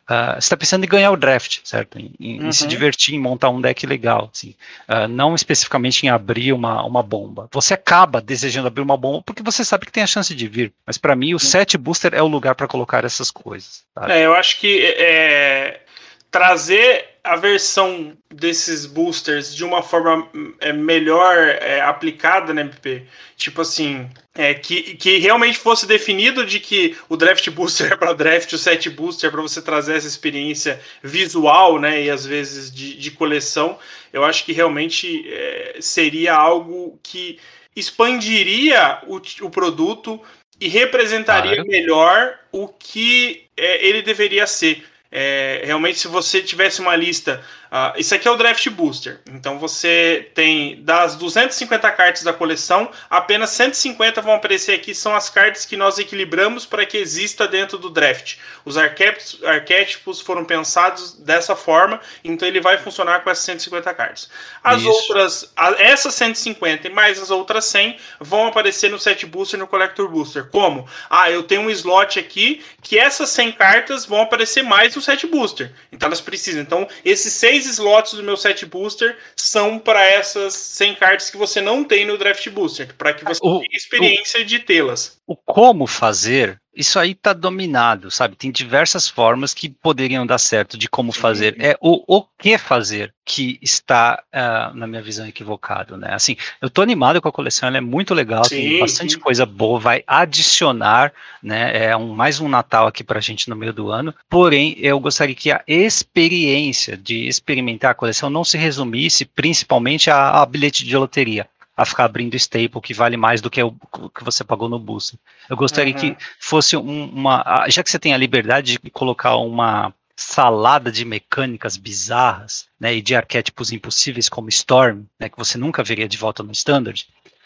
Uh, 0.08 0.36
você 0.36 0.38
está 0.38 0.56
pensando 0.56 0.84
em 0.84 0.88
ganhar 0.88 1.10
o 1.10 1.18
draft, 1.18 1.62
certo? 1.64 1.98
Em, 1.98 2.14
em, 2.20 2.44
uhum. 2.44 2.52
se 2.52 2.68
divertir, 2.68 3.16
em 3.16 3.20
montar 3.20 3.50
um 3.50 3.60
deck 3.60 3.88
legal. 3.88 4.30
Assim. 4.32 4.54
Uh, 4.88 5.08
não 5.08 5.34
especificamente 5.34 6.06
em 6.06 6.10
abrir 6.10 6.54
uma, 6.54 6.84
uma 6.84 7.02
bomba. 7.02 7.50
Você 7.52 7.74
acaba 7.74 8.22
desejando 8.22 8.68
abrir 8.68 8.84
uma 8.84 8.96
bomba 8.96 9.24
porque 9.26 9.42
você 9.42 9.66
sabe 9.66 9.88
que 9.88 9.92
tem 9.92 10.04
a 10.04 10.08
chance 10.08 10.36
de 10.36 10.48
vir. 10.48 10.72
Mas 10.86 10.96
para 10.96 11.16
mim, 11.16 11.34
o 11.34 11.40
set 11.40 11.76
booster 11.76 12.14
é 12.14 12.22
o 12.22 12.28
lugar 12.28 12.54
para 12.54 12.68
colocar 12.68 13.04
essas 13.04 13.32
coisas. 13.32 13.84
É, 14.08 14.24
eu 14.24 14.36
acho 14.36 14.60
que 14.60 14.86
é, 14.86 15.82
trazer 16.32 17.16
a 17.24 17.36
versão 17.36 18.16
desses 18.32 18.86
boosters 18.86 19.56
de 19.56 19.64
uma 19.64 19.82
forma 19.82 20.30
é, 20.60 20.72
melhor 20.72 21.36
é, 21.38 21.82
aplicada 21.82 22.54
na 22.54 22.62
MP. 22.62 23.04
Tipo 23.36 23.62
assim, 23.62 24.08
é, 24.36 24.54
que, 24.54 24.96
que 24.96 25.18
realmente 25.18 25.58
fosse 25.58 25.88
definido 25.88 26.46
de 26.46 26.60
que 26.60 26.96
o 27.10 27.18
draft 27.18 27.50
booster 27.50 27.92
é 27.94 27.96
para 27.96 28.14
draft, 28.14 28.54
o 28.54 28.58
set 28.58 28.90
booster 28.92 29.30
é 29.30 29.32
para 29.32 29.42
você 29.42 29.60
trazer 29.62 29.96
essa 29.96 30.08
experiência 30.08 30.80
visual, 31.02 31.80
né? 31.80 32.04
E 32.04 32.12
às 32.12 32.26
vezes 32.26 32.72
de, 32.72 32.96
de 32.96 33.12
coleção. 33.12 33.80
Eu 34.14 34.24
acho 34.24 34.46
que 34.46 34.54
realmente 34.54 35.28
é, 35.28 35.78
seria 35.80 36.36
algo 36.36 37.00
que 37.02 37.40
expandiria 37.76 39.00
o, 39.08 39.20
o 39.42 39.50
produto 39.50 40.22
e 40.60 40.68
representaria 40.68 41.56
claro. 41.56 41.70
melhor 41.70 42.40
o 42.52 42.68
que 42.68 43.48
é, 43.58 43.86
ele 43.86 44.02
deveria 44.02 44.46
ser. 44.46 44.86
É, 45.12 45.62
realmente, 45.64 46.00
se 46.00 46.08
você 46.08 46.42
tivesse 46.42 46.82
uma 46.82 46.96
lista 46.96 47.44
Uh, 47.72 48.00
isso 48.00 48.14
aqui 48.14 48.28
é 48.28 48.32
o 48.32 48.36
Draft 48.36 48.70
Booster. 48.70 49.20
Então 49.28 49.60
você 49.60 50.30
tem 50.34 50.84
das 50.84 51.16
250 51.16 51.92
cartas 51.92 52.24
da 52.24 52.34
coleção, 52.34 52.90
apenas 53.10 53.50
150 53.52 54.22
vão 54.22 54.36
aparecer 54.36 54.74
aqui. 54.74 54.94
São 54.94 55.16
as 55.16 55.30
cartas 55.30 55.66
que 55.66 55.76
nós 55.76 55.98
equilibramos 55.98 56.66
para 56.66 56.86
que 56.86 56.98
exista 56.98 57.48
dentro 57.48 57.78
do 57.78 57.90
draft. 57.90 58.38
Os 58.64 58.78
arquétipos, 58.78 59.44
arquétipos 59.44 60.22
foram 60.22 60.46
pensados 60.46 61.14
dessa 61.14 61.56
forma, 61.56 62.00
então 62.24 62.48
ele 62.48 62.62
vai 62.62 62.78
funcionar 62.78 63.22
com 63.22 63.30
essas 63.30 63.46
150 63.46 63.94
cartas. 63.94 64.30
As 64.64 64.82
Isso. 64.82 64.90
outras, 64.90 65.54
essas 65.78 66.14
150 66.16 66.88
e 66.88 66.92
mais 66.92 67.22
as 67.22 67.30
outras 67.32 67.66
100 67.66 67.98
vão 68.20 68.48
aparecer 68.48 68.90
no 68.90 69.00
set 69.00 69.26
booster 69.26 69.58
e 69.58 69.62
no 69.62 69.68
collector 69.68 70.10
booster. 70.10 70.50
Como? 70.50 70.88
Ah, 71.10 71.30
eu 71.30 71.44
tenho 71.44 71.62
um 71.62 71.70
slot 71.70 72.20
aqui 72.20 72.64
que 72.82 72.98
essas 72.98 73.30
100 73.30 73.52
cartas 73.54 74.06
vão 74.06 74.22
aparecer 74.22 74.64
mais 74.64 74.96
no 74.96 75.02
set 75.02 75.28
booster. 75.28 75.72
Então 75.92 76.08
elas 76.08 76.22
precisam. 76.22 76.62
Então 76.62 76.88
esses 77.04 77.34
seis 77.56 77.66
slots 77.78 78.14
do 78.14 78.24
meu 78.24 78.36
set 78.36 78.66
booster 78.66 79.18
são 79.36 79.80
para 79.80 80.04
essas 80.06 80.54
100 80.54 80.96
cartas 80.96 81.30
que 81.30 81.38
você 81.38 81.62
não 81.62 81.84
tem 81.84 82.06
no 82.06 82.18
draft 82.18 82.48
booster, 82.50 82.94
para 82.98 83.14
que 83.14 83.24
você 83.24 83.40
o, 83.42 83.60
tenha 83.60 83.78
experiência 83.78 84.42
o, 84.42 84.46
de 84.46 84.60
tê-las. 84.60 85.15
O 85.28 85.36
como 85.36 85.88
fazer 85.88 86.62
isso 86.76 87.00
aí 87.00 87.12
está 87.12 87.32
dominado, 87.32 88.12
sabe? 88.12 88.36
Tem 88.36 88.52
diversas 88.52 89.08
formas 89.08 89.54
que 89.54 89.70
poderiam 89.70 90.26
dar 90.26 90.38
certo 90.38 90.78
de 90.78 90.90
como 90.90 91.12
fazer. 91.12 91.56
É 91.58 91.78
o, 91.80 92.04
o 92.06 92.24
que 92.38 92.58
fazer 92.58 93.14
que 93.24 93.58
está, 93.62 94.22
uh, 94.32 94.76
na 94.76 94.86
minha 94.86 95.02
visão, 95.02 95.26
equivocado, 95.26 95.98
né? 95.98 96.14
Assim, 96.14 96.36
eu 96.62 96.70
tô 96.70 96.82
animado 96.82 97.22
com 97.22 97.28
a 97.28 97.32
coleção, 97.32 97.68
ela 97.68 97.78
é 97.78 97.82
muito 97.82 98.14
legal, 98.14 98.44
sim, 98.44 98.56
tem 98.56 98.80
bastante 98.80 99.14
sim. 99.14 99.20
coisa 99.20 99.46
boa, 99.46 99.80
vai 99.80 100.04
adicionar, 100.06 101.12
né? 101.42 101.86
É 101.88 101.98
um, 101.98 102.14
mais 102.14 102.40
um 102.40 102.48
Natal 102.48 102.86
aqui 102.86 103.04
pra 103.04 103.22
gente 103.22 103.50
no 103.50 103.56
meio 103.56 103.74
do 103.74 103.90
ano. 103.90 104.14
Porém, 104.30 104.76
eu 104.80 105.00
gostaria 105.00 105.34
que 105.34 105.52
a 105.52 105.64
experiência 105.66 106.98
de 106.98 107.28
experimentar 107.28 107.92
a 107.92 107.96
coleção 107.96 108.30
não 108.30 108.44
se 108.44 108.58
resumisse 108.58 109.26
principalmente 109.26 110.12
a, 110.12 110.42
a 110.42 110.46
bilhete 110.46 110.84
de 110.84 110.96
loteria 110.96 111.48
a 111.76 111.86
ficar 111.86 112.06
abrindo 112.06 112.36
staple 112.36 112.82
que 112.82 112.94
vale 112.94 113.18
mais 113.18 113.42
do 113.42 113.50
que 113.50 113.62
o 113.62 113.74
que 114.10 114.24
você 114.24 114.44
pagou 114.44 114.70
no 114.70 114.80
booster. 114.80 115.20
Eu 115.50 115.58
gostaria 115.58 115.94
uhum. 115.94 116.00
que 116.00 116.18
fosse 116.40 116.78
um, 116.78 117.06
uma. 117.10 117.66
Já 117.68 117.84
que 117.84 117.90
você 117.90 118.00
tem 118.00 118.14
a 118.14 118.18
liberdade 118.18 118.80
de 118.82 118.90
colocar 118.90 119.36
uma 119.36 119.94
salada 120.16 120.92
de 120.92 121.04
mecânicas 121.04 121.76
bizarras 121.76 122.68
né, 122.80 122.96
e 122.96 123.02
de 123.02 123.16
arquétipos 123.16 123.74
impossíveis 123.74 124.30
como 124.30 124.48
Storm, 124.48 125.04
né, 125.20 125.28
que 125.28 125.38
você 125.38 125.58
nunca 125.58 125.84
veria 125.84 126.08
de 126.08 126.18
volta 126.18 126.42
no 126.42 126.54
Standard, 126.54 127.06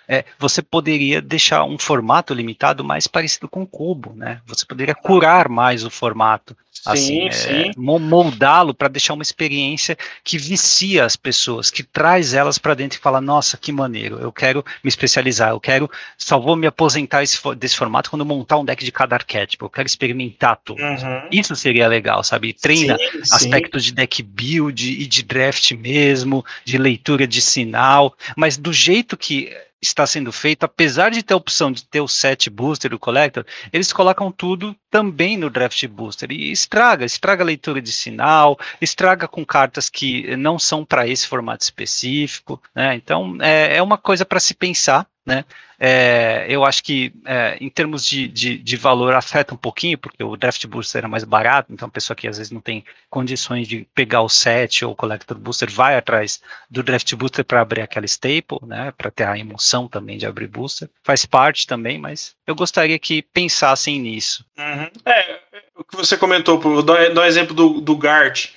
é, 0.10 0.26
você 0.40 0.60
poderia 0.64 1.22
deixar 1.22 1.64
um 1.64 1.78
formato 1.78 2.34
limitado 2.34 2.84
mais 2.84 3.06
parecido 3.06 3.48
com 3.48 3.62
o 3.62 3.68
cubo, 3.68 4.12
né? 4.16 4.42
Você 4.48 4.66
poderia 4.66 4.96
curar 4.96 5.48
mais 5.48 5.86
o 5.86 5.90
formato, 5.92 6.58
assim, 6.84 7.28
é, 7.28 7.72
moldá-lo 7.78 8.74
para 8.74 8.88
deixar 8.88 9.14
uma 9.14 9.22
experiência 9.22 9.96
que 10.24 10.40
vicia 10.40 11.06
as 11.06 11.16
pessoas, 11.16 11.70
que 11.70 11.84
traz 11.84 12.34
elas 12.34 12.58
para 12.58 12.74
dentro 12.74 12.98
e 12.98 13.02
fala, 13.02 13.22
nossa, 13.22 13.56
que 13.56 13.72
maneiro, 13.72 14.18
eu 14.20 14.32
quero 14.32 14.66
me 14.84 14.88
especializar, 14.88 15.52
eu 15.52 15.60
quero, 15.60 15.88
só 16.18 16.40
vou 16.40 16.56
me 16.56 16.66
aposentar 16.66 17.22
esse, 17.22 17.38
desse 17.56 17.78
formato 17.78 18.10
quando 18.10 18.26
montar 18.26 18.58
um 18.58 18.66
deck 18.66 18.84
de 18.84 18.92
cada 18.92 19.16
arquétipo, 19.16 19.66
eu 19.66 19.70
quero 19.70 19.86
experimentar 19.86 20.60
tudo. 20.64 20.82
Uhum. 20.82 21.28
Isso 21.32 21.56
seria 21.56 21.88
legal, 21.88 22.24
sabe? 22.24 22.52
Treina 22.52 22.98
sim, 22.98 23.20
aspectos 23.32 23.84
sim. 23.84 23.90
de 23.90 23.96
deck 23.96 24.24
build 24.24 24.90
e 24.90 25.06
de 25.06 25.22
draft 25.22 25.72
mesmo, 25.74 26.44
de 26.66 26.80
leitura 26.80 27.28
de 27.28 27.42
sinal, 27.42 28.16
mas 28.36 28.58
do 28.58 28.74
jeito 28.74 29.16
que 29.16 29.56
está 29.82 30.06
sendo 30.06 30.32
feito, 30.32 30.64
apesar 30.64 31.10
de 31.10 31.24
ter 31.24 31.34
a 31.34 31.38
opção 31.38 31.72
de 31.72 31.86
ter 31.86 32.02
o 32.02 32.08
set 32.08 32.50
booster 32.50 32.92
e 32.92 32.96
o 32.96 33.00
collector, 33.00 33.46
eles 33.72 33.94
colocam 33.94 34.32
tudo 34.32 34.76
também 34.90 35.38
no 35.38 35.50
draft 35.50 35.86
booster 35.88 36.32
e 36.32 36.52
estraga, 36.52 37.06
estraga 37.06 37.44
a 37.44 37.46
leitura 37.46 37.82
de 37.82 37.92
sinal, 37.92 38.60
estraga 38.82 39.28
com 39.28 39.46
cartas 39.46 39.90
que 39.90 40.36
não 40.36 40.60
são 40.60 40.84
para 40.84 41.08
esse 41.08 41.28
formato 41.28 41.64
específico, 41.64 42.62
né? 42.76 42.96
Então 42.96 43.38
é, 43.42 43.78
é 43.78 43.82
uma 43.82 43.98
coisa 43.98 44.26
para 44.26 44.40
se 44.40 44.54
pensar, 44.54 45.08
né? 45.30 45.46
É, 45.80 46.46
eu 46.50 46.66
acho 46.66 46.84
que 46.84 47.14
é, 47.24 47.58
em 47.62 47.70
termos 47.70 48.06
de, 48.06 48.28
de, 48.28 48.58
de, 48.58 48.76
valor 48.76 49.14
afeta 49.14 49.54
um 49.54 49.58
pouquinho, 49.58 49.98
porque 49.98 50.22
o 50.22 50.36
draft 50.36 50.66
booster 50.66 51.06
é 51.06 51.08
mais 51.08 51.24
barato, 51.24 51.72
então 51.72 51.88
a 51.88 51.92
pessoa 51.92 52.18
que 52.18 52.28
às 52.28 52.38
vezes 52.38 52.52
não 52.52 52.60
tem 52.60 52.84
condições 53.10 53.66
de 53.66 53.88
pegar 53.96 54.22
o 54.22 54.28
set 54.28 54.84
ou 54.84 54.92
o 54.92 54.96
collector 54.96 55.38
booster 55.38 55.72
vai 55.72 55.96
atrás 55.96 56.42
do 56.70 56.84
draft 56.84 57.14
booster 57.16 57.46
para 57.46 57.62
abrir 57.62 57.82
aquela 57.82 58.06
staple, 58.06 58.60
né, 58.64 58.92
para 58.98 59.10
ter 59.10 59.26
a 59.26 59.38
emoção 59.38 59.88
também 59.88 60.18
de 60.18 60.26
abrir 60.26 60.48
booster. 60.48 60.90
Faz 61.02 61.26
parte 61.26 61.66
também, 61.66 61.98
mas 61.98 62.36
eu 62.46 62.56
gostaria 62.56 63.00
que 63.00 63.22
pensassem 63.22 64.02
nisso. 64.02 64.44
Uhum. 64.58 64.90
É, 65.06 65.40
o 65.78 65.84
que 65.84 65.96
você 65.96 66.18
comentou, 66.18 66.60
vou 66.60 66.84
dar 66.84 67.14
um 67.16 67.26
exemplo 67.26 67.56
do, 67.56 67.80
do 67.80 67.96
Gart. 67.96 68.50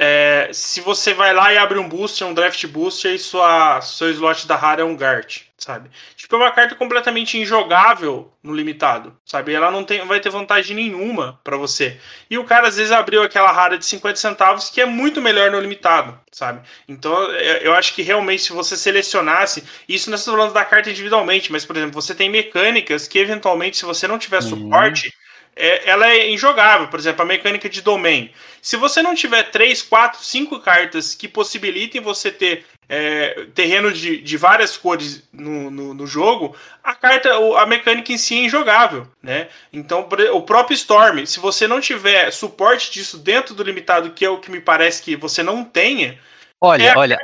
É, 0.00 0.50
se 0.52 0.80
você 0.80 1.12
vai 1.12 1.34
lá 1.34 1.52
e 1.52 1.58
abre 1.58 1.76
um 1.76 1.88
booster, 1.88 2.24
um 2.24 2.32
draft 2.32 2.64
booster, 2.68 3.12
e 3.12 3.18
sua, 3.18 3.80
seu 3.80 4.08
slot 4.10 4.46
da 4.46 4.54
rara 4.54 4.82
é 4.82 4.84
um 4.84 4.96
Gart, 4.96 5.40
sabe? 5.56 5.90
Tipo, 6.14 6.36
é 6.36 6.38
uma 6.38 6.52
carta 6.52 6.76
completamente 6.76 7.36
injogável 7.36 8.32
no 8.40 8.54
limitado, 8.54 9.12
sabe? 9.24 9.52
Ela 9.52 9.72
não 9.72 9.82
tem, 9.82 10.06
vai 10.06 10.20
ter 10.20 10.30
vantagem 10.30 10.76
nenhuma 10.76 11.40
para 11.42 11.56
você. 11.56 11.98
E 12.30 12.38
o 12.38 12.44
cara 12.44 12.68
às 12.68 12.76
vezes 12.76 12.92
abriu 12.92 13.24
aquela 13.24 13.50
rara 13.50 13.76
de 13.76 13.84
50 13.84 14.14
centavos 14.20 14.70
que 14.70 14.80
é 14.80 14.86
muito 14.86 15.20
melhor 15.20 15.50
no 15.50 15.58
limitado, 15.58 16.16
sabe? 16.30 16.60
Então 16.86 17.32
é, 17.32 17.66
eu 17.66 17.74
acho 17.74 17.92
que 17.92 18.02
realmente 18.02 18.44
se 18.44 18.52
você 18.52 18.76
selecionasse, 18.76 19.64
isso 19.88 20.10
não 20.10 20.16
estou 20.16 20.36
falando 20.36 20.52
da 20.52 20.64
carta 20.64 20.90
individualmente, 20.90 21.50
mas 21.50 21.64
por 21.64 21.76
exemplo, 21.76 22.00
você 22.00 22.14
tem 22.14 22.30
mecânicas 22.30 23.08
que 23.08 23.18
eventualmente, 23.18 23.78
se 23.78 23.84
você 23.84 24.06
não 24.06 24.16
tiver 24.16 24.42
uhum. 24.44 24.48
suporte 24.48 25.12
é, 25.58 25.90
ela 25.90 26.08
é 26.08 26.30
injogável. 26.30 26.88
Por 26.88 26.98
exemplo, 26.98 27.22
a 27.22 27.26
mecânica 27.26 27.68
de 27.68 27.82
domain. 27.82 28.30
Se 28.62 28.76
você 28.76 29.02
não 29.02 29.14
tiver 29.14 29.44
3, 29.44 29.82
4, 29.82 30.22
5 30.22 30.60
cartas 30.60 31.14
que 31.14 31.28
possibilitem 31.28 32.00
você 32.00 32.30
ter 32.30 32.64
é, 32.88 33.46
terreno 33.54 33.92
de, 33.92 34.18
de 34.18 34.36
várias 34.36 34.76
cores 34.76 35.22
no, 35.32 35.70
no, 35.70 35.94
no, 35.94 36.06
jogo, 36.06 36.56
a 36.82 36.94
carta, 36.94 37.30
a 37.58 37.66
mecânica 37.66 38.12
em 38.12 38.16
si 38.16 38.38
é 38.38 38.44
injogável, 38.44 39.06
né? 39.22 39.48
Então, 39.72 40.08
o 40.32 40.42
próprio 40.42 40.74
Storm, 40.74 41.26
se 41.26 41.38
você 41.38 41.66
não 41.66 41.80
tiver 41.80 42.30
suporte 42.32 42.90
disso 42.90 43.18
dentro 43.18 43.54
do 43.54 43.62
limitado, 43.62 44.12
que 44.12 44.24
é 44.24 44.30
o 44.30 44.38
que 44.38 44.50
me 44.50 44.60
parece 44.60 45.02
que 45.02 45.16
você 45.16 45.42
não 45.42 45.64
tenha, 45.64 46.18
olha, 46.58 46.82
é 46.82 46.96
olha, 46.96 47.18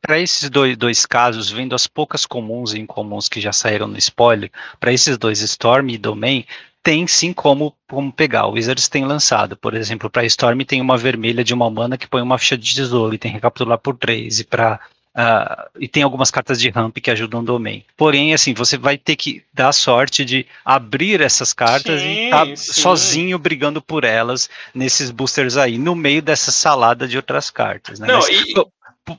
para 0.00 0.20
esses 0.20 0.48
dois, 0.48 0.76
dois 0.76 1.04
casos, 1.04 1.50
vendo 1.50 1.74
as 1.74 1.88
poucas 1.88 2.24
comuns 2.24 2.74
e 2.74 2.78
incomuns 2.78 3.28
que 3.28 3.40
já 3.40 3.52
saíram 3.52 3.88
no 3.88 3.98
spoiler, 3.98 4.52
para 4.78 4.92
esses 4.92 5.18
dois 5.18 5.40
Storm 5.40 5.90
e 5.90 5.98
Domain, 5.98 6.46
tem 6.84 7.06
sim 7.06 7.32
como, 7.32 7.74
como 7.88 8.12
pegar. 8.12 8.46
O 8.46 8.52
Wizards 8.52 8.88
tem 8.88 9.06
lançado, 9.06 9.56
por 9.56 9.74
exemplo, 9.74 10.10
para 10.10 10.26
Storm 10.26 10.60
tem 10.60 10.82
uma 10.82 10.98
vermelha 10.98 11.42
de 11.42 11.54
uma 11.54 11.70
mana 11.70 11.96
que 11.96 12.06
põe 12.06 12.20
uma 12.20 12.38
ficha 12.38 12.58
de 12.58 12.74
tesouro 12.74 13.14
e 13.14 13.18
tem 13.18 13.32
recapitular 13.32 13.78
por 13.78 13.96
três, 13.96 14.38
e 14.38 14.44
para 14.44 14.78
Uh, 15.16 15.70
e 15.78 15.86
tem 15.86 16.02
algumas 16.02 16.28
cartas 16.28 16.60
de 16.60 16.68
ramp 16.70 16.98
que 16.98 17.08
ajudam 17.08 17.38
o 17.38 17.44
domain. 17.44 17.84
Porém, 17.96 18.34
assim, 18.34 18.52
você 18.52 18.76
vai 18.76 18.98
ter 18.98 19.14
que 19.14 19.44
dar 19.52 19.72
sorte 19.72 20.24
de 20.24 20.44
abrir 20.64 21.20
essas 21.20 21.52
cartas 21.52 22.00
sim, 22.02 22.08
e 22.08 22.24
estar 22.24 22.46
tá 22.46 22.56
sozinho 22.56 23.38
brigando 23.38 23.80
por 23.80 24.02
elas 24.02 24.50
nesses 24.74 25.12
boosters 25.12 25.56
aí, 25.56 25.78
no 25.78 25.94
meio 25.94 26.20
dessa 26.20 26.50
salada 26.50 27.06
de 27.06 27.16
outras 27.16 27.48
cartas. 27.48 28.00
Né? 28.00 28.08
Não, 28.08 28.18
Mas, 28.18 28.28
e, 28.28 28.54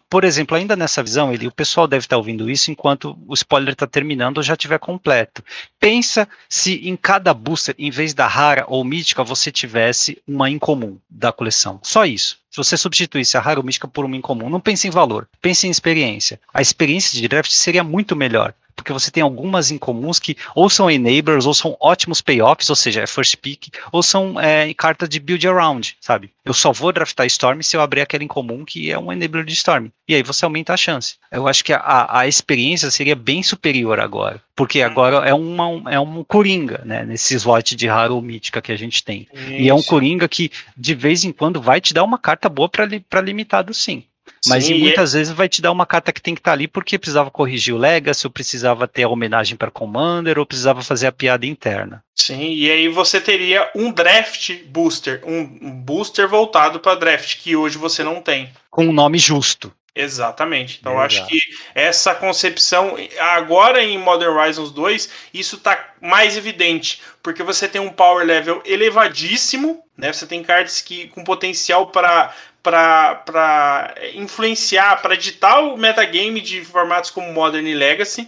por 0.09 0.23
exemplo, 0.23 0.57
ainda 0.57 0.75
nessa 0.75 1.03
visão, 1.03 1.31
ele, 1.31 1.47
o 1.47 1.51
pessoal 1.51 1.87
deve 1.87 2.05
estar 2.05 2.17
ouvindo 2.17 2.49
isso 2.49 2.71
enquanto 2.71 3.17
o 3.27 3.33
spoiler 3.33 3.73
está 3.73 3.85
terminando 3.85 4.37
ou 4.37 4.43
já 4.43 4.53
estiver 4.53 4.79
completo. 4.79 5.43
Pensa 5.79 6.27
se 6.49 6.87
em 6.87 6.95
cada 6.95 7.33
booster, 7.33 7.75
em 7.77 7.91
vez 7.91 8.13
da 8.13 8.27
rara 8.27 8.65
ou 8.67 8.83
mítica, 8.83 9.23
você 9.23 9.51
tivesse 9.51 10.21
uma 10.27 10.49
incomum 10.49 10.97
da 11.09 11.31
coleção. 11.31 11.79
Só 11.83 12.05
isso. 12.05 12.39
Se 12.49 12.57
você 12.57 12.77
substituísse 12.77 13.37
a 13.37 13.41
rara 13.41 13.59
ou 13.59 13.65
mítica 13.65 13.87
por 13.87 14.05
uma 14.05 14.15
incomum, 14.15 14.49
não 14.49 14.59
pense 14.59 14.87
em 14.87 14.91
valor, 14.91 15.27
pense 15.41 15.67
em 15.67 15.71
experiência. 15.71 16.39
A 16.53 16.61
experiência 16.61 17.19
de 17.19 17.27
draft 17.27 17.51
seria 17.51 17.83
muito 17.83 18.15
melhor 18.15 18.53
porque 18.75 18.93
você 18.93 19.09
tem 19.09 19.23
algumas 19.23 19.71
incomuns 19.71 20.19
que 20.19 20.37
ou 20.53 20.69
são 20.69 20.89
enablers, 20.91 21.45
ou 21.45 21.53
são 21.53 21.77
ótimos 21.79 22.21
payoffs, 22.21 22.69
ou 22.69 22.75
seja, 22.75 23.01
é 23.01 23.07
first 23.07 23.37
pick, 23.37 23.69
ou 23.91 24.03
são 24.03 24.39
é, 24.39 24.73
cartas 24.73 25.09
de 25.09 25.19
build 25.19 25.47
around, 25.47 25.95
sabe? 26.01 26.31
Eu 26.43 26.53
só 26.53 26.71
vou 26.71 26.91
draftar 26.91 27.25
Storm 27.25 27.61
se 27.61 27.75
eu 27.75 27.81
abrir 27.81 28.01
aquela 28.01 28.23
incomum 28.23 28.63
que 28.63 28.91
é 28.91 28.99
um 28.99 29.11
enabler 29.11 29.45
de 29.45 29.53
Storm. 29.53 29.87
E 30.07 30.13
aí 30.13 30.21
você 30.21 30.45
aumenta 30.45 30.73
a 30.73 30.77
chance. 30.77 31.15
Eu 31.31 31.47
acho 31.47 31.63
que 31.63 31.73
a, 31.73 32.07
a 32.09 32.27
experiência 32.27 32.91
seria 32.91 33.15
bem 33.15 33.41
superior 33.41 33.99
agora. 33.99 34.39
Porque 34.55 34.79
uhum. 34.79 34.85
agora 34.85 35.27
é, 35.27 35.33
uma, 35.33 35.91
é 35.91 35.99
um 35.99 36.23
Coringa, 36.23 36.83
né? 36.85 37.03
Nesse 37.03 37.33
slot 37.35 37.75
de 37.75 37.87
raro 37.87 38.15
ou 38.15 38.21
mítica 38.21 38.61
que 38.61 38.71
a 38.71 38.77
gente 38.77 39.03
tem. 39.03 39.27
Isso. 39.33 39.51
E 39.51 39.67
é 39.67 39.73
um 39.73 39.81
Coringa 39.81 40.27
que, 40.27 40.51
de 40.77 40.93
vez 40.93 41.23
em 41.23 41.31
quando, 41.31 41.59
vai 41.59 41.81
te 41.81 41.93
dar 41.93 42.03
uma 42.03 42.19
carta 42.19 42.47
boa 42.47 42.69
para 42.69 43.21
limitado, 43.21 43.73
sim. 43.73 44.03
Mas 44.47 44.65
Sim, 44.65 44.79
muitas 44.79 45.13
é... 45.13 45.19
vezes 45.19 45.33
vai 45.33 45.49
te 45.49 45.61
dar 45.61 45.71
uma 45.71 45.85
carta 45.85 46.11
que 46.11 46.21
tem 46.21 46.33
que 46.33 46.39
estar 46.39 46.51
tá 46.51 46.55
ali 46.55 46.67
porque 46.67 46.97
precisava 46.97 47.31
corrigir 47.31 47.73
o 47.73 47.77
Legacy, 47.77 48.27
ou 48.27 48.31
precisava 48.31 48.87
ter 48.87 49.03
a 49.03 49.09
homenagem 49.09 49.55
para 49.55 49.71
Commander, 49.71 50.37
ou 50.39 50.45
precisava 50.45 50.81
fazer 50.81 51.07
a 51.07 51.11
piada 51.11 51.45
interna. 51.45 52.03
Sim, 52.15 52.53
e 52.53 52.69
aí 52.69 52.87
você 52.87 53.19
teria 53.19 53.69
um 53.75 53.91
draft 53.91 54.53
booster, 54.65 55.21
um 55.25 55.71
booster 55.71 56.27
voltado 56.27 56.79
para 56.79 56.95
draft, 56.95 57.37
que 57.41 57.55
hoje 57.55 57.77
você 57.77 58.03
não 58.03 58.21
tem. 58.21 58.49
Com 58.69 58.87
um 58.87 58.93
nome 58.93 59.17
justo. 59.17 59.71
Exatamente. 59.95 60.79
Então, 60.81 60.93
Exato. 60.93 61.05
acho 61.05 61.27
que 61.27 61.39
essa 61.73 62.13
concepção, 62.13 62.97
agora 63.17 63.81
em 63.81 63.97
Modern 63.97 64.35
Horizons 64.35 64.69
2, 64.71 65.09
isso 65.33 65.55
está 65.55 65.93
mais 66.01 66.35
evidente, 66.35 67.01
porque 67.23 67.41
você 67.41 67.65
tem 67.65 67.79
um 67.79 67.89
power 67.89 68.25
level 68.25 68.61
elevadíssimo, 68.65 69.81
né? 69.97 70.11
Você 70.11 70.27
tem 70.27 70.43
cartas 70.43 70.81
que 70.81 71.07
com 71.07 71.23
potencial 71.23 71.87
para 71.87 72.35
para 72.65 73.93
influenciar, 74.15 74.99
para 75.01 75.13
editar 75.13 75.59
o 75.59 75.77
metagame 75.77 76.41
de 76.41 76.65
formatos 76.65 77.11
como 77.11 77.31
Modern 77.31 77.67
e 77.67 77.75
Legacy, 77.75 78.27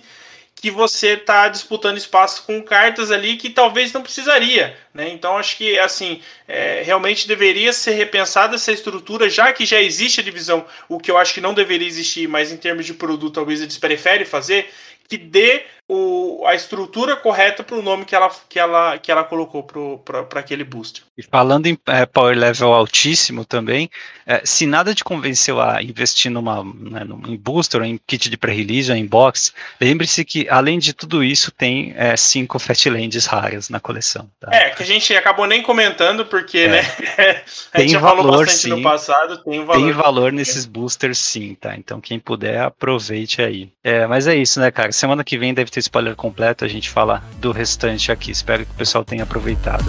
que 0.53 0.69
você 0.69 1.14
está 1.14 1.47
disputando 1.47 1.97
espaço 1.97 2.43
com 2.43 2.61
cartas 2.61 3.11
ali 3.11 3.38
que 3.38 3.49
talvez 3.49 3.91
não 3.93 4.01
precisaria. 4.01 4.77
Né? 4.93 5.09
Então 5.09 5.38
acho 5.38 5.57
que 5.57 5.77
assim 5.80 6.22
é, 6.47 6.84
realmente 6.84 7.27
deveria 7.27 7.73
ser 7.73 7.91
repensada 7.91 8.55
essa 8.55 8.72
estrutura, 8.72 9.30
já 9.30 9.51
que 9.53 9.65
já 9.65 9.81
existe 9.81 10.19
a 10.19 10.23
divisão, 10.23 10.65
o 10.88 10.99
que 10.99 11.09
eu 11.09 11.18
acho 11.18 11.34
que 11.34 11.41
não 11.41 11.53
deveria 11.53 11.88
existir, 11.88 12.27
mas 12.27 12.51
em 12.51 12.57
termos 12.57 12.85
de 12.85 12.93
produto 12.93 13.35
talvez 13.35 13.61
eles 13.61 13.77
preferem 13.77 14.26
fazer, 14.26 14.69
que 15.07 15.18
dê 15.18 15.64
o, 15.89 16.43
a 16.45 16.53
estrutura 16.53 17.15
correta 17.15 17.64
para 17.64 17.77
o 17.77 17.81
nome 17.81 18.03
que 18.03 18.14
ela, 18.14 18.30
que 18.49 18.59
ela, 18.59 18.97
que 18.97 19.09
ela 19.09 19.23
colocou 19.23 19.64
para 19.64 20.39
aquele 20.39 20.64
booster. 20.64 21.03
E 21.18 21.23
falando 21.23 21.68
em 21.68 21.77
é, 21.88 22.05
power 22.05 22.38
level 22.38 22.73
altíssimo 22.73 23.45
também, 23.45 23.89
é, 24.26 24.41
se 24.43 24.65
nada 24.65 24.93
te 24.93 25.03
convenceu 25.03 25.61
a 25.61 25.81
investir 25.81 26.30
numa, 26.30 26.61
né, 26.64 27.03
em 27.27 27.38
booster, 27.38 27.81
em 27.84 27.97
kit 28.05 28.30
de 28.30 28.38
pré-release, 28.38 28.91
em 28.91 29.05
box, 29.05 29.53
lembre-se 29.80 30.26
que 30.26 30.47
além 30.49 30.77
de 30.77 30.93
tudo 30.93 31.23
isso 31.23 31.51
tem 31.51 31.93
é, 31.95 32.18
cinco 32.18 32.59
Fatlands 32.59 33.26
raras 33.26 33.69
na 33.69 33.80
coleção. 33.80 34.30
Tá? 34.41 34.53
É, 34.53 34.72
que 34.72 34.84
a 34.84 34.85
gente 34.85 35.15
acabou 35.15 35.47
nem 35.47 35.61
comentando 35.61 36.26
porque 36.26 36.59
é. 36.59 36.68
né, 36.68 36.81
a 37.73 37.80
gente 37.80 37.93
tem 37.93 37.97
valor, 37.97 38.49
sim, 38.49 38.69
no 38.69 38.81
passado, 38.81 39.38
tem 39.43 39.64
valor. 39.64 39.81
Tem 39.81 39.91
valor 39.93 40.34
nesses 40.34 40.65
boosters 40.65 41.18
sim, 41.18 41.55
tá? 41.55 41.76
Então 41.77 42.01
quem 42.01 42.19
puder 42.19 42.59
aproveite 42.59 43.41
aí. 43.41 43.72
É, 43.81 44.05
mas 44.05 44.27
é 44.27 44.35
isso, 44.35 44.59
né, 44.59 44.69
cara? 44.69 44.91
Semana 44.91 45.23
que 45.23 45.38
vem 45.38 45.53
deve 45.53 45.72
ter 45.72 45.77
spoiler 45.80 46.16
completo, 46.16 46.66
a 46.66 46.68
gente 46.68 46.90
fala 46.90 47.24
do 47.40 47.52
restante 47.52 48.12
aqui. 48.12 48.32
Espero 48.32 48.66
que 48.66 48.72
o 48.72 48.76
pessoal 48.76 49.04
tenha 49.04 49.24
aproveitado. 49.24 49.86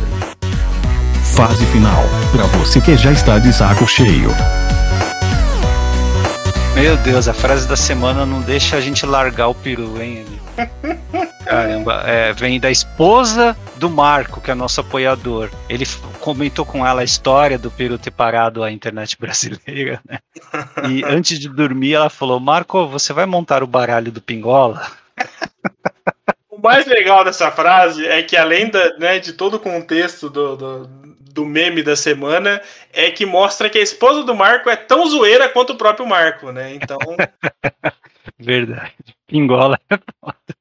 Fase 1.34 1.64
final, 1.66 2.02
para 2.32 2.44
você 2.58 2.80
que 2.80 2.96
já 2.96 3.12
está 3.12 3.38
de 3.38 3.52
saco 3.52 3.86
cheio. 3.86 4.30
Meu 6.74 6.96
Deus, 6.98 7.28
a 7.28 7.34
frase 7.34 7.66
da 7.66 7.76
semana 7.76 8.24
não 8.24 8.40
deixa 8.40 8.76
a 8.76 8.80
gente 8.80 9.04
largar 9.04 9.48
o 9.48 9.54
peru, 9.54 10.00
hein? 10.00 10.24
Caramba, 11.44 12.02
é, 12.04 12.32
vem 12.32 12.60
da 12.60 12.70
esposa 12.70 13.56
do 13.76 13.88
Marco, 13.88 14.40
que 14.40 14.50
é 14.50 14.54
nosso 14.54 14.80
apoiador. 14.80 15.50
Ele 15.68 15.86
comentou 16.20 16.64
com 16.64 16.86
ela 16.86 17.00
a 17.00 17.04
história 17.04 17.58
do 17.58 17.70
peru 17.70 17.98
ter 17.98 18.10
parado 18.10 18.62
a 18.62 18.70
internet 18.70 19.16
brasileira, 19.20 20.00
né? 20.08 20.18
E 20.88 21.04
antes 21.04 21.38
de 21.38 21.48
dormir, 21.48 21.94
ela 21.94 22.10
falou: 22.10 22.38
Marco, 22.38 22.86
você 22.86 23.12
vai 23.12 23.26
montar 23.26 23.62
o 23.62 23.66
baralho 23.66 24.12
do 24.12 24.20
Pingola? 24.20 24.86
O 26.58 26.60
mais 26.60 26.86
legal 26.86 27.24
dessa 27.24 27.52
frase 27.52 28.04
é 28.04 28.20
que, 28.20 28.36
além 28.36 28.68
da, 28.68 28.98
né, 28.98 29.20
de 29.20 29.32
todo 29.32 29.54
o 29.54 29.60
contexto 29.60 30.28
do, 30.28 30.56
do, 30.56 30.86
do, 30.86 31.46
meme 31.46 31.84
da 31.84 31.94
semana, 31.94 32.60
é 32.92 33.12
que 33.12 33.24
mostra 33.24 33.70
que 33.70 33.78
a 33.78 33.82
esposa 33.82 34.24
do 34.24 34.34
Marco 34.34 34.68
é 34.68 34.74
tão 34.74 35.06
zoeira 35.06 35.48
quanto 35.48 35.74
o 35.74 35.76
próprio 35.76 36.04
Marco, 36.04 36.50
né? 36.50 36.74
Então. 36.74 36.98
Verdade. 38.36 38.92
Pingola. 39.28 39.78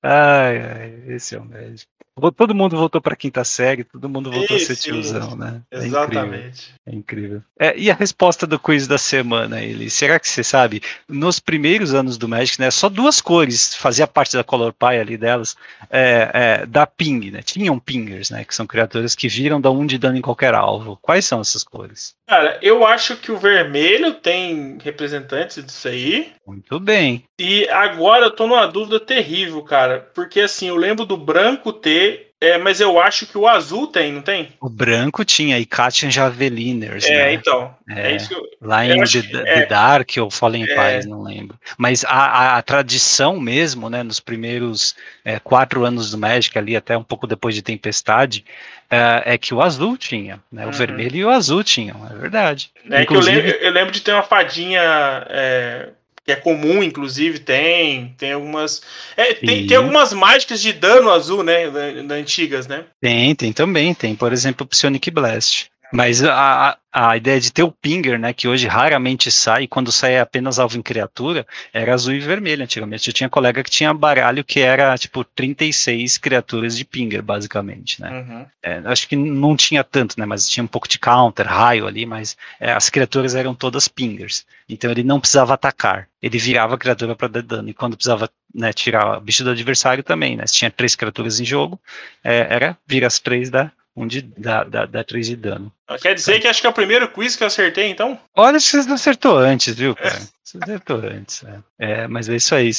Ai, 0.00 0.58
ai, 0.58 1.02
esse 1.08 1.34
é 1.34 1.40
o 1.40 1.44
médico. 1.44 1.90
Todo 2.36 2.54
mundo 2.54 2.76
voltou 2.76 3.00
para 3.00 3.16
quinta 3.16 3.44
série, 3.44 3.84
todo 3.84 4.08
mundo 4.08 4.30
voltou 4.30 4.56
a 4.56 4.60
ser 4.60 4.76
tiozão, 4.76 5.36
né? 5.36 5.62
É 5.70 5.78
Exatamente. 5.78 6.74
É 6.86 6.94
incrível. 6.94 7.42
É, 7.58 7.76
e 7.76 7.90
a 7.90 7.94
resposta 7.94 8.46
do 8.46 8.58
quiz 8.58 8.86
da 8.86 8.98
semana, 8.98 9.60
ele, 9.60 9.90
será 9.90 10.18
que 10.18 10.28
você 10.28 10.42
sabe? 10.42 10.82
Nos 11.08 11.38
primeiros 11.38 11.94
anos 11.94 12.16
do 12.16 12.28
Magic, 12.28 12.60
né, 12.60 12.70
só 12.70 12.88
duas 12.88 13.20
cores 13.20 13.74
fazia 13.74 14.06
parte 14.06 14.36
da 14.36 14.44
color 14.44 14.72
pie 14.72 14.98
ali 14.98 15.16
delas, 15.16 15.56
é, 15.90 16.30
é, 16.32 16.66
da 16.66 16.86
ping, 16.86 17.30
né? 17.30 17.42
Tinham 17.42 17.78
pingers, 17.78 18.30
né? 18.30 18.44
Que 18.44 18.54
são 18.54 18.66
criaturas 18.66 19.14
que 19.14 19.28
viram 19.28 19.60
da 19.60 19.70
um 19.70 19.86
de 19.86 19.98
dano 19.98 20.16
em 20.16 20.22
qualquer 20.22 20.54
alvo. 20.54 20.98
Quais 21.00 21.24
são 21.24 21.40
essas 21.40 21.62
cores? 21.62 22.14
Cara, 22.28 22.58
eu 22.60 22.86
acho 22.86 23.16
que 23.16 23.32
o 23.32 23.38
vermelho 23.38 24.14
tem 24.14 24.76
representantes 24.82 25.64
disso 25.64 25.88
aí. 25.88 26.32
Muito 26.46 26.78
bem. 26.78 27.24
E 27.40 27.68
agora 27.68 28.26
eu 28.26 28.30
tô 28.30 28.46
numa 28.46 28.66
dúvida 28.66 29.00
terrível, 29.00 29.62
cara. 29.62 30.10
Porque 30.14 30.40
assim, 30.40 30.68
eu 30.68 30.76
lembro 30.76 31.06
do 31.06 31.16
branco 31.16 31.72
ter 31.72 32.07
é, 32.40 32.56
mas 32.56 32.80
eu 32.80 33.00
acho 33.00 33.26
que 33.26 33.36
o 33.36 33.48
azul 33.48 33.88
tem, 33.88 34.12
não 34.12 34.22
tem? 34.22 34.52
O 34.60 34.68
branco 34.68 35.24
tinha, 35.24 35.58
e 35.58 35.66
Katian 35.66 36.08
Javeliners. 36.08 37.04
É, 37.04 37.10
né? 37.10 37.32
então. 37.32 37.74
É, 37.88 38.12
é 38.12 38.16
isso 38.16 38.32
eu, 38.32 38.48
lá 38.62 38.86
em 38.86 39.02
The, 39.02 39.22
The, 39.22 39.66
Dark 39.66 40.10
ou 40.20 40.30
Fallen 40.30 40.62
é, 40.62 40.74
Paz, 40.74 41.04
não 41.04 41.22
lembro. 41.22 41.58
Mas 41.76 42.04
a, 42.04 42.10
a, 42.10 42.58
a, 42.58 42.62
tradição 42.62 43.40
mesmo, 43.40 43.90
né, 43.90 44.04
nos 44.04 44.20
primeiros 44.20 44.94
é, 45.24 45.40
quatro 45.40 45.84
anos 45.84 46.12
do 46.12 46.18
Magic, 46.18 46.56
ali 46.56 46.76
até 46.76 46.96
um 46.96 47.02
pouco 47.02 47.26
depois 47.26 47.56
de 47.56 47.62
Tempestade, 47.62 48.44
é, 48.88 49.34
é 49.34 49.38
que 49.38 49.52
o 49.52 49.60
azul 49.60 49.96
tinha, 49.96 50.38
né? 50.50 50.62
O 50.62 50.66
uhum. 50.66 50.72
vermelho 50.72 51.16
e 51.16 51.24
o 51.24 51.30
azul 51.30 51.64
tinham, 51.64 52.06
é 52.08 52.14
verdade. 52.14 52.70
É 52.88 53.02
Inclusive, 53.02 53.42
que 53.42 53.48
eu 53.48 53.52
lembro, 53.52 53.66
eu 53.66 53.72
lembro 53.72 53.90
de 53.90 54.00
ter 54.00 54.12
uma 54.12 54.22
fadinha 54.22 54.80
é, 55.28 55.88
que 56.28 56.32
é 56.32 56.36
comum, 56.36 56.82
inclusive, 56.82 57.38
tem. 57.38 58.14
Tem 58.18 58.32
algumas. 58.32 58.82
É, 59.16 59.32
tem, 59.32 59.66
tem, 59.66 59.76
algumas 59.78 60.12
mágicas 60.12 60.60
de 60.60 60.74
dano 60.74 61.10
azul, 61.10 61.42
né? 61.42 61.70
Da, 61.70 62.02
da, 62.02 62.14
antigas, 62.16 62.66
né? 62.66 62.84
Tem, 63.00 63.34
tem 63.34 63.50
também. 63.50 63.94
Tem, 63.94 64.14
por 64.14 64.30
exemplo, 64.30 64.66
o 64.66 64.68
Psionic 64.68 65.10
Blast. 65.10 65.70
Mas 65.92 66.22
a, 66.22 66.76
a 66.92 67.16
ideia 67.16 67.40
de 67.40 67.52
ter 67.52 67.62
o 67.62 67.72
Pinger, 67.72 68.18
né, 68.18 68.32
que 68.32 68.46
hoje 68.46 68.66
raramente 68.66 69.30
sai, 69.30 69.66
quando 69.66 69.90
sai 69.90 70.14
é 70.14 70.20
apenas 70.20 70.58
alvo 70.58 70.76
em 70.76 70.82
criatura, 70.82 71.46
era 71.72 71.94
azul 71.94 72.12
e 72.12 72.18
vermelho 72.18 72.62
antigamente. 72.62 73.08
Eu 73.08 73.14
tinha 73.14 73.28
colega 73.28 73.62
que 73.62 73.70
tinha 73.70 73.94
baralho 73.94 74.44
que 74.44 74.60
era, 74.60 74.96
tipo, 74.98 75.24
36 75.24 76.18
criaturas 76.18 76.76
de 76.76 76.84
Pinger, 76.84 77.22
basicamente, 77.22 78.00
né. 78.00 78.10
Uhum. 78.10 78.46
É, 78.62 78.82
acho 78.84 79.08
que 79.08 79.16
não 79.16 79.56
tinha 79.56 79.82
tanto, 79.82 80.18
né, 80.18 80.26
mas 80.26 80.48
tinha 80.48 80.64
um 80.64 80.68
pouco 80.68 80.88
de 80.88 80.98
counter, 80.98 81.46
raio 81.46 81.86
ali, 81.86 82.04
mas 82.04 82.36
é, 82.60 82.72
as 82.72 82.90
criaturas 82.90 83.34
eram 83.34 83.54
todas 83.54 83.88
Pingers. 83.88 84.44
Então 84.68 84.90
ele 84.90 85.02
não 85.02 85.20
precisava 85.20 85.54
atacar, 85.54 86.08
ele 86.20 86.38
virava 86.38 86.74
a 86.74 86.78
criatura 86.78 87.14
para 87.14 87.28
dar 87.28 87.42
dano, 87.42 87.68
e 87.70 87.74
quando 87.74 87.96
precisava 87.96 88.28
né, 88.54 88.72
tirar 88.72 89.18
o 89.18 89.20
bicho 89.20 89.44
do 89.44 89.50
adversário 89.50 90.02
também, 90.02 90.36
né, 90.36 90.46
se 90.46 90.54
tinha 90.54 90.70
três 90.70 90.94
criaturas 90.94 91.40
em 91.40 91.44
jogo, 91.44 91.80
é, 92.22 92.46
era 92.50 92.76
vira 92.86 93.06
as 93.06 93.18
três 93.18 93.48
da, 93.50 93.70
um 93.98 94.06
de, 94.06 94.22
da, 94.22 94.64
da, 94.64 94.86
da 94.86 95.04
3 95.04 95.26
de 95.26 95.36
dano. 95.36 95.72
Quer 96.00 96.14
dizer 96.14 96.38
que 96.40 96.46
acho 96.46 96.60
que 96.60 96.66
é 96.66 96.70
o 96.70 96.74
primeiro 96.74 97.08
quiz 97.08 97.34
que 97.34 97.42
eu 97.42 97.46
acertei, 97.46 97.88
então? 97.88 98.18
Olha, 98.36 98.60
você 98.60 98.78
acertou 98.78 99.36
antes, 99.36 99.74
viu, 99.74 99.94
cara? 99.94 100.20
Você 100.44 100.58
acertou 100.62 100.98
antes. 100.98 101.44
É. 101.44 101.60
é. 101.78 102.08
mas 102.08 102.28
é 102.28 102.36
isso 102.36 102.54
aí. 102.54 102.70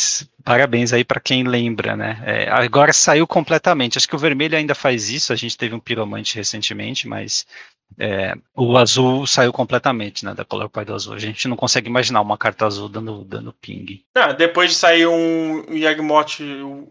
Parabéns 0.44 0.94
aí 0.94 1.04
para 1.04 1.20
quem 1.20 1.44
lembra, 1.44 1.96
né? 1.96 2.22
É, 2.26 2.50
agora 2.50 2.94
saiu 2.94 3.28
completamente. 3.28 3.98
Acho 3.98 4.08
que 4.08 4.16
o 4.16 4.20
vermelho 4.20 4.58
ainda 4.58 4.74
faz 4.74 5.10
isso. 5.10 5.34
A 5.34 5.36
gente 5.36 5.58
teve 5.58 5.76
um 5.76 5.80
piromante 5.80 6.36
recentemente, 6.36 7.08
mas 7.08 7.46
É, 7.98 8.36
o 8.56 8.78
azul 8.78 9.26
saiu 9.26 9.52
completamente, 9.52 10.24
né, 10.24 10.34
da 10.34 10.46
Color 10.46 10.70
Pie 10.70 10.86
do 10.86 10.94
azul. 10.94 11.14
A 11.16 11.20
gente 11.20 11.48
não 11.48 11.58
consegue 11.58 11.90
imaginar 11.90 12.22
uma 12.22 12.38
carta 12.38 12.66
azul 12.68 12.88
dando, 12.88 13.24
dando 13.26 13.52
ping. 13.54 14.04
Ah, 14.16 14.32
depois 14.32 14.70
de 14.70 14.76
sair 14.78 15.08
um 15.08 15.66
Yagmoth 15.74 16.40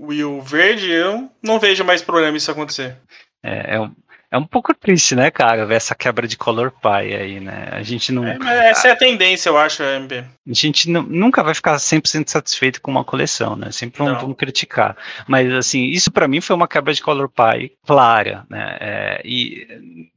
Will 0.01 0.41
verde, 0.43 0.91
eu 0.91 1.31
não 1.41 1.61
vejo 1.61 1.85
mais 1.85 2.03
problema 2.03 2.37
isso 2.37 2.51
acontecer. 2.51 2.97
É, 3.43 3.77
é, 3.77 3.81
um, 3.81 3.95
é 4.31 4.37
um 4.37 4.45
pouco 4.45 4.75
triste, 4.75 5.15
né, 5.15 5.31
cara, 5.31 5.65
ver 5.65 5.77
essa 5.77 5.95
quebra 5.95 6.29
de 6.29 6.37
color 6.37 6.71
pie 6.71 7.15
aí, 7.15 7.41
né? 7.41 7.69
A 7.73 7.83
gente 7.83 8.13
não. 8.13 8.27
É, 8.27 8.71
essa 8.71 8.89
é 8.89 8.91
a 8.91 8.97
tendência, 8.97 9.49
eu 9.49 9.57
acho, 9.57 9.83
MB. 9.83 10.19
A 10.19 10.53
gente 10.53 10.91
nunca 10.91 11.43
vai 11.43 11.55
ficar 11.55 11.77
100% 11.77 12.29
satisfeito 12.29 12.83
com 12.83 12.91
uma 12.91 13.05
coleção, 13.05 13.57
né? 13.57 13.73
Sempre 13.73 13.99
vamos, 13.99 14.37
criticar. 14.37 14.97
Mas, 15.27 15.51
assim, 15.53 15.85
isso 15.87 16.11
para 16.11 16.29
mim 16.29 16.41
foi 16.41 16.55
uma 16.55 16.69
quebra 16.69 16.93
de 16.93 17.01
color 17.01 17.29
pie 17.29 17.73
clara, 17.87 18.45
né? 18.51 18.77
É, 18.81 19.23
e 19.25 19.67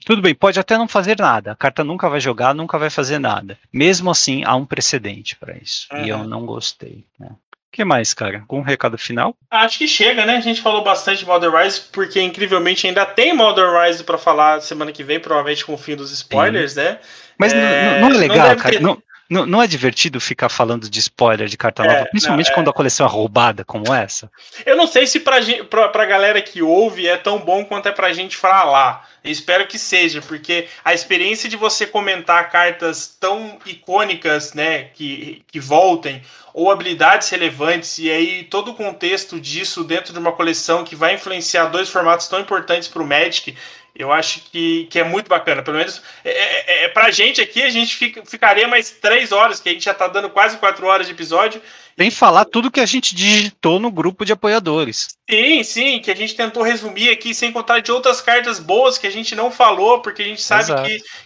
tudo 0.05 0.21
bem, 0.21 0.35
pode 0.35 0.59
até 0.59 0.77
não 0.77 0.87
fazer 0.87 1.17
nada. 1.17 1.53
A 1.53 1.55
carta 1.55 1.83
nunca 1.83 2.09
vai 2.09 2.19
jogar, 2.19 2.53
nunca 2.53 2.77
vai 2.77 2.89
fazer 2.89 3.17
nada. 3.17 3.57
Mesmo 3.71 4.11
assim, 4.11 4.43
há 4.43 4.55
um 4.55 4.65
precedente 4.65 5.37
para 5.37 5.55
isso. 5.57 5.87
Uhum. 5.93 6.05
E 6.05 6.09
eu 6.09 6.23
não 6.25 6.45
gostei, 6.45 7.05
né? 7.17 7.29
Que 7.71 7.85
mais, 7.85 8.13
cara? 8.13 8.43
Com 8.47 8.59
um 8.59 8.63
recado 8.63 8.97
final? 8.97 9.35
Acho 9.49 9.77
que 9.77 9.87
chega, 9.87 10.25
né? 10.25 10.35
A 10.35 10.41
gente 10.41 10.61
falou 10.61 10.83
bastante 10.83 11.19
de 11.19 11.25
Modern 11.25 11.55
Rise, 11.55 11.81
porque 11.91 12.21
incrivelmente 12.21 12.85
ainda 12.85 13.05
tem 13.05 13.33
Modern 13.33 13.71
Rise 13.77 14.03
para 14.03 14.17
falar 14.17 14.61
semana 14.61 14.91
que 14.91 15.03
vem, 15.03 15.19
provavelmente 15.19 15.65
com 15.65 15.73
o 15.73 15.77
fim 15.77 15.95
dos 15.95 16.11
spoilers, 16.11 16.73
Sim. 16.73 16.81
né? 16.81 16.99
Mas 17.37 17.53
é... 17.53 18.01
não, 18.01 18.09
não, 18.09 18.15
é 18.15 18.19
legal, 18.19 18.49
não 18.49 18.55
cara. 18.57 18.75
Ter... 18.75 18.81
Não, 18.81 19.01
não, 19.31 19.45
não, 19.45 19.61
é 19.61 19.67
divertido 19.67 20.19
ficar 20.19 20.49
falando 20.49 20.89
de 20.89 20.99
spoiler 20.99 21.47
de 21.47 21.55
carta 21.55 21.83
nova, 21.83 21.99
é, 21.99 22.05
principalmente 22.05 22.47
não, 22.47 22.51
é... 22.51 22.55
quando 22.55 22.69
a 22.69 22.73
coleção 22.73 23.05
é 23.05 23.09
roubada 23.09 23.63
como 23.63 23.93
essa? 23.93 24.29
Eu 24.65 24.75
não 24.75 24.85
sei 24.85 25.07
se 25.07 25.21
pra, 25.21 25.37
pra, 25.69 25.87
pra 25.87 26.05
galera 26.05 26.41
que 26.41 26.61
ouve 26.61 27.07
é 27.07 27.15
tão 27.15 27.39
bom 27.39 27.63
quanto 27.63 27.87
é 27.87 27.91
pra 27.93 28.11
gente 28.11 28.35
falar. 28.35 29.09
Eu 29.23 29.31
espero 29.31 29.65
que 29.67 29.79
seja, 29.79 30.21
porque 30.21 30.67
a 30.83 30.93
experiência 30.93 31.47
de 31.47 31.55
você 31.55 31.87
comentar 31.87 32.49
cartas 32.49 33.15
tão 33.19 33.57
icônicas, 33.65 34.53
né, 34.53 34.85
que, 34.93 35.43
que 35.49 35.59
voltem, 35.59 36.21
ou 36.53 36.69
habilidades 36.69 37.29
relevantes, 37.29 37.97
e 37.99 38.11
aí 38.11 38.43
todo 38.43 38.71
o 38.71 38.73
contexto 38.73 39.39
disso 39.39 39.83
dentro 39.83 40.11
de 40.11 40.19
uma 40.19 40.33
coleção 40.33 40.83
que 40.83 40.95
vai 40.95 41.13
influenciar 41.13 41.65
dois 41.65 41.87
formatos 41.87 42.27
tão 42.27 42.39
importantes 42.39 42.87
para 42.87 43.01
o 43.01 43.07
Magic, 43.07 43.55
eu 43.95 44.11
acho 44.11 44.41
que, 44.51 44.85
que 44.89 44.99
é 44.99 45.03
muito 45.03 45.27
bacana. 45.27 45.61
Pelo 45.61 45.77
menos 45.77 46.01
é, 46.23 46.31
é, 46.31 46.83
é, 46.85 46.87
pra 46.89 47.11
gente 47.11 47.41
aqui, 47.41 47.61
a 47.61 47.69
gente 47.69 47.95
fica, 47.95 48.25
ficaria 48.25 48.67
mais 48.67 48.91
três 48.91 49.31
horas, 49.31 49.59
que 49.59 49.69
a 49.69 49.73
gente 49.73 49.85
já 49.85 49.93
tá 49.93 50.07
dando 50.07 50.29
quase 50.29 50.57
quatro 50.57 50.85
horas 50.85 51.07
de 51.07 51.13
episódio. 51.13 51.61
Sem 51.97 52.09
falar 52.09 52.45
tudo 52.45 52.71
que 52.71 52.79
a 52.79 52.85
gente 52.85 53.15
digitou 53.15 53.79
no 53.79 53.91
grupo 53.91 54.25
de 54.25 54.33
apoiadores. 54.33 55.09
Sim, 55.29 55.63
sim, 55.63 55.99
que 55.99 56.11
a 56.11 56.15
gente 56.15 56.35
tentou 56.35 56.61
resumir 56.61 57.09
aqui, 57.09 57.33
sem 57.33 57.51
contar 57.53 57.79
de 57.79 57.91
outras 57.91 58.19
cartas 58.19 58.59
boas 58.59 58.97
que 58.97 59.07
a 59.07 59.09
gente 59.09 59.33
não 59.33 59.49
falou, 59.49 60.01
porque 60.01 60.21
a 60.21 60.25
gente 60.25 60.41
sabe 60.41 60.73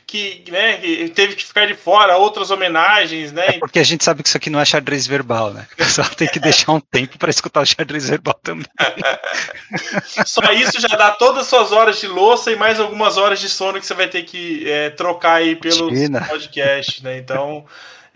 que, 0.05 0.43
que, 0.43 0.51
né, 0.51 0.77
que 0.77 1.09
teve 1.09 1.35
que 1.35 1.43
ficar 1.43 1.65
de 1.65 1.73
fora, 1.73 2.15
outras 2.17 2.51
homenagens, 2.51 3.31
né? 3.31 3.45
É 3.47 3.59
porque 3.59 3.79
a 3.79 3.83
gente 3.83 4.03
sabe 4.03 4.21
que 4.21 4.29
isso 4.29 4.37
aqui 4.37 4.49
não 4.49 4.59
é 4.59 4.65
xadrez 4.65 5.07
verbal, 5.07 5.51
né? 5.51 5.65
O 5.73 5.77
pessoal 5.77 6.09
tem 6.09 6.27
que 6.27 6.39
deixar 6.39 6.71
um 6.73 6.79
tempo 6.79 7.17
para 7.17 7.29
escutar 7.29 7.61
o 7.61 7.65
xadrez 7.65 8.09
verbal 8.09 8.39
também. 8.43 8.65
Só 10.25 10.51
isso 10.51 10.79
já 10.79 10.89
dá 10.89 11.11
todas 11.11 11.43
as 11.43 11.47
suas 11.47 11.71
horas 11.71 11.99
de 11.99 12.07
louça 12.07 12.51
e 12.51 12.55
mais 12.55 12.79
algumas 12.79 13.17
horas 13.17 13.39
de 13.39 13.49
sono 13.49 13.79
que 13.79 13.85
você 13.85 13.93
vai 13.93 14.07
ter 14.07 14.23
que 14.23 14.69
é, 14.69 14.89
trocar 14.89 15.35
aí 15.35 15.55
pelo 15.55 15.89
podcast, 15.89 17.03
né? 17.03 17.17
Então 17.17 17.65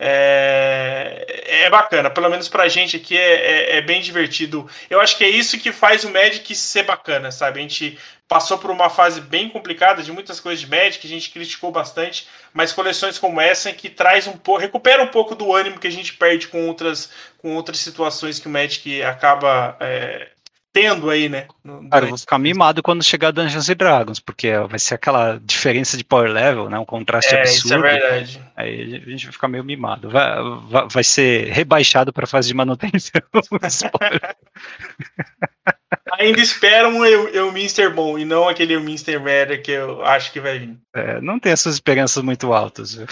é, 0.02 1.64
é 1.64 1.70
bacana, 1.70 2.08
pelo 2.08 2.30
menos 2.30 2.48
pra 2.48 2.68
gente 2.68 2.96
aqui 2.96 3.16
é, 3.16 3.34
é, 3.34 3.76
é, 3.76 3.80
bem 3.82 4.00
divertido. 4.00 4.66
Eu 4.88 4.98
acho 4.98 5.16
que 5.18 5.24
é 5.24 5.28
isso 5.28 5.58
que 5.58 5.70
faz 5.70 6.04
o 6.04 6.10
Magic 6.10 6.54
ser 6.54 6.84
bacana, 6.84 7.30
sabe? 7.30 7.58
A 7.58 7.62
gente 7.62 7.98
passou 8.26 8.56
por 8.56 8.70
uma 8.70 8.88
fase 8.88 9.20
bem 9.20 9.50
complicada 9.50 10.02
de 10.02 10.10
muitas 10.10 10.40
coisas 10.40 10.60
de 10.60 10.70
Magic, 10.70 11.06
a 11.06 11.10
gente 11.10 11.30
criticou 11.30 11.70
bastante, 11.70 12.26
mas 12.54 12.72
coleções 12.72 13.18
como 13.18 13.40
essa 13.40 13.72
que 13.72 13.90
traz 13.90 14.26
um 14.26 14.32
pouco, 14.32 14.60
recupera 14.60 15.02
um 15.02 15.08
pouco 15.08 15.34
do 15.34 15.54
ânimo 15.54 15.78
que 15.78 15.88
a 15.88 15.92
gente 15.92 16.14
perde 16.14 16.48
com 16.48 16.66
outras, 16.66 17.10
com 17.36 17.54
outras 17.54 17.78
situações 17.78 18.38
que 18.38 18.48
o 18.48 18.50
Magic 18.50 19.02
acaba 19.02 19.76
é, 19.80 20.28
tendo 20.72 21.10
aí, 21.10 21.28
né? 21.28 21.46
No, 21.64 21.88
Cara, 21.88 22.04
eu 22.04 22.10
vou 22.10 22.18
ficar 22.18 22.38
mimado 22.38 22.82
quando 22.82 23.02
chegar 23.02 23.30
Dungeons 23.30 23.68
and 23.68 23.76
Dragons, 23.76 24.20
porque 24.20 24.52
vai 24.68 24.78
ser 24.78 24.94
aquela 24.94 25.40
diferença 25.42 25.96
de 25.96 26.04
power 26.04 26.30
level, 26.30 26.70
né? 26.70 26.78
Um 26.78 26.84
contraste 26.84 27.34
é, 27.34 27.40
absurdo. 27.40 27.66
Isso 27.66 27.74
é 27.74 27.78
verdade. 27.78 28.42
Aí 28.56 29.02
a 29.06 29.10
gente 29.10 29.24
vai 29.24 29.32
ficar 29.32 29.48
meio 29.48 29.64
mimado. 29.64 30.10
Vai, 30.10 30.36
vai, 30.68 30.88
vai 30.88 31.04
ser 31.04 31.52
rebaixado 31.52 32.12
para 32.12 32.26
fase 32.26 32.48
de 32.48 32.54
manutenção. 32.54 33.20
Ainda 36.12 36.40
espero 36.40 36.88
um 36.88 37.04
Elminster 37.04 37.92
bom 37.92 38.18
e 38.18 38.24
não 38.24 38.48
aquele 38.48 38.74
Elminster 38.74 39.20
merda 39.20 39.58
que 39.58 39.72
eu 39.72 40.04
acho 40.04 40.32
que 40.32 40.40
vai 40.40 40.58
vir. 40.58 40.76
É, 40.94 41.20
não 41.20 41.38
tem 41.38 41.52
essas 41.52 41.74
esperanças 41.74 42.22
muito 42.22 42.52
altas. 42.52 42.94
Viu? 42.94 43.06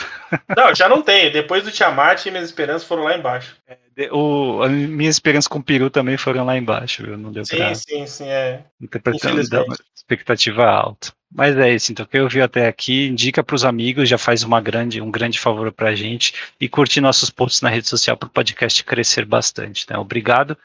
Não, 0.56 0.74
já 0.74 0.88
não 0.88 1.02
tenho. 1.02 1.32
Depois 1.32 1.64
do 1.64 1.70
Tiamat, 1.70 2.26
minhas 2.26 2.46
esperanças 2.46 2.86
foram 2.86 3.04
lá 3.04 3.16
embaixo. 3.16 3.56
É, 3.66 4.12
o, 4.12 4.62
a 4.62 4.68
minha 4.68 5.10
esperança 5.10 5.48
com 5.48 5.58
o 5.58 5.62
Peru 5.62 5.90
também 5.90 6.16
foram 6.16 6.44
lá 6.44 6.56
embaixo, 6.56 7.02
viu? 7.02 7.18
Não 7.18 7.32
deu 7.32 7.44
sim, 7.44 7.56
pra... 7.56 7.74
Sim, 7.74 8.06
sim, 8.06 8.28
é. 8.28 8.62
Interpretando 8.80 9.40
uma 9.64 9.76
expectativa 9.96 10.64
alta. 10.64 11.12
Mas 11.30 11.56
é 11.58 11.74
isso, 11.74 11.92
então, 11.92 12.06
o 12.06 12.08
que 12.08 12.18
eu 12.18 12.28
vi 12.28 12.40
até 12.40 12.66
aqui, 12.66 13.06
indica 13.06 13.44
para 13.44 13.54
os 13.54 13.64
amigos, 13.64 14.08
já 14.08 14.16
faz 14.16 14.42
uma 14.42 14.60
grande, 14.62 15.00
um 15.00 15.10
grande 15.10 15.38
favor 15.38 15.70
para 15.70 15.90
a 15.90 15.94
gente 15.94 16.32
e 16.58 16.68
curte 16.68 17.02
nossos 17.02 17.28
posts 17.28 17.60
na 17.60 17.68
rede 17.68 17.86
social 17.86 18.16
para 18.16 18.26
o 18.26 18.30
podcast 18.30 18.82
crescer 18.82 19.26
bastante. 19.26 19.84
Né? 19.90 19.98
Obrigado. 19.98 20.56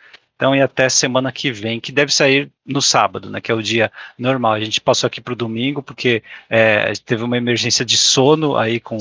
Então, 0.43 0.53
e 0.53 0.61
até 0.61 0.89
semana 0.89 1.31
que 1.31 1.53
vem, 1.53 1.79
que 1.79 1.89
deve 1.89 2.13
sair 2.13 2.51
no 2.65 2.81
sábado, 2.81 3.29
né, 3.29 3.41
que 3.41 3.51
é 3.51 3.55
o 3.55 3.61
dia 3.61 3.91
normal. 4.17 4.53
A 4.53 4.59
gente 4.59 4.79
passou 4.79 5.07
aqui 5.07 5.19
para 5.19 5.33
o 5.33 5.35
domingo 5.35 5.83
porque 5.83 6.23
é, 6.49 6.93
teve 7.05 7.23
uma 7.23 7.37
emergência 7.37 7.83
de 7.83 7.97
sono 7.97 8.55
aí 8.55 8.79
com 8.79 8.97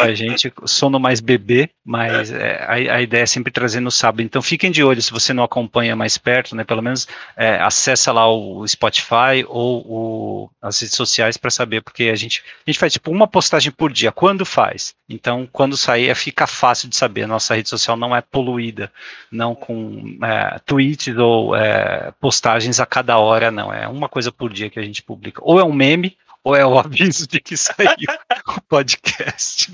a 0.00 0.12
gente, 0.12 0.52
sono 0.64 0.98
mais 0.98 1.20
bebê, 1.20 1.70
mas 1.84 2.30
é, 2.32 2.64
a, 2.64 2.96
a, 2.96 3.02
ideia 3.02 3.22
é 3.22 3.26
sempre 3.26 3.52
trazer 3.52 3.80
no 3.80 3.90
sábado. 3.90 4.22
Então 4.22 4.42
fiquem 4.42 4.70
de 4.70 4.82
olho 4.82 5.00
se 5.00 5.12
você 5.12 5.32
não 5.32 5.44
acompanha 5.44 5.94
mais 5.94 6.18
perto, 6.18 6.56
né, 6.56 6.64
pelo 6.64 6.82
menos 6.82 7.06
é, 7.36 7.60
acessa 7.60 8.12
lá 8.12 8.28
o 8.28 8.66
Spotify 8.66 9.44
ou 9.46 9.86
o, 9.86 10.50
as 10.60 10.80
redes 10.80 10.96
sociais 10.96 11.36
para 11.36 11.50
saber, 11.50 11.82
porque 11.82 12.04
a 12.04 12.16
gente, 12.16 12.42
a 12.66 12.70
gente 12.70 12.78
faz 12.78 12.92
tipo 12.92 13.10
uma 13.10 13.28
postagem 13.28 13.70
por 13.70 13.92
dia. 13.92 14.10
Quando 14.10 14.44
faz? 14.44 14.94
Então, 15.08 15.48
quando 15.52 15.76
sair, 15.76 16.14
fica 16.16 16.46
fácil 16.46 16.88
de 16.88 16.96
saber. 16.96 17.26
Nossa 17.26 17.54
rede 17.54 17.68
social 17.68 17.96
não 17.96 18.14
é 18.14 18.20
poluída, 18.20 18.92
não 19.30 19.54
com 19.54 20.18
é, 20.22 20.58
tweets 20.66 21.16
ou 21.16 21.54
é, 21.54 22.12
postagens 22.20 22.80
a 22.80 22.86
cada 22.86 23.18
hora, 23.18 23.50
não. 23.50 23.72
É 23.72 23.88
uma 23.88 24.08
coisa 24.08 24.32
por 24.32 24.52
dia 24.52 24.70
que 24.70 24.78
a 24.78 24.82
gente 24.82 25.02
publica. 25.02 25.40
Ou 25.44 25.60
é 25.60 25.64
um 25.64 25.72
meme, 25.72 26.16
ou 26.46 26.54
é 26.54 26.64
o 26.64 26.78
aviso 26.78 27.26
de 27.26 27.40
que 27.40 27.56
saiu 27.56 28.08
o 28.46 28.60
podcast. 28.68 29.72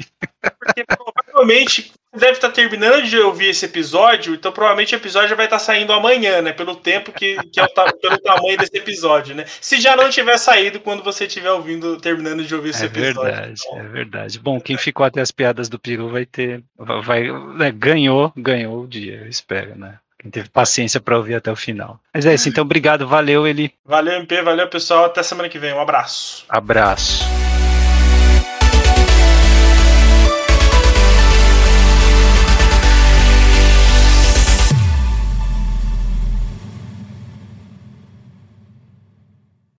Porque 0.59 0.85
provavelmente 0.85 1.93
deve 2.15 2.33
estar 2.33 2.51
terminando 2.51 3.05
de 3.05 3.19
ouvir 3.19 3.49
esse 3.49 3.65
episódio, 3.65 4.35
então 4.35 4.53
provavelmente 4.53 4.95
o 4.95 4.97
episódio 4.97 5.31
já 5.31 5.35
vai 5.35 5.47
estar 5.47 5.59
saindo 5.59 5.93
amanhã, 5.93 6.43
né? 6.43 6.53
Pelo 6.53 6.77
tempo 6.77 7.13
que, 7.13 7.37
que 7.51 7.61
é 7.61 7.65
o, 7.65 7.69
pelo 7.99 8.19
tamanho 8.19 8.59
desse 8.59 8.77
episódio, 8.77 9.35
né? 9.35 9.45
Se 9.61 9.81
já 9.81 9.97
não 9.97 10.11
tiver 10.11 10.37
saído 10.39 10.81
quando 10.81 11.03
você 11.03 11.27
estiver 11.27 11.51
ouvindo, 11.53 11.99
terminando 11.99 12.45
de 12.45 12.55
ouvir 12.55 12.71
esse 12.71 12.85
é 12.85 12.87
episódio. 12.87 13.23
Verdade, 13.23 13.63
então... 13.67 13.79
É 13.79 13.89
verdade, 13.89 14.39
Bom, 14.39 14.61
quem 14.61 14.77
ficou 14.77 15.05
até 15.05 15.21
as 15.21 15.31
piadas 15.31 15.69
do 15.69 15.79
Peru 15.79 16.09
vai 16.09 16.27
ter. 16.27 16.63
Vai, 16.77 17.31
né, 17.55 17.71
ganhou, 17.71 18.33
ganhou 18.37 18.83
o 18.83 18.89
dia, 18.89 19.23
eu 19.23 19.29
espero, 19.29 19.79
né? 19.79 19.99
Quem 20.23 20.31
teve 20.31 20.49
paciência 20.49 21.01
para 21.01 21.17
ouvir 21.17 21.35
até 21.35 21.51
o 21.51 21.57
final. 21.57 21.99
Mas 22.15 22.25
é 22.25 22.33
isso, 22.33 22.49
então 22.49 22.63
obrigado, 22.63 23.09
valeu, 23.09 23.45
ele. 23.45 23.75
Valeu, 23.85 24.15
MP, 24.15 24.41
valeu, 24.41 24.69
pessoal. 24.69 25.07
Até 25.07 25.21
semana 25.23 25.49
que 25.49 25.59
vem. 25.59 25.75
Um 25.75 25.81
abraço. 25.81 26.45
Abraço. 26.49 27.25